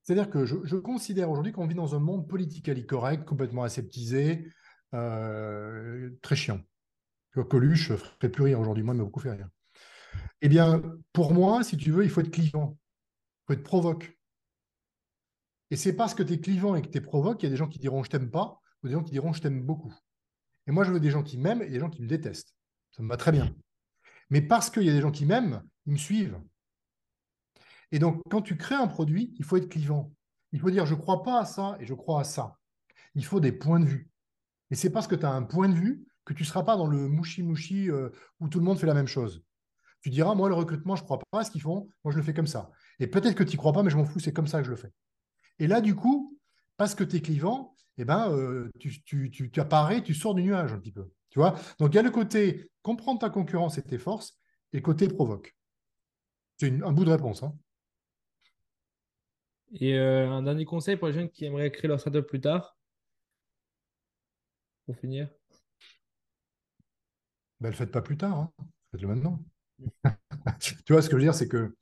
C'est-à-dire 0.04 0.30
que 0.30 0.46
je, 0.46 0.76
considère 0.76 1.30
aujourd'hui 1.32 1.52
qu'on 1.52 1.68
vit 1.68 1.76
dans 1.76 1.96
un 1.96 2.00
monde 2.00 2.28
politiquement 2.28 2.76
correct, 2.88 3.26
complètement 3.26 3.64
aseptisé, 3.64 4.48
euh, 4.94 6.10
très 6.22 6.36
chiant. 6.36 6.62
Coluche 7.50 7.92
ne 7.92 7.98
ferait 7.98 8.30
plus 8.30 8.44
rire 8.44 8.60
aujourd'hui, 8.60 8.84
moi, 8.84 8.94
il 8.94 8.98
m'a 8.98 9.04
beaucoup 9.04 9.20
fait 9.20 9.32
rire. 9.32 9.50
Eh 10.42 10.48
bien, 10.48 10.82
pour 11.12 11.34
moi, 11.34 11.64
si 11.64 11.76
tu 11.76 11.92
veux, 11.92 12.04
il 12.04 12.10
faut 12.10 12.22
être 12.22 12.32
clivant. 12.32 12.78
Il 12.78 13.46
faut 13.48 13.54
être 13.60 13.64
provoque. 13.64 14.18
Et 15.72 15.76
c'est 15.76 15.96
parce 15.96 16.14
que 16.14 16.24
tu 16.24 16.34
es 16.34 16.40
clivant 16.40 16.76
et 16.76 16.82
que 16.82 16.88
tu 16.88 16.98
es 16.98 17.02
provoque 17.02 17.40
qu'il 17.40 17.50
y 17.50 17.52
a 17.52 17.54
des 17.54 17.58
gens 17.58 17.68
qui 17.68 17.80
diront 17.80 18.04
je 18.04 18.10
t'aime 18.10 18.32
pas, 18.32 18.62
ou 18.84 18.88
des 18.88 18.94
gens 18.94 19.04
qui 19.04 19.12
diront 19.12 19.34
je 19.34 19.42
t'aime 19.42 19.62
beaucoup. 19.62 19.94
Et 20.68 20.72
moi, 20.72 20.84
je 20.84 20.92
veux 20.92 21.00
des 21.00 21.12
gens 21.12 21.24
qui 21.24 21.38
m'aiment 21.38 21.62
et 21.62 21.70
des 21.70 21.80
gens 21.80 21.90
qui 21.90 22.02
me 22.02 22.08
détestent. 22.08 22.56
Ça 22.92 23.04
me 23.04 23.10
va 23.10 23.18
très 23.18 23.32
bien. 23.32 23.54
Mais 24.30 24.42
parce 24.42 24.70
qu'il 24.70 24.84
y 24.84 24.90
a 24.90 24.94
des 24.94 25.02
gens 25.02 25.12
qui 25.12 25.26
m'aiment, 25.26 25.64
ils 25.86 25.94
me 25.94 25.98
suivent. 25.98 26.40
Et 27.92 28.00
donc, 28.00 28.22
quand 28.30 28.42
tu 28.42 28.58
crées 28.58 28.76
un 28.76 28.88
produit, 28.88 29.34
il 29.38 29.46
faut 29.46 29.58
être 29.58 29.70
clivant. 29.70 30.12
Il 30.52 30.60
faut 30.60 30.72
dire 30.72 30.86
je 30.86 30.96
crois 30.96 31.24
pas 31.24 31.42
à 31.42 31.46
ça 31.46 31.78
et 31.80 31.86
je 31.86 31.94
crois 31.94 32.22
à 32.22 32.24
ça. 32.24 32.58
Il 33.14 33.26
faut 33.26 33.40
des 33.40 33.52
points 33.52 33.80
de 33.80 33.86
vue. 33.86 34.10
Et 34.72 34.76
c'est 34.76 34.90
parce 34.90 35.08
que 35.08 35.16
tu 35.16 35.26
as 35.26 35.32
un 35.32 35.44
point 35.44 35.70
de 35.70 35.76
vue 35.76 36.06
que 36.26 36.34
tu 36.34 36.44
ne 36.44 36.48
seras 36.48 36.64
pas 36.64 36.76
dans 36.76 36.88
le 36.88 37.08
mouchi-mouchi 37.08 37.90
euh, 37.90 38.10
où 38.40 38.48
tout 38.50 38.60
le 38.60 38.66
monde 38.66 38.80
fait 38.80 38.88
la 38.88 38.94
même 38.94 39.08
chose. 39.08 39.44
Tu 40.02 40.10
diras, 40.10 40.36
moi, 40.36 40.50
le 40.50 40.56
recrutement, 40.56 40.96
je 40.96 41.02
ne 41.02 41.06
crois 41.06 41.20
pas 41.32 41.40
à 41.40 41.44
ce 41.44 41.52
qu'ils 41.52 41.62
font, 41.62 41.88
moi, 42.04 42.12
je 42.12 42.18
le 42.18 42.24
fais 42.24 42.34
comme 42.34 42.48
ça. 42.48 42.72
Et 43.00 43.08
peut-être 43.08 43.36
que 43.36 43.44
tu 43.44 43.52
n'y 43.52 43.58
crois 43.58 43.74
pas, 43.74 43.84
mais 43.84 43.90
je 43.90 43.98
m'en 43.98 44.06
fous, 44.06 44.20
c'est 44.20 44.34
comme 44.34 44.48
ça 44.48 44.60
que 44.60 44.66
je 44.66 44.72
le 44.72 44.76
fais. 44.76 44.92
Et 45.60 45.68
là, 45.68 45.82
du 45.82 45.96
coup, 45.96 46.38
parce 46.78 46.96
que 46.96 47.04
tu 47.04 47.16
es 47.16 47.22
clivant, 47.22 47.76
eh 47.98 48.06
ben, 48.06 48.30
euh, 48.32 48.70
tu, 48.80 49.52
apparais, 49.58 50.04
tu 50.04 50.14
sors 50.14 50.36
du 50.36 50.44
nuage 50.44 50.74
un 50.74 50.80
petit 50.80 50.92
peu. 50.92 51.10
Tu 51.30 51.40
vois 51.40 51.56
Donc, 51.80 51.94
il 51.94 51.96
y 51.96 52.00
a 52.00 52.04
le 52.04 52.12
côté 52.12 52.70
comprendre 52.82 53.20
ta 53.20 53.30
concurrence 53.30 53.78
et 53.78 53.84
tes 53.84 53.98
forces, 53.98 54.38
et 54.74 54.78
le 54.78 54.84
côté 54.84 55.08
provoque. 55.08 55.56
C'est 56.58 56.72
un 56.84 56.92
bout 56.92 57.06
de 57.06 57.12
réponse. 57.12 57.44
Hein. 57.44 57.56
Et 59.74 59.98
euh, 59.98 60.30
un 60.30 60.44
dernier 60.44 60.66
conseil 60.66 60.98
pour 60.98 61.08
les 61.08 61.14
jeunes 61.14 61.30
qui 61.30 61.46
aimeraient 61.46 61.72
créer 61.72 61.88
leur 61.88 62.00
startup 62.00 62.26
plus 62.26 62.42
tard 62.42 62.78
Pour 64.86 64.96
finir? 64.98 65.30
Ben, 67.60 67.68
Ne 67.68 67.72
le 67.72 67.76
faites 67.76 67.92
pas 67.92 68.02
plus 68.02 68.18
tard, 68.18 68.38
hein. 68.38 68.52
faites-le 68.92 69.08
maintenant. 69.08 69.44
tu 70.60 70.94
vois, 70.94 71.02
ce 71.02 71.10
que 71.10 71.14
je 71.14 71.18
veux 71.18 71.24
dire, 71.24 71.36
c'est 71.36 71.48
que 71.48 71.76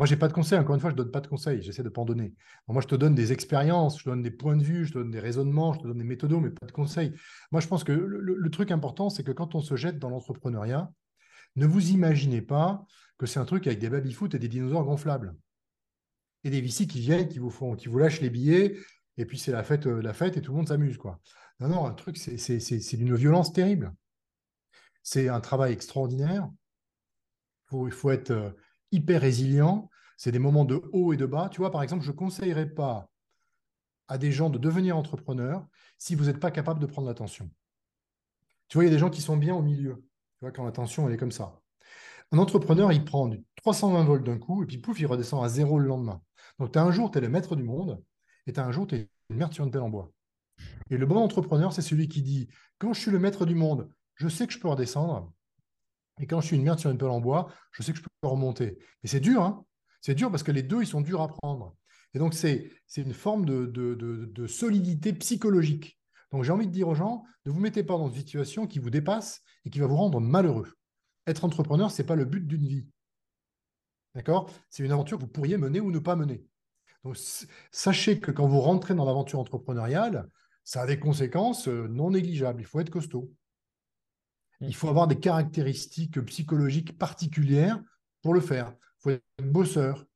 moi, 0.00 0.06
je 0.06 0.14
n'ai 0.14 0.18
pas 0.18 0.28
de 0.28 0.32
conseils. 0.32 0.58
Encore 0.58 0.74
une 0.74 0.80
fois, 0.80 0.88
je 0.88 0.94
ne 0.94 1.02
donne 1.02 1.10
pas 1.10 1.20
de 1.20 1.26
conseils. 1.26 1.60
J'essaie 1.60 1.82
de 1.82 1.88
ne 1.88 1.92
pas 1.92 2.00
en 2.00 2.06
donner. 2.06 2.32
moi, 2.68 2.80
je 2.80 2.86
te 2.86 2.94
donne 2.94 3.14
des 3.14 3.32
expériences, 3.32 3.98
je 3.98 4.04
te 4.04 4.08
donne 4.08 4.22
des 4.22 4.30
points 4.30 4.56
de 4.56 4.64
vue, 4.64 4.86
je 4.86 4.92
te 4.92 4.98
donne 4.98 5.10
des 5.10 5.20
raisonnements, 5.20 5.74
je 5.74 5.80
te 5.80 5.86
donne 5.86 5.98
des 5.98 6.04
méthodes, 6.04 6.32
mais 6.32 6.48
pas 6.48 6.66
de 6.66 6.72
conseils. 6.72 7.12
Moi, 7.52 7.60
je 7.60 7.68
pense 7.68 7.84
que 7.84 7.92
le, 7.92 8.50
truc 8.50 8.70
important, 8.70 9.10
c'est 9.10 9.22
que 9.24 9.32
quand 9.32 9.54
on 9.54 9.60
se 9.60 9.76
jette 9.76 9.98
dans 9.98 10.08
l'entrepreneuriat, 10.08 10.90
ne 11.56 11.66
vous 11.66 11.90
imaginez 11.90 12.40
pas 12.40 12.86
que 13.18 13.26
c'est 13.26 13.40
un 13.40 13.44
truc 13.44 13.66
avec 13.66 13.78
des 13.78 13.90
baby-foot 13.90 14.34
et 14.34 14.38
des 14.38 14.48
dinosaures 14.48 14.84
gonflables. 14.84 15.36
Et 16.44 16.50
des 16.50 16.62
VC 16.62 16.86
qui 16.86 17.00
viennent, 17.00 17.28
qui 17.28 17.38
vous 17.38 17.50
font, 17.50 17.76
qui 17.76 17.88
vous 17.88 17.98
lâchent 17.98 18.22
les 18.22 18.30
billets, 18.30 18.78
et 19.18 19.26
puis 19.26 19.38
c'est 19.38 19.52
la 19.52 19.62
fête, 19.62 19.86
euh, 19.86 20.00
la 20.00 20.14
fête 20.14 20.38
et 20.38 20.40
tout 20.40 20.52
le 20.52 20.56
monde 20.56 20.68
s'amuse. 20.68 20.96
quoi. 20.96 21.20
Non, 21.60 21.68
non, 21.68 21.86
un 21.86 21.92
truc, 21.94 22.16
c'est 22.16 22.96
d'une 22.96 23.14
violence 23.14 23.52
terrible. 23.52 23.94
C'est 25.02 25.28
un 25.28 25.40
travail 25.40 25.72
extraordinaire 25.72 26.50
il 27.72 27.92
faut 27.92 28.10
être 28.10 28.30
euh, 28.30 28.50
hyper 28.92 29.20
résilient. 29.20 29.88
C'est 30.16 30.32
des 30.32 30.38
moments 30.38 30.64
de 30.64 30.82
haut 30.92 31.12
et 31.12 31.16
de 31.16 31.26
bas. 31.26 31.48
Tu 31.50 31.58
vois, 31.60 31.70
par 31.70 31.82
exemple, 31.82 32.04
je 32.04 32.10
ne 32.10 32.16
conseillerais 32.16 32.68
pas 32.68 33.10
à 34.08 34.18
des 34.18 34.32
gens 34.32 34.50
de 34.50 34.58
devenir 34.58 34.96
entrepreneurs 34.96 35.66
si 35.98 36.14
vous 36.14 36.24
n'êtes 36.24 36.40
pas 36.40 36.50
capable 36.50 36.80
de 36.80 36.86
prendre 36.86 37.08
l'attention. 37.08 37.50
Tu 38.68 38.76
vois, 38.76 38.84
il 38.84 38.88
y 38.88 38.90
a 38.90 38.94
des 38.94 38.98
gens 38.98 39.10
qui 39.10 39.22
sont 39.22 39.36
bien 39.36 39.54
au 39.54 39.62
milieu. 39.62 39.96
Tu 39.96 40.40
vois, 40.42 40.52
quand 40.52 40.64
l'attention, 40.64 41.08
elle 41.08 41.14
est 41.14 41.18
comme 41.18 41.32
ça. 41.32 41.60
Un 42.32 42.38
entrepreneur, 42.38 42.92
il 42.92 43.04
prend 43.04 43.30
320 43.56 44.04
volts 44.04 44.24
d'un 44.24 44.38
coup 44.38 44.62
et 44.62 44.66
puis 44.66 44.78
pouf, 44.78 45.00
il 45.00 45.06
redescend 45.06 45.44
à 45.44 45.48
zéro 45.48 45.78
le 45.78 45.86
lendemain. 45.86 46.22
Donc, 46.58 46.72
tu 46.72 46.78
as 46.78 46.82
un 46.82 46.92
jour, 46.92 47.10
tu 47.10 47.18
es 47.18 47.20
le 47.20 47.28
maître 47.28 47.56
du 47.56 47.62
monde 47.62 48.02
et 48.46 48.52
tu 48.52 48.60
as 48.60 48.66
un 48.66 48.72
jour, 48.72 48.86
tu 48.86 48.96
es 48.96 49.08
une 49.30 49.36
merde 49.36 49.52
sur 49.52 49.64
une 49.64 49.70
pelle 49.70 49.82
en 49.82 49.90
bois. 49.90 50.12
Et 50.90 50.96
le 50.96 51.06
bon 51.06 51.18
entrepreneur, 51.18 51.72
c'est 51.72 51.82
celui 51.82 52.08
qui 52.08 52.22
dit 52.22 52.48
quand 52.78 52.92
je 52.92 53.00
suis 53.00 53.10
le 53.10 53.18
maître 53.18 53.46
du 53.46 53.54
monde, 53.54 53.90
je 54.14 54.28
sais 54.28 54.46
que 54.46 54.52
je 54.52 54.58
peux 54.58 54.68
redescendre 54.68 55.32
et 56.20 56.26
quand 56.26 56.40
je 56.40 56.46
suis 56.46 56.56
une 56.56 56.62
merde 56.62 56.78
sur 56.78 56.90
une 56.90 56.98
pelle 56.98 57.08
en 57.08 57.20
bois, 57.20 57.50
je 57.72 57.82
sais 57.82 57.92
que 57.92 57.98
je 57.98 58.04
peux 58.04 58.28
remonter. 58.28 58.78
Mais 59.02 59.08
c'est 59.08 59.20
dur, 59.20 59.42
hein 59.42 59.64
C'est 60.02 60.14
dur 60.14 60.30
parce 60.30 60.42
que 60.42 60.52
les 60.52 60.62
deux, 60.62 60.82
ils 60.82 60.86
sont 60.86 61.00
durs 61.00 61.22
à 61.22 61.28
prendre. 61.28 61.74
Et 62.12 62.18
donc, 62.18 62.34
c'est 62.34 62.70
une 62.96 63.14
forme 63.14 63.46
de, 63.46 63.66
de, 63.66 64.46
solidité 64.46 65.12
psychologique. 65.14 65.98
Donc, 66.30 66.44
j'ai 66.44 66.52
envie 66.52 66.66
de 66.66 66.72
dire 66.72 66.88
aux 66.88 66.94
gens, 66.94 67.24
ne 67.46 67.50
vous 67.50 67.60
mettez 67.60 67.82
pas 67.82 67.96
dans 67.96 68.08
une 68.08 68.16
situation 68.16 68.66
qui 68.66 68.78
vous 68.78 68.90
dépasse 68.90 69.40
et 69.64 69.70
qui 69.70 69.78
va 69.78 69.86
vous 69.86 69.96
rendre 69.96 70.20
malheureux. 70.20 70.72
Être 71.26 71.44
entrepreneur, 71.44 71.90
ce 71.90 72.02
n'est 72.02 72.06
pas 72.06 72.16
le 72.16 72.24
but 72.24 72.46
d'une 72.46 72.66
vie. 72.66 72.86
D'accord? 74.14 74.50
C'est 74.68 74.84
une 74.84 74.92
aventure 74.92 75.18
que 75.18 75.22
vous 75.22 75.30
pourriez 75.30 75.56
mener 75.56 75.80
ou 75.80 75.90
ne 75.90 75.98
pas 75.98 76.16
mener. 76.16 76.44
Donc, 77.04 77.16
sachez 77.70 78.20
que 78.20 78.30
quand 78.30 78.46
vous 78.46 78.60
rentrez 78.60 78.94
dans 78.94 79.04
l'aventure 79.04 79.38
entrepreneuriale, 79.38 80.28
ça 80.64 80.82
a 80.82 80.86
des 80.86 80.98
conséquences 80.98 81.68
euh, 81.68 81.88
non 81.88 82.10
négligeables. 82.10 82.60
Il 82.60 82.66
faut 82.66 82.80
être 82.80 82.90
costaud. 82.90 83.32
Il 84.60 84.74
faut 84.74 84.88
avoir 84.88 85.06
des 85.06 85.18
caractéristiques 85.18 86.20
psychologiques 86.26 86.98
particulières 86.98 87.82
pour 88.22 88.34
le 88.34 88.40
faire. 88.40 88.74
Il 88.98 89.02
faut 89.02 89.10
être 89.10 89.22
bosseur. 89.40 90.06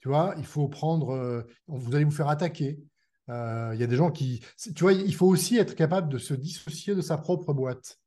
Tu 0.00 0.08
vois, 0.08 0.34
il 0.38 0.46
faut 0.46 0.68
prendre. 0.68 1.10
Euh, 1.10 1.42
vous 1.66 1.94
allez 1.94 2.04
vous 2.04 2.10
faire 2.10 2.28
attaquer. 2.28 2.80
Euh, 3.28 3.72
il 3.74 3.80
y 3.80 3.84
a 3.84 3.86
des 3.86 3.96
gens 3.96 4.10
qui. 4.10 4.42
Tu 4.74 4.82
vois, 4.82 4.92
il 4.92 5.14
faut 5.14 5.26
aussi 5.26 5.58
être 5.58 5.74
capable 5.74 6.08
de 6.08 6.18
se 6.18 6.32
dissocier 6.32 6.94
de 6.94 7.00
sa 7.02 7.18
propre 7.18 7.52
boîte. 7.52 7.98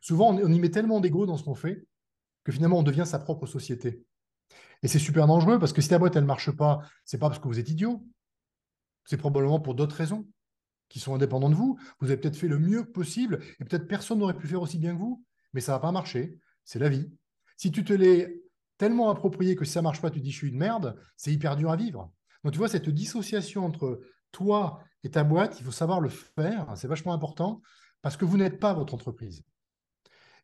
Souvent, 0.00 0.34
on, 0.34 0.52
y 0.52 0.60
met 0.60 0.70
tellement 0.70 1.00
d'ego 1.00 1.26
dans 1.26 1.36
ce 1.36 1.44
qu'on 1.44 1.54
fait 1.54 1.86
que 2.44 2.52
finalement, 2.52 2.78
on 2.78 2.82
devient 2.82 3.04
sa 3.06 3.18
propre 3.18 3.46
société. 3.46 4.02
Et 4.82 4.88
c'est 4.88 4.98
super 4.98 5.26
dangereux 5.26 5.58
parce 5.58 5.72
que 5.72 5.82
si 5.82 5.88
ta 5.88 5.98
boîte, 5.98 6.16
elle 6.16 6.22
ne 6.22 6.28
marche 6.28 6.50
pas, 6.52 6.80
c'est 7.04 7.18
pas 7.18 7.28
parce 7.28 7.38
que 7.38 7.48
vous 7.48 7.58
êtes 7.58 7.68
idiot. 7.68 8.02
C'est 9.04 9.18
probablement 9.18 9.60
pour 9.60 9.74
d'autres 9.74 9.96
raisons 9.96 10.26
qui 10.90 11.00
sont 11.00 11.14
indépendants 11.14 11.48
de 11.48 11.54
vous. 11.54 11.78
Vous 12.00 12.08
avez 12.08 12.18
peut-être 12.18 12.36
fait 12.36 12.48
le 12.48 12.58
mieux 12.58 12.84
possible 12.84 13.40
et 13.58 13.64
peut-être 13.64 13.88
personne 13.88 14.18
n'aurait 14.18 14.36
pu 14.36 14.46
faire 14.46 14.60
aussi 14.60 14.78
bien 14.78 14.92
que 14.92 14.98
vous, 14.98 15.24
mais 15.54 15.62
ça 15.62 15.72
va 15.72 15.78
pas 15.78 15.92
marcher. 15.92 16.36
C'est 16.64 16.78
la 16.78 16.90
vie. 16.90 17.10
Si 17.56 17.70
tu 17.70 17.82
te 17.84 17.94
l'es 17.94 18.42
tellement 18.76 19.10
approprié 19.10 19.56
que 19.56 19.64
si 19.64 19.72
ça 19.72 19.82
marche 19.82 20.02
pas, 20.02 20.10
tu 20.10 20.20
dis 20.20 20.30
je 20.30 20.36
suis 20.36 20.48
une 20.48 20.58
merde, 20.58 21.00
c'est 21.16 21.32
hyper 21.32 21.56
dur 21.56 21.70
à 21.70 21.76
vivre. 21.76 22.12
Donc 22.44 22.52
tu 22.52 22.58
vois, 22.58 22.68
cette 22.68 22.90
dissociation 22.90 23.64
entre 23.64 24.00
toi 24.32 24.82
et 25.04 25.10
ta 25.10 25.24
boîte, 25.24 25.60
il 25.60 25.64
faut 25.64 25.72
savoir 25.72 26.00
le 26.00 26.08
faire, 26.08 26.66
c'est 26.76 26.88
vachement 26.88 27.14
important, 27.14 27.62
parce 28.02 28.16
que 28.16 28.24
vous 28.24 28.36
n'êtes 28.36 28.58
pas 28.58 28.74
votre 28.74 28.94
entreprise. 28.94 29.42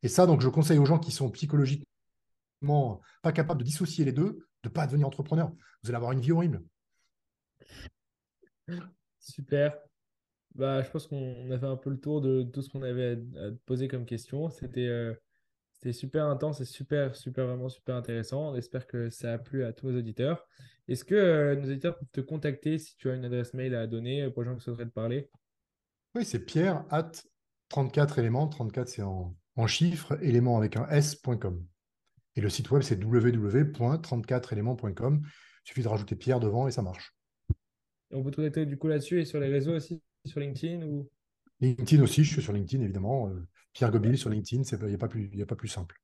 Et 0.03 0.09
ça, 0.09 0.27
donc 0.27 0.41
je 0.41 0.49
conseille 0.49 0.79
aux 0.79 0.87
gens 0.87 0.99
qui 0.99 1.11
sont 1.11 1.31
psychologiquement 1.31 3.01
pas 3.23 3.33
capables 3.33 3.61
de 3.61 3.65
dissocier 3.65 4.05
les 4.05 4.13
deux, 4.13 4.47
de 4.63 4.69
ne 4.69 4.71
pas 4.71 4.87
devenir 4.87 5.07
entrepreneur. 5.07 5.51
Vous 5.83 5.89
allez 5.89 5.97
avoir 5.97 6.13
une 6.13 6.21
vie 6.21 6.33
horrible. 6.33 6.63
Super. 9.19 9.79
Bah, 10.57 10.83
je 10.83 10.91
pense 10.91 11.07
qu'on 11.07 11.51
a 11.51 11.59
fait 11.59 11.67
un 11.67 11.77
peu 11.77 11.91
le 11.91 12.01
tour 12.01 12.23
de 12.23 12.43
tout 12.43 12.63
ce 12.63 12.71
qu'on 12.71 12.81
avait 12.83 13.19
à, 13.37 13.51
poser 13.67 13.89
comme 13.89 14.07
question. 14.07 14.49
C'était 14.49 14.87
euh, 14.87 15.13
c'était 15.75 15.93
super 15.93 16.25
intense 16.27 16.63
et 16.63 16.65
super, 16.65 17.15
super, 17.15 17.47
vraiment 17.47 17.69
super 17.69 17.97
intéressant. 17.97 18.53
On 18.53 18.57
espère 18.57 18.87
que 18.87 19.11
ça 19.11 19.35
a 19.35 19.39
plu 19.39 19.65
à 19.65 19.75
tous 19.75 19.91
nos 19.91 19.99
auditeurs. 19.99 20.49
Est-ce 20.89 21.05
que 21.05 21.15
euh, 21.15 21.57
nos 21.57 21.67
auditeurs 21.67 21.99
peuvent 21.99 22.09
te 22.11 22.23
contacter 22.23 22.79
si 22.79 22.97
tu 22.97 23.11
as 23.11 23.15
une 23.15 23.27
adresse 23.27 23.53
mail 23.53 23.75
à 23.75 23.87
donner 23.87 24.31
pour 24.31 24.43
les 24.43 24.49
gens 24.49 24.57
qui 24.57 24.63
souhaiteraient 24.63 24.87
te 24.87 24.95
parler? 24.95 25.29
Oui, 26.15 26.25
c'est 26.25 26.47
pierre 26.47 26.87
at 26.91 27.13
34 27.69 28.19
éléments. 28.19 28.49
34, 28.49 28.89
c'est 28.89 29.03
en, 29.03 29.37
en 29.57 29.67
chiffres, 29.67 30.17
éléments 30.23 30.57
avec 30.57 30.79
un 30.79 30.89
s.com. 30.89 31.67
Et 32.37 32.41
le 32.41 32.49
site 32.49 32.71
web, 32.71 32.81
c'est 32.83 32.99
www.34éléments.com. 33.03 35.21
Il 35.23 35.69
suffit 35.69 35.83
de 35.83 35.89
rajouter 35.89 36.17
Pierre 36.17 36.41
devant 36.41 36.67
et 36.67 36.71
ça 36.71 36.81
marche. 36.81 37.15
on 38.11 38.23
peut 38.23 38.31
te 38.31 38.37
contacter 38.37 38.65
du 38.65 38.79
coup 38.79 38.89
là-dessus 38.89 39.21
et 39.21 39.27
sur 39.27 39.41
les 39.41 39.49
réseaux 39.49 39.77
aussi? 39.77 40.01
Sur 40.27 40.41
LinkedIn 40.41 40.87
ou? 40.87 41.09
LinkedIn 41.61 42.03
aussi, 42.03 42.25
je 42.25 42.33
suis 42.33 42.43
sur 42.43 42.53
LinkedIn 42.53 42.83
évidemment. 42.83 43.29
Euh, 43.29 43.47
Pierre 43.73 43.91
Gobil 43.91 44.17
sur 44.17 44.31
LinkedIn, 44.31 44.63
il 44.63 44.87
n'y 44.87 44.95
a, 44.95 44.99
pas 44.99 45.09
plus, 45.09 45.31
a 45.41 45.47
pas 45.47 45.57
plus 45.57 45.69
simple. 45.69 46.01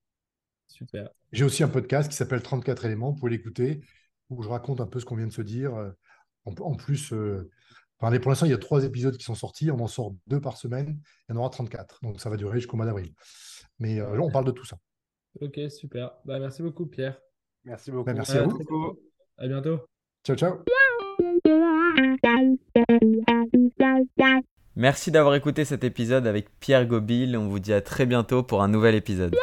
Super. 0.67 1.11
J'ai 1.33 1.45
aussi 1.45 1.63
un 1.63 1.69
podcast 1.69 2.11
qui 2.11 2.17
s'appelle 2.17 2.43
34 2.43 2.85
éléments, 2.85 3.11
vous 3.11 3.19
pouvez 3.19 3.31
l'écouter, 3.31 3.81
où 4.31 4.43
je 4.43 4.49
raconte 4.49 4.81
un 4.81 4.87
peu 4.87 5.01
ce 5.01 5.05
qu'on 5.05 5.17
vient 5.17 5.27
de 5.27 5.33
se 5.33 5.43
dire. 5.43 5.93
En, 6.45 6.75
plus, 6.75 7.13
euh, 7.13 7.51
pour 7.99 8.11
l'instant, 8.11 8.47
il 8.47 8.51
y 8.51 8.55
a 8.55 8.59
trois 8.59 8.85
épisodes 8.85 9.17
qui 9.17 9.25
sont 9.25 9.35
sortis, 9.35 9.71
on 9.71 9.79
en 9.81 9.87
sort 9.87 10.15
deux 10.27 10.41
par 10.41 10.57
semaine, 10.57 11.01
il 11.29 11.35
y 11.35 11.37
en 11.37 11.41
aura 11.41 11.51
34, 11.51 12.01
donc 12.03 12.21
ça 12.21 12.31
va 12.31 12.37
durer 12.37 12.59
jusqu'au 12.59 12.77
mois 12.77 12.87
d'avril. 12.87 13.13
Mais 13.79 13.97
là, 13.97 14.21
on 14.21 14.31
parle 14.31 14.47
de 14.47 14.53
tout 14.53 14.65
ça. 14.65 14.79
Ok, 15.41 15.59
super. 15.71 16.13
Bah, 16.25 16.39
merci 16.39 16.63
beaucoup, 16.63 16.87
Pierre. 16.87 17.19
Merci 17.65 17.91
beaucoup. 17.91 18.05
Bah, 18.05 18.15
merci 18.15 18.37
à, 18.37 18.43
vous. 18.43 18.59
À 19.39 19.49
bientôt. 19.49 19.81
Ciao, 20.25 20.37
ciao. 20.37 20.63
Merci 24.77 25.11
d'avoir 25.11 25.35
écouté 25.35 25.65
cet 25.65 25.85
épisode 25.85 26.27
avec 26.27 26.49
Pierre 26.61 26.87
Gobil. 26.87 27.37
On 27.37 27.49
vous 27.49 27.59
dit 27.59 27.73
à 27.73 27.81
très 27.81 28.07
bientôt 28.07 28.43
pour 28.43 28.63
un 28.63 28.69
nouvel 28.69 28.95
épisode. 28.95 29.37